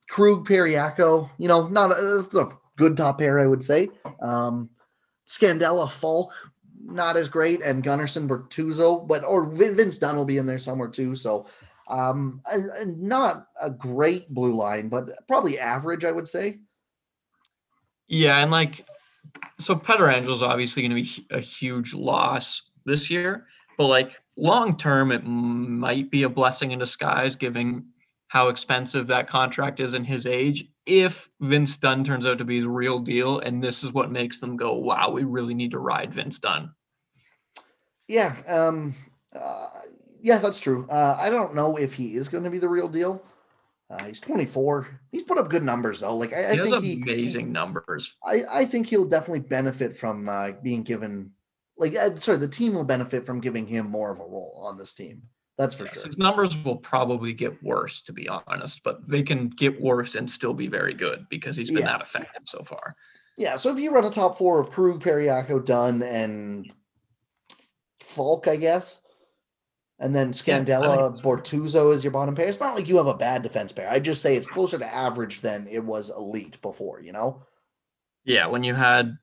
Krug, 0.09 0.47
Parayko, 0.47 1.31
you 1.39 1.49
know, 1.49 1.69
not 1.69 1.93
a, 1.93 2.27
a 2.35 2.49
good 2.77 2.97
top 2.97 3.19
pair, 3.19 3.41
I 3.41 3.47
would 3.47 3.63
say. 3.63 3.89
Um, 4.21 4.69
Scandella, 5.29 5.91
Faulk, 5.91 6.35
not 6.85 7.17
as 7.17 7.29
great, 7.29 7.63
and 7.63 7.85
Gunnarsson, 7.85 8.29
Bortuzzo, 8.29 9.07
but 9.07 9.25
or 9.25 9.47
Vince 9.47 9.99
Dunn 9.99 10.17
will 10.17 10.25
be 10.25 10.39
in 10.39 10.47
there 10.47 10.59
somewhere 10.59 10.89
too. 10.89 11.15
So, 11.15 11.47
um, 11.89 12.43
not 12.87 13.49
a 13.61 13.71
great 13.71 14.29
blue 14.33 14.55
line, 14.55 14.89
but 14.89 15.27
probably 15.29 15.59
average, 15.59 16.05
I 16.05 16.13
would 16.13 16.29
say. 16.29 16.61
Yeah, 18.09 18.39
and 18.43 18.51
like, 18.51 18.87
so 19.59 19.75
Pietrangelo's 19.75 20.43
obviously 20.43 20.83
going 20.83 20.91
to 20.91 21.03
be 21.03 21.27
a 21.31 21.41
huge 21.41 21.95
loss 21.95 22.63
this 22.85 23.11
year, 23.11 23.47
but 23.79 23.87
like 23.87 24.21
long 24.37 24.77
term, 24.77 25.13
it 25.13 25.25
might 25.25 26.11
be 26.11 26.25
a 26.25 26.29
blessing 26.29 26.73
in 26.73 26.79
disguise, 26.79 27.37
giving 27.37 27.85
how 28.33 28.49
expensive 28.49 29.09
that 29.09 29.29
contract 29.29 29.79
is 29.79 29.93
in 29.93 30.05
his 30.05 30.25
age 30.25 30.65
if 30.87 31.29
Vince 31.41 31.77
Dunn 31.77 32.03
turns 32.03 32.25
out 32.25 32.39
to 32.39 32.47
be 32.47 32.61
the 32.61 32.69
real 32.69 32.99
deal 32.99 33.41
and 33.41 33.63
this 33.63 33.85
is 33.85 33.93
what 33.93 34.11
makes 34.11 34.41
them 34.41 34.57
go 34.57 34.73
wow 34.73 35.11
we 35.11 35.25
really 35.25 35.53
need 35.53 35.73
to 35.73 35.79
ride 35.79 36.15
Vince 36.15 36.39
Dunn. 36.39 36.71
Yeah, 38.09 38.35
um 38.49 38.95
uh, 39.39 39.67
yeah, 40.23 40.39
that's 40.39 40.61
true. 40.61 40.87
Uh, 40.89 41.19
I 41.21 41.29
don't 41.29 41.55
know 41.55 41.77
if 41.77 41.93
he 41.93 42.15
is 42.15 42.31
going 42.31 42.45
to 42.45 42.49
be 42.49 42.59
the 42.59 42.71
real 42.71 42.89
deal. 42.89 43.23
Uh, 43.91 44.05
he's 44.05 44.21
24. 44.21 44.89
He's 45.11 45.25
put 45.25 45.37
up 45.37 45.51
good 45.51 45.63
numbers 45.63 46.01
though. 46.01 46.17
Like 46.17 46.33
I, 46.33 46.55
he 46.55 46.61
I 46.61 46.65
think 46.65 46.83
he 46.83 47.03
amazing 47.03 47.53
numbers. 47.53 48.15
I, 48.25 48.45
I 48.51 48.65
think 48.65 48.87
he'll 48.87 49.05
definitely 49.05 49.41
benefit 49.41 49.95
from 49.95 50.31
uh, 50.31 50.53
being 50.63 50.85
given 50.85 51.33
like 51.77 51.95
uh, 51.97 52.17
sorry, 52.17 52.39
the 52.39 52.49
team 52.49 52.73
will 52.73 52.85
benefit 52.85 53.27
from 53.27 53.43
giving 53.43 53.67
him 53.67 53.91
more 53.91 54.11
of 54.11 54.21
a 54.21 54.25
role 54.25 54.63
on 54.67 54.79
this 54.79 54.95
team. 54.95 55.25
That's 55.63 55.77
for 55.77 55.85
yes, 55.85 55.95
sure. 55.95 56.07
His 56.07 56.19
numbers 56.19 56.57
will 56.65 56.77
probably 56.77 57.33
get 57.33 57.63
worse, 57.63 58.03
to 58.03 58.13
be 58.13 58.29
honest, 58.29 58.83
but 58.83 59.09
they 59.09 59.23
can 59.23 59.49
get 59.49 59.81
worse 59.81 60.17
and 60.17 60.29
still 60.29 60.55
be 60.55 60.67
very 60.67 60.93
good 60.93 61.25
because 61.31 61.55
he's 61.55 61.71
been 61.71 61.79
yeah. 61.79 61.93
that 61.99 62.01
effective 62.01 62.43
so 62.47 62.65
far. 62.65 62.97
Yeah. 63.39 63.55
So 63.55 63.71
if 63.71 63.79
you 63.79 63.93
run 63.93 64.05
a 64.05 64.11
top 64.11 64.37
four 64.37 64.59
of 64.59 64.73
Krug, 64.73 65.01
Parayko, 65.01 65.65
Dunn, 65.65 66.03
and 66.03 66.73
Faulk, 68.01 68.49
I 68.49 68.57
guess, 68.57 68.99
and 70.01 70.17
then 70.17 70.33
Scandella, 70.33 71.17
yeah, 71.17 71.23
Bortuzzo 71.23 71.95
is 71.95 72.03
your 72.03 72.11
bottom 72.11 72.35
pair. 72.35 72.49
It's 72.49 72.59
not 72.59 72.75
like 72.75 72.89
you 72.89 72.97
have 72.97 73.07
a 73.07 73.15
bad 73.15 73.45
defense 73.45 73.73
pair. 73.73 73.89
I 73.89 74.01
just 74.01 74.21
say 74.21 74.35
it's 74.35 74.49
closer 74.49 74.79
to 74.79 74.95
average 74.95 75.43
than 75.43 75.69
it 75.69 75.85
was 75.85 76.11
elite 76.11 76.61
before. 76.61 77.01
You 77.01 77.13
know. 77.13 77.45
Yeah, 78.25 78.49
when 78.49 78.65
you 78.65 78.75
had 78.75 79.17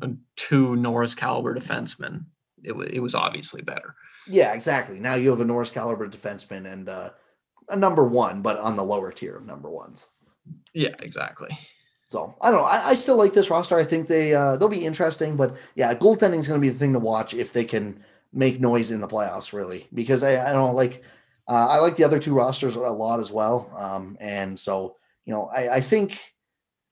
uh, 0.00 0.08
two 0.36 0.74
Norris 0.76 1.14
caliber 1.14 1.54
defensemen, 1.54 2.24
it, 2.62 2.68
w- 2.68 2.90
it 2.90 3.00
was 3.00 3.14
obviously 3.14 3.60
better. 3.60 3.94
Yeah, 4.26 4.52
exactly. 4.52 4.98
Now 4.98 5.14
you 5.14 5.30
have 5.30 5.40
a 5.40 5.44
Norris 5.44 5.70
caliber 5.70 6.08
defenseman 6.08 6.72
and 6.72 6.88
uh, 6.88 7.10
a 7.68 7.76
number 7.76 8.06
one, 8.06 8.42
but 8.42 8.58
on 8.58 8.76
the 8.76 8.84
lower 8.84 9.10
tier 9.12 9.36
of 9.36 9.46
number 9.46 9.70
ones. 9.70 10.08
Yeah, 10.74 10.94
exactly. 11.00 11.56
So 12.08 12.34
I 12.42 12.50
don't 12.50 12.60
know. 12.60 12.66
I, 12.66 12.90
I 12.90 12.94
still 12.94 13.16
like 13.16 13.32
this 13.32 13.50
roster. 13.50 13.78
I 13.78 13.84
think 13.84 14.06
they 14.06 14.34
uh, 14.34 14.56
they'll 14.56 14.68
be 14.68 14.84
interesting, 14.84 15.36
but 15.36 15.56
yeah, 15.74 15.94
goaltending 15.94 16.38
is 16.38 16.48
going 16.48 16.60
to 16.60 16.64
be 16.64 16.68
the 16.68 16.78
thing 16.78 16.92
to 16.92 16.98
watch 16.98 17.34
if 17.34 17.52
they 17.52 17.64
can 17.64 18.04
make 18.32 18.60
noise 18.60 18.90
in 18.90 19.00
the 19.00 19.08
playoffs, 19.08 19.52
really. 19.52 19.88
Because 19.94 20.22
I, 20.22 20.50
I 20.50 20.52
don't 20.52 20.74
like 20.74 21.02
uh, 21.48 21.68
I 21.68 21.78
like 21.78 21.96
the 21.96 22.04
other 22.04 22.18
two 22.18 22.34
rosters 22.34 22.76
a 22.76 22.80
lot 22.80 23.20
as 23.20 23.32
well, 23.32 23.72
um, 23.76 24.16
and 24.20 24.58
so 24.58 24.96
you 25.24 25.32
know 25.32 25.50
I, 25.54 25.76
I 25.76 25.80
think 25.80 26.20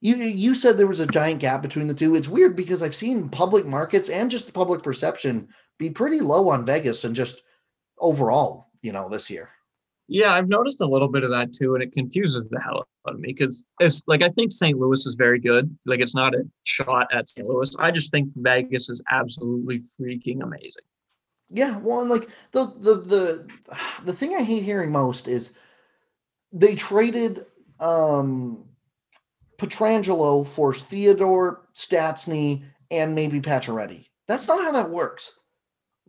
you 0.01 0.17
you 0.17 0.55
said 0.55 0.77
there 0.77 0.87
was 0.87 1.01
a 1.01 1.07
giant 1.07 1.41
gap 1.41 1.61
between 1.61 1.87
the 1.87 1.95
two. 1.95 2.15
It's 2.15 2.29
weird 2.29 2.57
because 2.57 2.83
I've 2.83 2.95
seen 2.95 3.29
public 3.29 3.67
markets 3.67 4.09
and 4.09 4.31
just 4.31 4.47
the 4.47 4.53
public 4.53 4.83
perception 4.83 5.49
be 5.81 5.91
pretty 5.91 6.21
low 6.21 6.51
on 6.51 6.67
Vegas 6.67 7.05
and 7.05 7.17
just 7.17 7.43
overall, 7.99 8.69
you 8.83 8.93
know, 8.93 9.09
this 9.09 9.31
year. 9.31 9.49
Yeah, 10.09 10.33
I've 10.33 10.49
noticed 10.49 10.81
a 10.81 10.87
little 10.87 11.09
bit 11.09 11.25
of 11.25 11.31
that 11.31 11.55
too, 11.55 11.75
and 11.75 11.83
it 11.83 11.93
confuses 11.93 12.49
the 12.49 12.61
hell 12.61 12.87
out 13.09 13.15
of 13.15 13.21
me 13.21 13.29
because 13.29 13.65
it's 13.81 14.05
like 14.07 14.23
I 14.23 14.29
think 14.29 14.53
St. 14.53 14.79
Louis 14.79 15.07
is 15.07 15.15
very 15.15 15.41
good. 15.41 15.77
Like 15.87 16.01
it's 16.01 16.15
not 16.15 16.35
a 16.35 16.43
shot 16.65 17.07
at 17.13 17.29
St. 17.29 17.49
Louis. 17.49 17.75
I 17.79 17.91
just 17.91 18.11
think 18.11 18.29
Vegas 18.37 18.91
is 18.91 19.03
absolutely 19.11 19.79
freaking 19.79 20.43
amazing. 20.43 20.83
Yeah, 21.49 21.79
well, 21.79 22.01
and 22.03 22.11
like 22.11 22.29
the 22.53 22.67
the 22.79 22.95
the 22.97 23.49
the 24.05 24.13
thing 24.13 24.35
I 24.35 24.43
hate 24.43 24.65
hearing 24.65 24.93
most 24.93 25.29
is 25.29 25.55
they 26.53 26.75
traded 26.75 27.47
um 27.79 28.65
Pietrangelo 29.59 30.47
for 30.47 30.75
Theodore 30.75 31.69
Stastny 31.75 32.65
and 32.91 33.15
maybe 33.15 33.41
Pacioretty. 33.41 34.07
That's 34.27 34.49
not 34.49 34.63
how 34.63 34.73
that 34.73 34.91
works. 34.91 35.33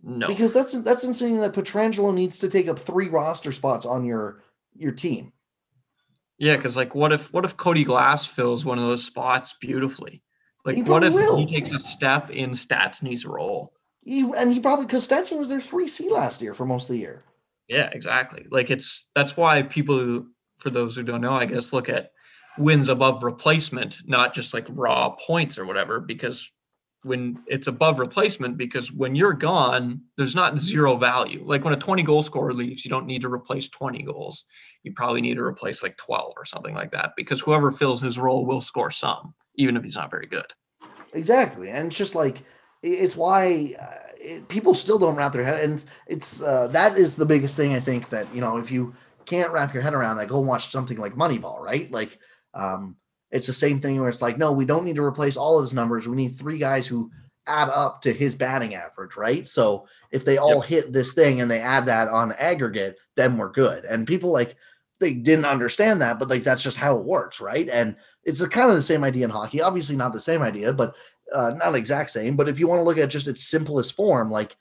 No, 0.04 0.28
because 0.28 0.54
that's 0.54 0.74
that's 0.82 1.04
insane 1.04 1.40
that 1.42 1.54
Pietrangelo 1.54 2.14
needs 2.14 2.40
to 2.40 2.50
take 2.50 2.68
up 2.68 2.80
three 2.80 3.08
roster 3.08 3.52
spots 3.52 3.86
on 3.86 4.04
your 4.04 4.42
your 4.74 4.92
team. 4.92 5.32
Yeah, 6.38 6.56
because 6.56 6.76
like, 6.76 6.96
what 6.96 7.12
if 7.12 7.32
what 7.32 7.46
if 7.46 7.56
Cody 7.56 7.84
Glass 7.84 8.26
fills 8.26 8.66
one 8.66 8.80
of 8.80 8.86
those 8.86 9.06
spots 9.06 9.54
beautifully? 9.62 10.24
Like, 10.66 10.88
what 10.88 11.04
if 11.04 11.14
will. 11.14 11.38
he 11.38 11.46
takes 11.46 11.70
a 11.70 11.80
step 11.80 12.32
in 12.32 12.52
Stastny's 12.52 13.26
role? 13.26 13.74
He, 14.04 14.22
and 14.36 14.52
he 14.52 14.60
probably 14.60 14.86
because 14.86 15.08
Stastny 15.08 15.38
was 15.38 15.50
their 15.50 15.62
free 15.62 15.88
C 15.88 16.10
last 16.10 16.42
year 16.42 16.56
for 16.56 16.66
most 16.66 16.90
of 16.90 16.94
the 16.94 17.00
year. 17.00 17.20
Yeah, 17.68 17.90
exactly. 17.92 18.48
Like 18.50 18.72
it's 18.72 19.08
that's 19.16 19.38
why 19.38 19.62
people, 19.62 20.00
who, 20.00 20.28
for 20.58 20.72
those 20.72 20.96
who 20.96 21.04
don't 21.04 21.22
know, 21.22 21.34
I 21.34 21.46
guess 21.46 21.74
look 21.74 21.90
at 21.90 22.12
wins 22.58 22.90
above 22.90 23.24
replacement, 23.24 24.00
not 24.06 24.34
just 24.34 24.54
like 24.54 24.66
raw 24.70 25.10
points 25.12 25.58
or 25.60 25.66
whatever, 25.66 26.00
because 26.00 26.50
when 27.04 27.40
it's 27.48 27.68
above 27.68 28.00
replacement 28.00 28.58
because 28.58 28.92
when 28.92 29.16
you're 29.16 29.34
gone, 29.34 30.02
there's 30.18 30.36
not 30.36 30.60
zero 30.60 30.98
value. 30.98 31.42
Like 31.44 31.64
when 31.64 31.74
a 31.74 31.78
20 31.78 32.04
goal 32.04 32.22
scorer 32.22 32.54
leaves, 32.54 32.86
you 32.86 32.92
don't 32.92 33.08
need 33.08 33.22
to 33.24 33.32
replace 33.32 33.68
20 33.70 34.04
goals. 34.04 34.46
You 34.84 34.94
probably 34.94 35.22
need 35.22 35.36
to 35.36 35.44
replace 35.44 35.82
like 35.82 35.98
12 35.98 36.34
or 36.38 36.46
something 36.46 36.76
like 36.76 36.92
that 36.92 37.14
because 37.18 37.42
whoever 37.42 37.72
fills 37.72 38.02
his 38.02 38.18
role 38.18 38.46
will 38.46 38.62
score 38.62 38.92
some, 38.92 39.34
even 39.56 39.76
if 39.76 39.84
he's 39.84 39.96
not 39.96 40.12
very 40.12 40.28
good. 40.28 40.46
Exactly. 41.14 41.70
And 41.70 41.88
it's 41.88 41.98
just 41.98 42.16
like, 42.16 42.44
it's 42.84 43.16
why 43.16 43.76
uh, 43.80 44.12
it, 44.20 44.48
people 44.48 44.74
still 44.74 45.00
don't 45.00 45.16
wrap 45.16 45.34
their 45.34 45.44
head. 45.44 45.64
And 45.64 45.84
it's, 46.08 46.42
uh, 46.42 46.68
that 46.68 46.98
is 46.98 47.16
the 47.16 47.26
biggest 47.26 47.56
thing 47.56 47.74
I 47.74 47.80
think 47.80 48.10
that, 48.10 48.28
you 48.34 48.42
know, 48.42 48.58
if 48.58 48.72
you 48.72 48.94
can't 49.26 49.52
wrap 49.52 49.74
your 49.74 49.84
head 49.84 49.94
around 49.94 50.18
that, 50.18 50.28
go 50.28 50.40
watch 50.40 50.72
something 50.72 50.98
like 50.98 51.14
Moneyball, 51.14 51.60
right? 51.60 51.92
Like, 51.92 52.20
um, 52.54 52.96
it's 53.32 53.48
the 53.48 53.54
same 53.54 53.80
thing 53.80 54.00
where 54.00 54.10
it's 54.10 54.22
like, 54.22 54.38
no, 54.38 54.52
we 54.52 54.66
don't 54.66 54.86
need 54.86 54.96
to 54.96 55.04
replace 55.04 55.38
all 55.38 55.58
of 55.58 55.64
his 55.64 55.74
numbers. 55.74 56.08
We 56.08 56.18
need 56.18 56.38
three 56.38 56.58
guys 56.58 56.88
who 56.88 57.12
add 57.48 57.70
up 57.70 58.02
to 58.02 58.14
his 58.14 58.36
batting 58.36 58.76
average, 58.76 59.16
right? 59.16 59.48
So 59.48 59.88
if 60.12 60.26
they 60.26 60.38
all 60.38 60.58
yep. 60.58 60.66
hit 60.66 60.94
this 60.94 61.14
thing 61.14 61.42
and 61.42 61.50
they 61.50 61.60
add 61.60 61.86
that 61.88 62.08
on 62.08 62.34
aggregate, 62.34 62.98
then 63.16 63.38
we're 63.38 63.52
good. 63.52 63.86
And 63.86 64.08
people 64.08 64.32
like 64.32 64.56
they 65.00 65.14
didn't 65.14 65.46
understand 65.46 66.02
that, 66.02 66.20
but 66.20 66.30
like 66.30 66.44
that's 66.44 66.64
just 66.64 66.78
how 66.78 66.98
it 66.98 67.04
works, 67.04 67.42
right? 67.42 67.68
And 67.70 67.96
it's 68.24 68.42
a, 68.42 68.50
kind 68.50 68.70
of 68.70 68.76
the 68.76 68.84
same 68.84 69.04
idea 69.04 69.26
in 69.26 69.32
hockey. 69.32 69.62
Obviously, 69.62 69.96
not 69.96 70.14
the 70.14 70.20
same 70.20 70.42
idea, 70.42 70.72
but 70.72 70.96
uh, 71.34 71.52
not 71.56 71.76
exact 71.76 72.12
same. 72.12 72.36
But 72.36 72.50
if 72.50 72.60
you 72.60 72.68
want 72.68 72.80
to 72.80 72.84
look 72.84 72.98
at 72.98 73.10
just 73.10 73.28
its 73.28 73.48
simplest 73.48 73.94
form, 73.96 74.30
like 74.30 74.56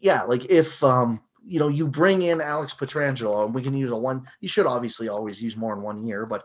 yeah, 0.00 0.22
like 0.22 0.50
if 0.50 0.82
um 0.82 1.20
you 1.46 1.58
know 1.58 1.68
you 1.68 1.86
bring 1.86 2.22
in 2.22 2.40
Alex 2.40 2.74
Pietrangelo, 2.74 3.44
and 3.44 3.54
we 3.54 3.62
can 3.62 3.74
use 3.74 3.90
a 3.90 3.96
one. 3.96 4.26
You 4.40 4.48
should 4.48 4.66
obviously 4.66 5.08
always 5.08 5.42
use 5.42 5.56
more 5.56 5.74
in 5.74 5.82
one 5.82 6.06
year, 6.06 6.24
but 6.24 6.44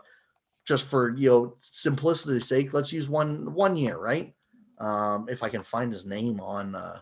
just 0.70 0.86
for 0.86 1.16
you 1.16 1.28
know 1.28 1.56
simplicity's 1.58 2.46
sake, 2.46 2.72
let's 2.72 2.92
use 2.92 3.08
one 3.08 3.52
one 3.52 3.74
year, 3.74 3.98
right? 3.98 4.32
Um, 4.78 5.26
if 5.28 5.42
I 5.42 5.48
can 5.48 5.64
find 5.64 5.92
his 5.92 6.06
name 6.06 6.40
on. 6.40 6.76
Uh, 6.76 7.00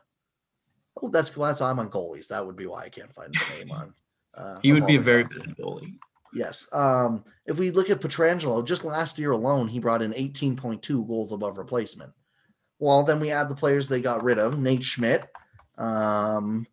oh, 1.02 1.10
that's 1.10 1.28
that's 1.28 1.60
I'm 1.60 1.78
on 1.78 1.90
goalies. 1.90 2.28
That 2.28 2.44
would 2.44 2.56
be 2.56 2.66
why 2.66 2.84
I 2.84 2.88
can't 2.88 3.14
find 3.14 3.34
his 3.36 3.48
name 3.58 3.70
on. 3.70 3.92
Uh, 4.34 4.58
he 4.62 4.72
would 4.72 4.86
be 4.86 4.96
a 4.96 5.00
very 5.00 5.24
good 5.24 5.54
goalie. 5.58 5.98
Yes. 6.32 6.66
Um, 6.72 7.24
if 7.44 7.58
we 7.58 7.70
look 7.70 7.90
at 7.90 8.00
Pietrangelo, 8.00 8.64
just 8.64 8.84
last 8.84 9.18
year 9.18 9.32
alone, 9.32 9.68
he 9.68 9.80
brought 9.80 10.00
in 10.00 10.12
18.2 10.12 11.06
goals 11.06 11.32
above 11.32 11.58
replacement. 11.58 12.12
Well, 12.78 13.02
then 13.02 13.20
we 13.20 13.30
add 13.30 13.50
the 13.50 13.54
players 13.54 13.86
they 13.86 14.00
got 14.00 14.22
rid 14.22 14.38
of. 14.38 14.58
Nate 14.58 14.84
Schmidt, 14.84 15.26
um, 15.76 16.66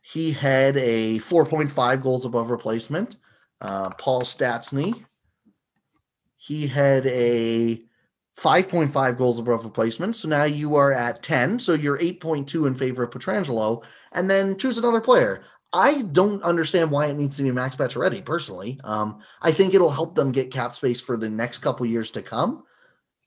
he 0.00 0.32
had 0.32 0.78
a 0.78 1.18
4.5 1.18 2.02
goals 2.02 2.24
above 2.24 2.50
replacement. 2.50 3.16
Uh, 3.60 3.90
Paul 3.90 4.22
Stastny, 4.22 5.04
he 6.44 6.66
had 6.66 7.06
a 7.06 7.80
5.5 8.36 9.16
goals 9.16 9.38
above 9.38 9.64
replacement. 9.64 10.16
So 10.16 10.26
now 10.26 10.42
you 10.42 10.74
are 10.74 10.92
at 10.92 11.22
10. 11.22 11.60
So 11.60 11.74
you're 11.74 11.98
8.2 11.98 12.66
in 12.66 12.74
favor 12.74 13.04
of 13.04 13.10
Pietrangelo. 13.10 13.84
And 14.10 14.28
then 14.28 14.58
choose 14.58 14.76
another 14.76 15.00
player. 15.00 15.44
I 15.72 16.02
don't 16.02 16.42
understand 16.42 16.90
why 16.90 17.06
it 17.06 17.16
needs 17.16 17.36
to 17.36 17.44
be 17.44 17.52
Max 17.52 17.76
Pacioretty 17.76 18.24
personally. 18.24 18.80
Um, 18.82 19.20
I 19.40 19.52
think 19.52 19.72
it'll 19.72 19.88
help 19.88 20.16
them 20.16 20.32
get 20.32 20.52
cap 20.52 20.74
space 20.74 21.00
for 21.00 21.16
the 21.16 21.30
next 21.30 21.58
couple 21.58 21.86
years 21.86 22.10
to 22.10 22.22
come. 22.22 22.64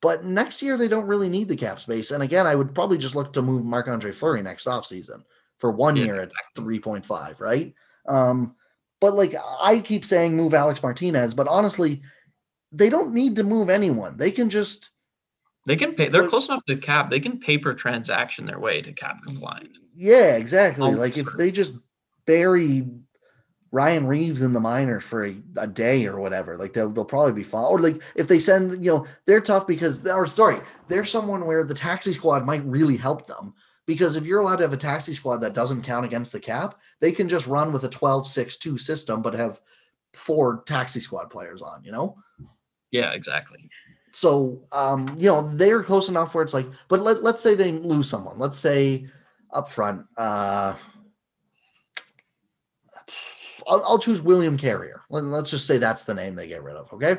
But 0.01 0.25
next 0.25 0.61
year 0.61 0.75
they 0.75 0.89
don't 0.89 1.07
really 1.07 1.29
need 1.29 1.47
the 1.47 1.55
cap 1.55 1.79
space. 1.79 2.11
And 2.11 2.21
again, 2.21 2.45
I 2.45 2.53
would 2.53 2.75
probably 2.75 2.97
just 2.97 3.15
look 3.15 3.31
to 3.33 3.41
move 3.41 3.63
Marc 3.63 3.87
Andre 3.87 4.11
Fleury 4.11 4.41
next 4.41 4.65
offseason 4.65 5.23
for 5.57 5.71
one 5.71 5.95
yeah, 5.95 6.03
year 6.03 6.21
at 6.21 6.31
3.5, 6.57 7.39
right? 7.39 7.73
Um, 8.09 8.55
but 8.99 9.13
like 9.13 9.35
I 9.61 9.79
keep 9.79 10.03
saying 10.03 10.35
move 10.35 10.53
Alec 10.53 10.83
Martinez, 10.83 11.33
but 11.33 11.47
honestly, 11.47 12.01
they 12.75 12.89
don't 12.89 13.13
need 13.13 13.35
to 13.37 13.43
move 13.43 13.69
anyone. 13.69 14.17
They 14.17 14.31
can 14.31 14.49
just 14.49 14.91
they 15.65 15.75
can 15.75 15.93
pay. 15.93 16.09
They're 16.09 16.21
like, 16.21 16.29
close 16.29 16.47
enough 16.47 16.65
to 16.65 16.75
cap. 16.77 17.09
They 17.09 17.19
can 17.19 17.39
paper 17.39 17.73
transaction 17.73 18.45
their 18.45 18.59
way 18.59 18.81
to 18.81 18.93
cap 18.93 19.17
compliant. 19.25 19.77
Yeah, 19.95 20.35
exactly. 20.35 20.87
Oh, 20.87 20.91
like 20.91 21.17
if 21.17 21.27
they 21.37 21.51
just 21.51 21.73
bury 22.25 22.85
Ryan 23.71 24.05
Reaves 24.07 24.41
in 24.41 24.53
the 24.53 24.59
minor 24.59 24.99
for 24.99 25.25
a, 25.25 25.35
a, 25.57 25.67
day 25.67 26.05
or 26.05 26.19
whatever, 26.19 26.57
like 26.57 26.73
they'll 26.73 26.89
they'll 26.89 27.05
probably 27.05 27.33
be 27.33 27.43
fine. 27.43 27.63
Or 27.63 27.79
like 27.79 28.01
if 28.15 28.27
they 28.27 28.39
send, 28.39 28.83
you 28.83 28.91
know, 28.91 29.07
they're 29.25 29.41
tough 29.41 29.65
because 29.65 30.05
or 30.07 30.27
sorry, 30.27 30.59
they're 30.87 31.05
someone 31.05 31.45
where 31.45 31.63
the 31.63 31.73
taxi 31.73 32.13
squad 32.13 32.45
might 32.45 32.65
really 32.65 32.97
help 32.97 33.25
them. 33.25 33.53
Because 33.87 34.15
if 34.15 34.25
you're 34.25 34.41
allowed 34.41 34.57
to 34.57 34.63
have 34.63 34.73
a 34.73 34.77
taxi 34.77 35.13
squad 35.13 35.37
that 35.37 35.53
doesn't 35.53 35.83
count 35.83 36.05
against 36.05 36.31
the 36.31 36.39
cap, 36.39 36.79
they 37.01 37.11
can 37.11 37.29
just 37.29 37.45
run 37.45 37.71
with 37.71 37.83
a 37.83 37.89
12-6-2 37.89 38.79
system, 38.79 39.21
but 39.21 39.35
have 39.35 39.61
four 40.13 40.63
taxi 40.65 40.99
squad 40.99 41.29
players 41.29 41.61
on, 41.61 41.83
you 41.83 41.91
know? 41.91 42.17
Yeah, 42.91 43.11
exactly. 43.11 43.69
So 44.11 44.63
um, 44.71 45.15
you 45.19 45.29
know, 45.29 45.51
they're 45.55 45.83
close 45.83 46.09
enough 46.09 46.33
where 46.33 46.43
it's 46.43 46.53
like, 46.53 46.67
but 46.87 47.01
let, 47.01 47.23
let's 47.23 47.41
say 47.41 47.55
they 47.55 47.73
lose 47.73 48.09
someone. 48.09 48.37
Let's 48.39 48.57
say 48.57 49.07
up 49.51 49.71
front, 49.71 50.05
uh 50.17 50.75
I'll, 53.67 53.83
I'll 53.85 53.99
choose 53.99 54.21
William 54.21 54.57
Carrier. 54.57 55.01
Let's 55.09 55.49
just 55.51 55.67
say 55.67 55.77
that's 55.77 56.03
the 56.03 56.13
name 56.13 56.35
they 56.35 56.47
get 56.47 56.63
rid 56.63 56.75
of. 56.75 56.91
Okay. 56.93 57.17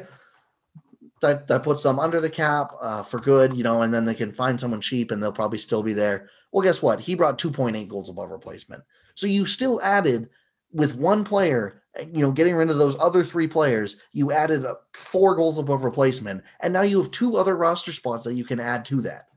That, 1.23 1.49
that 1.49 1.63
puts 1.63 1.83
them 1.83 1.99
under 1.99 2.21
the 2.21 2.31
cap 2.31 2.73
uh, 2.81 3.03
for 3.03 3.19
good, 3.19 3.55
you 3.55 3.65
know, 3.65 3.83
and 3.83 3.93
then 3.93 4.05
they 4.05 4.15
can 4.15 4.33
find 4.33 4.61
someone 4.61 4.81
cheap 4.81 5.11
and 5.11 5.23
they'll 5.23 5.33
probably 5.33 5.59
still 5.59 5.83
be 5.83 5.95
there. 5.95 6.29
Well, 6.53 6.63
guess 6.63 6.83
what? 6.83 7.01
He 7.01 7.15
brought 7.15 7.39
2.8 7.39 7.89
goals 7.89 8.11
above 8.11 8.31
replacement. 8.31 8.83
So 9.15 9.27
you 9.27 9.47
still 9.47 9.81
added 9.83 10.29
with 10.73 10.95
one 10.95 11.25
player, 11.25 11.83
you 12.13 12.23
know, 12.23 12.33
getting 12.33 12.55
rid 12.55 12.71
of 12.71 12.79
those 12.79 12.97
other 12.99 13.25
three 13.25 13.47
players, 13.47 13.97
you 14.13 14.33
added 14.33 14.67
four 14.93 15.35
goals 15.35 15.59
above 15.59 15.85
replacement. 15.85 16.43
And 16.61 16.73
now 16.73 16.83
you 16.83 17.01
have 17.01 17.11
two 17.11 17.37
other 17.37 17.57
roster 17.57 17.93
spots 17.93 18.25
that 18.25 18.35
you 18.35 18.45
can 18.45 18.61
add 18.61 18.85
to 18.87 19.01
that. 19.03 19.29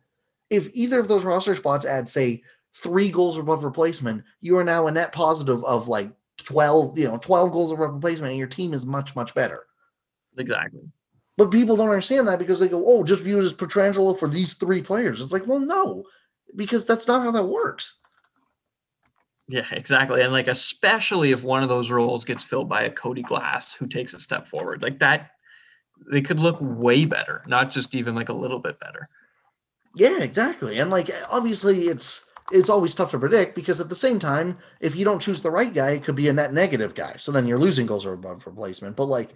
If 0.49 0.69
either 0.73 0.99
of 0.99 1.07
those 1.07 1.23
roster 1.23 1.55
spots 1.55 1.85
add, 1.85 2.07
say, 2.07 2.43
three 2.73 3.09
goals 3.09 3.37
above 3.37 3.63
replacement, 3.63 4.23
you 4.41 4.57
are 4.57 4.63
now 4.63 4.87
a 4.87 4.91
net 4.91 5.11
positive 5.11 5.63
of 5.63 5.87
like 5.87 6.11
12, 6.37 6.97
you 6.97 7.07
know, 7.07 7.17
12 7.17 7.51
goals 7.51 7.71
above 7.71 7.93
replacement, 7.93 8.31
and 8.31 8.39
your 8.39 8.47
team 8.47 8.73
is 8.73 8.85
much, 8.85 9.15
much 9.15 9.33
better. 9.33 9.65
Exactly. 10.37 10.83
But 11.37 11.51
people 11.51 11.75
don't 11.75 11.89
understand 11.89 12.27
that 12.27 12.39
because 12.39 12.59
they 12.59 12.67
go, 12.67 12.83
oh, 12.85 13.03
just 13.03 13.23
view 13.23 13.39
it 13.39 13.43
as 13.43 13.53
Pietrangelo 13.53 14.17
for 14.17 14.27
these 14.27 14.55
three 14.55 14.81
players. 14.81 15.21
It's 15.21 15.31
like, 15.31 15.47
well, 15.47 15.59
no, 15.59 16.03
because 16.55 16.85
that's 16.85 17.07
not 17.07 17.21
how 17.21 17.31
that 17.31 17.45
works. 17.45 17.95
Yeah, 19.49 19.65
exactly. 19.71 20.21
And 20.21 20.31
like, 20.31 20.47
especially 20.47 21.31
if 21.31 21.43
one 21.43 21.63
of 21.63 21.69
those 21.69 21.89
roles 21.89 22.23
gets 22.23 22.43
filled 22.43 22.69
by 22.69 22.83
a 22.83 22.91
Cody 22.91 23.23
Glass 23.23 23.73
who 23.73 23.87
takes 23.87 24.13
a 24.13 24.19
step 24.19 24.45
forward, 24.45 24.83
like 24.83 24.99
that, 24.99 25.31
they 26.11 26.21
could 26.21 26.39
look 26.39 26.57
way 26.61 27.05
better, 27.05 27.43
not 27.47 27.71
just 27.71 27.95
even 27.95 28.13
like 28.13 28.29
a 28.29 28.33
little 28.33 28.59
bit 28.59 28.79
better. 28.79 29.09
Yeah, 29.95 30.21
exactly. 30.21 30.77
And 30.77 30.91
like, 30.91 31.09
obviously, 31.31 31.87
it's 31.87 32.25
it's 32.51 32.69
always 32.69 32.93
tough 32.93 33.09
to 33.11 33.19
predict 33.19 33.55
because 33.55 33.81
at 33.81 33.89
the 33.89 33.95
same 33.95 34.19
time, 34.19 34.59
if 34.81 34.95
you 34.95 35.03
don't 35.03 35.21
choose 35.21 35.41
the 35.41 35.51
right 35.51 35.73
guy, 35.73 35.91
it 35.91 36.03
could 36.03 36.15
be 36.15 36.27
a 36.27 36.33
net 36.33 36.53
negative 36.53 36.93
guy. 36.93 37.15
So 37.17 37.31
then 37.31 37.47
you're 37.47 37.57
losing 37.57 37.87
goals 37.87 38.05
above 38.05 38.45
replacement. 38.45 38.95
But 38.95 39.05
like 39.05 39.33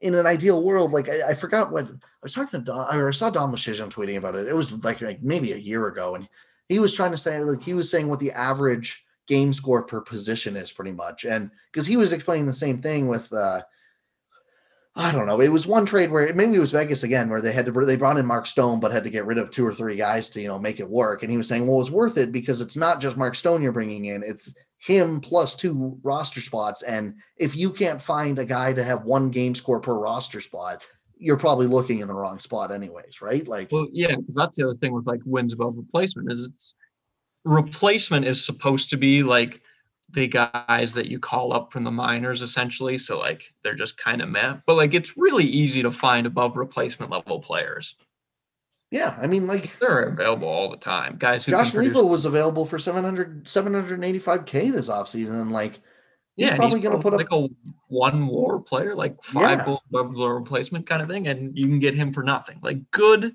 in 0.00 0.14
an 0.14 0.26
ideal 0.26 0.62
world, 0.62 0.92
like 0.92 1.08
I, 1.08 1.30
I 1.30 1.34
forgot 1.34 1.72
what 1.72 1.86
I 1.86 2.22
was 2.22 2.34
talking 2.34 2.60
to 2.60 2.64
Don, 2.64 2.96
or 2.96 3.08
I 3.08 3.10
saw 3.10 3.30
Don 3.30 3.50
Luszczyszyn 3.50 3.92
tweeting 3.92 4.16
about 4.16 4.36
it. 4.36 4.46
It 4.46 4.54
was 4.54 4.70
like, 4.84 5.00
like 5.00 5.24
maybe 5.24 5.52
a 5.52 5.56
year 5.56 5.88
ago, 5.88 6.14
and 6.14 6.28
he 6.68 6.78
was 6.78 6.94
trying 6.94 7.10
to 7.10 7.18
say 7.18 7.42
like 7.42 7.62
he 7.62 7.74
was 7.74 7.90
saying 7.90 8.06
what 8.06 8.20
the 8.20 8.30
average 8.30 9.04
game 9.30 9.54
score 9.54 9.84
per 9.84 10.00
position 10.00 10.56
is 10.56 10.72
pretty 10.72 10.92
much, 10.92 11.24
and 11.24 11.50
because 11.72 11.86
he 11.86 11.96
was 11.96 12.12
explaining 12.12 12.46
the 12.46 12.52
same 12.52 12.78
thing 12.78 13.08
with. 13.08 13.32
uh 13.32 13.62
I 14.96 15.12
don't 15.12 15.26
know. 15.26 15.40
It 15.40 15.52
was 15.52 15.68
one 15.68 15.86
trade 15.86 16.10
where 16.10 16.34
maybe 16.34 16.56
it 16.56 16.60
was 16.60 16.72
Vegas 16.72 17.04
again, 17.04 17.30
where 17.30 17.40
they 17.40 17.52
had 17.52 17.64
to 17.66 17.72
they 17.72 17.94
brought 17.94 18.18
in 18.18 18.26
Mark 18.26 18.44
Stone, 18.44 18.80
but 18.80 18.90
had 18.90 19.04
to 19.04 19.10
get 19.10 19.24
rid 19.24 19.38
of 19.38 19.48
two 19.48 19.64
or 19.64 19.72
three 19.72 19.94
guys 19.94 20.28
to 20.30 20.40
you 20.42 20.48
know 20.48 20.58
make 20.58 20.80
it 20.80 20.90
work. 20.90 21.22
And 21.22 21.30
he 21.30 21.38
was 21.38 21.46
saying, 21.46 21.64
well, 21.64 21.80
it's 21.80 21.92
worth 21.92 22.18
it 22.18 22.32
because 22.32 22.60
it's 22.60 22.76
not 22.76 23.00
just 23.00 23.16
Mark 23.16 23.36
Stone 23.36 23.62
you're 23.62 23.70
bringing 23.70 24.06
in; 24.06 24.24
it's 24.24 24.52
him 24.78 25.20
plus 25.20 25.54
two 25.54 25.96
roster 26.02 26.40
spots. 26.40 26.82
And 26.82 27.14
if 27.36 27.54
you 27.54 27.70
can't 27.70 28.02
find 28.02 28.40
a 28.40 28.44
guy 28.44 28.72
to 28.72 28.82
have 28.82 29.04
one 29.04 29.30
game 29.30 29.54
score 29.54 29.78
per 29.78 29.94
roster 29.94 30.40
spot, 30.40 30.82
you're 31.16 31.36
probably 31.36 31.68
looking 31.68 32.00
in 32.00 32.08
the 32.08 32.14
wrong 32.14 32.40
spot, 32.40 32.72
anyways, 32.72 33.22
right? 33.22 33.46
Like, 33.46 33.70
well, 33.70 33.86
yeah, 33.92 34.16
because 34.16 34.34
that's 34.34 34.56
the 34.56 34.64
other 34.64 34.74
thing 34.76 34.92
with 34.92 35.06
like 35.06 35.20
wins 35.24 35.52
above 35.52 35.76
replacement 35.76 36.32
is 36.32 36.48
it's 36.52 36.74
replacement 37.44 38.26
is 38.26 38.44
supposed 38.44 38.90
to 38.90 38.96
be 38.96 39.22
like 39.22 39.60
the 40.12 40.26
guys 40.26 40.94
that 40.94 41.06
you 41.06 41.18
call 41.18 41.52
up 41.52 41.72
from 41.72 41.84
the 41.84 41.90
minors 41.90 42.42
essentially. 42.42 42.98
So 42.98 43.18
like 43.18 43.52
they're 43.62 43.74
just 43.74 43.96
kind 43.96 44.22
of 44.22 44.28
meh. 44.28 44.56
But 44.66 44.76
like 44.76 44.94
it's 44.94 45.16
really 45.16 45.44
easy 45.44 45.82
to 45.82 45.90
find 45.90 46.26
above 46.26 46.56
replacement 46.56 47.10
level 47.10 47.40
players. 47.40 47.96
Yeah, 48.90 49.16
I 49.20 49.28
mean 49.28 49.46
like 49.46 49.78
they're 49.78 50.04
available 50.04 50.48
all 50.48 50.70
the 50.70 50.76
time. 50.76 51.16
Guys 51.18 51.44
who 51.44 51.52
Josh 51.52 51.72
Leivo 51.72 52.08
was 52.08 52.24
available 52.24 52.66
for 52.66 52.78
700 52.78 53.44
785k 53.44 54.72
this 54.72 54.88
offseason 54.88 55.40
and 55.40 55.52
like 55.52 55.74
he's 56.34 56.48
yeah, 56.48 56.56
probably 56.56 56.80
going 56.80 56.96
to 56.96 57.02
put 57.02 57.12
like 57.12 57.26
up 57.26 57.32
like 57.32 57.50
a 57.50 57.54
one 57.88 58.26
war 58.26 58.60
player 58.60 58.94
like 58.94 59.22
five 59.22 59.58
yeah. 59.66 59.76
the 59.92 60.04
replacement 60.28 60.86
kind 60.86 61.02
of 61.02 61.08
thing 61.08 61.28
and 61.28 61.56
you 61.56 61.68
can 61.68 61.78
get 61.78 61.94
him 61.94 62.12
for 62.12 62.24
nothing. 62.24 62.58
Like 62.62 62.90
good 62.90 63.34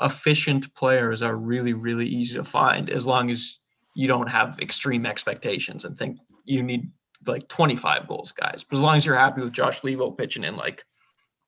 efficient 0.00 0.72
players 0.74 1.22
are 1.22 1.36
really 1.36 1.72
really 1.72 2.06
easy 2.06 2.34
to 2.34 2.44
find 2.44 2.90
as 2.90 3.06
long 3.06 3.30
as 3.30 3.58
you 3.94 4.06
don't 4.06 4.28
have 4.28 4.58
extreme 4.60 5.04
expectations 5.04 5.84
and 5.84 5.98
think 5.98 6.18
you 6.44 6.62
need 6.62 6.90
like 7.26 7.48
25 7.48 8.08
goals, 8.08 8.32
guys. 8.32 8.64
But 8.64 8.76
as 8.76 8.82
long 8.82 8.96
as 8.96 9.04
you're 9.04 9.16
happy 9.16 9.42
with 9.42 9.52
Josh 9.52 9.80
Leivo 9.80 10.16
pitching 10.16 10.44
in 10.44 10.56
like 10.56 10.84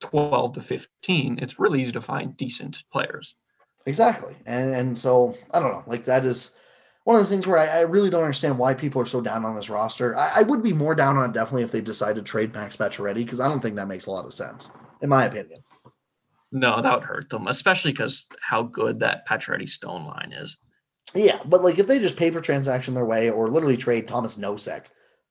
12 0.01 0.55
to 0.55 0.61
15, 0.61 1.39
it's 1.41 1.59
really 1.59 1.81
easy 1.81 1.93
to 1.93 2.01
find 2.01 2.37
decent 2.37 2.83
players. 2.93 3.35
Exactly. 3.87 4.37
And 4.47 4.74
and 4.74 4.99
so 4.99 5.37
I 5.53 5.61
don't 5.61 5.73
know, 5.73 5.85
like 5.87 6.05
that 6.05 6.24
is 6.24 6.53
one 7.05 7.16
of 7.16 7.23
the 7.23 7.29
things 7.29 7.47
where 7.47 7.59
I, 7.59 7.79
I 7.79 7.81
really 7.81 8.11
don't 8.11 8.23
understand 8.23 8.59
why 8.59 8.74
people 8.74 9.03
are 9.03 9.07
so 9.07 9.20
down 9.20 9.45
on 9.45 9.57
this 9.57 9.69
roster. 9.69 10.16
I, 10.16 10.41
I, 10.41 10.43
would 10.43 10.62
be 10.62 10.73
more 10.73 10.95
down 10.95 11.16
on 11.16 11.31
it 11.31 11.33
definitely 11.33 11.65
if 11.65 11.73
they 11.73 11.81
decided 11.81 12.15
to 12.15 12.23
trade 12.23 12.55
Max 12.55 12.77
Pacioretty 12.77 13.15
because 13.16 13.41
I 13.41 13.49
don't 13.49 13.61
think 13.61 13.74
that 13.74 13.89
makes 13.89 14.07
a 14.07 14.12
lot 14.12 14.24
of 14.24 14.33
sense, 14.33 14.70
in 15.01 15.09
my 15.09 15.24
opinion. 15.24 15.57
No, 16.53 16.83
that 16.83 16.95
would 16.95 17.05
hurt 17.05 17.31
them, 17.31 17.47
especially 17.47 17.93
because 17.93 18.27
how 18.41 18.62
good 18.62 19.01
that 19.01 19.27
Pacioretty 19.27 19.69
Stone 19.69 20.05
line 20.05 20.33
is. 20.33 20.59
Yeah, 21.15 21.39
but 21.45 21.62
like 21.62 21.79
if 21.79 21.87
they 21.87 21.99
just 21.99 22.16
paper 22.16 22.41
transaction 22.41 22.95
their 22.95 23.07
way 23.07 23.31
or 23.31 23.49
literally 23.49 23.77
trade 23.77 24.07
Tomas 24.07 24.37
Nosek 24.37 24.85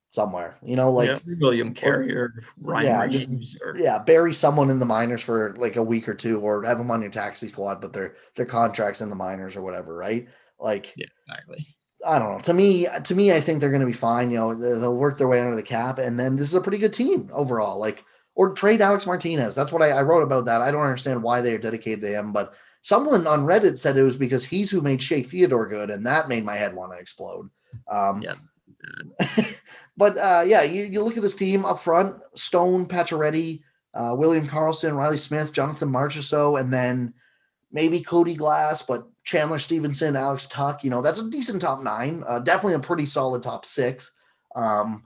somewhere, 0.10 0.58
you 0.64 0.76
know, 0.76 0.92
like 0.92 1.10
yeah, 1.10 1.20
William 1.40 1.74
Carrier, 1.74 2.44
Ryan 2.60 2.86
yeah, 2.86 3.08
just, 3.08 3.58
or, 3.64 3.76
yeah, 3.78 4.00
bury 4.00 4.34
someone 4.34 4.70
in 4.70 4.80
the 4.80 4.86
minors 4.86 5.22
for 5.22 5.56
like 5.58 5.76
a 5.76 5.84
week 5.84 6.10
or 6.10 6.14
two, 6.14 6.40
or 6.40 6.64
have 6.64 6.78
them 6.78 6.92
on 6.92 7.02
your 7.02 7.12
taxi 7.12 7.48
squad, 7.48 7.82
but 7.82 7.94
their 7.94 8.16
their 8.36 8.46
contracts 8.46 9.02
in 9.02 9.10
the 9.10 9.16
minors 9.16 9.56
or 9.56 9.62
whatever, 9.62 9.96
right? 9.96 10.28
Like, 10.60 10.94
yeah, 10.98 11.08
exactly. 11.28 11.76
I 12.06 12.18
don't 12.18 12.32
know. 12.32 12.42
To 12.42 12.54
me, 12.54 12.88
to 13.04 13.16
me, 13.16 13.32
I 13.32 13.40
think 13.40 13.60
they're 13.60 13.70
going 13.70 13.82
to 13.82 13.88
be 13.88 13.94
fine. 13.94 14.32
You 14.32 14.38
know, 14.38 14.80
they'll 14.80 14.96
work 14.96 15.18
their 15.18 15.28
way 15.28 15.40
under 15.40 15.56
the 15.56 15.64
cap, 15.64 16.00
and 16.00 16.20
then 16.20 16.36
this 16.36 16.48
is 16.48 16.56
a 16.56 16.62
pretty 16.62 16.80
good 16.80 16.94
team 16.94 17.30
overall. 17.32 17.80
Like 17.80 18.04
or 18.36 18.54
trade 18.54 18.82
Alec 18.82 19.06
Martinez. 19.06 19.56
That's 19.56 19.72
what 19.72 19.82
I, 19.82 19.90
I 19.90 20.02
wrote 20.02 20.24
about 20.24 20.46
that. 20.46 20.62
I 20.62 20.72
don't 20.72 20.82
understand 20.82 21.22
why 21.22 21.42
they 21.42 21.54
are 21.54 21.60
dedicated 21.60 22.02
to 22.02 22.08
him, 22.10 22.34
but 22.34 22.54
someone 22.82 23.28
on 23.28 23.46
Reddit 23.46 23.78
said 23.78 23.98
it 23.98 24.04
was 24.04 24.16
because 24.16 24.46
he's 24.46 24.72
who 24.72 24.82
made 24.82 25.02
Shea 25.02 25.24
Theodore 25.24 25.68
good, 25.68 25.90
and 25.90 26.06
that 26.06 26.30
made 26.30 26.46
my 26.46 26.56
head 26.56 26.76
want 26.76 26.92
to 26.94 27.00
explode. 27.00 27.50
Um, 27.90 28.22
Yeah. 28.22 28.36
but 29.98 30.18
uh, 30.18 30.44
yeah, 30.46 30.64
you, 30.64 30.84
you 30.86 31.04
look 31.04 31.16
at 31.18 31.24
this 31.24 31.36
team 31.36 31.66
up 31.66 31.80
front: 31.80 32.16
Stone, 32.36 32.88
Pacioretty, 32.88 33.62
uh, 33.94 34.16
William 34.18 34.48
Karlsson, 34.48 34.96
Reilly 34.96 35.18
Smith, 35.18 35.52
Jonathan 35.52 35.90
Marchessault, 35.90 36.60
and 36.60 36.74
then 36.74 37.14
maybe 37.72 38.02
Cody 38.02 38.34
Glass, 38.34 38.82
but 38.82 39.08
Chandler 39.24 39.60
Stephenson, 39.60 40.16
Alex 40.16 40.46
Tuch. 40.48 40.84
You 40.84 40.90
know, 40.90 41.02
that's 41.02 41.20
a 41.20 41.30
decent 41.30 41.62
top 41.62 41.82
nine. 41.82 42.24
Uh, 42.28 42.40
definitely 42.40 42.74
a 42.74 42.80
pretty 42.80 43.06
solid 43.06 43.44
top 43.44 43.66
six. 43.66 44.12
Um, 44.56 45.04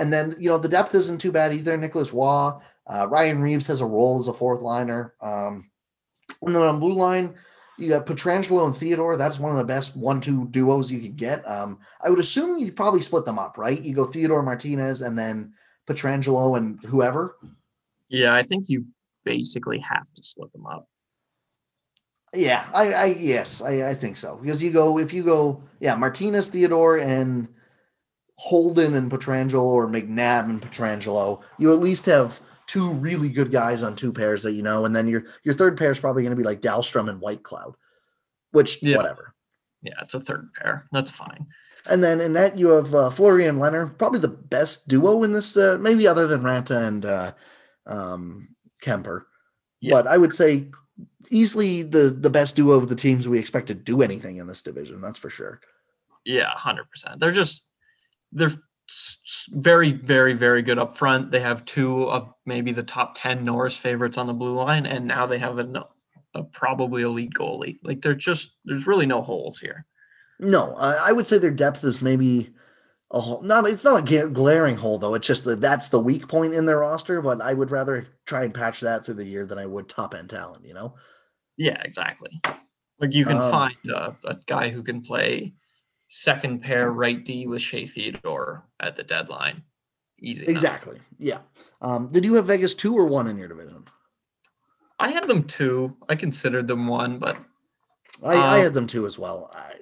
and 0.00 0.12
then 0.12 0.34
you 0.38 0.48
know 0.48 0.58
the 0.58 0.68
depth 0.68 0.94
isn't 0.94 1.20
too 1.20 1.30
bad 1.30 1.52
either. 1.52 1.76
Nicholas 1.76 2.12
Waugh, 2.12 2.60
uh, 2.86 3.06
Ryan 3.08 3.42
Reaves 3.42 3.66
has 3.66 3.80
a 3.80 3.86
role 3.86 4.18
as 4.18 4.28
a 4.28 4.34
fourth 4.34 4.62
liner. 4.62 5.14
Um, 5.20 5.70
and 6.42 6.54
then 6.54 6.62
on 6.62 6.80
blue 6.80 6.94
line, 6.94 7.34
you 7.78 7.90
got 7.90 8.06
Pietrangelo 8.06 8.66
and 8.66 8.76
Theodore. 8.76 9.16
That's 9.16 9.38
one 9.38 9.52
of 9.52 9.58
the 9.58 9.64
best 9.64 9.96
one-two 9.96 10.48
duos 10.48 10.90
you 10.90 11.00
could 11.00 11.16
get. 11.16 11.46
Um, 11.48 11.78
I 12.02 12.10
would 12.10 12.18
assume 12.18 12.58
you 12.58 12.72
probably 12.72 13.02
split 13.02 13.24
them 13.24 13.38
up, 13.38 13.58
right? 13.58 13.80
You 13.80 13.94
go 13.94 14.06
Theodore 14.06 14.42
Martinez 14.42 15.02
and 15.02 15.18
then 15.18 15.52
Pietrangelo 15.86 16.56
and 16.56 16.82
whoever. 16.84 17.36
Yeah, 18.08 18.34
I 18.34 18.42
think 18.42 18.68
you 18.68 18.86
basically 19.24 19.78
have 19.80 20.06
to 20.14 20.24
split 20.24 20.52
them 20.52 20.66
up. 20.66 20.88
Yeah, 22.32 22.64
I, 22.72 22.92
I 22.92 23.04
yes, 23.06 23.60
I, 23.60 23.90
I 23.90 23.94
think 23.94 24.16
so. 24.16 24.36
Because 24.36 24.62
you 24.62 24.70
go 24.70 24.98
if 24.98 25.12
you 25.12 25.22
go, 25.22 25.62
yeah, 25.80 25.94
Martinez, 25.94 26.48
Theodore, 26.48 26.98
and 26.98 27.48
Holden 28.40 28.94
and 28.94 29.12
Pietrangelo 29.12 29.62
or 29.62 29.86
McNabb 29.86 30.44
and 30.44 30.62
Pietrangelo, 30.62 31.42
you 31.58 31.74
at 31.74 31.80
least 31.80 32.06
have 32.06 32.40
two 32.66 32.90
really 32.94 33.28
good 33.28 33.52
guys 33.52 33.82
on 33.82 33.94
two 33.94 34.10
pairs 34.14 34.42
that 34.44 34.52
you 34.54 34.62
know, 34.62 34.86
and 34.86 34.96
then 34.96 35.06
your 35.06 35.24
your 35.42 35.54
third 35.54 35.76
pair 35.76 35.90
is 35.90 35.98
probably 35.98 36.22
going 36.22 36.30
to 36.30 36.36
be 36.42 36.42
like 36.42 36.62
Dalstrom 36.62 37.10
and 37.10 37.20
Whitecloud, 37.20 37.74
which 38.52 38.82
Yeah. 38.82 38.96
whatever. 38.96 39.34
Yeah, 39.82 39.92
it's 40.00 40.14
a 40.14 40.20
third 40.20 40.48
pair. 40.54 40.86
That's 40.90 41.10
fine. 41.10 41.46
And 41.84 42.02
then 42.02 42.18
in 42.22 42.32
that 42.32 42.56
you 42.56 42.68
have 42.68 42.94
uh, 42.94 43.10
Fleury 43.10 43.44
and 43.44 43.58
Leonard, 43.58 43.98
probably 43.98 44.20
the 44.20 44.28
best 44.28 44.88
duo 44.88 45.22
in 45.22 45.32
this, 45.34 45.56
uh, 45.58 45.76
maybe 45.78 46.06
other 46.06 46.26
than 46.26 46.40
Raanta 46.40 46.86
and 46.86 47.04
uh, 47.04 47.32
um, 47.86 48.48
Kuemper. 48.82 49.24
Yeah. 49.82 49.92
But 49.92 50.06
I 50.06 50.16
would 50.16 50.32
say 50.32 50.70
easily 51.30 51.82
the 51.82 52.08
the 52.08 52.30
best 52.30 52.56
duo 52.56 52.72
of 52.72 52.88
the 52.88 52.96
teams 52.96 53.28
we 53.28 53.38
expect 53.38 53.66
to 53.66 53.74
do 53.74 54.00
anything 54.00 54.38
in 54.38 54.46
this 54.46 54.62
division. 54.62 55.02
That's 55.02 55.18
for 55.18 55.28
sure. 55.28 55.60
Yeah, 56.24 56.48
hundred 56.50 56.88
percent. 56.90 57.20
They're 57.20 57.32
just 57.32 57.64
they're 58.32 58.52
very, 59.50 59.92
very, 59.92 60.32
very 60.32 60.62
good 60.62 60.78
up 60.78 60.96
front. 60.96 61.30
They 61.30 61.40
have 61.40 61.64
two 61.64 62.10
of 62.10 62.32
maybe 62.46 62.72
the 62.72 62.82
top 62.82 63.14
ten 63.16 63.44
Norris 63.44 63.76
favorites 63.76 64.18
on 64.18 64.26
the 64.26 64.32
blue 64.32 64.54
line, 64.54 64.86
and 64.86 65.06
now 65.06 65.26
they 65.26 65.38
have 65.38 65.58
a, 65.58 65.86
a 66.34 66.42
probably 66.44 67.02
elite 67.02 67.34
goalie. 67.34 67.78
Like 67.82 68.02
they're 68.02 68.14
just 68.14 68.50
there's 68.64 68.86
really 68.86 69.06
no 69.06 69.22
holes 69.22 69.58
here. 69.58 69.86
No, 70.38 70.74
I, 70.76 71.10
I 71.10 71.12
would 71.12 71.26
say 71.26 71.38
their 71.38 71.50
depth 71.50 71.84
is 71.84 72.02
maybe 72.02 72.50
a 73.12 73.20
hole. 73.20 73.42
Not 73.42 73.68
it's 73.68 73.84
not 73.84 74.10
a 74.10 74.28
glaring 74.28 74.76
hole 74.76 74.98
though. 74.98 75.14
It's 75.14 75.26
just 75.26 75.44
that 75.44 75.60
that's 75.60 75.88
the 75.88 76.00
weak 76.00 76.26
point 76.28 76.54
in 76.54 76.66
their 76.66 76.78
roster. 76.78 77.20
But 77.20 77.42
I 77.42 77.54
would 77.54 77.70
rather 77.70 78.06
try 78.26 78.44
and 78.44 78.54
patch 78.54 78.80
that 78.80 79.04
through 79.04 79.14
the 79.14 79.24
year 79.24 79.46
than 79.46 79.58
I 79.58 79.66
would 79.66 79.88
top 79.88 80.14
end 80.14 80.30
talent. 80.30 80.64
You 80.64 80.74
know. 80.74 80.94
Yeah, 81.56 81.80
exactly. 81.84 82.40
Like 82.98 83.14
you 83.14 83.24
can 83.24 83.36
Um, 83.36 83.50
find 83.50 83.90
a, 83.92 84.16
a 84.24 84.36
guy 84.46 84.70
who 84.70 84.82
can 84.82 85.02
play 85.02 85.54
second 86.10 86.60
pair 86.60 86.90
right 86.92 87.24
D 87.24 87.46
with 87.46 87.62
Shea 87.62 87.86
Theodore 87.86 88.66
at 88.80 88.96
the 88.96 89.02
deadline. 89.02 89.62
Easy. 90.20 90.44
enough. 90.44 90.56
Exactly. 90.56 91.00
Yeah. 91.18 91.38
Um, 91.80 92.10
did 92.12 92.24
you 92.24 92.34
have 92.34 92.46
Vegas 92.46 92.74
two 92.74 92.94
or 92.94 93.06
one 93.06 93.28
in 93.28 93.38
your 93.38 93.48
division? 93.48 93.84
I 94.98 95.10
had 95.10 95.26
them 95.28 95.44
two. 95.44 95.96
I 96.10 96.16
considered 96.16 96.68
them 96.68 96.86
one, 96.86 97.18
but 97.18 97.38
I, 98.22 98.34
I 98.34 98.58
had 98.58 98.74
them 98.74 98.86
two 98.86 99.06
as 99.06 99.18
well. 99.18 99.50
I, 99.54 99.76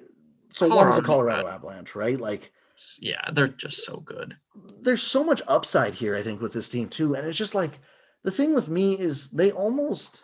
so 0.53 0.73
one's 0.73 0.95
the 0.95 1.01
Colorado. 1.01 1.47
Avalanche, 1.47 1.95
right? 1.95 2.17
Like 2.19 2.51
yeah, 2.99 3.29
they're 3.33 3.47
just 3.49 3.83
so 3.83 3.97
good. 3.97 4.37
there's 4.81 5.03
so 5.03 5.23
much 5.23 5.41
upside 5.47 5.93
here, 5.93 6.15
I 6.15 6.21
think, 6.21 6.41
with 6.41 6.53
this 6.53 6.69
team 6.69 6.87
too. 6.87 7.15
And 7.15 7.27
it's 7.27 7.37
just 7.37 7.55
like 7.55 7.79
the 8.23 8.31
thing 8.31 8.53
with 8.53 8.69
me 8.69 8.93
is 8.97 9.29
they 9.31 9.51
almost 9.51 10.23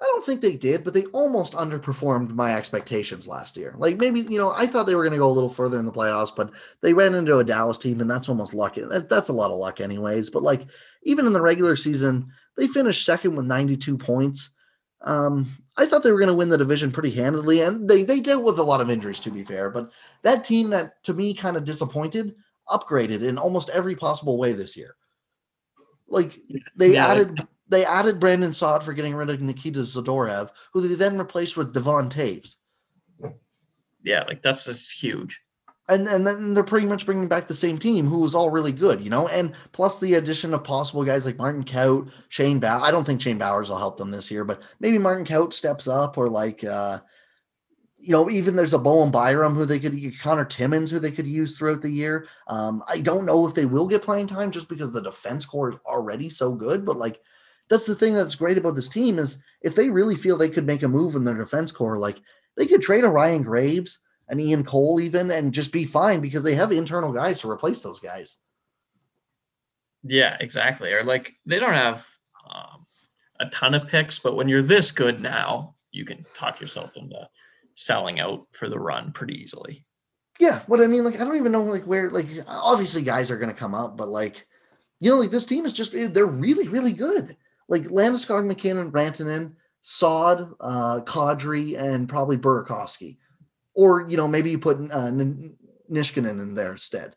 I 0.00 0.04
don't 0.04 0.24
think 0.24 0.40
they 0.40 0.56
did, 0.56 0.84
but 0.84 0.94
they 0.94 1.04
almost 1.06 1.54
underperformed 1.54 2.30
my 2.34 2.54
expectations 2.54 3.26
last 3.26 3.56
year. 3.56 3.74
Like 3.78 3.96
maybe, 3.96 4.20
you 4.20 4.38
know, 4.38 4.52
I 4.52 4.66
thought 4.66 4.84
they 4.86 4.94
were 4.94 5.02
going 5.04 5.12
to 5.12 5.18
go 5.18 5.30
a 5.30 5.32
little 5.32 5.48
further 5.48 5.78
in 5.78 5.86
the 5.86 5.92
playoffs, 5.92 6.34
but 6.36 6.50
they 6.82 6.92
ran 6.92 7.14
into 7.14 7.38
a 7.38 7.44
Dallas 7.44 7.78
team 7.78 8.00
and 8.00 8.10
that's 8.10 8.28
almost 8.28 8.52
luck. 8.52 8.74
That, 8.74 9.08
that's 9.08 9.30
a 9.30 9.32
lot 9.34 9.50
of 9.50 9.58
luck 9.58 9.80
anyways, 9.80 10.28
but 10.30 10.42
like 10.42 10.62
even 11.04 11.26
in 11.26 11.32
the 11.32 11.40
regular 11.40 11.76
season, 11.76 12.30
they 12.56 12.66
finished 12.66 13.04
second 13.04 13.36
with 13.36 13.46
92 13.46 13.96
points. 13.96 14.50
Um, 15.02 15.46
I 15.76 15.86
thought 15.86 16.02
they 16.02 16.12
were 16.12 16.18
going 16.18 16.28
to 16.28 16.34
win 16.34 16.48
the 16.48 16.58
division 16.58 16.90
pretty 16.90 17.10
handedly, 17.10 17.60
and 17.60 17.88
they 17.88 18.02
they 18.02 18.20
dealt 18.20 18.42
with 18.44 18.58
a 18.58 18.62
lot 18.62 18.80
of 18.80 18.90
injuries 18.90 19.20
to 19.22 19.30
be 19.30 19.44
fair. 19.44 19.70
But 19.70 19.92
that 20.22 20.44
team 20.44 20.70
that 20.70 21.02
to 21.04 21.14
me 21.14 21.34
kind 21.34 21.56
of 21.56 21.64
disappointed 21.64 22.34
upgraded 22.68 23.22
in 23.22 23.38
almost 23.38 23.68
every 23.70 23.94
possible 23.94 24.38
way 24.38 24.52
this 24.52 24.76
year. 24.76 24.96
Like 26.08 26.38
they 26.76 26.94
Yeah, 26.94 26.96
added 26.96 27.46
they 27.68 27.84
added 27.84 28.20
Brandon 28.20 28.52
Saad 28.52 28.84
for 28.84 28.92
getting 28.92 29.14
rid 29.14 29.30
of 29.30 29.40
Nikita 29.40 29.80
Zadorov, 29.80 30.50
who 30.72 30.86
they 30.86 30.94
then 30.94 31.18
replaced 31.18 31.56
with 31.56 31.74
Devon 31.74 32.08
Toews. 32.08 32.56
Yeah, 34.02 34.22
like 34.28 34.40
that's 34.42 34.66
just 34.66 34.92
huge. 34.92 35.40
And 35.88 36.06
and 36.08 36.26
then 36.26 36.54
they're 36.54 36.64
pretty 36.64 36.86
much 36.86 37.06
bringing 37.06 37.28
back 37.28 37.46
the 37.46 37.54
same 37.54 37.78
team 37.78 38.06
who 38.06 38.20
was 38.20 38.34
all 38.34 38.50
really 38.50 38.72
good, 38.72 39.00
you 39.00 39.10
know. 39.10 39.28
And 39.28 39.52
plus 39.72 39.98
the 39.98 40.14
addition 40.14 40.54
of 40.54 40.64
possible 40.64 41.04
guys 41.04 41.24
like 41.24 41.38
Martin 41.38 41.64
Kaut, 41.64 42.10
Shane 42.28 42.58
Bowers. 42.58 42.82
I 42.84 42.90
don't 42.90 43.04
think 43.04 43.20
Shane 43.20 43.38
Bowers 43.38 43.68
will 43.68 43.78
help 43.78 43.96
them 43.96 44.10
this 44.10 44.30
year, 44.30 44.44
but 44.44 44.62
maybe 44.80 44.98
Martin 44.98 45.24
Kaut 45.24 45.52
steps 45.52 45.86
up, 45.88 46.18
or 46.18 46.28
like, 46.28 46.64
uh, 46.64 47.00
you 47.98 48.12
know, 48.12 48.30
even 48.30 48.56
there's 48.56 48.74
a 48.74 48.78
Bowen 48.78 49.10
Byram 49.10 49.54
who 49.54 49.64
they 49.64 49.78
could 49.78 49.96
Connor 50.20 50.44
Timmins 50.44 50.90
who 50.90 50.98
they 50.98 51.12
could 51.12 51.26
use 51.26 51.56
throughout 51.56 51.82
the 51.82 51.90
year. 51.90 52.28
Um, 52.48 52.82
I 52.88 53.00
don't 53.00 53.26
know 53.26 53.46
if 53.46 53.54
they 53.54 53.64
will 53.64 53.86
get 53.86 54.02
playing 54.02 54.26
time 54.26 54.50
just 54.50 54.68
because 54.68 54.92
the 54.92 55.02
defense 55.02 55.46
core 55.46 55.70
is 55.70 55.78
already 55.84 56.28
so 56.28 56.52
good, 56.52 56.84
but 56.84 56.96
like. 56.96 57.20
That's 57.68 57.86
the 57.86 57.94
thing 57.94 58.14
that's 58.14 58.34
great 58.34 58.58
about 58.58 58.74
this 58.74 58.88
team 58.88 59.18
is 59.18 59.38
if 59.62 59.74
they 59.74 59.90
really 59.90 60.14
feel 60.14 60.36
they 60.36 60.48
could 60.48 60.66
make 60.66 60.82
a 60.82 60.88
move 60.88 61.16
in 61.16 61.24
their 61.24 61.36
defense 61.36 61.72
core, 61.72 61.98
like 61.98 62.18
they 62.56 62.66
could 62.66 62.82
trade 62.82 63.04
a 63.04 63.08
Ryan 63.08 63.42
Graves, 63.42 63.98
and 64.28 64.40
Ian 64.40 64.64
Cole 64.64 65.00
even 65.00 65.30
and 65.30 65.52
just 65.52 65.72
be 65.72 65.84
fine 65.84 66.20
because 66.20 66.42
they 66.42 66.54
have 66.54 66.72
internal 66.72 67.12
guys 67.12 67.40
to 67.40 67.50
replace 67.50 67.82
those 67.82 68.00
guys. 68.00 68.38
Yeah, 70.02 70.36
exactly. 70.40 70.92
Or 70.92 71.04
like 71.04 71.34
they 71.46 71.58
don't 71.58 71.74
have 71.74 72.06
um, 72.48 72.86
a 73.40 73.46
ton 73.46 73.74
of 73.74 73.88
picks, 73.88 74.18
but 74.18 74.36
when 74.36 74.48
you're 74.48 74.62
this 74.62 74.90
good 74.90 75.20
now, 75.20 75.74
you 75.90 76.04
can 76.04 76.24
talk 76.34 76.60
yourself 76.60 76.96
into 76.96 77.28
selling 77.74 78.20
out 78.20 78.46
for 78.52 78.68
the 78.68 78.78
run 78.78 79.12
pretty 79.12 79.34
easily. 79.34 79.84
Yeah, 80.38 80.60
what 80.66 80.80
I 80.80 80.86
mean, 80.86 81.04
like 81.04 81.14
I 81.14 81.24
don't 81.24 81.36
even 81.36 81.52
know 81.52 81.62
like 81.62 81.84
where 81.84 82.10
like 82.10 82.26
obviously 82.46 83.02
guys 83.02 83.30
are 83.30 83.38
gonna 83.38 83.54
come 83.54 83.74
up, 83.74 83.96
but 83.96 84.08
like 84.08 84.46
you 85.00 85.10
know, 85.10 85.18
like 85.18 85.30
this 85.30 85.46
team 85.46 85.66
is 85.66 85.72
just 85.72 85.92
they're 85.92 86.26
really, 86.26 86.68
really 86.68 86.92
good. 86.92 87.36
Like 87.68 87.84
Landeskog, 87.84 88.46
MacKinnon, 88.46 88.92
Rantanen, 88.92 89.54
Saad, 89.82 90.52
uh, 90.60 91.00
Kadri, 91.00 91.78
and 91.80 92.08
probably 92.08 92.36
Burakovsky. 92.36 93.18
Or, 93.74 94.08
you 94.08 94.16
know, 94.16 94.28
maybe 94.28 94.50
you 94.50 94.58
put 94.58 94.78
uh, 94.78 95.06
N- 95.06 95.56
Nichushkin 95.90 96.28
in 96.28 96.54
there 96.54 96.72
instead. 96.72 97.16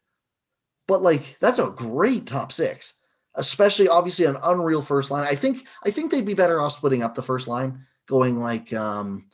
But 0.87 1.03
like 1.03 1.37
that's 1.39 1.59
a 1.59 1.67
great 1.67 2.25
top 2.25 2.51
six, 2.51 2.95
especially 3.35 3.87
obviously 3.87 4.25
an 4.25 4.37
unreal 4.41 4.81
first 4.81 5.11
line. 5.11 5.27
I 5.27 5.35
think 5.35 5.67
I 5.85 5.91
think 5.91 6.09
they'd 6.09 6.25
be 6.25 6.33
better 6.33 6.59
off 6.59 6.73
splitting 6.73 7.03
up 7.03 7.13
the 7.13 7.21
first 7.21 7.47
line, 7.47 7.85
going 8.07 8.39
like 8.39 8.73
um 8.73 9.29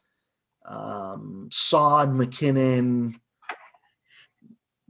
um 0.65 1.47
Saad, 1.53 2.13
MacKinnon, 2.13 3.21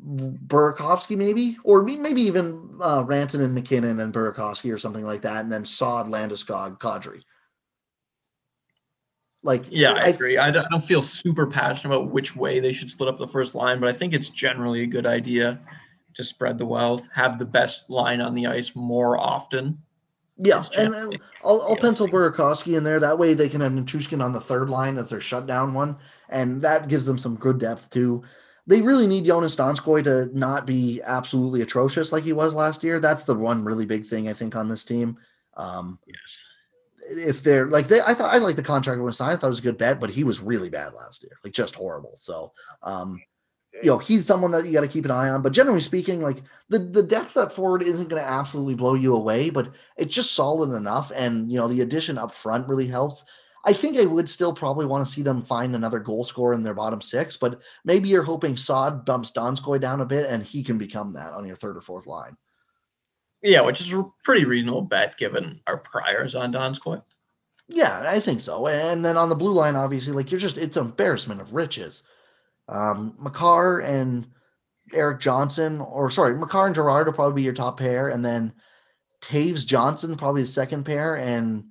Burakovsky 0.06 1.18
maybe, 1.18 1.57
or 1.64 1.82
maybe 1.82 2.22
even 2.22 2.77
uh, 2.80 3.03
Ranton 3.06 3.41
and 3.41 3.56
MacKinnon 3.56 3.99
and 3.99 4.14
Burakovsky 4.14 4.73
or 4.73 4.77
something 4.77 5.03
like 5.03 5.22
that, 5.22 5.44
and 5.44 5.52
then 5.52 5.65
Saad, 5.65 6.07
Landeskog, 6.07 6.80
Kadri. 6.80 7.22
Like, 9.41 9.65
Yeah, 9.69 9.94
I, 9.94 10.07
agree. 10.07 10.38
I 10.38 10.52
don't, 10.52 10.65
I 10.65 10.69
don't 10.69 10.84
feel 10.84 11.02
super 11.02 11.48
passionate 11.48 11.95
about 11.95 12.11
which 12.11 12.36
way 12.36 12.60
they 12.60 12.73
should 12.73 12.90
split 12.90 13.10
up 13.10 13.18
the 13.18 13.27
first 13.27 13.56
line, 13.56 13.80
but 13.80 13.90
I 13.90 13.94
think 13.94 14.14
it's 14.14 14.30
generally 14.30 14.84
a 14.84 14.88
good 14.88 15.06
idea 15.06 15.60
to 16.15 16.23
spread 16.23 16.57
the 16.57 16.65
wealth, 16.65 17.07
have 17.14 17.38
the 17.38 17.45
best 17.45 17.90
line 17.90 18.22
on 18.22 18.34
the 18.34 18.48
ice 18.48 18.76
more 18.76 19.18
often. 19.18 19.77
yeah, 20.38 20.64
and, 20.77 20.94
and 20.94 21.19
I'll, 21.44 21.61
I'll 21.61 21.76
pencil 21.76 22.07
Burakovsky 22.07 22.77
in 22.77 22.84
there. 22.84 22.99
That 22.99 23.19
way 23.19 23.34
they 23.34 23.49
can 23.49 23.61
have 23.61 23.72
Nichushkin 23.72 24.23
on 24.23 24.34
the 24.34 24.41
third 24.41 24.69
line 24.69 24.98
as 24.98 25.10
their 25.10 25.22
shutdown 25.22 25.73
one, 25.73 25.98
and 26.30 26.61
that 26.61 26.88
gives 26.88 27.06
them 27.06 27.18
some 27.18 27.36
good 27.36 27.60
depth 27.60 27.90
too. 27.90 28.23
They 28.68 28.82
really 28.82 29.06
need 29.06 29.26
Joonas 29.26 29.56
Donskoi 29.58 30.04
to 30.06 30.38
not 30.38 30.66
be 30.66 31.02
absolutely 31.04 31.62
atrocious 31.62 32.12
like 32.12 32.24
he 32.24 32.34
was 32.34 32.54
last 32.54 32.84
year. 32.84 33.00
That's 33.00 33.24
the 33.24 33.36
one 33.36 33.64
really 33.64 33.86
big 33.86 34.06
thing 34.06 34.28
I 34.28 34.34
think 34.34 34.56
on 34.56 34.68
this 34.68 34.86
team. 34.86 35.18
Um, 35.56 36.00
Yes. 36.08 36.44
if 37.28 37.44
they're 37.44 37.68
like 37.68 37.88
they, 37.88 38.02
I 38.02 38.14
thought 38.14 38.34
I 38.34 38.40
like 38.40 38.56
the 38.56 38.64
contract 38.64 39.00
when 39.02 39.14
signed. 39.14 39.34
I 39.34 39.36
thought 39.36 39.48
it 39.48 39.50
was 39.50 39.60
a 39.60 39.64
good 39.64 39.78
bet, 39.78 40.00
but 40.00 40.10
he 40.10 40.24
was 40.24 40.42
really 40.42 40.70
bad 40.70 40.94
last 40.94 41.24
year, 41.24 41.38
like 41.44 41.54
just 41.54 41.76
horrible. 41.76 42.14
So, 42.18 42.52
um, 42.82 43.22
you 43.84 43.90
know, 43.90 43.98
he's 43.98 44.26
someone 44.26 44.52
that 44.52 44.66
you 44.66 44.74
got 44.74 44.82
to 44.82 44.88
keep 44.88 45.06
an 45.06 45.12
eye 45.12 45.30
on. 45.30 45.42
But 45.42 45.52
generally 45.54 45.82
speaking, 45.82 46.22
like 46.22 46.42
the, 46.70 46.80
the 46.80 47.04
depth 47.04 47.38
at 47.38 47.52
forward 47.52 47.84
isn't 47.84 48.10
going 48.10 48.22
to 48.22 48.28
absolutely 48.28 48.76
blow 48.76 48.94
you 48.94 49.14
away, 49.14 49.50
but 49.50 49.74
it's 49.98 50.16
just 50.16 50.34
solid 50.34 50.72
enough. 50.74 51.12
And, 51.14 51.52
you 51.52 51.58
know, 51.58 51.68
the 51.68 51.82
addition 51.82 52.18
up 52.18 52.32
front 52.34 52.68
really 52.68 52.88
helps. 52.88 53.26
I 53.66 53.74
think 53.74 53.98
I 53.98 54.06
would 54.06 54.30
still 54.30 54.54
probably 54.54 54.86
want 54.86 55.06
to 55.06 55.12
see 55.12 55.24
them 55.24 55.42
find 55.42 55.76
another 55.76 56.00
goal 56.00 56.24
scorer 56.24 56.54
in 56.54 56.62
their 56.62 56.76
bottom 56.76 57.02
six, 57.02 57.36
but 57.36 57.60
maybe 57.84 58.08
you're 58.08 58.24
hoping 58.24 58.56
Saad 58.56 59.06
bumps 59.06 59.32
Donskoi 59.32 59.82
down 59.82 60.02
a 60.02 60.06
bit 60.06 60.30
and 60.30 60.44
he 60.44 60.64
can 60.64 60.78
become 60.78 61.14
that 61.14 61.34
on 61.34 61.48
your 61.48 61.56
third 61.56 61.76
or 61.76 61.82
fourth 61.82 62.06
line. 62.06 62.38
Yeah, 63.42 63.62
which 63.62 63.82
is 63.82 63.92
a 63.92 64.06
pretty 64.24 64.46
reasonable 64.46 64.84
bet 64.84 65.18
given 65.18 65.60
our 65.66 65.78
priors 65.78 66.36
on 66.36 66.54
Donskoi. 66.54 67.02
Yeah, 67.68 68.04
I 68.08 68.20
think 68.20 68.42
so. 68.42 68.68
And 68.68 69.04
then 69.04 69.18
on 69.18 69.30
the 69.30 69.36
blue 69.36 69.54
line, 69.54 69.76
obviously, 69.76 70.14
like 70.14 70.30
you're 70.30 70.40
just 70.40 70.58
it's 70.58 70.78
an 70.78 70.86
embarrassment 70.86 71.42
of 71.42 71.54
riches. 71.54 72.04
Um, 72.68 73.16
Makar 73.18 73.80
and 73.80 74.28
Erik 74.94 75.20
Johnson, 75.20 75.82
or 75.82 76.10
sorry, 76.12 76.36
Makar 76.36 76.68
and 76.68 76.76
Girard 76.76 77.08
will 77.08 77.14
probably 77.14 77.42
be 77.42 77.44
your 77.44 77.54
top 77.54 77.80
pair, 77.80 78.10
and 78.10 78.24
then 78.24 78.54
Toews 79.22 79.66
Johnson 79.66 80.16
probably 80.16 80.42
the 80.42 80.48
second 80.48 80.84
pair, 80.84 81.16
and 81.16 81.66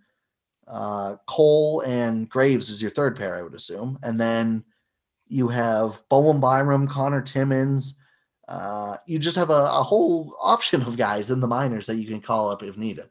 uh, 0.67 1.17
Cole 1.27 1.83
and 1.83 2.29
Graves 2.29 2.71
is 2.71 2.81
your 2.81 2.91
third 2.91 3.17
pair, 3.17 3.37
I 3.37 3.43
would 3.43 3.55
assume, 3.55 3.99
and 4.03 4.21
then 4.21 4.65
you 5.27 5.49
have 5.49 6.03
Bowen 6.09 6.41
Byram, 6.41 6.87
Connor 6.87 7.23
Timmins. 7.23 7.95
Uh, 8.47 8.97
you 9.07 9.19
just 9.19 9.37
have 9.37 9.51
a, 9.51 9.65
a 9.65 9.83
whole 9.83 10.37
option 10.41 10.83
of 10.83 10.97
guys 10.97 11.31
in 11.31 11.41
the 11.41 11.47
minors 11.47 11.87
that 11.87 11.97
you 11.97 12.07
can 12.07 12.21
call 12.21 12.51
up 12.51 12.63
if 12.63 12.77
needed. 12.77 13.07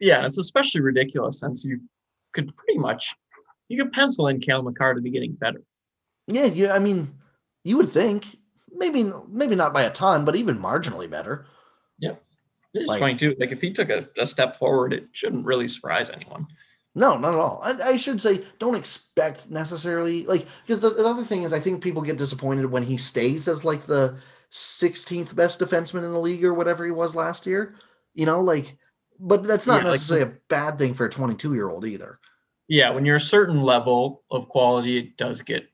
Yeah, 0.00 0.26
it's 0.26 0.38
especially 0.38 0.80
ridiculous 0.80 1.40
since 1.40 1.64
you 1.64 1.80
could 2.32 2.54
pretty 2.56 2.78
much 2.78 3.14
you 3.68 3.82
could 3.82 3.92
pencil 3.92 4.28
in 4.28 4.40
Cale 4.40 4.62
Makar 4.62 4.94
to 4.94 5.00
be 5.00 5.10
getting 5.10 5.32
better. 5.32 5.62
Yeah, 6.26 6.44
you. 6.44 6.68
I 6.68 6.78
mean, 6.78 7.14
you 7.64 7.76
would 7.76 7.92
think 7.92 8.26
maybe 8.70 9.10
maybe 9.28 9.54
not 9.54 9.72
by 9.72 9.82
a 9.82 9.90
ton, 9.90 10.24
but 10.24 10.36
even 10.36 10.58
marginally 10.58 11.08
better. 11.08 11.46
Yeah, 11.98 12.14
it's 12.74 12.88
like, 12.88 12.98
22. 12.98 13.36
Like 13.38 13.52
if 13.52 13.60
he 13.60 13.72
took 13.72 13.90
a, 13.90 14.08
a 14.18 14.26
step 14.26 14.56
forward, 14.56 14.92
it 14.92 15.06
shouldn't 15.12 15.46
really 15.46 15.68
surprise 15.68 16.10
anyone. 16.10 16.46
No, 16.96 17.18
not 17.18 17.34
at 17.34 17.40
all. 17.40 17.60
I, 17.62 17.90
I, 17.90 17.96
should 17.98 18.22
say, 18.22 18.42
don't 18.58 18.74
expect 18.74 19.50
necessarily 19.50 20.24
like 20.24 20.46
because 20.64 20.80
the, 20.80 20.88
the, 20.88 21.04
other 21.04 21.24
thing 21.24 21.42
is, 21.42 21.52
I 21.52 21.60
think 21.60 21.84
people 21.84 22.00
get 22.00 22.16
disappointed 22.16 22.64
when 22.64 22.82
he 22.82 22.96
stays 22.96 23.48
as 23.48 23.66
like 23.66 23.84
the 23.84 24.16
16th 24.50 25.34
best 25.34 25.60
defenseman 25.60 26.04
in 26.04 26.14
the 26.14 26.18
league 26.18 26.42
or 26.42 26.54
whatever 26.54 26.86
he 26.86 26.90
was 26.90 27.14
last 27.14 27.44
year. 27.44 27.74
You 28.14 28.24
know, 28.24 28.40
like, 28.40 28.78
but 29.20 29.44
that's 29.44 29.66
not 29.66 29.84
yeah, 29.84 29.90
necessarily 29.90 30.24
like, 30.24 30.34
a 30.36 30.40
bad 30.48 30.78
thing 30.78 30.94
for 30.94 31.04
a 31.04 31.10
22 31.10 31.52
year 31.52 31.68
old 31.68 31.84
either. 31.84 32.18
Yeah, 32.66 32.88
when 32.88 33.04
you're 33.04 33.16
a 33.16 33.20
certain 33.20 33.60
level 33.60 34.22
of 34.30 34.48
quality, 34.48 34.96
it 34.96 35.18
does 35.18 35.42
get 35.42 35.68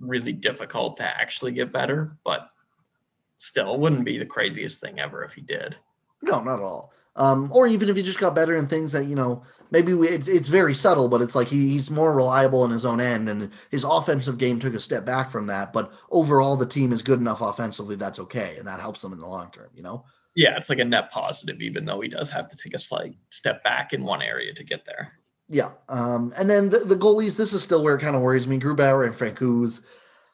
really 0.00 0.32
difficult 0.32 0.96
to 0.96 1.04
actually 1.04 1.52
get 1.52 1.70
better, 1.70 2.16
but 2.24 2.48
still, 3.36 3.74
it 3.74 3.80
wouldn't 3.80 4.06
be 4.06 4.16
the 4.16 4.24
craziest 4.24 4.80
thing 4.80 5.00
ever 5.00 5.22
if 5.22 5.34
he 5.34 5.42
did. 5.42 5.76
No, 6.22 6.42
not 6.42 6.60
at 6.60 6.64
all. 6.64 6.94
Um, 7.16 7.50
or 7.52 7.66
even 7.66 7.88
if 7.88 7.96
he 7.96 8.02
just 8.02 8.18
got 8.18 8.34
better 8.34 8.56
in 8.56 8.66
things 8.66 8.92
that 8.92 9.06
you 9.06 9.14
know 9.14 9.44
maybe 9.70 9.92
we, 9.94 10.08
it's, 10.08 10.28
it's 10.28 10.48
very 10.48 10.74
subtle, 10.74 11.08
but 11.08 11.20
it's 11.20 11.34
like 11.34 11.48
he, 11.48 11.68
he's 11.70 11.90
more 11.90 12.14
reliable 12.14 12.64
in 12.64 12.70
his 12.70 12.84
own 12.84 13.00
end, 13.00 13.28
and 13.28 13.50
his 13.70 13.84
offensive 13.84 14.38
game 14.38 14.58
took 14.58 14.74
a 14.74 14.80
step 14.80 15.04
back 15.04 15.30
from 15.30 15.46
that. 15.48 15.72
But 15.72 15.92
overall, 16.10 16.56
the 16.56 16.66
team 16.66 16.92
is 16.92 17.02
good 17.02 17.20
enough 17.20 17.40
offensively 17.40 17.96
that's 17.96 18.18
okay, 18.20 18.56
and 18.58 18.66
that 18.66 18.80
helps 18.80 19.02
them 19.02 19.12
in 19.12 19.18
the 19.18 19.26
long 19.26 19.50
term. 19.50 19.70
You 19.74 19.82
know. 19.82 20.04
Yeah, 20.34 20.56
it's 20.56 20.70
like 20.70 20.78
a 20.78 20.84
net 20.84 21.10
positive, 21.10 21.60
even 21.60 21.84
though 21.84 22.00
he 22.00 22.08
does 22.08 22.30
have 22.30 22.48
to 22.48 22.56
take 22.56 22.74
a 22.74 22.78
slight 22.78 23.16
step 23.30 23.62
back 23.62 23.92
in 23.92 24.02
one 24.02 24.22
area 24.22 24.54
to 24.54 24.64
get 24.64 24.86
there. 24.86 25.12
Yeah. 25.48 25.72
Um, 25.90 26.32
and 26.38 26.48
then 26.48 26.70
the, 26.70 26.78
the, 26.78 26.96
goalies, 26.96 27.36
this 27.36 27.52
is 27.52 27.62
still 27.62 27.84
where 27.84 27.96
it 27.96 28.00
kind 28.00 28.16
of 28.16 28.22
worries 28.22 28.48
me. 28.48 28.58
Grubauer 28.58 29.06
and 29.06 29.14
Francouz. 29.14 29.82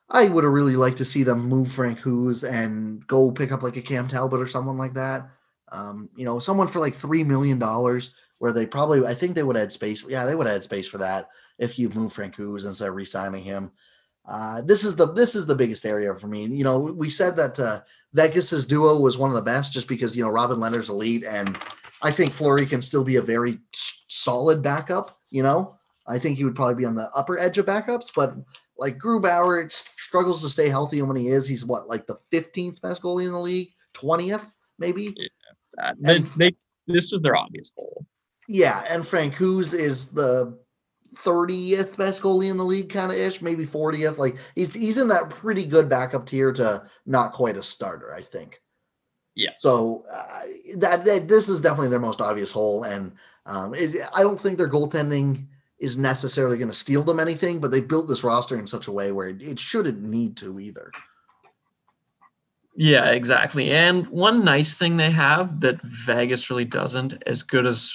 I 0.08 0.28
would 0.28 0.44
have 0.44 0.52
really 0.52 0.76
liked 0.76 0.98
to 0.98 1.04
see 1.04 1.24
them 1.24 1.48
move 1.48 1.68
Francouz 1.68 2.48
and 2.48 3.04
go 3.08 3.32
pick 3.32 3.50
up 3.50 3.62
like 3.62 3.76
a 3.76 3.82
Cam 3.82 4.06
Talbot 4.06 4.40
or 4.40 4.46
someone 4.46 4.78
like 4.78 4.94
that. 4.94 5.28
Um, 5.72 6.08
you 6.16 6.24
know, 6.24 6.38
someone 6.38 6.68
for 6.68 6.80
like 6.80 6.94
three 6.94 7.24
million 7.24 7.58
dollars, 7.58 8.10
where 8.38 8.52
they 8.52 8.66
probably 8.66 9.06
I 9.06 9.14
think 9.14 9.34
they 9.34 9.42
would 9.42 9.56
add 9.56 9.72
space. 9.72 10.04
Yeah, 10.08 10.24
they 10.24 10.34
would 10.34 10.46
add 10.46 10.64
space 10.64 10.86
for 10.86 10.98
that 10.98 11.28
if 11.58 11.78
you 11.78 11.88
move 11.90 12.14
Francouz 12.14 12.64
instead 12.64 12.88
of 12.88 12.94
re-signing 12.94 13.42
him. 13.42 13.70
Uh, 14.26 14.60
this 14.62 14.84
is 14.84 14.94
the 14.94 15.12
this 15.12 15.34
is 15.34 15.46
the 15.46 15.54
biggest 15.54 15.86
area 15.86 16.14
for 16.14 16.26
me. 16.26 16.44
You 16.44 16.64
know, 16.64 16.78
we 16.78 17.08
said 17.08 17.34
that 17.36 17.58
uh, 17.58 17.80
Vegas's 18.12 18.66
duo 18.66 18.98
was 18.98 19.16
one 19.16 19.30
of 19.30 19.36
the 19.36 19.42
best 19.42 19.72
just 19.72 19.88
because 19.88 20.16
you 20.16 20.22
know 20.22 20.30
Robin 20.30 20.58
Lehner's 20.58 20.90
elite, 20.90 21.24
and 21.24 21.58
I 22.02 22.10
think 22.10 22.32
Fleury 22.32 22.66
can 22.66 22.82
still 22.82 23.04
be 23.04 23.16
a 23.16 23.22
very 23.22 23.58
solid 24.08 24.62
backup. 24.62 25.18
You 25.30 25.42
know, 25.42 25.76
I 26.06 26.18
think 26.18 26.36
he 26.36 26.44
would 26.44 26.54
probably 26.54 26.74
be 26.74 26.84
on 26.84 26.94
the 26.94 27.10
upper 27.12 27.38
edge 27.38 27.58
of 27.58 27.66
backups, 27.66 28.10
but 28.14 28.34
like 28.76 28.98
Grubauer 28.98 29.72
struggles 29.72 30.42
to 30.42 30.50
stay 30.50 30.68
healthy, 30.68 30.98
and 30.98 31.08
when 31.08 31.16
he 31.16 31.28
is, 31.28 31.48
he's 31.48 31.64
what 31.64 31.88
like 31.88 32.06
the 32.06 32.18
15th 32.32 32.82
best 32.82 33.02
goalie 33.02 33.26
in 33.26 33.32
the 33.32 33.40
league, 33.40 33.70
20th 33.94 34.44
maybe. 34.78 35.14
Yeah, 35.78 35.92
they, 35.98 36.18
they, 36.36 36.56
this 36.86 37.12
is 37.12 37.20
their 37.20 37.36
obvious 37.36 37.70
goal. 37.70 38.06
Yeah, 38.48 38.82
and 38.88 39.04
Francouz 39.04 39.74
is 39.74 40.08
the 40.08 40.58
30th 41.16 41.96
best 41.96 42.22
goalie 42.22 42.50
in 42.50 42.56
the 42.56 42.64
league, 42.64 42.90
kind 42.90 43.10
of 43.10 43.18
ish, 43.18 43.42
maybe 43.42 43.66
40th. 43.66 44.18
Like 44.18 44.36
he's 44.54 44.74
he's 44.74 44.98
in 44.98 45.08
that 45.08 45.30
pretty 45.30 45.64
good 45.64 45.88
backup 45.88 46.26
tier 46.26 46.52
to 46.54 46.82
not 47.06 47.32
quite 47.32 47.56
a 47.56 47.62
starter, 47.62 48.14
I 48.14 48.20
think. 48.20 48.60
Yeah. 49.34 49.50
So 49.58 50.04
uh, 50.12 50.42
that, 50.78 51.04
that, 51.04 51.28
this 51.28 51.48
is 51.48 51.60
definitely 51.60 51.88
their 51.88 52.00
most 52.00 52.20
obvious 52.20 52.50
hole, 52.50 52.84
and 52.84 53.12
um, 53.46 53.74
it, 53.74 53.96
I 54.14 54.22
don't 54.22 54.40
think 54.40 54.58
their 54.58 54.68
goaltending 54.68 55.46
is 55.78 55.96
necessarily 55.96 56.56
going 56.58 56.68
to 56.68 56.74
steal 56.74 57.04
them 57.04 57.20
anything, 57.20 57.60
but 57.60 57.70
they 57.70 57.80
built 57.80 58.08
this 58.08 58.24
roster 58.24 58.58
in 58.58 58.66
such 58.66 58.88
a 58.88 58.92
way 58.92 59.12
where 59.12 59.28
it, 59.28 59.40
it 59.40 59.60
shouldn't 59.60 60.02
need 60.02 60.36
to 60.38 60.58
either. 60.58 60.90
Yeah, 62.80 63.06
exactly. 63.06 63.72
And 63.72 64.06
one 64.06 64.44
nice 64.44 64.74
thing 64.74 64.96
they 64.96 65.10
have 65.10 65.60
that 65.62 65.82
Vegas 65.82 66.48
really 66.48 66.64
doesn't, 66.64 67.20
as 67.26 67.42
good 67.42 67.66
as 67.66 67.92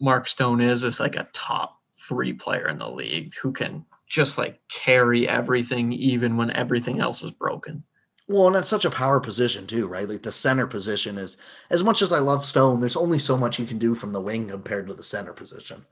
Mark 0.00 0.26
Stone 0.26 0.60
is, 0.60 0.82
is 0.82 0.98
like 0.98 1.14
a 1.14 1.28
top 1.32 1.78
three 1.96 2.32
player 2.32 2.66
in 2.66 2.78
the 2.78 2.90
league 2.90 3.32
who 3.40 3.52
can 3.52 3.84
just 4.08 4.36
like 4.36 4.58
carry 4.68 5.28
everything, 5.28 5.92
even 5.92 6.36
when 6.36 6.50
everything 6.50 6.98
else 6.98 7.22
is 7.22 7.30
broken. 7.30 7.84
Well, 8.26 8.48
and 8.48 8.56
that's 8.56 8.68
such 8.68 8.84
a 8.84 8.90
power 8.90 9.20
position 9.20 9.68
too, 9.68 9.86
right? 9.86 10.08
Like 10.08 10.24
the 10.24 10.32
center 10.32 10.66
position 10.66 11.16
is 11.16 11.36
as 11.70 11.84
much 11.84 12.02
as 12.02 12.10
I 12.10 12.18
love 12.18 12.44
Stone, 12.44 12.80
there's 12.80 12.96
only 12.96 13.20
so 13.20 13.36
much 13.36 13.60
you 13.60 13.66
can 13.66 13.78
do 13.78 13.94
from 13.94 14.12
the 14.12 14.20
wing 14.20 14.48
compared 14.48 14.88
to 14.88 14.94
the 14.94 15.04
center 15.04 15.32
position. 15.32 15.86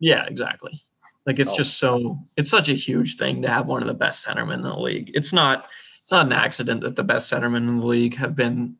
Yeah, 0.00 0.24
exactly. 0.26 0.82
Like 1.24 1.38
it's 1.38 1.52
so. 1.52 1.56
just 1.56 1.78
so 1.78 2.18
it's 2.36 2.50
such 2.50 2.68
a 2.68 2.74
huge 2.74 3.16
thing 3.16 3.42
to 3.42 3.48
have 3.48 3.66
one 3.66 3.80
of 3.80 3.86
the 3.86 3.94
best 3.94 4.26
centermen 4.26 4.54
in 4.54 4.62
the 4.62 4.76
league. 4.76 5.12
It's 5.14 5.32
not 5.32 5.68
it's 6.06 6.12
not 6.12 6.26
an 6.26 6.32
accident 6.32 6.82
that 6.82 6.94
the 6.94 7.02
best 7.02 7.32
centermen 7.32 7.68
in 7.68 7.78
the 7.78 7.86
league 7.86 8.14
have 8.14 8.36
been 8.36 8.76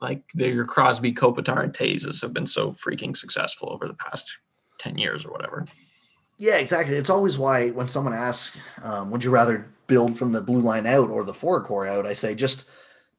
like 0.00 0.22
your 0.32 0.64
Crosby, 0.64 1.12
Kopitar, 1.12 1.64
and 1.64 1.72
Toews 1.72 2.22
have 2.22 2.32
been 2.32 2.46
so 2.46 2.70
freaking 2.70 3.16
successful 3.16 3.72
over 3.72 3.88
the 3.88 3.94
past 3.94 4.36
ten 4.78 4.96
years 4.96 5.24
or 5.24 5.32
whatever. 5.32 5.66
Yeah, 6.36 6.58
exactly. 6.58 6.94
It's 6.94 7.10
always 7.10 7.36
why 7.36 7.70
when 7.70 7.88
someone 7.88 8.14
asks, 8.14 8.56
um, 8.84 9.10
"Would 9.10 9.24
you 9.24 9.30
rather 9.30 9.68
build 9.88 10.16
from 10.16 10.30
the 10.30 10.40
blue 10.40 10.60
line 10.60 10.86
out 10.86 11.10
or 11.10 11.24
the 11.24 11.34
forward 11.34 11.64
core 11.64 11.84
out?" 11.84 12.06
I 12.06 12.12
say 12.12 12.36
just 12.36 12.66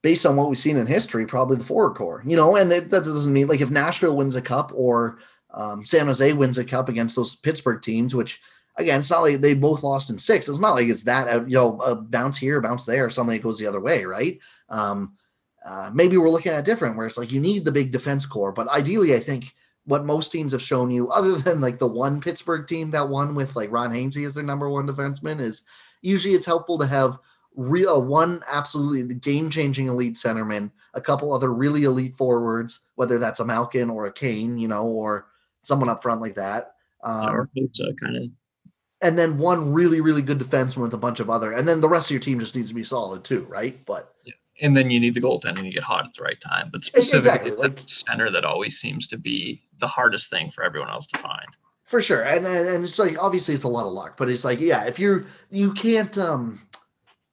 based 0.03 0.25
on 0.25 0.37
what 0.37 0.47
we've 0.47 0.57
seen 0.57 0.77
in 0.77 0.87
history, 0.87 1.25
probably 1.25 1.57
the 1.57 1.65
forward 1.65 1.95
core. 1.95 2.23
You 2.25 2.37
know, 2.37 2.55
and 2.55 2.71
it, 2.71 2.89
that 2.91 3.03
doesn't 3.03 3.33
mean 3.33 3.47
like 3.47 3.59
if 3.59 3.71
Nashville 3.71 4.15
wins 4.15 4.35
a 4.35 4.41
cup 4.41 4.71
or 4.73 5.19
um, 5.53 5.83
San 5.83 6.07
Jose 6.07 6.31
wins 6.31 6.57
a 6.57 6.63
cup 6.63 6.87
against 6.87 7.17
those 7.17 7.35
Pittsburgh 7.35 7.81
teams, 7.81 8.15
which 8.15 8.39
again, 8.79 9.01
it's 9.01 9.11
not 9.11 9.21
like 9.21 9.41
they 9.41 9.53
both 9.53 9.83
lost 9.83 10.09
in 10.09 10.17
six. 10.17 10.49
It's 10.49 10.59
not 10.59 10.75
like 10.75 10.87
it's 10.87 11.03
that 11.03 11.47
you 11.47 11.57
know 11.57 11.77
a 11.81 11.95
bounce 11.95 12.37
here, 12.37 12.61
bounce 12.61 12.85
there, 12.85 13.09
something 13.09 13.35
it 13.35 13.43
goes 13.43 13.59
the 13.59 13.67
other 13.67 13.81
way, 13.81 14.05
right? 14.05 14.39
Um, 14.69 15.15
uh, 15.65 15.91
maybe 15.93 16.17
we're 16.17 16.29
looking 16.29 16.53
at 16.53 16.65
different 16.65 16.95
where 16.95 17.05
it's 17.05 17.17
like 17.17 17.31
you 17.31 17.39
need 17.39 17.65
the 17.65 17.71
big 17.71 17.91
defense 17.91 18.25
core, 18.25 18.51
but 18.51 18.67
ideally, 18.69 19.13
I 19.13 19.19
think 19.19 19.53
what 19.85 20.05
most 20.05 20.31
teams 20.31 20.53
have 20.53 20.61
shown 20.61 20.89
you, 20.89 21.09
other 21.11 21.35
than 21.35 21.61
like 21.61 21.79
the 21.79 21.87
one 21.87 22.21
Pittsburgh 22.21 22.67
team 22.67 22.91
that 22.91 23.09
won 23.09 23.35
with 23.35 23.55
like 23.55 23.71
Ron 23.71 23.91
Hainsey 23.91 24.25
as 24.25 24.35
their 24.35 24.43
number 24.43 24.69
one 24.69 24.87
defenseman, 24.87 25.39
is 25.39 25.63
usually 26.01 26.33
it's 26.33 26.45
helpful 26.45 26.77
to 26.79 26.87
have 26.87 27.19
real 27.55 28.01
one 28.01 28.41
absolutely 28.49 29.13
game 29.15 29.49
changing 29.49 29.87
elite 29.87 30.15
centerman, 30.15 30.71
a 30.93 31.01
couple 31.01 31.33
other 31.33 31.53
really 31.53 31.83
elite 31.83 32.15
forwards, 32.15 32.79
whether 32.95 33.19
that's 33.19 33.41
a 33.41 33.45
Malkin 33.45 33.89
or 33.89 34.05
a 34.05 34.13
Kane, 34.13 34.57
you 34.57 34.67
know, 34.67 34.85
or 34.85 35.27
someone 35.63 35.89
up 35.89 36.01
front 36.01 36.21
like 36.21 36.35
that. 36.35 36.75
Um, 37.03 37.49
kind 37.99 38.15
of. 38.17 38.23
And 39.01 39.17
then 39.17 39.37
one 39.37 39.71
really, 39.71 40.01
really 40.01 40.21
good 40.21 40.39
defenseman 40.39 40.81
with 40.81 40.93
a 40.93 40.97
bunch 40.97 41.21
of 41.21 41.29
other, 41.29 41.53
and 41.53 41.67
then 41.67 41.79
the 41.79 41.87
rest 41.87 42.07
of 42.07 42.11
your 42.11 42.19
team 42.19 42.39
just 42.39 42.55
needs 42.55 42.67
to 42.67 42.75
be 42.75 42.83
solid 42.83 43.23
too, 43.23 43.45
right? 43.49 43.85
But 43.85 44.13
yeah 44.25 44.33
and 44.61 44.75
then 44.75 44.89
you 44.89 44.99
need 44.99 45.13
the 45.13 45.21
goaltending 45.21 45.63
to 45.63 45.69
get 45.69 45.83
hot 45.83 46.05
at 46.05 46.13
the 46.13 46.23
right 46.23 46.39
time. 46.39 46.69
But 46.71 46.83
specifically, 46.83 47.17
exactly. 47.17 47.51
like 47.51 47.79
center 47.85 48.29
that 48.31 48.45
always 48.45 48.79
seems 48.79 49.07
to 49.07 49.17
be 49.17 49.63
the 49.79 49.87
hardest 49.87 50.29
thing 50.29 50.49
for 50.49 50.63
everyone 50.63 50.89
else 50.89 51.07
to 51.07 51.17
find. 51.17 51.47
For 51.83 52.01
sure, 52.01 52.21
and 52.21 52.45
and 52.45 52.83
it's 52.83 52.99
like 52.99 53.21
obviously 53.21 53.55
it's 53.55 53.63
a 53.63 53.69
lot 53.69 53.85
of 53.85 53.93
luck, 53.93 54.15
but 54.17 54.29
it's 54.29 54.45
like 54.45 54.59
yeah, 54.59 54.85
if 54.85 54.99
you're 54.99 55.25
you 55.49 55.73
can't 55.73 56.15
um 56.17 56.61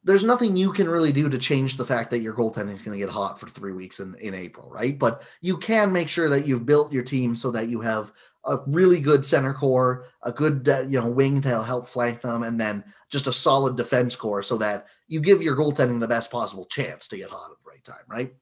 there's 0.03 0.23
nothing 0.23 0.57
you 0.57 0.73
can 0.73 0.89
really 0.89 1.13
do 1.13 1.29
to 1.29 1.37
change 1.37 1.77
the 1.77 1.85
fact 1.85 2.11
that 2.11 2.21
your 2.21 2.33
goaltending 2.33 2.75
is 2.75 2.83
going 2.83 2.97
to 2.97 3.05
get 3.05 3.11
hot 3.11 3.41
for 3.41 3.49
three 3.49 3.73
weeks 3.73 3.99
in, 3.99 4.15
in 4.21 4.35
April, 4.35 4.71
right? 4.71 4.97
But 4.97 5.25
you 5.41 5.57
can 5.57 5.93
make 5.93 6.09
sure 6.09 6.29
that 6.29 6.47
you've 6.47 6.65
built 6.65 6.93
your 6.93 7.03
team 7.03 7.35
so 7.35 7.51
that 7.51 7.69
you 7.69 7.81
have 7.81 8.13
a 8.47 8.59
really 8.67 9.01
good 9.01 9.27
center 9.27 9.53
core, 9.53 10.07
a 10.23 10.33
good 10.33 10.69
uh, 10.69 10.81
you 10.89 11.01
know 11.01 11.09
wing 11.09 11.41
to 11.43 11.63
help 11.63 11.89
flank 11.89 12.21
them, 12.21 12.43
and 12.43 12.61
then 12.61 12.85
just 13.11 13.27
a 13.27 13.33
solid 13.33 13.77
defense 13.77 14.17
core 14.17 14.43
so 14.43 14.57
that 14.59 14.87
you 15.09 15.21
give 15.21 15.43
your 15.43 15.57
goaltending 15.57 16.01
the 16.01 16.09
best 16.09 16.31
possible 16.31 16.67
chance 16.67 17.09
to 17.09 17.17
get 17.17 17.31
hot 17.31 17.51
at 17.51 17.57
the 17.63 17.71
right 17.71 17.85
time, 17.85 18.05
right? 18.09 18.35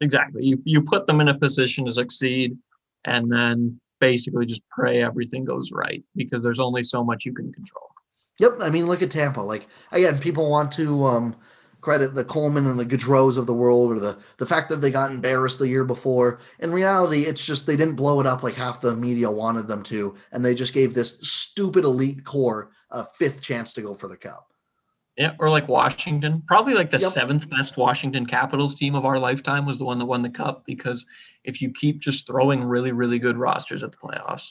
Exactly. 0.00 0.44
You 0.44 0.60
you 0.64 0.82
put 0.82 1.06
them 1.06 1.20
in 1.20 1.28
a 1.28 1.38
position 1.38 1.86
to 1.86 1.92
succeed, 1.92 2.56
and 3.04 3.30
then 3.30 3.80
basically 4.00 4.46
just 4.46 4.62
pray 4.70 5.02
everything 5.02 5.44
goes 5.44 5.72
right 5.72 6.04
because 6.14 6.42
there's 6.42 6.60
only 6.60 6.82
so 6.82 7.02
much 7.02 7.24
you 7.24 7.32
can 7.32 7.52
control. 7.52 7.88
Yep. 8.38 8.58
I 8.60 8.70
mean, 8.70 8.86
look 8.86 9.02
at 9.02 9.10
Tampa. 9.10 9.40
Like 9.40 9.66
again, 9.92 10.18
people 10.18 10.50
want 10.50 10.72
to 10.72 11.04
um, 11.06 11.36
credit 11.80 12.14
the 12.14 12.24
Coleman 12.24 12.66
and 12.66 12.78
the 12.78 12.86
Goodrows 12.86 13.36
of 13.36 13.46
the 13.46 13.54
world 13.54 13.92
or 13.92 13.98
the 13.98 14.18
the 14.38 14.46
fact 14.46 14.68
that 14.70 14.76
they 14.76 14.90
got 14.90 15.10
embarrassed 15.10 15.58
the 15.58 15.68
year 15.68 15.84
before. 15.84 16.40
In 16.58 16.72
reality, 16.72 17.22
it's 17.22 17.44
just 17.44 17.66
they 17.66 17.76
didn't 17.76 17.96
blow 17.96 18.20
it 18.20 18.26
up 18.26 18.42
like 18.42 18.54
half 18.54 18.80
the 18.80 18.96
media 18.96 19.30
wanted 19.30 19.68
them 19.68 19.82
to, 19.84 20.14
and 20.32 20.44
they 20.44 20.54
just 20.54 20.74
gave 20.74 20.94
this 20.94 21.18
stupid 21.20 21.84
elite 21.84 22.24
core 22.24 22.70
a 22.90 23.06
fifth 23.14 23.42
chance 23.42 23.74
to 23.74 23.82
go 23.82 23.94
for 23.94 24.08
the 24.08 24.16
cup. 24.16 24.52
Yeah, 25.16 25.34
or 25.40 25.50
like 25.50 25.66
Washington, 25.66 26.42
probably 26.46 26.74
like 26.74 26.90
the 26.90 26.98
yep. 26.98 27.10
seventh 27.10 27.50
best 27.50 27.76
Washington 27.76 28.24
Capitals 28.24 28.76
team 28.76 28.94
of 28.94 29.04
our 29.04 29.18
lifetime 29.18 29.66
was 29.66 29.78
the 29.78 29.84
one 29.84 29.98
that 29.98 30.04
won 30.04 30.22
the 30.22 30.30
cup 30.30 30.64
because 30.64 31.04
if 31.42 31.60
you 31.60 31.72
keep 31.72 31.98
just 31.98 32.24
throwing 32.24 32.62
really, 32.62 32.92
really 32.92 33.18
good 33.18 33.36
rosters 33.36 33.82
at 33.82 33.90
the 33.90 33.98
playoffs, 33.98 34.46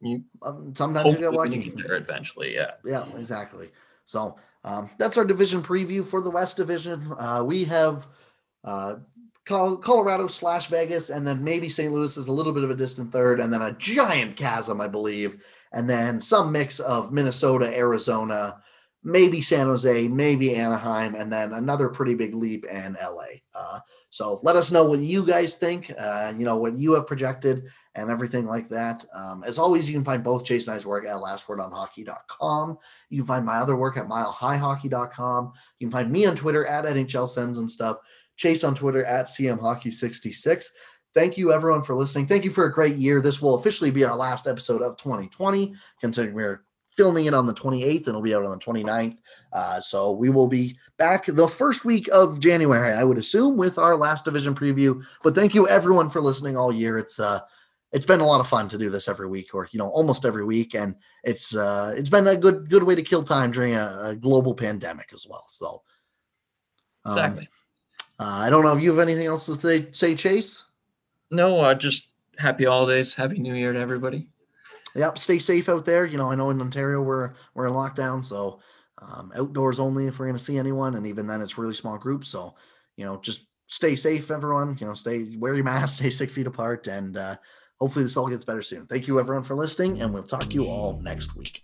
you 0.00 0.22
um, 0.42 0.74
sometimes 0.76 1.14
you 1.14 1.18
get 1.18 1.32
lucky. 1.32 1.56
You 1.56 1.72
get 1.72 1.76
there 1.88 1.96
eventually. 1.96 2.54
Yeah. 2.54 2.72
Yeah, 2.84 3.04
exactly. 3.16 3.70
So 4.04 4.38
um, 4.64 4.90
that's 4.98 5.16
our 5.16 5.24
division 5.24 5.62
preview 5.62 6.04
for 6.04 6.20
the 6.20 6.30
West 6.30 6.56
Division. 6.56 7.12
Uh, 7.18 7.42
we 7.44 7.64
have 7.64 8.06
uh, 8.64 8.94
Colorado 9.44 10.28
slash 10.28 10.68
Vegas, 10.68 11.10
and 11.10 11.26
then 11.26 11.42
maybe 11.42 11.68
St. 11.68 11.92
Louis 11.92 12.16
is 12.16 12.28
a 12.28 12.32
little 12.32 12.52
bit 12.52 12.62
of 12.62 12.70
a 12.70 12.76
distant 12.76 13.10
third, 13.10 13.40
and 13.40 13.52
then 13.52 13.62
a 13.62 13.72
giant 13.72 14.36
chasm, 14.36 14.80
I 14.80 14.86
believe, 14.86 15.44
and 15.72 15.90
then 15.90 16.20
some 16.20 16.52
mix 16.52 16.78
of 16.78 17.12
Minnesota, 17.12 17.76
Arizona, 17.76 18.60
maybe 19.04 19.42
San 19.42 19.66
Jose, 19.66 20.08
maybe 20.08 20.54
Anaheim, 20.54 21.14
and 21.14 21.32
then 21.32 21.52
another 21.52 21.88
pretty 21.88 22.14
big 22.14 22.34
leap 22.34 22.64
in 22.64 22.96
LA. 23.02 23.40
Uh, 23.54 23.80
so 24.10 24.40
let 24.42 24.56
us 24.56 24.70
know 24.70 24.84
what 24.84 25.00
you 25.00 25.26
guys 25.26 25.56
think, 25.56 25.92
uh, 25.98 26.32
you 26.36 26.44
know, 26.44 26.56
what 26.56 26.78
you 26.78 26.92
have 26.94 27.06
projected 27.06 27.64
and 27.94 28.10
everything 28.10 28.46
like 28.46 28.68
that. 28.68 29.04
Um, 29.14 29.42
as 29.44 29.58
always, 29.58 29.88
you 29.88 29.94
can 29.94 30.04
find 30.04 30.22
both 30.22 30.44
Chase 30.44 30.68
and 30.68 30.76
I's 30.76 30.86
work 30.86 31.06
at 31.06 31.16
lastwordonhockey.com. 31.16 32.78
You 33.10 33.18
can 33.18 33.26
find 33.26 33.44
my 33.44 33.56
other 33.56 33.76
work 33.76 33.96
at 33.96 34.08
milehighhockey.com. 34.08 35.52
You 35.78 35.86
can 35.88 35.92
find 35.92 36.10
me 36.10 36.26
on 36.26 36.36
Twitter 36.36 36.64
at 36.66 36.84
NHL 36.84 37.28
Sends 37.28 37.58
and 37.58 37.70
stuff. 37.70 37.98
Chase 38.36 38.64
on 38.64 38.74
Twitter 38.74 39.04
at 39.04 39.26
CMHockey66. 39.26 40.64
Thank 41.14 41.36
you, 41.36 41.52
everyone, 41.52 41.82
for 41.82 41.94
listening. 41.94 42.26
Thank 42.26 42.44
you 42.44 42.50
for 42.50 42.64
a 42.64 42.72
great 42.72 42.96
year. 42.96 43.20
This 43.20 43.42
will 43.42 43.56
officially 43.56 43.90
be 43.90 44.04
our 44.04 44.16
last 44.16 44.46
episode 44.46 44.80
of 44.80 44.96
2020, 44.96 45.74
considering 46.00 46.34
we're 46.34 46.64
filming 46.96 47.26
it 47.26 47.34
on 47.34 47.46
the 47.46 47.54
28th 47.54 47.98
and 47.98 48.08
it'll 48.08 48.22
be 48.22 48.34
out 48.34 48.44
on 48.44 48.50
the 48.50 48.64
29th. 48.64 49.18
Uh, 49.52 49.80
so 49.80 50.12
we 50.12 50.28
will 50.28 50.48
be 50.48 50.76
back 50.98 51.26
the 51.26 51.48
first 51.48 51.84
week 51.84 52.08
of 52.12 52.40
January, 52.40 52.92
I 52.92 53.04
would 53.04 53.18
assume, 53.18 53.56
with 53.56 53.78
our 53.78 53.96
last 53.96 54.24
division 54.24 54.54
preview. 54.54 55.02
But 55.22 55.34
thank 55.34 55.54
you 55.54 55.68
everyone 55.68 56.10
for 56.10 56.20
listening 56.20 56.56
all 56.56 56.72
year. 56.72 56.98
It's 56.98 57.18
uh 57.18 57.40
it's 57.92 58.06
been 58.06 58.20
a 58.20 58.26
lot 58.26 58.40
of 58.40 58.48
fun 58.48 58.68
to 58.70 58.78
do 58.78 58.90
this 58.90 59.06
every 59.06 59.28
week 59.28 59.54
or 59.54 59.68
you 59.70 59.78
know 59.78 59.88
almost 59.88 60.24
every 60.24 60.44
week 60.44 60.74
and 60.74 60.96
it's 61.24 61.54
uh 61.54 61.94
it's 61.96 62.08
been 62.08 62.26
a 62.26 62.36
good 62.36 62.68
good 62.68 62.82
way 62.82 62.94
to 62.94 63.02
kill 63.02 63.22
time 63.22 63.50
during 63.50 63.74
a, 63.74 64.00
a 64.06 64.16
global 64.16 64.54
pandemic 64.54 65.10
as 65.14 65.26
well 65.28 65.44
so 65.48 65.82
um, 67.04 67.12
exactly 67.12 67.48
uh, 68.18 68.24
i 68.24 68.50
don't 68.50 68.64
know 68.64 68.76
if 68.76 68.82
you 68.82 68.90
have 68.90 68.98
anything 68.98 69.26
else 69.26 69.46
to 69.46 69.58
say, 69.58 69.88
say 69.92 70.14
chase 70.14 70.64
no 71.30 71.60
uh 71.60 71.74
just 71.74 72.08
happy 72.38 72.64
holidays 72.64 73.14
happy 73.14 73.38
new 73.38 73.54
year 73.54 73.72
to 73.72 73.78
everybody 73.78 74.26
yep 74.94 75.18
stay 75.18 75.38
safe 75.38 75.68
out 75.68 75.84
there 75.84 76.04
you 76.04 76.18
know 76.18 76.30
i 76.30 76.34
know 76.34 76.50
in 76.50 76.60
ontario 76.60 77.00
we're 77.00 77.32
we're 77.54 77.66
in 77.66 77.72
lockdown 77.72 78.24
so 78.24 78.60
um, 79.00 79.32
outdoors 79.34 79.80
only 79.80 80.06
if 80.06 80.18
we're 80.18 80.26
going 80.26 80.36
to 80.36 80.42
see 80.42 80.58
anyone 80.58 80.94
and 80.94 81.06
even 81.06 81.26
then 81.26 81.40
it's 81.40 81.58
really 81.58 81.74
small 81.74 81.98
groups 81.98 82.28
so 82.28 82.54
you 82.96 83.04
know 83.04 83.18
just 83.20 83.46
stay 83.66 83.96
safe 83.96 84.30
everyone 84.30 84.76
you 84.80 84.86
know 84.86 84.94
stay 84.94 85.34
wear 85.38 85.54
your 85.54 85.64
mask 85.64 85.96
stay 86.00 86.10
six 86.10 86.32
feet 86.32 86.46
apart 86.46 86.86
and 86.86 87.16
uh 87.16 87.36
hopefully 87.82 88.04
this 88.04 88.16
all 88.16 88.28
gets 88.28 88.44
better 88.44 88.62
soon. 88.62 88.86
Thank 88.86 89.08
you 89.08 89.18
everyone 89.18 89.42
for 89.42 89.56
listening, 89.56 90.00
and 90.02 90.14
we'll 90.14 90.22
talk 90.22 90.44
to 90.44 90.54
you 90.54 90.66
all 90.66 91.00
next 91.02 91.34
week. 91.34 91.62